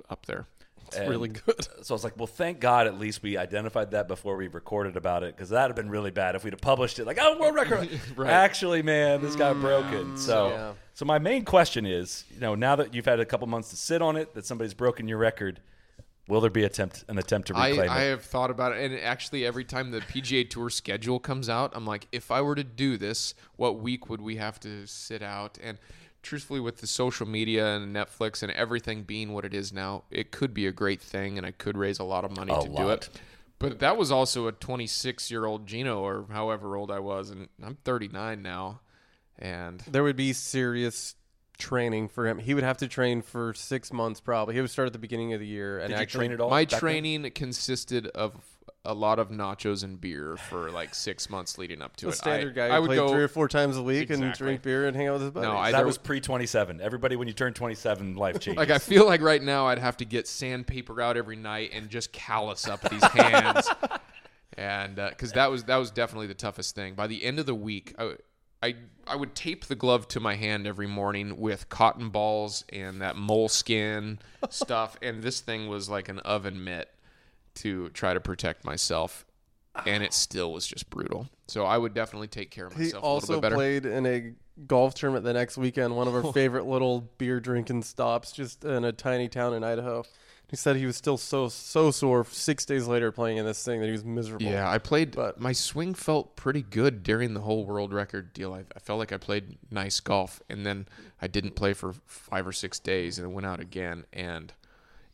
up 0.10 0.26
there. 0.26 0.48
it's 0.88 1.00
really 1.00 1.30
good. 1.30 1.68
So 1.84 1.94
I 1.94 1.96
was 1.96 2.04
like, 2.04 2.16
well, 2.18 2.28
thank 2.28 2.60
God 2.60 2.86
at 2.88 3.00
least 3.00 3.24
we 3.24 3.38
identified 3.38 3.92
that 3.92 4.08
before 4.08 4.36
we 4.38 4.48
recorded 4.48 4.96
about 4.98 5.24
it 5.24 5.36
because 5.36 5.50
that 5.50 5.62
would 5.64 5.70
have 5.70 5.76
been 5.76 5.90
really 5.90 6.12
bad 6.12 6.36
if 6.36 6.44
we'd 6.44 6.54
have 6.54 6.62
published 6.62 7.00
it 7.00 7.06
like, 7.06 7.18
oh, 7.20 7.38
world 7.40 7.56
record. 7.56 7.90
Actually, 8.28 8.82
man, 8.84 9.22
this 9.22 9.36
got 9.36 9.60
broken. 9.60 10.16
So, 10.18 10.50
Yeah. 10.50 10.74
so 10.94 11.06
my 11.06 11.18
main 11.18 11.44
question 11.46 11.86
is, 11.86 12.24
you 12.34 12.40
know, 12.40 12.54
now 12.56 12.76
that 12.76 12.94
you've 12.94 13.06
had 13.06 13.20
a 13.20 13.26
couple 13.26 13.48
months 13.48 13.70
to 13.72 13.76
sit 13.78 14.02
on 14.02 14.16
it, 14.16 14.34
that 14.36 14.46
somebody's 14.46 14.74
broken 14.76 15.08
your 15.08 15.18
record, 15.18 15.60
will 16.32 16.40
there 16.40 16.50
be 16.50 16.64
attempt 16.64 17.04
an 17.10 17.18
attempt 17.18 17.50
to 17.50 17.56
I, 17.58 17.70
reclaim 17.70 17.90
I 17.90 17.94
it? 17.94 17.98
I 17.98 18.02
have 18.04 18.24
thought 18.24 18.50
about 18.50 18.72
it, 18.72 18.90
and 18.90 18.98
actually, 19.02 19.46
every 19.46 19.66
time 19.66 19.92
the 19.92 20.00
PGA 20.00 20.50
Tour 20.50 20.70
schedule 20.70 21.20
comes 21.20 21.50
out, 21.50 21.74
I'm 21.76 21.86
like, 21.86 22.08
if 22.14 22.32
I 22.32 22.42
were 22.42 22.56
to 22.56 22.64
do 22.64 22.98
this, 22.98 23.36
what 23.58 23.80
week 23.80 24.10
would 24.10 24.22
we 24.22 24.38
have 24.38 24.58
to 24.62 24.88
sit 24.88 25.22
out? 25.22 25.58
And 25.62 25.78
truthfully, 26.24 26.62
with 26.62 26.78
the 26.78 26.88
social 26.88 27.28
media 27.28 27.76
and 27.76 27.94
Netflix 27.94 28.42
and 28.42 28.52
everything 28.54 29.04
being 29.04 29.34
what 29.34 29.44
it 29.44 29.54
is 29.54 29.74
now, 29.74 30.04
it 30.10 30.32
could 30.32 30.54
be 30.54 30.66
a 30.68 30.72
great 30.72 31.02
thing, 31.02 31.38
and 31.38 31.46
I 31.46 31.52
could 31.52 31.76
raise 31.76 32.00
a 32.00 32.06
lot 32.06 32.24
of 32.24 32.32
money 32.32 32.54
A 32.54 32.62
to 32.62 32.70
do 32.70 32.90
it. 32.90 33.10
But 33.60 33.80
that 33.80 33.98
was 33.98 34.10
also 34.10 34.48
a 34.48 34.54
26 34.54 35.30
year 35.30 35.46
old 35.46 35.68
Geno, 35.68 36.00
or 36.00 36.28
however 36.32 36.78
old 36.78 36.92
I 36.92 37.00
was, 37.00 37.30
and 37.30 37.50
I'm 37.62 37.76
39 37.84 38.42
now, 38.42 38.80
and 39.38 39.82
There 39.82 40.04
would 40.04 40.16
be 40.16 40.32
serious 40.32 41.16
training 41.62 42.10
for 42.10 42.28
him. 42.28 42.38
He 42.40 42.54
would 42.54 42.64
have 42.64 42.78
to 42.78 42.88
train 42.88 43.22
for 43.22 43.54
six 43.54 43.94
months 43.94 44.20
probably. 44.20 44.56
He 44.56 44.62
would 44.62 44.70
start 44.70 44.88
at 44.88 44.94
the 44.94 45.00
beginning 45.00 45.34
of 45.34 45.40
the 45.40 45.48
year. 45.48 45.80
And 45.80 45.90
Did 45.90 45.96
you 45.98 46.02
actually, 46.02 46.20
train 46.28 46.32
at 46.34 46.42
all? 46.42 46.50
my 46.50 46.64
back 46.64 46.70
then? 46.72 46.80
training 46.80 47.32
consisted 47.32 48.08
of. 48.08 48.34
A 48.84 48.96
lot 48.96 49.20
of 49.20 49.30
nachos 49.30 49.84
and 49.84 50.02
beer 50.02 50.38
for 50.38 50.72
like 50.72 50.96
six 50.96 51.30
months 51.30 51.60
leading 51.60 51.84
up 51.84 51.96
to 51.98 52.08
The 52.08 52.12
it. 52.14 52.16
standard 52.16 52.58
I, 52.58 52.68
guy 52.70 52.76
I 52.76 52.80
would 52.80 52.90
go 52.96 53.10
three 53.10 53.22
or 53.22 53.28
four 53.28 53.48
times 53.48 53.78
a 53.78 53.84
week 53.84 54.10
and 54.10 54.34
drink 54.34 54.64
beer 54.64 54.88
and 54.88 54.96
hang 54.98 55.08
out 55.08 55.14
with 55.14 55.22
his 55.22 55.32
buddies. 55.32 55.50
No, 55.50 55.56
I- 55.56 55.72
that 55.72 55.86
was 55.86 56.00
pre 56.00 56.20
27. 56.20 56.82
Everybody, 56.82 57.16
when 57.16 57.28
you 57.28 57.34
turn 57.36 57.54
27, 57.54 58.16
life 58.16 58.40
changes. 58.40 58.58
Like 58.58 58.72
I 58.72 58.80
feel 58.80 59.06
like 59.06 59.22
right 59.22 59.42
now 59.42 59.68
I'd 59.68 59.78
have 59.78 59.98
to 59.98 60.06
get 60.06 60.28
sandpaper 60.28 61.00
out 61.00 61.16
every 61.16 61.36
night 61.36 61.70
and 61.74 61.90
just 61.92 62.12
callus 62.12 62.68
up 62.68 62.82
these 62.90 63.04
hands, 63.04 63.70
and 64.58 64.98
uh, 64.98 65.10
because 65.10 65.32
that 65.34 65.52
was 65.52 65.66
that 65.66 65.78
was 65.78 65.92
definitely 65.92 66.28
the 66.28 66.34
toughest 66.34 66.74
thing. 66.74 66.96
By 66.96 67.06
the 67.06 67.24
end 67.24 67.38
of 67.38 67.46
the 67.46 67.56
week, 67.56 67.94
I, 68.00 68.16
I 68.62 68.76
I 69.08 69.16
would 69.16 69.36
tape 69.36 69.66
the 69.66 69.76
glove 69.76 70.08
to 70.10 70.20
my 70.20 70.36
hand 70.36 70.68
every 70.68 70.88
morning 70.88 71.38
with 71.38 71.70
cotton 71.70 72.10
balls 72.10 72.64
and 72.70 73.02
that 73.02 73.18
moleskin 73.18 74.20
stuff, 74.50 74.98
and 75.02 75.22
this 75.24 75.42
thing 75.42 75.68
was 75.68 75.90
like 75.90 76.08
an 76.10 76.20
oven 76.20 76.64
mitt 76.64 76.90
to 77.56 77.90
try 77.90 78.14
to 78.14 78.22
protect 78.22 78.64
myself, 78.64 79.26
and 79.86 80.04
it 80.04 80.14
still 80.14 80.54
was 80.54 80.66
just 80.68 80.90
brutal. 80.90 81.28
So 81.48 81.66
I 81.66 81.78
would 81.78 81.94
definitely 81.94 82.28
take 82.28 82.52
care 82.52 82.68
of 82.68 82.74
He 82.74 82.84
myself 82.84 83.04
a 83.04 83.06
little 83.06 83.16
also 83.16 83.34
bit 83.36 83.42
better. 83.42 83.56
played 83.56 83.86
in 83.86 84.06
a 84.06 84.34
golf 84.68 84.94
tournament 84.94 85.26
the 85.26 85.34
next 85.34 85.58
weekend, 85.58 85.96
one 85.96 86.08
of 86.08 86.14
our 86.16 86.32
favorite 86.34 86.66
little 86.66 87.10
beer 87.18 87.40
drinking 87.40 87.84
stops 87.84 88.32
just 88.32 88.64
in 88.64 88.86
a 88.86 88.92
tiny 88.92 89.28
town 89.28 89.54
in 89.54 89.64
Idaho. 89.64 90.04
He 90.52 90.58
said 90.58 90.76
he 90.76 90.86
was 90.86 90.98
still 90.98 91.18
so 91.18 91.48
so 91.48 91.92
sore 91.92 92.26
six 92.26 92.66
days 92.66 92.86
later 92.86 93.10
playing 93.14 93.38
in 93.38 93.46
this 93.46 93.64
thing 93.64 93.80
that 93.80 93.86
he 93.86 93.94
was 93.94 94.04
miserable. 94.04 94.46
Yeah, 94.46 94.70
I 94.70 94.80
played. 94.80 95.16
But- 95.16 95.40
my 95.40 95.54
swing 95.54 95.94
felt 95.94 96.36
pretty 96.36 96.62
good 96.62 97.04
during 97.04 97.34
the 97.34 97.40
whole 97.40 97.66
world 97.66 97.94
record 97.94 98.34
deal. 98.34 98.54
I, 98.54 98.66
I 98.76 98.80
felt 98.80 99.00
like 99.00 99.14
I 99.14 99.18
played 99.18 99.58
nice 99.72 100.02
golf, 100.02 100.42
and 100.50 100.66
then 100.66 100.88
I 101.22 101.28
didn't 101.28 101.56
play 101.56 101.72
for 101.72 101.94
five 102.06 102.46
or 102.46 102.52
six 102.52 102.80
days, 102.80 103.18
and 103.18 103.26
it 103.26 103.34
went 103.34 103.48
out 103.48 103.62
again, 103.62 104.04
and 104.12 104.52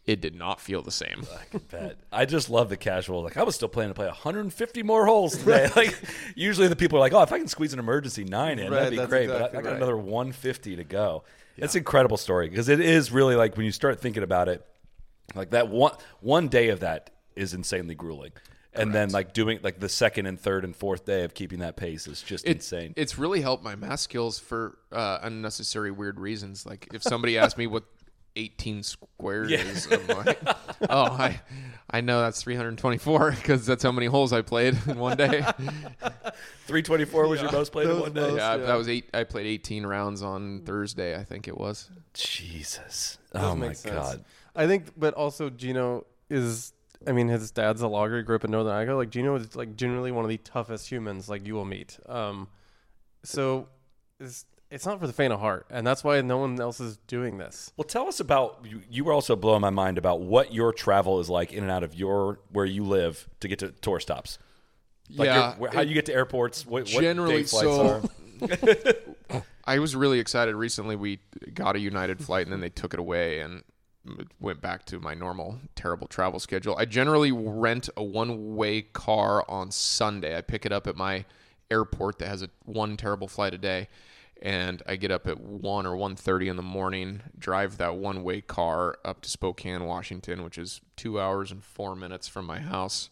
it 0.07 0.21
did 0.21 0.33
not 0.33 0.59
feel 0.59 0.81
the 0.81 0.89
same. 0.89 1.23
I 1.39 1.45
can 1.45 1.59
bet. 1.69 1.97
I 2.11 2.25
just 2.25 2.49
love 2.49 2.69
the 2.69 2.77
casual. 2.77 3.21
Like 3.21 3.37
I 3.37 3.43
was 3.43 3.53
still 3.53 3.67
planning 3.67 3.91
to 3.91 3.95
play 3.95 4.07
150 4.07 4.81
more 4.81 5.05
holes 5.05 5.37
today. 5.37 5.69
like 5.75 5.95
usually 6.33 6.67
the 6.67 6.75
people 6.75 6.97
are 6.97 7.01
like, 7.01 7.13
"Oh, 7.13 7.21
if 7.21 7.31
I 7.31 7.37
can 7.37 7.47
squeeze 7.47 7.73
an 7.73 7.79
emergency 7.79 8.23
nine 8.23 8.57
in, 8.57 8.71
Right, 8.71 8.77
that'd 8.79 8.91
be 8.91 8.97
that's 8.97 9.09
great." 9.09 9.27
but 9.27 9.53
I, 9.53 9.59
I 9.59 9.61
got 9.61 9.65
right. 9.65 9.75
another 9.75 9.97
150 9.97 10.77
to 10.77 10.83
go. 10.83 11.23
It's 11.57 11.75
an 11.75 11.79
incredible 11.79 12.17
story 12.17 12.49
because 12.49 12.69
it 12.69 12.79
is 12.79 13.11
really 13.11 13.35
like 13.35 13.55
when 13.55 13.65
you 13.67 13.71
start 13.71 13.99
thinking 13.99 14.23
about 14.23 14.47
it, 14.47 14.65
like 15.35 15.51
that 15.51 15.67
one 15.69 15.93
one 16.21 16.47
day 16.47 16.69
of 16.69 16.79
that 16.81 17.09
is 17.35 17.53
insanely 17.53 17.95
grueling. 17.95 18.31
And 18.73 18.93
then 18.93 19.09
like 19.09 19.33
doing 19.33 19.59
like 19.63 19.79
the 19.79 19.89
second 19.89 20.27
and 20.27 20.39
third 20.39 20.63
and 20.63 20.75
fourth 20.75 21.03
day 21.03 21.23
of 21.23 21.33
keeping 21.33 21.59
that 21.59 21.77
pace 21.77 22.05
is 22.05 22.21
just 22.21 22.45
It- 22.45 22.57
insane. 22.57 22.93
It's 22.95 23.17
really 23.17 23.41
helped 23.41 23.63
my 23.63 23.75
math 23.75 24.01
skills 24.01 24.37
for 24.37 24.77
uh, 24.91 25.17
unnecessary 25.23 25.89
weird 25.89 26.19
reasons. 26.19 26.63
Like 26.63 26.87
if 26.93 27.01
somebody 27.01 27.39
asked 27.39 27.57
me 27.57 27.65
what 27.65 27.85
18 28.35 28.83
squares 28.83 29.51
is, 29.51 29.87
I'm 29.91 30.05
like, 30.25 30.39
oh, 30.91 31.05
I, 31.05 31.41
I 31.89 32.01
know 32.01 32.21
that's 32.21 32.43
324 32.43 33.31
because 33.31 33.65
that's 33.65 33.81
how 33.81 33.91
many 33.91 34.05
holes 34.05 34.31
I 34.31 34.43
played 34.43 34.77
in 34.87 34.99
one 34.99 35.17
day. 35.17 35.41
324 36.67 37.27
was 37.27 37.41
your 37.41 37.51
most 37.51 37.71
played 37.71 37.89
in 37.89 37.99
one 37.99 38.13
day. 38.13 38.35
yeah, 38.35 38.57
that 38.57 38.75
was 38.75 38.87
eight. 38.89 39.09
I 39.13 39.23
played 39.23 39.47
18 39.47 39.85
rounds 39.85 40.21
on 40.21 40.61
Thursday, 40.65 41.17
I 41.19 41.23
think 41.23 41.47
it 41.47 41.57
was. 41.57 41.89
Jesus. 42.13 43.17
Does 43.33 43.43
Oh 43.43 43.55
my 43.55 43.73
sense. 43.73 43.95
god. 43.95 44.25
I 44.57 44.67
think, 44.67 44.91
but 44.97 45.13
also 45.13 45.49
Geno 45.49 46.05
is. 46.29 46.73
I 47.05 47.11
mean, 47.11 47.27
his 47.27 47.51
dad's 47.51 47.81
a 47.81 47.87
logger. 47.87 48.17
He 48.17 48.23
grew 48.23 48.35
up 48.35 48.43
in 48.43 48.51
Northern 48.51 48.73
Idaho. 48.73 48.97
Like 48.97 49.11
Geno 49.11 49.35
is 49.35 49.55
like 49.55 49.75
generally 49.75 50.11
one 50.11 50.25
of 50.25 50.29
the 50.29 50.37
toughest 50.37 50.89
humans 50.89 51.29
like 51.29 51.45
you 51.45 51.53
will 51.53 51.63
meet. 51.63 51.97
Um, 52.07 52.47
so 53.23 53.69
it's 54.19 54.45
it's 54.69 54.85
not 54.85 54.99
for 54.99 55.07
the 55.07 55.13
faint 55.13 55.31
of 55.31 55.39
heart, 55.39 55.67
and 55.69 55.85
that's 55.85 56.03
why 56.03 56.19
no 56.21 56.37
one 56.37 56.59
else 56.59 56.79
is 56.79 56.97
doing 57.07 57.37
this. 57.37 57.71
Well, 57.77 57.85
tell 57.85 58.07
us 58.07 58.19
about 58.19 58.65
you. 58.67 58.81
You 58.89 59.03
were 59.03 59.13
also 59.13 59.35
blowing 59.35 59.61
my 59.61 59.69
mind 59.69 59.97
about 59.99 60.21
what 60.21 60.53
your 60.53 60.73
travel 60.73 61.19
is 61.19 61.29
like 61.29 61.53
in 61.53 61.63
and 61.63 61.71
out 61.71 61.83
of 61.83 61.93
your 61.93 62.39
where 62.51 62.65
you 62.65 62.83
live 62.83 63.29
to 63.41 63.47
get 63.47 63.59
to 63.59 63.69
tour 63.71 63.99
stops. 63.99 64.39
Like 65.09 65.27
yeah, 65.27 65.49
your- 65.49 65.59
where, 65.59 65.71
how 65.71 65.81
you 65.81 65.93
get 65.93 66.07
to 66.07 66.13
airports. 66.13 66.65
What, 66.65 66.89
what 66.89 67.01
generally 67.01 67.37
day 67.37 67.43
flights 67.43 67.67
so 67.67 68.01
are. 69.31 69.43
I 69.65 69.79
was 69.79 69.95
really 69.95 70.19
excited 70.19 70.55
recently. 70.55 70.95
We 70.95 71.19
got 71.53 71.75
a 71.75 71.79
United 71.79 72.23
flight 72.23 72.45
and 72.45 72.53
then 72.53 72.61
they 72.61 72.69
took 72.69 72.93
it 72.93 72.99
away 72.99 73.39
and 73.39 73.59
it 73.59 73.65
went 74.39 74.61
back 74.61 74.85
to 74.85 74.99
my 74.99 75.13
normal 75.13 75.59
terrible 75.75 76.07
travel 76.07 76.39
schedule. 76.39 76.75
I 76.77 76.85
generally 76.85 77.31
rent 77.31 77.89
a 77.97 78.03
one-way 78.03 78.83
car 78.83 79.43
on 79.49 79.71
Sunday. 79.71 80.37
I 80.37 80.41
pick 80.41 80.65
it 80.65 80.71
up 80.71 80.87
at 80.87 80.95
my 80.95 81.25
airport 81.69 82.19
that 82.19 82.27
has 82.27 82.41
a 82.41 82.49
one 82.65 82.97
terrible 82.97 83.27
flight 83.27 83.53
a 83.53 83.57
day 83.57 83.87
and 84.41 84.83
I 84.85 84.95
get 84.97 85.11
up 85.11 85.27
at 85.27 85.39
1 85.39 85.85
or 85.85 85.95
1:30 85.95 86.47
in 86.47 86.55
the 86.57 86.63
morning, 86.63 87.21
drive 87.37 87.77
that 87.77 87.95
one-way 87.95 88.41
car 88.41 88.99
up 89.03 89.21
to 89.21 89.29
Spokane, 89.29 89.85
Washington, 89.85 90.43
which 90.43 90.57
is 90.57 90.81
2 90.95 91.19
hours 91.19 91.51
and 91.51 91.63
4 91.63 91.95
minutes 91.95 92.27
from 92.27 92.45
my 92.45 92.59
house. 92.59 93.09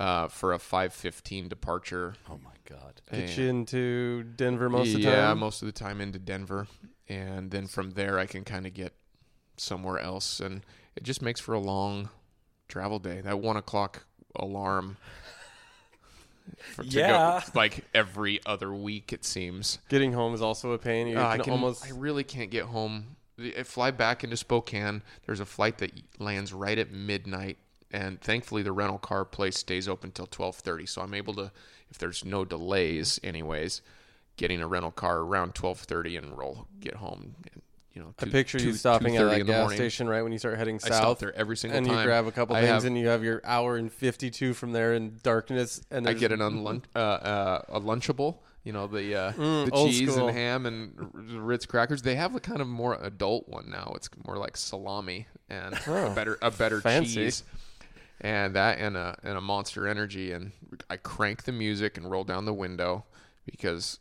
Uh, 0.00 0.26
for 0.28 0.52
a 0.52 0.58
5:15 0.58 1.48
departure 1.48 2.14
Oh 2.28 2.38
my 2.42 2.50
god. 2.68 3.00
Get 3.10 3.38
you 3.38 3.48
into 3.48 4.24
Denver 4.24 4.68
most 4.68 4.88
of 4.88 5.00
the 5.00 5.04
time? 5.04 5.12
yeah, 5.12 5.34
most 5.34 5.62
of 5.62 5.66
the 5.66 5.72
time 5.72 6.00
into 6.00 6.18
Denver, 6.18 6.66
and 7.08 7.52
then 7.52 7.68
from 7.68 7.92
there 7.92 8.18
I 8.18 8.26
can 8.26 8.42
kind 8.44 8.66
of 8.66 8.74
get 8.74 8.94
somewhere 9.56 9.98
else, 9.98 10.40
and 10.40 10.62
it 10.96 11.02
just 11.02 11.22
makes 11.22 11.40
for 11.40 11.54
a 11.54 11.58
long 11.60 12.08
travel 12.68 12.98
day. 12.98 13.20
That 13.20 13.38
one 13.40 13.56
o'clock 13.56 14.04
alarm. 14.34 14.96
For, 16.74 16.84
to 16.84 16.90
go- 16.90 16.98
Yeah. 17.00 17.42
like 17.54 17.84
every 17.94 18.40
other 18.46 18.72
week 18.72 19.12
it 19.12 19.24
seems. 19.24 19.78
Getting 19.88 20.12
home 20.12 20.32
is 20.34 20.40
also 20.42 20.72
a 20.72 20.78
pain. 20.78 21.06
You 21.08 21.18
Uh, 21.18 21.26
I 21.26 21.36
can, 21.36 21.44
can 21.44 21.52
almost. 21.54 21.84
I 21.84 21.90
really 21.90 22.24
can't 22.24 22.50
get 22.50 22.66
home. 22.66 23.16
I 23.38 23.64
fly 23.64 23.90
back 23.90 24.24
into 24.24 24.36
Spokane. 24.36 25.02
There's 25.26 25.40
a 25.40 25.44
flight 25.46 25.78
that 25.78 25.92
lands 26.18 26.52
right 26.54 26.78
at 26.78 26.90
midnight, 26.92 27.58
and 27.90 28.20
thankfully 28.20 28.62
the 28.62 28.72
rental 28.72 28.98
car 28.98 29.24
place 29.24 29.58
stays 29.58 29.88
open 29.88 30.12
till 30.12 30.26
12:30. 30.26 30.86
So 30.88 31.02
I'm 31.02 31.14
able 31.14 31.34
to, 31.34 31.52
if 31.90 31.98
there's 31.98 32.24
no 32.24 32.44
delays, 32.44 33.18
anyways, 33.22 33.82
getting 34.36 34.60
a 34.62 34.66
rental 34.68 34.92
car 34.92 35.18
around 35.18 35.54
12:30 35.54 36.16
and 36.16 36.38
roll 36.38 36.66
get 36.80 36.94
home. 36.96 37.34
And, 37.52 37.62
you 37.96 38.02
know, 38.02 38.14
I 38.18 38.26
two- 38.26 38.30
picture 38.30 38.58
you 38.58 38.64
two- 38.72 38.74
stopping 38.74 39.16
at 39.16 39.22
2:30 39.22 39.30
that 39.30 39.38
the 39.38 39.44
gas 39.52 39.60
morning. 39.62 39.76
station 39.78 40.06
right 40.08 40.22
when 40.22 40.30
you 40.30 40.38
start 40.38 40.58
heading 40.58 40.76
I 40.76 40.88
south. 40.88 40.94
stop 40.96 41.18
there 41.18 41.34
every 41.34 41.56
single 41.56 41.78
and 41.78 41.86
time. 41.86 41.94
And 41.96 42.02
you 42.02 42.06
grab 42.06 42.26
a 42.26 42.32
couple 42.32 42.54
I 42.54 42.60
things, 42.60 42.70
have- 42.70 42.84
and 42.84 42.98
you 42.98 43.08
have 43.08 43.24
your 43.24 43.40
hour 43.44 43.76
and 43.76 43.90
fifty-two 43.90 44.52
from 44.54 44.72
there 44.72 44.92
in 44.92 45.18
darkness. 45.22 45.80
And 45.90 46.06
I 46.08 46.12
get 46.12 46.30
an 46.30 46.40
unlun- 46.40 46.82
uh, 46.94 46.98
uh, 46.98 47.62
a 47.70 47.80
lunchable. 47.80 48.36
You 48.64 48.72
know 48.72 48.86
the 48.86 49.14
uh, 49.14 49.30
the 49.30 49.38
Mm, 49.38 49.72
old 49.72 49.90
cheese 49.90 50.12
school. 50.12 50.28
and 50.28 50.36
ham 50.36 50.66
and 50.66 51.10
Ritz 51.46 51.64
crackers. 51.66 52.02
They 52.02 52.16
have 52.16 52.34
a 52.34 52.40
kind 52.40 52.60
of 52.60 52.66
more 52.68 52.98
adult 53.00 53.48
one 53.48 53.70
now. 53.70 53.92
It's 53.96 54.10
more 54.26 54.36
like 54.36 54.56
salami 54.56 55.26
and 55.48 55.74
a 55.86 56.10
better 56.14 56.36
a 56.42 56.50
better 56.50 56.76
Oh, 56.78 56.80
fancy. 56.80 57.14
cheese. 57.14 57.44
And 58.20 58.54
that 58.56 58.78
and 58.78 58.96
a 58.96 59.16
and 59.22 59.38
a 59.38 59.40
Monster 59.40 59.86
Energy 59.86 60.32
and 60.32 60.52
I 60.90 60.96
crank 60.96 61.44
the 61.44 61.52
music 61.52 61.96
and 61.96 62.10
roll 62.10 62.24
down 62.24 62.44
the 62.44 62.52
window 62.54 63.04
because 63.44 64.00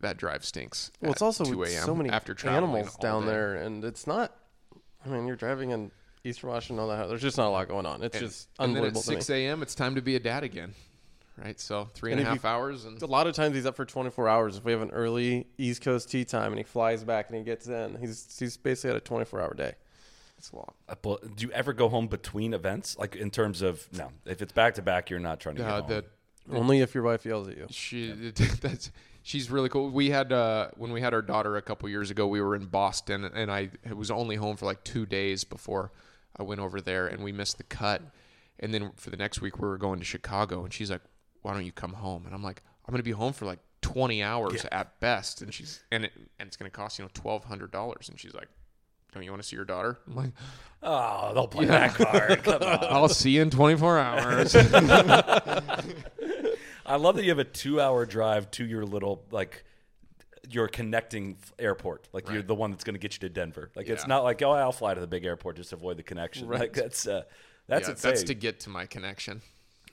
that 0.00 0.16
drive 0.16 0.44
stinks. 0.44 0.90
Well, 1.00 1.12
it's 1.12 1.22
at 1.22 1.26
also 1.26 1.44
2 1.44 1.62
a.m. 1.64 1.84
so 1.84 1.94
many 1.94 2.10
after 2.10 2.34
traveling 2.34 2.64
animals 2.74 2.96
down 2.96 3.22
day. 3.22 3.30
there, 3.30 3.54
and 3.56 3.84
it's 3.84 4.06
not. 4.06 4.34
I 5.04 5.08
mean, 5.08 5.26
you're 5.26 5.36
driving 5.36 5.70
in 5.70 5.90
Eastern 6.24 6.50
Washington, 6.50 6.80
all 6.82 6.88
that. 6.88 7.08
There's 7.08 7.22
just 7.22 7.36
not 7.36 7.48
a 7.48 7.50
lot 7.50 7.68
going 7.68 7.86
on. 7.86 8.02
It's 8.02 8.16
And, 8.16 8.26
just 8.26 8.48
and 8.58 8.76
then 8.76 8.84
at 8.84 8.94
to 8.94 9.00
6 9.00 9.30
a.m. 9.30 9.62
it's 9.62 9.74
time 9.74 9.94
to 9.94 10.02
be 10.02 10.16
a 10.16 10.20
dad 10.20 10.42
again, 10.44 10.74
right? 11.36 11.58
So 11.58 11.88
three 11.94 12.12
and 12.12 12.20
And 12.20 12.28
a 12.28 12.32
half 12.32 12.42
you- 12.42 12.48
hours 12.48 12.84
and 12.84 13.00
A 13.02 13.06
lot 13.06 13.26
of 13.26 13.34
times 13.34 13.54
he's 13.54 13.66
up 13.66 13.76
for 13.76 13.84
24 13.84 14.28
hours. 14.28 14.56
If 14.56 14.64
we 14.64 14.72
have 14.72 14.82
an 14.82 14.90
early 14.90 15.46
East 15.56 15.82
Coast 15.82 16.10
tee 16.10 16.24
time 16.24 16.52
and 16.52 16.58
he 16.58 16.64
flies 16.64 17.04
back 17.04 17.28
and 17.28 17.38
he 17.38 17.44
gets 17.44 17.66
in, 17.68 17.96
he's 18.00 18.36
he's 18.38 18.56
basically 18.56 18.90
at 18.90 18.96
a 18.96 19.00
24 19.00 19.40
hour 19.40 19.54
day. 19.54 19.74
it's 20.36 20.52
long. 20.52 20.72
Uh, 20.88 20.94
but 21.00 21.36
Do 21.36 21.46
you 21.46 21.52
ever 21.52 21.72
go 21.72 21.88
home 21.88 22.08
between 22.08 22.54
events? 22.54 22.96
Like 22.98 23.16
in 23.16 23.30
terms 23.30 23.62
of 23.62 23.88
no, 23.92 24.10
if 24.26 24.42
it's 24.42 24.52
back 24.52 24.74
to 24.74 24.82
back, 24.82 25.10
you're 25.10 25.18
not 25.20 25.40
trying 25.40 25.56
to 25.56 25.62
get 25.62 25.70
Uh, 25.70 25.80
home. 25.82 25.90
that 25.90 26.04
Only 26.50 26.80
if 26.80 26.94
your 26.94 27.04
wife 27.04 27.24
yells 27.24 27.48
at 27.48 27.56
you. 27.56 27.66
She 27.70 28.12
that's 28.60 28.90
she's 29.28 29.50
really 29.50 29.68
cool. 29.68 29.90
We 29.90 30.08
had 30.08 30.32
uh, 30.32 30.68
when 30.76 30.90
we 30.90 31.02
had 31.02 31.12
our 31.12 31.20
daughter 31.20 31.56
a 31.56 31.62
couple 31.62 31.88
years 31.88 32.10
ago. 32.10 32.26
We 32.26 32.40
were 32.40 32.56
in 32.56 32.64
Boston, 32.64 33.24
and 33.24 33.52
I 33.52 33.70
was 33.94 34.10
only 34.10 34.36
home 34.36 34.56
for 34.56 34.64
like 34.64 34.82
two 34.84 35.04
days 35.04 35.44
before 35.44 35.92
I 36.36 36.42
went 36.42 36.60
over 36.60 36.80
there, 36.80 37.06
and 37.06 37.22
we 37.22 37.30
missed 37.30 37.58
the 37.58 37.64
cut. 37.64 38.00
And 38.58 38.72
then 38.72 38.90
for 38.96 39.10
the 39.10 39.18
next 39.18 39.40
week, 39.40 39.58
we 39.58 39.68
were 39.68 39.76
going 39.76 39.98
to 39.98 40.04
Chicago, 40.04 40.64
and 40.64 40.72
she's 40.72 40.90
like, 40.90 41.02
"Why 41.42 41.52
don't 41.52 41.66
you 41.66 41.72
come 41.72 41.92
home?" 41.92 42.24
And 42.24 42.34
I'm 42.34 42.42
like, 42.42 42.62
"I'm 42.86 42.92
going 42.92 43.00
to 43.00 43.04
be 43.04 43.12
home 43.12 43.34
for 43.34 43.44
like 43.44 43.60
20 43.82 44.22
hours 44.22 44.64
at 44.72 44.98
best," 44.98 45.42
and 45.42 45.52
she's 45.52 45.84
and 45.92 46.06
it, 46.06 46.12
and 46.38 46.46
it's 46.46 46.56
going 46.56 46.70
to 46.70 46.74
cost 46.76 46.98
you 46.98 47.04
know 47.04 47.10
twelve 47.12 47.44
hundred 47.44 47.70
dollars, 47.70 48.08
and 48.08 48.18
she's 48.18 48.34
like. 48.34 48.48
Don't 49.14 49.22
you 49.22 49.30
want 49.30 49.40
to 49.42 49.48
see 49.48 49.56
your 49.56 49.64
daughter? 49.64 49.98
I'm 50.06 50.16
like, 50.16 50.32
oh, 50.82 51.32
they'll 51.32 51.48
play 51.48 51.64
that 51.64 51.94
card. 51.94 52.46
I'll 52.62 53.08
see 53.08 53.30
you 53.30 53.40
in 53.40 53.48
24 53.48 53.98
hours. 53.98 54.54
I 56.88 56.96
love 56.96 57.16
that 57.16 57.24
you 57.24 57.30
have 57.30 57.38
a 57.38 57.44
two-hour 57.44 58.06
drive 58.06 58.50
to 58.52 58.64
your 58.64 58.84
little 58.84 59.24
like 59.30 59.64
your 60.50 60.68
connecting 60.68 61.36
airport. 61.58 62.08
Like 62.12 62.28
you're 62.30 62.42
the 62.42 62.54
one 62.54 62.70
that's 62.70 62.84
going 62.84 62.94
to 62.94 63.00
get 63.00 63.14
you 63.14 63.20
to 63.20 63.28
Denver. 63.28 63.70
Like 63.76 63.88
it's 63.88 64.06
not 64.06 64.24
like 64.24 64.42
oh, 64.42 64.50
I'll 64.52 64.72
fly 64.72 64.94
to 64.94 65.00
the 65.00 65.06
big 65.06 65.24
airport 65.24 65.56
just 65.56 65.70
to 65.70 65.76
avoid 65.76 65.96
the 65.98 66.02
connection. 66.02 66.48
Like 66.48 66.72
that's 66.72 67.06
uh, 67.06 67.22
that's 67.66 67.88
yeah, 67.88 67.94
that's 68.00 68.22
to 68.24 68.34
get 68.34 68.60
to 68.60 68.70
my 68.70 68.86
connection. 68.86 69.42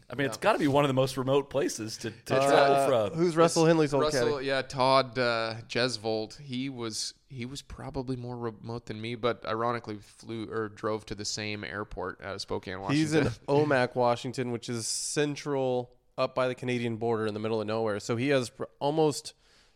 I 0.08 0.14
mean, 0.14 0.28
it's 0.28 0.38
got 0.38 0.54
to 0.54 0.60
be 0.60 0.68
one 0.68 0.84
of 0.84 0.88
the 0.88 0.94
most 0.94 1.18
remote 1.18 1.50
places 1.50 1.98
to, 1.98 2.12
to 2.26 2.36
Uh, 2.36 2.48
travel 2.48 2.88
from. 3.10 3.18
Who's 3.18 3.36
Russell 3.36 3.66
Henley's 3.66 3.92
old 3.92 4.04
Russell, 4.04 4.34
caddy? 4.36 4.46
yeah, 4.46 4.62
Todd 4.62 5.18
uh, 5.18 5.56
Jesvold. 5.68 6.40
He 6.40 6.70
was 6.70 7.16
he 7.28 7.46
was 7.46 7.64
probably 7.64 8.16
more 8.16 8.38
remote 8.38 8.86
than 8.86 9.02
me, 9.02 9.16
but 9.16 9.44
ironically 9.48 9.98
flew 9.98 10.48
or 10.52 10.70
drove 10.70 11.06
to 11.08 11.16
the 11.16 11.26
same 11.26 11.64
airport 11.64 12.22
out 12.24 12.36
of 12.36 12.42
Spokane, 12.42 12.80
Washington. 12.82 12.98
He's 12.98 13.14
in 13.14 13.26
Omak, 13.48 13.96
Washington, 13.96 14.52
which 14.52 14.70
is 14.70 14.86
central 14.88 15.92
up 16.18 16.34
by 16.36 16.48
the 16.48 16.56
Canadian 16.56 16.98
border 16.98 17.26
in 17.28 17.34
the 17.34 17.40
middle 17.40 17.60
of 17.62 17.68
nowhere. 17.68 18.00
So 18.00 18.16
he 18.16 18.30
has 18.30 18.50
pr- 18.50 18.64
almost 18.80 19.34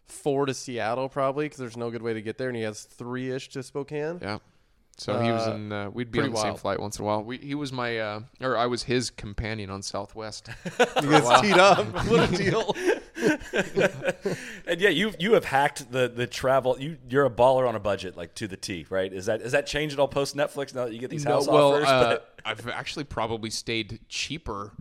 four 0.07 0.45
to 0.45 0.53
Seattle, 0.53 1.09
probably, 1.09 1.45
because 1.45 1.57
there's 1.59 1.77
no 1.77 1.89
good 1.91 2.01
way 2.01 2.13
to 2.13 2.21
get 2.21 2.37
there, 2.37 2.47
and 2.49 2.55
he 2.57 2.63
has 2.63 2.83
three 2.83 3.29
ish 3.31 3.49
to 3.49 3.63
Spokane. 3.63 4.19
yeah. 4.21 4.39
So 4.97 5.17
he 5.21 5.31
was 5.31 5.47
Uh, 5.47 5.51
in. 5.53 5.71
Uh, 5.71 5.89
we'd 5.91 6.11
be 6.11 6.19
pretty 6.19 6.27
on 6.27 6.33
the 6.33 6.39
same 6.41 6.47
wild. 6.49 6.59
flight 6.59 6.79
once 6.81 6.99
in 6.99 7.03
a 7.03 7.07
while. 7.07 7.23
We, 7.23 7.37
he 7.37 7.55
was 7.55 7.71
my, 7.71 7.97
uh, 7.99 8.19
or 8.41 8.57
I 8.57 8.65
was 8.65 8.83
his 8.83 9.09
companion 9.09 9.69
on 9.69 9.81
Southwest. 9.81 10.49
He 10.99 11.07
gets 11.07 11.39
teed 11.41 11.57
up. 11.57 11.85
what 12.09 12.29
a 12.33 12.35
deal. 12.35 12.75
And 14.67 14.81
yeah, 14.81 14.89
you 14.89 15.13
you 15.19 15.33
have 15.33 15.45
hacked 15.45 15.91
the 15.91 16.09
the 16.09 16.27
travel. 16.27 16.75
You 16.79 16.97
you're 17.09 17.25
a 17.25 17.29
baller 17.29 17.67
on 17.67 17.75
a 17.75 17.79
budget, 17.79 18.17
like 18.17 18.35
to 18.35 18.47
the 18.47 18.57
T, 18.57 18.85
right? 18.89 19.11
Is 19.11 19.25
that 19.27 19.41
is 19.41 19.53
that 19.53 19.65
changed 19.67 19.93
at 19.93 19.99
all 19.99 20.07
post 20.09 20.35
Netflix 20.35 20.75
now 20.75 20.85
that 20.85 20.93
you 20.93 20.99
get 20.99 21.09
these 21.09 21.23
house 21.23 21.47
well, 21.47 21.73
offers? 21.75 21.87
uh, 21.87 22.03
But- 22.09 22.35
I've 22.45 22.67
actually 22.69 23.05
probably 23.05 23.49
stayed 23.49 23.99
cheaper 24.09 24.71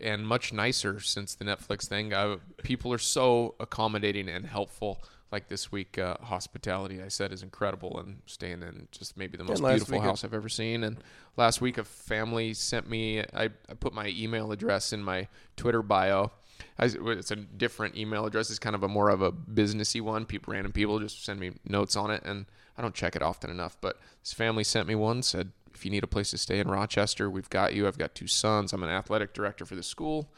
and 0.00 0.26
much 0.26 0.52
nicer 0.52 1.00
since 1.00 1.34
the 1.34 1.44
Netflix 1.44 1.86
thing. 1.86 2.12
Uh, 2.12 2.36
people 2.62 2.92
are 2.92 2.98
so 2.98 3.54
accommodating 3.60 4.28
and 4.28 4.46
helpful. 4.46 5.02
Like 5.30 5.48
this 5.48 5.70
week, 5.70 5.98
uh, 5.98 6.16
hospitality 6.22 7.02
I 7.02 7.08
said 7.08 7.32
is 7.32 7.42
incredible, 7.42 8.00
and 8.00 8.20
staying 8.24 8.62
in 8.62 8.88
just 8.90 9.14
maybe 9.14 9.36
the 9.36 9.44
most 9.44 9.62
beautiful 9.62 10.00
house 10.00 10.24
I've 10.24 10.32
ever 10.32 10.48
seen. 10.48 10.84
And 10.84 10.96
last 11.36 11.60
week, 11.60 11.76
a 11.76 11.84
family 11.84 12.54
sent 12.54 12.88
me. 12.88 13.20
I, 13.20 13.50
I 13.68 13.74
put 13.78 13.92
my 13.92 14.06
email 14.16 14.52
address 14.52 14.90
in 14.92 15.02
my 15.02 15.28
Twitter 15.54 15.82
bio. 15.82 16.32
I, 16.78 16.86
it's 16.86 17.30
a 17.30 17.36
different 17.36 17.94
email 17.94 18.24
address. 18.24 18.48
It's 18.48 18.58
kind 18.58 18.74
of 18.74 18.82
a 18.82 18.88
more 18.88 19.10
of 19.10 19.20
a 19.20 19.30
businessy 19.30 20.00
one. 20.00 20.24
People, 20.24 20.54
random 20.54 20.72
people, 20.72 20.98
just 20.98 21.22
send 21.22 21.38
me 21.40 21.52
notes 21.66 21.94
on 21.94 22.10
it, 22.10 22.22
and 22.24 22.46
I 22.78 22.82
don't 22.82 22.94
check 22.94 23.14
it 23.14 23.20
often 23.20 23.50
enough. 23.50 23.76
But 23.82 23.98
this 24.22 24.32
family 24.32 24.64
sent 24.64 24.88
me 24.88 24.94
one. 24.94 25.22
Said 25.22 25.52
if 25.78 25.84
you 25.84 25.90
need 25.90 26.02
a 26.04 26.08
place 26.08 26.30
to 26.32 26.38
stay 26.38 26.58
in 26.58 26.68
Rochester, 26.68 27.30
we've 27.30 27.48
got 27.50 27.72
you. 27.74 27.86
I've 27.86 27.98
got 27.98 28.14
two 28.14 28.26
sons. 28.26 28.72
I'm 28.72 28.82
an 28.82 28.90
athletic 28.90 29.32
director 29.32 29.64
for 29.64 29.76
the 29.76 29.82
school. 29.82 30.28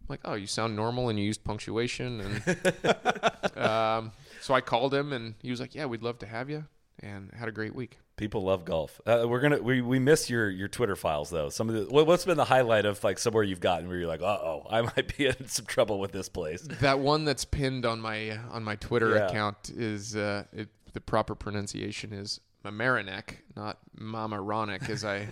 I'm 0.00 0.06
like, 0.08 0.20
oh, 0.24 0.34
you 0.34 0.46
sound 0.46 0.76
normal, 0.76 1.08
and 1.08 1.18
you 1.18 1.24
used 1.24 1.42
punctuation, 1.44 2.20
and 2.20 3.56
um, 3.56 4.12
so 4.40 4.54
I 4.54 4.60
called 4.60 4.94
him, 4.94 5.12
and 5.12 5.34
he 5.42 5.50
was 5.50 5.60
like, 5.60 5.74
yeah, 5.74 5.86
we'd 5.86 6.02
love 6.02 6.18
to 6.20 6.26
have 6.26 6.48
you. 6.48 6.64
and 7.00 7.30
had 7.36 7.48
a 7.48 7.52
great 7.52 7.74
week. 7.74 7.98
People 8.16 8.42
love 8.42 8.64
golf. 8.64 9.00
Uh, 9.06 9.24
we're 9.28 9.38
gonna 9.40 9.58
we, 9.62 9.80
we 9.80 10.00
miss 10.00 10.28
your 10.28 10.50
your 10.50 10.66
Twitter 10.66 10.96
files 10.96 11.30
though. 11.30 11.50
Some 11.50 11.68
of 11.68 11.74
the 11.76 11.92
what, 11.92 12.06
what's 12.08 12.24
been 12.24 12.36
the 12.36 12.44
highlight 12.44 12.84
of 12.84 13.02
like 13.04 13.16
somewhere 13.18 13.44
you've 13.44 13.60
gotten 13.60 13.86
where 13.88 13.96
you're 13.96 14.08
like, 14.08 14.22
uh 14.22 14.24
oh, 14.42 14.66
I 14.68 14.80
might 14.82 15.16
be 15.16 15.26
in 15.38 15.46
some 15.46 15.66
trouble 15.66 16.00
with 16.00 16.10
this 16.10 16.28
place. 16.28 16.62
That 16.80 16.98
one 16.98 17.24
that's 17.24 17.44
pinned 17.44 17.86
on 17.86 18.00
my 18.00 18.36
on 18.50 18.64
my 18.64 18.74
Twitter 18.74 19.14
Yeah. 19.14 19.28
account 19.28 19.70
is 19.70 20.16
uh, 20.16 20.44
it, 20.52 20.68
the 20.94 21.00
proper 21.00 21.36
pronunciation 21.36 22.12
is 22.12 22.40
Mamaroneck, 22.64 23.36
not 23.56 23.78
Mamaronic, 23.98 24.88
as 24.88 25.04
I 25.04 25.28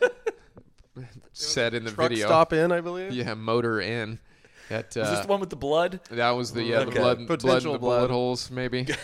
said 1.32 1.74
in 1.74 1.84
the 1.84 1.90
Truck 1.92 2.10
video. 2.10 2.26
stop 2.26 2.52
in, 2.52 2.72
I 2.72 2.80
believe. 2.80 3.12
Yeah, 3.12 3.34
motor 3.34 3.80
in. 3.80 4.18
At, 4.70 4.88
Is 4.88 4.94
this 4.94 5.06
uh, 5.08 5.22
the 5.22 5.28
one 5.28 5.40
with 5.40 5.50
the 5.50 5.56
blood? 5.56 6.00
that 6.10 6.30
was 6.30 6.52
the 6.52 6.62
yeah 6.62 6.80
the 6.80 6.86
Okay. 6.86 6.98
blood 6.98 7.16
blood 7.16 7.20
in 7.20 7.26
Potential 7.26 7.72
the 7.74 7.78
blood. 7.78 7.98
bullet 7.98 8.10
holes 8.10 8.50
maybe. 8.50 8.86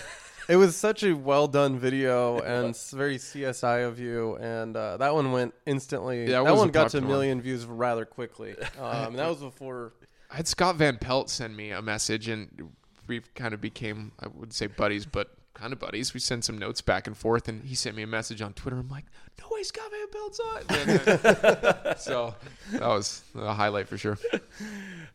It 0.50 0.56
was 0.56 0.74
such 0.76 1.02
a 1.04 1.12
well 1.12 1.46
done 1.46 1.78
video 1.78 2.38
and 2.38 2.70
s- 2.70 2.90
very 2.92 3.18
CSI 3.18 3.86
of 3.86 3.98
you, 3.98 4.36
and 4.36 4.74
uh, 4.74 4.96
that 4.96 5.12
one 5.12 5.30
went 5.30 5.52
instantly. 5.66 6.20
Yeah, 6.20 6.40
it 6.40 6.44
that 6.44 6.44
was 6.44 6.52
a 6.52 6.56
one 6.56 6.68
got 6.70 6.88
to 6.92 6.96
a 6.96 7.00
popular 7.00 7.02
one. 7.02 7.10
million 7.10 7.42
views 7.42 7.66
rather 7.66 8.06
quickly. 8.06 8.56
Um, 8.80 9.12
that 9.16 9.28
was 9.28 9.40
before. 9.40 9.92
I 10.30 10.36
had 10.36 10.48
Scott 10.48 10.76
Van 10.76 10.96
Pelt 10.96 11.28
send 11.28 11.54
me 11.54 11.70
a 11.72 11.82
message, 11.82 12.28
and 12.28 12.70
we 13.06 13.20
kind 13.34 13.52
of 13.52 13.60
became, 13.60 14.12
I 14.20 14.28
would 14.28 14.54
say 14.54 14.68
buddies, 14.68 15.04
but 15.04 15.36
kind 15.58 15.72
of 15.72 15.78
buddies. 15.78 16.14
We 16.14 16.20
sent 16.20 16.44
some 16.44 16.56
notes 16.58 16.80
back 16.80 17.06
and 17.06 17.16
forth, 17.16 17.48
and 17.48 17.64
he 17.64 17.74
sent 17.74 17.96
me 17.96 18.02
a 18.02 18.06
message 18.06 18.40
on 18.42 18.52
Twitter. 18.52 18.78
I'm 18.78 18.88
like, 18.88 19.04
no 19.40 19.46
way, 19.50 19.62
Scott 19.62 19.90
Van 19.90 20.08
Pelt's 20.10 20.40
on. 20.40 20.62
And 20.70 21.00
then- 21.00 21.98
so 21.98 22.34
that 22.72 22.80
was 22.82 23.22
a 23.36 23.52
highlight 23.54 23.88
for 23.88 23.98
sure. 23.98 24.18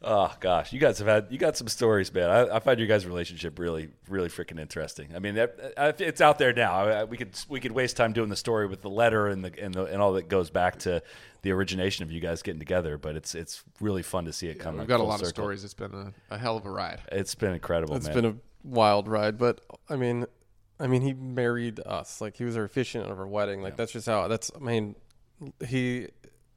Oh 0.02 0.34
gosh, 0.42 0.74
you 0.74 0.80
guys 0.80 1.00
have 1.00 1.08
had 1.08 1.28
you 1.30 1.38
got 1.38 1.56
some 1.56 1.68
stories, 1.70 2.14
man. 2.14 2.30
I, 2.30 2.56
I 2.58 2.60
find 2.60 2.78
your 2.78 2.88
guys' 2.90 3.06
relationship 3.06 3.58
really, 3.58 3.90
really 4.10 4.28
freaking 4.28 4.60
interesting. 4.60 5.10
I 5.16 5.20
mean, 5.20 5.36
that- 5.36 5.96
it's 6.00 6.20
out 6.22 6.38
there 6.40 6.52
now. 6.54 7.06
We 7.06 7.16
could 7.18 7.32
we 7.48 7.60
could 7.62 7.72
waste 7.72 7.96
time 7.96 8.12
doing 8.12 8.30
the 8.30 8.36
story 8.36 8.68
with 8.68 8.82
the 8.82 8.90
letter 8.90 9.28
and 9.28 9.46
the 9.46 9.64
and 9.64 9.74
the, 9.74 9.86
and 9.86 10.02
all 10.02 10.14
that 10.14 10.28
goes 10.28 10.50
back 10.50 10.80
to 10.80 11.02
the 11.42 11.52
origination 11.52 12.04
of 12.04 12.12
you 12.12 12.20
guys 12.20 12.42
getting 12.42 12.60
together. 12.60 12.98
But 12.98 13.16
it's 13.16 13.34
it's 13.34 13.64
really 13.80 14.04
fun 14.04 14.26
to 14.26 14.34
see 14.34 14.48
it 14.48 14.60
come. 14.60 14.78
We've 14.78 14.88
got 14.88 14.96
a 14.96 14.98
full 15.00 15.08
lot 15.08 15.22
of 15.22 15.28
stories. 15.28 15.64
It's 15.64 15.74
been 15.74 15.94
a, 15.94 16.12
a 16.36 16.38
hell 16.38 16.58
of 16.58 16.66
a 16.66 16.70
ride. 16.72 17.00
It's 17.12 17.36
been 17.36 17.54
incredible, 17.54 17.96
It's 17.96 18.06
man. 18.08 18.14
been 18.16 18.26
a 18.26 18.36
wild 18.64 19.08
ride, 19.08 19.38
but 19.38 19.62
I 19.90 19.96
mean, 19.96 20.26
I 20.80 20.88
mean, 20.88 21.02
he 21.02 21.14
married 21.14 21.80
us. 21.86 22.20
Like 22.22 22.38
he 22.38 22.44
was 22.44 22.58
our 22.58 22.64
officiant 22.64 23.10
of 23.10 23.20
our 23.20 23.28
wedding. 23.28 23.62
Like 23.62 23.78
that's 23.78 23.92
just 23.92 24.06
how. 24.08 24.28
That's. 24.28 24.52
I 24.56 24.60
mean, 24.60 24.96
he. 25.68 26.08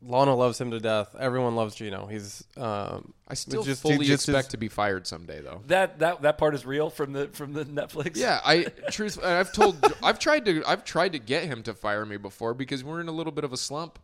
Lana 0.02 0.36
loves 0.36 0.60
him 0.60 0.70
to 0.72 0.78
death. 0.78 1.16
Everyone 1.18 1.56
loves 1.56 1.74
Geno. 1.74 2.06
He's. 2.06 2.44
Um, 2.56 3.14
I 3.26 3.34
still 3.34 3.62
just- 3.62 3.80
fully 3.82 4.06
just 4.06 4.28
expect 4.28 4.46
his- 4.48 4.52
to 4.52 4.56
be 4.58 4.68
fired 4.68 5.06
someday, 5.06 5.40
though. 5.40 5.62
that 5.66 5.98
that 6.00 6.22
that 6.22 6.38
part 6.38 6.54
is 6.54 6.66
real 6.66 6.90
from 6.90 7.12
the 7.12 7.28
from 7.28 7.54
the 7.54 7.64
Netflix. 7.64 8.16
Yeah, 8.16 8.40
I 8.44 8.64
truth. 8.90 9.22
I've 9.22 9.52
told. 9.52 9.84
I've 10.02 10.18
tried 10.18 10.44
to. 10.44 10.62
I've 10.66 10.84
tried 10.84 11.12
to 11.12 11.18
get 11.18 11.44
him 11.44 11.62
to 11.64 11.74
fire 11.74 12.04
me 12.04 12.18
before 12.18 12.52
because 12.54 12.84
we're 12.84 13.00
in 13.00 13.08
a 13.08 13.12
little 13.12 13.32
bit 13.32 13.44
of 13.44 13.52
a 13.52 13.56
slump. 13.56 13.98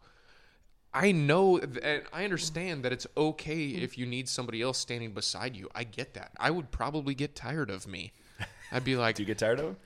I 0.95 1.13
know 1.13 1.59
and 1.59 2.03
I 2.13 2.25
understand 2.25 2.85
that 2.85 2.93
it's 2.93 3.07
okay 3.17 3.69
if 3.69 3.97
you 3.97 4.05
need 4.07 4.29
somebody 4.29 4.61
else 4.61 4.79
standing 4.79 5.13
beside 5.13 5.57
you. 5.57 5.69
I 5.75 5.85
get 5.85 6.15
that. 6.15 6.33
I 6.39 6.51
would 6.51 6.71
probably 6.71 7.15
get 7.15 7.35
tired 7.35 7.71
of 7.71 7.87
me. 7.87 8.13
I'd 8.71 8.85
be 8.85 8.97
like, 8.97 9.15
Do 9.17 9.23
you 9.23 9.27
get 9.27 9.39
tired 9.39 9.59
of 9.59 9.65
him? 9.67 9.77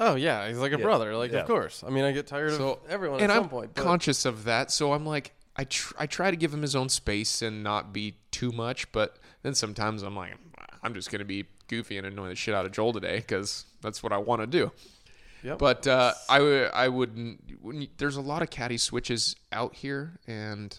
Oh 0.00 0.14
yeah, 0.16 0.48
he's 0.48 0.58
like 0.58 0.72
a 0.72 0.78
brother. 0.78 1.14
Like 1.16 1.32
Yeah. 1.32 1.40
of 1.40 1.46
course. 1.46 1.84
I 1.86 1.90
mean, 1.90 2.04
I 2.04 2.12
get 2.12 2.26
tired 2.26 2.52
so 2.52 2.72
of 2.72 2.78
everyone 2.88 3.20
and 3.20 3.30
at 3.30 3.36
I'm 3.36 3.42
some 3.44 3.50
point. 3.50 3.74
but- 3.74 3.84
conscious 3.84 4.24
of 4.24 4.44
that. 4.44 4.70
So 4.70 4.92
I'm 4.92 5.04
like, 5.06 5.32
I 5.56 5.64
tr- 5.64 5.94
I 5.98 6.06
try 6.06 6.30
to 6.30 6.36
give 6.36 6.52
him 6.52 6.62
his 6.62 6.74
own 6.74 6.88
space 6.88 7.42
and 7.42 7.62
not 7.62 7.92
be 7.92 8.16
too 8.30 8.50
much. 8.50 8.90
But 8.90 9.18
then 9.42 9.54
sometimes 9.54 10.02
I'm 10.02 10.16
like, 10.16 10.34
I'm 10.82 10.94
just 10.94 11.10
gonna 11.12 11.24
be 11.24 11.44
goofy 11.68 11.96
and 11.98 12.06
annoy 12.06 12.28
the 12.28 12.34
shit 12.34 12.54
out 12.54 12.66
of 12.66 12.72
Joel 12.72 12.92
today 12.92 13.16
because 13.18 13.66
that's 13.82 14.02
what 14.02 14.12
I 14.12 14.18
want 14.18 14.40
to 14.40 14.46
do. 14.46 14.72
Yep. 15.44 15.58
But 15.58 15.86
uh, 15.86 16.14
I 16.28 16.40
would 16.40 16.70
I 16.72 16.88
wouldn't. 16.88 17.98
There's 17.98 18.16
a 18.16 18.22
lot 18.22 18.40
of 18.42 18.48
caddy 18.48 18.78
switches 18.78 19.36
out 19.52 19.74
here, 19.76 20.18
and 20.26 20.76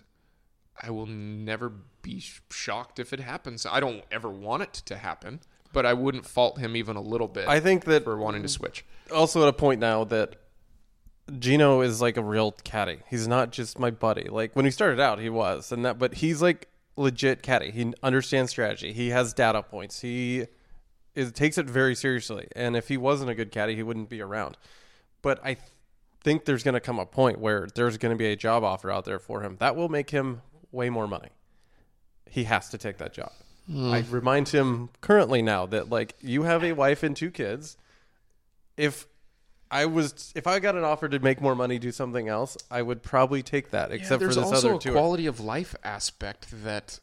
I 0.82 0.90
will 0.90 1.06
never 1.06 1.72
be 2.02 2.20
sh- 2.20 2.42
shocked 2.52 3.00
if 3.00 3.14
it 3.14 3.20
happens. 3.20 3.66
I 3.66 3.80
don't 3.80 4.04
ever 4.12 4.30
want 4.30 4.64
it 4.64 4.74
to 4.88 4.98
happen, 4.98 5.40
but 5.72 5.86
I 5.86 5.94
wouldn't 5.94 6.26
fault 6.26 6.58
him 6.58 6.76
even 6.76 6.96
a 6.96 7.02
little 7.02 7.28
bit. 7.28 7.48
I 7.48 7.60
think 7.60 7.86
that 7.86 8.04
for 8.04 8.18
wanting 8.18 8.42
to 8.42 8.48
switch. 8.48 8.84
also 9.14 9.44
at 9.44 9.48
a 9.48 9.54
point 9.54 9.80
now 9.80 10.04
that 10.06 10.36
Geno 11.38 11.82
is 11.82 12.02
like 12.02 12.18
a 12.18 12.24
real 12.24 12.52
caddy. 12.52 13.00
He's 13.08 13.28
not 13.28 13.52
just 13.52 13.78
my 13.78 13.92
buddy. 13.92 14.30
Like 14.30 14.56
when 14.56 14.66
he 14.66 14.72
started 14.72 15.00
out, 15.00 15.20
he 15.20 15.30
was, 15.30 15.72
and 15.72 15.86
that, 15.86 16.00
but 16.00 16.16
he's 16.16 16.42
like 16.42 16.70
legit 16.98 17.44
caddy. 17.44 17.70
He 17.70 17.94
understands 18.02 18.50
strategy. 18.50 18.94
He 18.94 19.10
has 19.10 19.32
data 19.34 19.62
points. 19.62 20.02
He 20.02 20.48
is, 21.16 21.32
takes 21.32 21.58
it 21.58 21.66
very 21.68 21.96
seriously. 21.96 22.48
And 22.56 22.76
if 22.76 22.88
he 22.88 22.98
wasn't 22.98 23.30
a 23.30 23.36
good 23.36 23.52
caddy, 23.52 23.76
he 23.76 23.84
wouldn't 23.84 24.10
be 24.10 24.22
around. 24.22 24.58
But 25.22 25.40
I 25.44 25.56
th- 25.56 25.68
think 26.22 26.46
there's 26.46 26.64
going 26.64 26.74
to 26.74 26.80
come 26.80 27.00
a 27.00 27.06
point 27.06 27.40
where 27.40 27.68
there's 27.74 27.98
going 27.98 28.14
to 28.14 28.18
be 28.18 28.28
a 28.28 28.36
job 28.36 28.64
offer 28.64 28.92
out 28.92 29.06
there 29.06 29.20
for 29.20 29.42
him 29.42 29.58
that 29.60 29.76
will 29.76 29.90
make 29.90 30.10
him 30.10 30.42
way 30.72 30.90
more 30.90 31.08
money. 31.08 31.30
He 32.30 32.44
has 32.44 32.70
to 32.70 32.78
take 32.78 32.98
that 32.98 33.14
job. 33.14 33.32
Hmm. 33.68 33.92
I 33.92 34.04
remind 34.10 34.50
him 34.50 34.90
currently 35.02 35.42
now 35.42 35.66
that 35.68 35.90
like 35.90 36.16
you 36.22 36.44
have 36.44 36.64
a 36.64 36.74
wife 36.74 37.02
and 37.04 37.16
two 37.16 37.32
kids. 37.32 37.78
If 38.78 39.08
I 39.72 39.86
was 39.86 40.32
if 40.36 40.46
I 40.46 40.60
got 40.60 40.76
an 40.76 40.84
offer 40.84 41.08
to 41.10 41.20
make 41.20 41.42
more 41.42 41.56
money 41.56 41.80
do 41.80 41.92
something 41.92 42.28
else, 42.28 42.58
I 42.70 42.82
would 42.82 43.02
probably 43.02 43.42
take 43.42 43.72
that 43.72 43.92
except 43.92 44.22
for 44.22 44.26
there's 44.26 44.36
this 44.36 44.46
also 44.46 44.68
other 44.70 44.76
a 44.76 44.80
two. 44.80 44.92
quality 44.92 45.26
of 45.26 45.40
life 45.40 45.76
aspect 45.84 46.48
that 46.64 47.00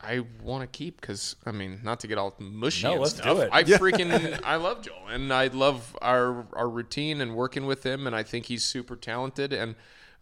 I 0.00 0.24
want 0.42 0.62
to 0.62 0.66
keep 0.66 1.00
because 1.00 1.36
I 1.44 1.52
mean, 1.52 1.80
not 1.82 2.00
to 2.00 2.06
get 2.06 2.18
all 2.18 2.34
mushy 2.38 2.84
No, 2.84 2.92
and 2.92 3.00
let's 3.00 3.14
do 3.14 3.22
stuff. 3.22 3.38
it. 3.40 3.48
I 3.52 3.64
freaking 3.64 4.40
I 4.44 4.56
love 4.56 4.82
Joel 4.82 5.08
and 5.10 5.32
I 5.32 5.48
love 5.48 5.96
our 6.02 6.46
our 6.52 6.68
routine 6.68 7.20
and 7.20 7.34
working 7.34 7.66
with 7.66 7.84
him, 7.84 8.06
and 8.06 8.14
I 8.14 8.22
think 8.22 8.46
he's 8.46 8.64
super 8.64 8.96
talented 8.96 9.52
and. 9.52 9.74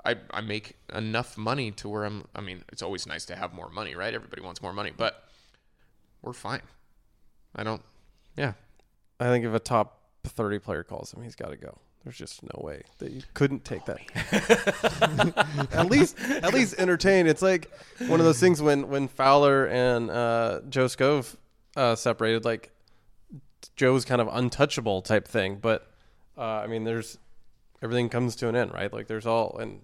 I, 0.05 0.15
I 0.31 0.41
make 0.41 0.77
enough 0.95 1.37
money 1.37 1.73
to 1.73 1.89
where 1.89 2.05
I'm. 2.05 2.27
I 2.33 2.41
mean, 2.41 2.63
it's 2.71 2.81
always 2.81 3.09
nice 3.09 3.25
to 3.25 3.35
have 3.35 3.53
more 3.53 3.69
money, 3.69 3.97
right? 3.97 4.15
Everybody 4.15 4.41
wants 4.41 4.63
more 4.63 4.73
money, 4.73 4.93
but 4.97 5.25
we're 6.23 6.33
fine. 6.33 6.61
I 7.57 7.65
don't. 7.65 7.83
Yeah, 8.37 8.53
I 9.19 9.25
think 9.25 9.45
if 9.45 9.53
a 9.53 9.59
top 9.59 9.99
30 10.25 10.61
player 10.61 10.85
calls 10.85 11.13
him, 11.13 11.25
he's 11.25 11.35
got 11.35 11.49
to 11.49 11.57
go. 11.57 11.79
There's 12.07 12.19
just 12.19 12.45
no 12.45 12.61
way 12.63 12.83
that 12.99 13.11
you 13.11 13.23
couldn't 13.35 13.65
take 13.65 13.85
that. 13.87 13.99
at 15.73 15.91
least, 15.91 16.17
at 16.21 16.55
least 16.55 16.77
entertain. 16.79 17.27
It's 17.27 17.43
like 17.43 17.69
one 18.07 18.21
of 18.21 18.27
those 18.27 18.39
things 18.39 18.63
when 18.63 18.89
when 18.89 19.09
Fowler 19.09 19.67
and 19.67 20.09
uh, 20.09 20.61
Joe 20.69 20.85
Scove 20.85 21.35
uh, 21.75 21.97
separated. 21.97 22.45
Like 22.45 22.71
Joe's 23.75 24.05
kind 24.05 24.21
of 24.21 24.29
untouchable 24.31 25.03
type 25.03 25.27
thing, 25.27 25.59
but 25.61 25.91
uh, 26.39 26.43
I 26.43 26.69
mean, 26.69 26.85
there's 26.85 27.19
everything 27.83 28.09
comes 28.09 28.37
to 28.37 28.49
an 28.49 28.55
end, 28.55 28.73
right? 28.73 28.93
Like 28.93 29.09
there's 29.09 29.27
all 29.27 29.59
and 29.59 29.81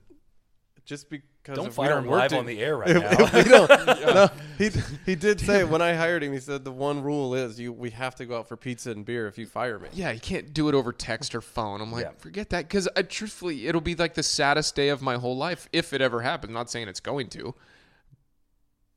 just 0.85 1.09
because 1.09 1.57
Don't 1.57 1.73
fire 1.73 1.91
don't 1.91 2.05
him 2.05 2.11
work 2.11 2.21
live 2.21 2.31
to- 2.31 2.39
on 2.39 2.47
the 2.47 2.61
air 2.61 2.77
right 2.77 2.91
if- 2.97 3.03
now. 3.03 3.25
if 3.25 3.33
we 3.35 3.43
don't, 3.45 3.69
no, 4.15 4.31
he 4.59 4.71
he 5.07 5.15
did 5.15 5.41
say 5.41 5.65
when 5.65 5.81
I 5.83 5.95
hired 5.95 6.23
him, 6.23 6.33
he 6.33 6.41
said 6.41 6.65
the 6.65 6.73
one 6.73 7.03
rule 7.03 7.35
is 7.35 7.59
you 7.61 7.73
we 7.73 7.91
have 7.91 8.15
to 8.17 8.27
go 8.27 8.39
out 8.39 8.49
for 8.49 8.57
pizza 8.57 8.91
and 8.91 9.05
beer 9.05 9.27
if 9.27 9.39
you 9.39 9.47
fire 9.47 9.79
me. 9.79 9.89
Yeah, 9.93 10.11
you 10.13 10.21
can't 10.21 10.53
do 10.53 10.69
it 10.69 10.75
over 10.75 10.93
text 10.93 11.35
or 11.35 11.41
phone. 11.41 11.81
I'm 11.81 11.93
like, 11.93 12.05
Yeah. 12.05 12.11
forget 12.19 12.51
that. 12.51 12.69
Because 12.69 12.89
truthfully, 13.09 13.67
it'll 13.67 13.81
be 13.81 13.95
like 13.95 14.15
the 14.15 14.23
saddest 14.23 14.75
day 14.75 14.89
of 14.89 15.03
my 15.03 15.17
whole 15.17 15.37
life 15.37 15.69
if 15.73 15.93
it 15.93 16.01
ever 16.01 16.21
happens. 16.23 16.53
Not 16.53 16.71
saying 16.71 16.89
it's 16.89 17.01
going 17.01 17.29
to, 17.31 17.55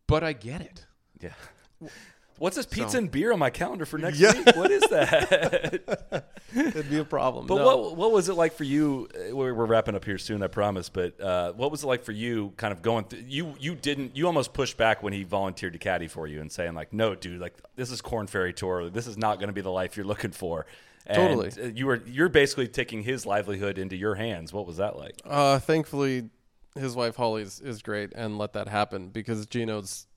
but 0.07 0.23
I 0.23 0.33
get 0.33 0.61
it. 0.61 0.85
Yeah. 1.21 1.89
What's 2.37 2.55
this 2.57 2.65
pizza 2.65 2.91
So- 2.91 2.97
and 2.97 3.09
beer 3.11 3.31
on 3.31 3.39
my 3.39 3.49
calendar 3.49 3.85
for 3.85 3.97
next 3.97 4.19
Yeah. 4.19 4.33
week? 4.33 4.55
What 4.55 4.71
is 4.71 4.81
that? 4.89 6.25
It'd 6.55 6.89
be 6.89 6.99
a 6.99 7.05
problem. 7.05 7.47
But 7.47 7.55
No. 7.55 7.65
what 7.77 7.95
what 7.97 8.11
was 8.11 8.29
it 8.29 8.33
like 8.33 8.53
for 8.53 8.63
you? 8.63 9.07
uh, 9.15 9.35
We're, 9.35 9.53
we're 9.53 9.65
wrapping 9.65 9.95
up 9.95 10.05
here 10.05 10.17
soon, 10.17 10.43
I 10.43 10.47
promise. 10.47 10.89
But 10.89 11.19
uh, 11.19 11.53
what 11.53 11.71
was 11.71 11.83
it 11.83 11.87
like 11.87 12.03
for 12.03 12.11
you? 12.11 12.53
Kind 12.57 12.71
of 12.71 12.81
going 12.81 13.05
through. 13.05 13.23
You 13.27 13.55
you 13.59 13.75
didn't. 13.75 14.15
You 14.15 14.25
almost 14.27 14.53
pushed 14.53 14.77
back 14.77 15.01
when 15.03 15.13
he 15.13 15.23
volunteered 15.23 15.73
to 15.73 15.79
caddy 15.79 16.07
for 16.07 16.27
you 16.27 16.41
and 16.41 16.51
saying 16.51 16.73
like, 16.75 16.93
"No, 16.93 17.15
dude, 17.15 17.39
like 17.41 17.53
this 17.75 17.89
is 17.91 18.01
Korn 18.01 18.27
Ferry 18.27 18.53
Tour. 18.53 18.89
This 18.89 19.07
is 19.07 19.17
not 19.17 19.39
going 19.39 19.47
to 19.47 19.53
be 19.53 19.61
the 19.61 19.71
life 19.71 19.95
you're 19.97 20.05
looking 20.05 20.31
for." 20.31 20.65
And 21.07 21.15
Totally. 21.17 21.51
uh, 21.61 21.67
You 21.73 21.85
were 21.85 22.01
you're 22.05 22.29
basically 22.29 22.67
taking 22.67 23.03
his 23.03 23.25
livelihood 23.25 23.77
into 23.77 23.95
your 23.95 24.15
hands. 24.15 24.51
What 24.51 24.65
was 24.65 24.77
that 24.77 24.97
like? 24.97 25.15
Uh, 25.23 25.59
thankfully, 25.59 26.29
his 26.75 26.95
wife 26.95 27.15
Holly 27.15 27.43
is, 27.43 27.61
is 27.61 27.81
great 27.81 28.11
and 28.15 28.37
let 28.37 28.53
that 28.53 28.67
happen 28.67 29.09
because 29.09 29.45
Geno's, 29.45 30.07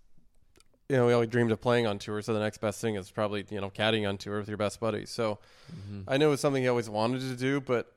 you 0.89 0.97
know, 0.97 1.07
we 1.07 1.13
always 1.13 1.29
dreamed 1.29 1.53
of 1.53 1.61
playing 1.61 1.87
on 1.87 1.99
tour. 1.99 2.23
So 2.23 2.33
the 2.33 2.41
next 2.41 2.59
best 2.59 2.81
thing 2.81 2.95
is 2.95 3.11
probably 3.11 3.45
you 3.51 3.61
know 3.61 3.71
caddying 3.71 4.09
on 4.09 4.19
tour 4.19 4.39
with 4.39 4.49
your 4.49 4.57
best 4.57 4.81
buddy. 4.81 5.07
So 5.07 5.39
mm-hmm. 5.71 6.03
I 6.09 6.17
know 6.17 6.33
it's 6.33 6.43
something 6.43 6.63
he 6.63 6.69
always 6.69 6.89
wanted 6.89 7.21
to 7.21 7.37
do, 7.37 7.61
but 7.61 7.93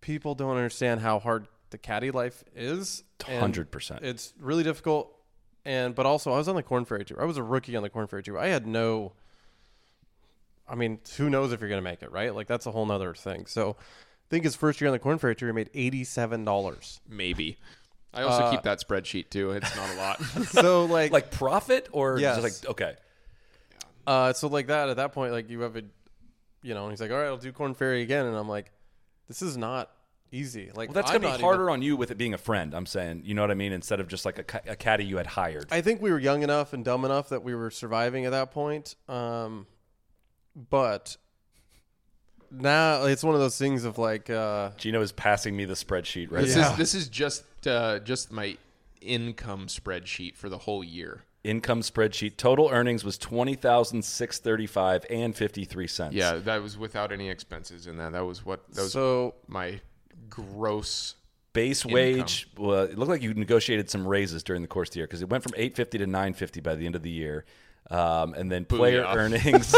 people 0.00 0.34
don't 0.34 0.56
understand 0.56 1.00
how 1.00 1.18
hard 1.18 1.46
the 1.70 1.78
caddy 1.78 2.10
life 2.10 2.44
is. 2.54 3.04
100%. 3.20 4.02
It's 4.02 4.34
really 4.38 4.62
difficult. 4.62 5.10
And 5.64 5.94
but 5.94 6.06
also, 6.06 6.32
I 6.32 6.36
was 6.36 6.48
on 6.48 6.56
the 6.56 6.62
Korn 6.62 6.84
Ferry 6.84 7.04
tour. 7.04 7.22
I 7.22 7.24
was 7.24 7.38
a 7.38 7.42
rookie 7.42 7.74
on 7.74 7.82
the 7.82 7.88
Korn 7.88 8.06
Ferry 8.06 8.22
tour. 8.22 8.38
I 8.38 8.48
had 8.48 8.66
no. 8.66 9.12
I 10.68 10.74
mean, 10.74 11.00
who 11.16 11.30
knows 11.30 11.52
if 11.52 11.60
you're 11.60 11.68
going 11.68 11.82
to 11.82 11.90
make 11.90 12.02
it, 12.02 12.10
right? 12.10 12.34
Like 12.34 12.46
that's 12.46 12.66
a 12.66 12.70
whole 12.70 12.84
nother 12.84 13.14
thing. 13.14 13.46
So, 13.46 13.76
I 13.78 14.28
think 14.28 14.44
his 14.44 14.56
first 14.56 14.80
year 14.80 14.88
on 14.88 14.92
the 14.92 14.98
Korn 14.98 15.18
Ferry 15.18 15.34
tour, 15.34 15.48
he 15.48 15.54
made 15.54 15.70
eighty-seven 15.72 16.44
dollars. 16.44 17.00
Maybe. 17.08 17.58
I 18.14 18.22
also 18.22 18.50
keep 18.50 18.62
that 18.62 18.80
spreadsheet 18.80 19.30
too. 19.30 19.50
It's 19.52 19.74
not 19.76 19.90
a 19.90 19.94
lot. 19.96 20.22
so 20.48 20.84
like, 20.84 21.10
Like 21.12 21.30
profit 21.30 21.88
or 21.92 22.18
Yes. 22.18 22.40
just 22.40 22.64
like 22.64 22.70
okay? 22.70 22.94
uh, 24.06 24.32
so 24.32 24.48
like 24.48 24.66
that 24.68 24.88
at 24.88 24.96
that 24.96 25.12
point, 25.12 25.32
like 25.32 25.50
you 25.50 25.60
have 25.60 25.76
a, 25.76 25.82
you 26.62 26.74
know, 26.74 26.84
and 26.84 26.92
he's 26.92 27.00
like, 27.00 27.10
all 27.10 27.18
right, 27.18 27.26
I'll 27.26 27.36
do 27.36 27.52
Korn 27.52 27.74
Ferry 27.74 28.02
again, 28.02 28.26
and 28.26 28.36
I'm 28.36 28.48
like, 28.48 28.70
this 29.28 29.42
is 29.42 29.56
not 29.56 29.90
easy. 30.32 30.70
Like 30.74 30.88
Well, 30.88 30.94
that's 30.94 31.10
I'm 31.10 31.20
gonna 31.20 31.28
not 31.32 31.38
be 31.38 31.42
harder 31.44 31.64
even- 31.64 31.72
on 31.74 31.82
you 31.82 31.96
with 31.96 32.10
it 32.10 32.18
being 32.18 32.34
a 32.34 32.38
friend. 32.38 32.74
I'm 32.74 32.86
saying, 32.86 33.22
you 33.24 33.34
know 33.34 33.42
what 33.42 33.50
I 33.50 33.54
mean, 33.54 33.72
instead 33.72 34.00
of 34.00 34.08
just 34.08 34.24
like 34.24 34.38
a, 34.54 34.72
a 34.72 34.76
caddy 34.76 35.04
you 35.04 35.16
had 35.18 35.26
hired. 35.26 35.66
I 35.70 35.80
think 35.80 36.00
we 36.02 36.10
were 36.10 36.18
young 36.18 36.42
enough 36.42 36.72
and 36.72 36.84
dumb 36.84 37.04
enough 37.04 37.28
that 37.30 37.42
we 37.44 37.54
were 37.54 37.70
surviving 37.70 38.24
at 38.26 38.32
that 38.32 38.50
point. 38.50 38.94
Um, 39.08 39.66
but 40.70 41.16
now 42.58 43.04
it's 43.04 43.22
one 43.22 43.34
of 43.34 43.40
those 43.40 43.58
things 43.58 43.84
of 43.84 43.98
like, 43.98 44.30
uh, 44.30 44.70
Geno 44.76 45.00
is 45.00 45.12
passing 45.12 45.56
me 45.56 45.64
the 45.64 45.74
spreadsheet 45.74 46.30
right 46.30 46.44
This 46.44 46.56
now. 46.56 46.72
is 46.72 46.76
this 46.78 46.94
is 46.94 47.08
just 47.08 47.44
uh, 47.66 47.98
just 48.00 48.32
my 48.32 48.56
income 49.00 49.66
spreadsheet 49.66 50.34
for 50.36 50.48
the 50.48 50.58
whole 50.58 50.82
year. 50.84 51.22
Income 51.42 51.82
spreadsheet. 51.82 52.38
Total 52.38 52.70
earnings 52.70 53.04
was 53.04 53.18
twenty 53.18 53.54
thousand 53.54 54.02
six 54.04 54.38
thirty 54.38 54.66
five 54.66 55.04
and 55.10 55.36
fifty 55.36 55.64
three 55.66 55.86
cents. 55.86 56.14
Yeah, 56.14 56.36
that 56.36 56.62
was 56.62 56.78
without 56.78 57.12
any 57.12 57.28
expenses 57.28 57.86
in 57.86 57.98
that. 57.98 58.12
That 58.12 58.24
was 58.24 58.44
what 58.46 58.66
that 58.72 58.82
was 58.82 58.92
so 58.92 59.34
my 59.46 59.80
gross. 60.30 61.16
Base 61.52 61.84
wage. 61.86 62.48
Well, 62.58 62.82
it 62.84 62.98
looked 62.98 63.10
like 63.10 63.22
you 63.22 63.32
negotiated 63.32 63.88
some 63.88 64.08
raises 64.08 64.42
during 64.42 64.62
the 64.62 64.66
course 64.68 64.88
of 64.88 64.94
the 64.94 64.98
year 65.00 65.06
because 65.06 65.22
it 65.22 65.28
went 65.28 65.44
from 65.44 65.52
eight 65.56 65.76
fifty 65.76 65.98
to 65.98 66.06
nine 66.06 66.32
fifty 66.34 66.60
by 66.60 66.74
the 66.74 66.84
end 66.86 66.96
of 66.96 67.02
the 67.02 67.10
year, 67.10 67.44
um, 67.92 68.34
and 68.34 68.50
then 68.50 68.64
player 68.64 69.04
Booyah. 69.04 69.14
earnings. 69.16 69.74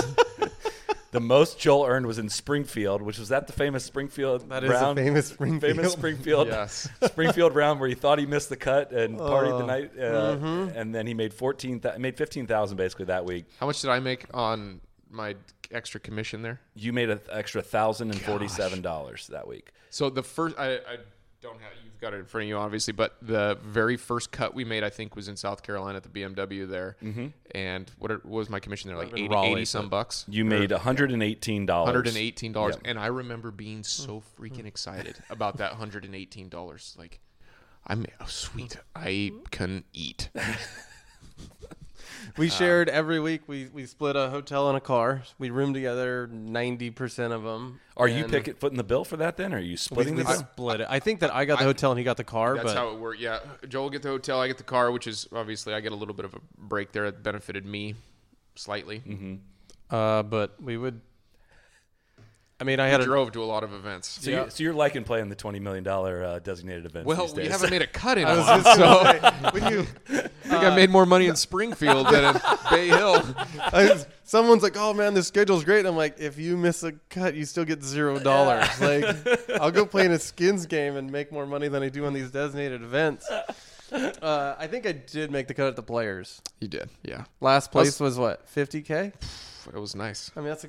The 1.16 1.20
most 1.20 1.58
Joel 1.58 1.86
earned 1.86 2.04
was 2.04 2.18
in 2.18 2.28
Springfield, 2.28 3.00
which 3.00 3.18
was 3.18 3.30
that 3.30 3.46
the 3.46 3.54
famous 3.54 3.82
Springfield. 3.84 4.50
that 4.50 4.62
round? 4.62 4.98
famous 4.98 5.28
Springfield. 5.34 5.76
famous 5.76 5.92
Springfield. 5.92 6.48
Yes. 6.48 6.86
Springfield 7.06 7.54
round 7.54 7.80
where 7.80 7.88
he 7.88 7.94
thought 7.94 8.18
he 8.18 8.26
missed 8.26 8.50
the 8.50 8.56
cut 8.56 8.92
and 8.92 9.18
partied 9.18 9.56
the 9.56 9.64
Oh. 9.64 9.66
night, 9.66 9.90
uh, 9.98 10.36
Mm-hmm. 10.36 10.76
and 10.78 10.94
then 10.94 11.06
he 11.06 11.14
made 11.14 11.32
fourteen. 11.32 11.80
Th- 11.80 11.96
made 11.96 12.18
fifteen 12.18 12.46
thousand 12.46 12.76
basically 12.76 13.06
that 13.06 13.24
week. 13.24 13.46
How 13.58 13.64
much 13.66 13.80
did 13.80 13.88
I 13.88 13.98
make 13.98 14.26
on 14.34 14.82
my 15.10 15.36
extra 15.70 15.98
commission 16.00 16.42
there? 16.42 16.60
You 16.74 16.92
made 16.92 17.08
an 17.08 17.20
extra 17.32 17.62
thousand 17.62 18.10
and 18.10 18.20
forty-seven 18.20 18.82
dollars 18.82 19.28
that 19.28 19.48
week. 19.48 19.72
So 19.88 20.10
the 20.10 20.22
first, 20.22 20.54
I, 20.58 20.74
I 20.74 20.96
don't 21.40 21.58
have. 21.62 21.72
You've 21.96 22.02
got 22.02 22.12
it 22.12 22.18
in 22.18 22.26
front 22.26 22.42
of 22.42 22.48
you, 22.50 22.58
obviously, 22.58 22.92
but 22.92 23.16
the 23.22 23.56
very 23.64 23.96
first 23.96 24.30
cut 24.30 24.54
we 24.54 24.66
made, 24.66 24.84
I 24.84 24.90
think, 24.90 25.16
was 25.16 25.28
in 25.28 25.36
South 25.36 25.62
Carolina 25.62 25.96
at 25.96 26.02
the 26.02 26.10
BMW 26.10 26.68
there. 26.68 26.98
Mm-hmm. 27.02 27.28
And 27.54 27.90
what, 27.98 28.10
it, 28.10 28.22
what 28.22 28.40
was 28.40 28.50
my 28.50 28.60
commission 28.60 28.88
there? 28.88 28.98
Like 28.98 29.14
80, 29.14 29.28
Raleigh, 29.28 29.52
80 29.52 29.64
some 29.64 29.88
bucks. 29.88 30.26
You 30.28 30.44
made 30.44 30.72
one 30.72 30.80
hundred 30.82 31.10
and 31.10 31.22
eighteen 31.22 31.64
dollars. 31.64 31.86
Hundred 31.86 32.08
and 32.08 32.18
eighteen 32.18 32.52
dollars, 32.52 32.76
and 32.84 32.98
I 32.98 33.06
remember 33.06 33.50
being 33.50 33.82
so 33.82 34.22
freaking 34.38 34.66
excited 34.66 35.16
about 35.30 35.56
that 35.56 35.72
hundred 35.72 36.04
and 36.04 36.14
eighteen 36.14 36.50
dollars. 36.50 36.94
Like, 36.98 37.20
I'm 37.86 38.04
oh, 38.20 38.26
sweet. 38.26 38.76
I 38.94 39.32
can 39.50 39.84
eat. 39.94 40.28
We 42.36 42.48
shared 42.48 42.88
every 42.88 43.20
week. 43.20 43.42
We 43.46 43.68
we 43.72 43.86
split 43.86 44.16
a 44.16 44.30
hotel 44.30 44.68
and 44.68 44.76
a 44.76 44.80
car. 44.80 45.22
We 45.38 45.50
roomed 45.50 45.74
together 45.74 46.26
ninety 46.26 46.90
percent 46.90 47.32
of 47.32 47.42
them. 47.42 47.80
Are 47.96 48.08
you 48.08 48.24
And 48.24 48.32
picking 48.32 48.54
footing 48.54 48.76
the 48.76 48.84
bill 48.84 49.04
for 49.04 49.16
that 49.18 49.36
then? 49.36 49.54
Or 49.54 49.56
are 49.56 49.60
you 49.60 49.76
splitting 49.76 50.16
we 50.16 50.22
the 50.22 50.28
bill? 50.28 50.38
split 50.38 50.80
it. 50.80 50.86
I 50.90 50.98
think 51.00 51.20
that 51.20 51.34
I 51.34 51.44
got 51.44 51.58
the 51.58 51.64
hotel 51.64 51.92
and 51.92 51.98
he 51.98 52.04
got 52.04 52.16
the 52.16 52.24
car. 52.24 52.54
That's 52.54 52.66
but 52.66 52.76
how 52.76 52.90
it 52.90 52.98
worked. 52.98 53.20
Yeah, 53.20 53.40
Joel 53.68 53.90
get 53.90 54.02
the 54.02 54.08
hotel, 54.08 54.40
I 54.40 54.48
get 54.48 54.58
the 54.58 54.64
car, 54.64 54.90
which 54.90 55.06
is 55.06 55.28
obviously 55.32 55.72
I 55.74 55.80
get 55.80 55.92
a 55.92 55.96
little 55.96 56.14
bit 56.14 56.24
of 56.24 56.34
a 56.34 56.40
break 56.58 56.92
there. 56.92 57.06
It 57.06 57.22
benefited 57.22 57.64
me 57.64 57.94
slightly. 58.54 59.00
Mm-hmm. 59.00 59.94
uh, 59.94 60.22
but 60.24 60.60
we 60.62 60.76
would. 60.76 61.00
I 62.58 62.64
mean, 62.64 62.80
I 62.80 62.88
had 62.88 63.00
I 63.00 63.04
a 63.04 63.06
drove 63.06 63.32
to 63.32 63.42
a 63.42 63.44
lot 63.44 63.64
of 63.64 63.74
events. 63.74 64.08
So, 64.22 64.30
you, 64.30 64.46
so 64.48 64.62
you're 64.62 64.72
liking 64.72 65.04
playing 65.04 65.28
the 65.28 65.34
twenty 65.34 65.60
million 65.60 65.84
dollar 65.84 66.24
uh, 66.24 66.38
designated 66.38 66.86
events. 66.86 67.06
well, 67.06 67.26
these 67.26 67.36
we 67.36 67.48
haven't 67.48 67.70
made 67.70 67.82
a 67.82 67.86
cut 68.02 68.16
in 68.16 68.26
I 68.26 68.32
a 68.32 68.36
was 68.36 68.46
while, 68.46 68.62
just 68.62 68.76
so 68.76 68.82
gonna 68.82 69.08
I 69.08 69.50
say, 69.52 69.60
when 69.60 69.72
you 69.72 69.82
think 69.82 70.62
I 70.64 70.74
made 70.74 70.88
more 70.88 71.04
money 71.04 71.26
in 71.26 71.36
Springfield 71.36 72.06
than 72.08 72.34
in 72.34 72.40
Bay 72.70 72.88
Hill. 72.88 73.22
I 73.58 74.04
someone's 74.24 74.62
like, 74.62 74.76
"Oh 74.76 74.94
man, 74.94 75.12
this 75.12 75.28
schedule's 75.28 75.64
great." 75.64 75.84
I'm 75.84 75.96
like, 75.96 76.18
"If 76.18 76.38
you 76.38 76.56
miss 76.56 76.82
a 76.82 76.92
cut, 77.10 77.34
you 77.34 77.44
still 77.44 77.64
get 77.66 77.82
zero 77.82 78.18
dollars." 78.18 78.66
Like, 78.80 79.60
I'll 79.60 79.70
go 79.70 79.84
play 79.84 80.06
in 80.06 80.12
a 80.12 80.18
skins 80.18 80.66
game 80.66 80.96
and 80.96 81.10
make 81.10 81.32
more 81.32 81.46
money 81.46 81.68
than 81.68 81.82
I 81.82 81.88
do 81.88 82.06
on 82.06 82.12
these 82.12 82.30
designated 82.30 82.82
events. 82.82 83.28
Uh, 83.92 84.54
I 84.58 84.66
think 84.66 84.86
I 84.86 84.92
did 84.92 85.30
make 85.30 85.46
the 85.48 85.54
cut 85.54 85.66
at 85.68 85.76
the 85.76 85.82
players. 85.82 86.40
You 86.60 86.68
did, 86.68 86.88
yeah. 87.02 87.24
Last 87.40 87.70
place 87.70 88.00
was 88.00 88.18
what, 88.18 88.46
50k? 88.54 89.12
It 89.72 89.78
was 89.78 89.94
nice. 89.94 90.30
I 90.36 90.40
mean, 90.40 90.48
that's 90.48 90.64
a 90.64 90.68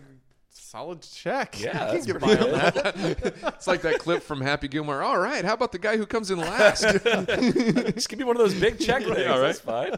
solid 0.58 1.02
check. 1.02 1.60
Yeah, 1.62 1.74
that's 1.92 2.06
get 2.06 2.20
pretty 2.20 2.36
by 2.36 2.42
on 2.44 2.50
good. 2.50 2.74
that. 2.76 3.34
It's 3.56 3.68
like 3.68 3.82
that 3.84 4.00
clip 4.00 4.24
from 4.24 4.42
Happy 4.42 4.68
Gilmore. 4.68 5.02
All 5.02 5.18
right, 5.20 5.44
how 5.46 5.54
about 5.54 5.72
the 5.72 5.80
guy 5.80 5.98
who 5.98 6.06
comes 6.06 6.32
in 6.32 6.40
last? 6.40 6.82
Just 7.04 8.10
give 8.10 8.20
me 8.20 8.26
one 8.26 8.36
of 8.36 8.42
those 8.42 8.60
big 8.60 8.80
check 8.80 9.04
things. 9.04 9.18
all 9.28 9.40
right. 9.40 9.48
That's 9.48 9.60
fine. 9.60 9.92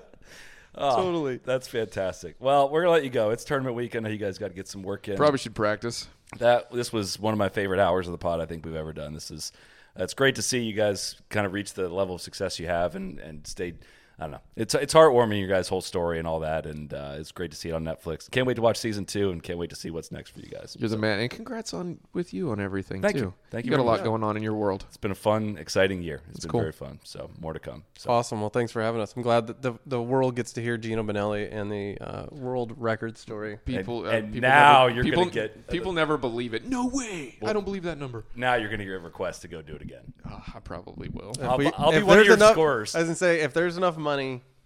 Oh, 0.76 0.96
Totally. 1.04 1.38
That's 1.44 1.68
fantastic. 1.68 2.36
Well, 2.40 2.70
we're 2.70 2.82
gonna 2.82 2.92
let 2.94 3.04
you 3.04 3.10
go. 3.10 3.32
It's 3.32 3.44
tournament 3.44 3.76
week. 3.76 3.96
I 3.96 4.00
know 4.00 4.10
you 4.10 4.18
guys 4.18 4.38
got 4.38 4.50
to 4.50 4.54
get 4.54 4.68
some 4.68 4.84
work 4.84 5.08
in. 5.08 5.16
Probably 5.18 5.40
should 5.40 5.56
practice. 5.56 6.08
that 6.38 6.72
this 6.72 6.94
was 6.94 7.20
one 7.20 7.34
of 7.34 7.38
my 7.38 7.50
favorite 7.50 7.80
hours 7.80 8.08
of 8.08 8.12
the 8.12 8.18
pod 8.20 8.40
I 8.40 8.46
think 8.46 8.66
we've 8.66 8.76
ever 8.76 8.94
done. 8.94 9.14
This 9.14 9.32
is 9.32 9.52
uh, 10.00 10.04
it's 10.04 10.14
great 10.14 10.36
to 10.36 10.42
see 10.42 10.60
you 10.60 10.74
guys 10.74 11.16
kind 11.30 11.46
of 11.46 11.54
reach 11.54 11.74
the 11.74 11.90
level 11.90 12.16
of 12.16 12.22
success 12.22 12.60
you 12.60 12.68
have 12.68 12.96
and 12.96 13.20
and 13.20 13.46
stay. 13.48 13.74
I 14.20 14.24
don't 14.24 14.32
know. 14.32 14.40
It's 14.58 14.76
it's 14.76 14.94
heartwarming 14.94 15.40
your 15.40 15.48
guys' 15.48 15.70
whole 15.70 15.80
story 15.82 16.20
and 16.20 16.28
all 16.28 16.42
that, 16.42 16.66
and 16.66 16.94
uh, 16.94 17.16
it's 17.18 17.32
great 17.32 17.52
to 17.52 17.58
see 17.58 17.70
it 17.70 17.72
on 17.74 17.86
Netflix. 17.86 18.30
Can't 18.30 18.46
wait 18.46 18.56
to 18.56 18.62
watch 18.62 18.78
season 18.78 19.06
two, 19.06 19.30
and 19.32 19.42
can't 19.42 19.58
wait 19.58 19.70
to 19.70 19.78
see 19.78 19.90
what's 19.92 20.12
next 20.12 20.32
for 20.32 20.40
you 20.42 20.50
guys. 20.50 20.76
You're 20.78 20.90
the 20.90 20.98
man, 20.98 21.20
and 21.20 21.30
congrats 21.30 21.74
on 21.74 22.00
with 22.12 22.34
you 22.34 22.52
on 22.52 22.60
everything 22.60 23.02
Thank 23.02 23.16
too. 23.16 23.22
you. 23.22 23.34
Thank 23.50 23.66
you 23.66 23.72
got 23.72 23.80
a 23.80 23.84
lot 23.84 24.00
much. 24.00 24.04
going 24.04 24.24
on 24.24 24.36
in 24.36 24.44
your 24.44 24.56
world. 24.56 24.84
It's 24.90 24.98
been 24.98 25.12
a 25.12 25.16
fun, 25.16 25.58
exciting 25.58 26.02
year. 26.02 26.22
it's 26.32 26.42
been 26.42 26.52
cool. 26.52 26.60
very 26.60 26.74
fun. 26.74 27.00
So 27.04 27.30
more 27.40 27.54
to 27.54 27.60
come. 27.60 27.84
So 27.98 28.10
Awesome. 28.10 28.42
Well, 28.42 28.50
thanks 28.50 28.72
for 28.74 28.82
having 28.82 29.00
us. 29.00 29.14
I'm 29.16 29.22
glad 29.22 29.48
that 29.48 29.62
the, 29.62 29.74
the 29.86 30.02
world 30.02 30.36
gets 30.36 30.52
to 30.54 30.62
hear 30.62 30.78
Geno 30.78 31.04
Bonnalie 31.04 31.50
and 31.50 31.72
the 31.72 31.98
uh, 32.02 32.26
world 32.32 32.74
record 32.78 33.18
story. 33.18 33.58
People 33.66 34.00
And- 34.06 34.08
uh, 34.08 34.18
and 34.18 34.34
people 34.34 34.50
now 34.50 34.84
never, 34.88 34.96
you're 34.96 35.04
people, 35.06 35.24
gonna 35.24 35.32
get- 35.34 35.68
people 35.70 35.94
never 35.94 36.18
believe 36.18 36.54
it. 36.54 36.66
No 36.66 36.88
way. 36.88 37.38
I 37.46 37.54
don't 37.54 37.64
believe 37.64 37.84
that 37.84 37.98
number. 37.98 38.26
now 38.36 38.56
you're 38.56 38.68
going 38.70 38.80
to 38.80 38.86
get 38.86 38.96
a 38.96 39.00
request 39.00 39.42
to 39.44 39.48
go 39.48 39.62
do 39.62 39.76
it 39.76 39.82
again. 39.82 40.14
Uh, 40.30 40.40
I 40.54 40.60
probably 40.60 41.08
will. 41.10 41.32
I'll, 41.42 41.58
we- 41.58 41.72
I'll 41.78 41.92
be 41.92 41.98
if 41.98 42.04
one 42.04 42.18
of 42.20 42.26
there's 42.26 42.28
your 42.28 42.36
enough, 42.36 42.52
scorers. 42.52 42.96
I 42.96 43.00
was 43.00 43.08
gonna 43.08 43.16
say, 43.16 43.40
if 43.42 43.54
there's 43.54 43.78
enough 43.78 43.96
money, 43.98 44.09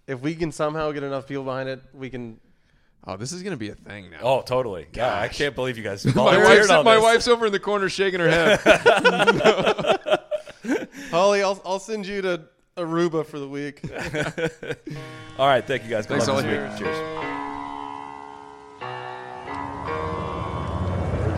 if 0.06 0.20
we 0.20 0.34
can 0.34 0.52
somehow 0.52 0.92
get 0.92 1.02
enough 1.02 1.26
people 1.26 1.44
behind 1.44 1.68
it, 1.68 1.80
we 1.92 2.10
can. 2.10 2.38
Oh, 3.06 3.16
this 3.16 3.32
is 3.32 3.42
gonna 3.42 3.56
be 3.56 3.68
a 3.68 3.74
thing 3.74 4.10
now. 4.10 4.18
Oh, 4.22 4.40
totally. 4.42 4.86
Yeah, 4.94 5.18
I 5.20 5.28
can't 5.28 5.54
believe 5.54 5.76
you 5.76 5.84
guys 5.84 6.04
my 6.14 6.38
wife's, 6.38 6.70
on 6.70 6.84
my 6.84 6.94
this. 6.94 7.02
wife's 7.02 7.28
over 7.28 7.46
in 7.46 7.52
the 7.52 7.58
corner 7.60 7.88
shaking 7.88 8.20
her 8.20 8.28
head. 8.30 8.60
Holly, 11.10 11.42
I'll 11.42 11.60
I'll 11.64 11.78
send 11.78 12.06
you 12.06 12.22
to 12.22 12.42
Aruba 12.78 13.26
for 13.26 13.38
the 13.38 13.46
week. 13.48 13.82
All 15.38 15.46
right, 15.46 15.64
thank 15.66 15.84
you 15.84 15.90
guys. 15.90 16.06
Good 16.06 16.22
Thanks, 16.22 16.28
luck 16.28 16.44
this 16.44 16.46
Ollie. 16.46 16.68
week. 16.68 16.78
Cheers. 16.78 16.98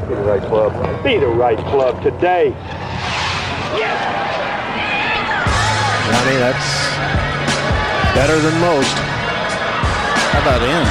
Be 0.09 0.15
the 0.15 0.23
right 0.23 0.43
club. 0.43 1.03
Be 1.05 1.19
the 1.19 1.27
right 1.27 1.59
club 1.59 2.01
today. 2.03 2.51
Johnny, 6.07 6.37
that's 6.37 6.96
better 8.17 8.41
than 8.41 8.59
most. 8.61 8.97
How 10.33 10.41
about 10.41 10.62
in? 10.62 10.85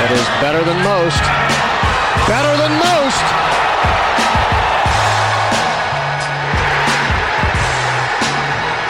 That 0.00 0.10
is 0.16 0.24
better 0.40 0.64
than 0.64 0.80
most. 0.80 1.20
Better 2.24 2.56
than 2.56 2.72
most. 2.80 3.24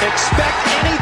Expect 0.07 0.59
anything 0.79 1.00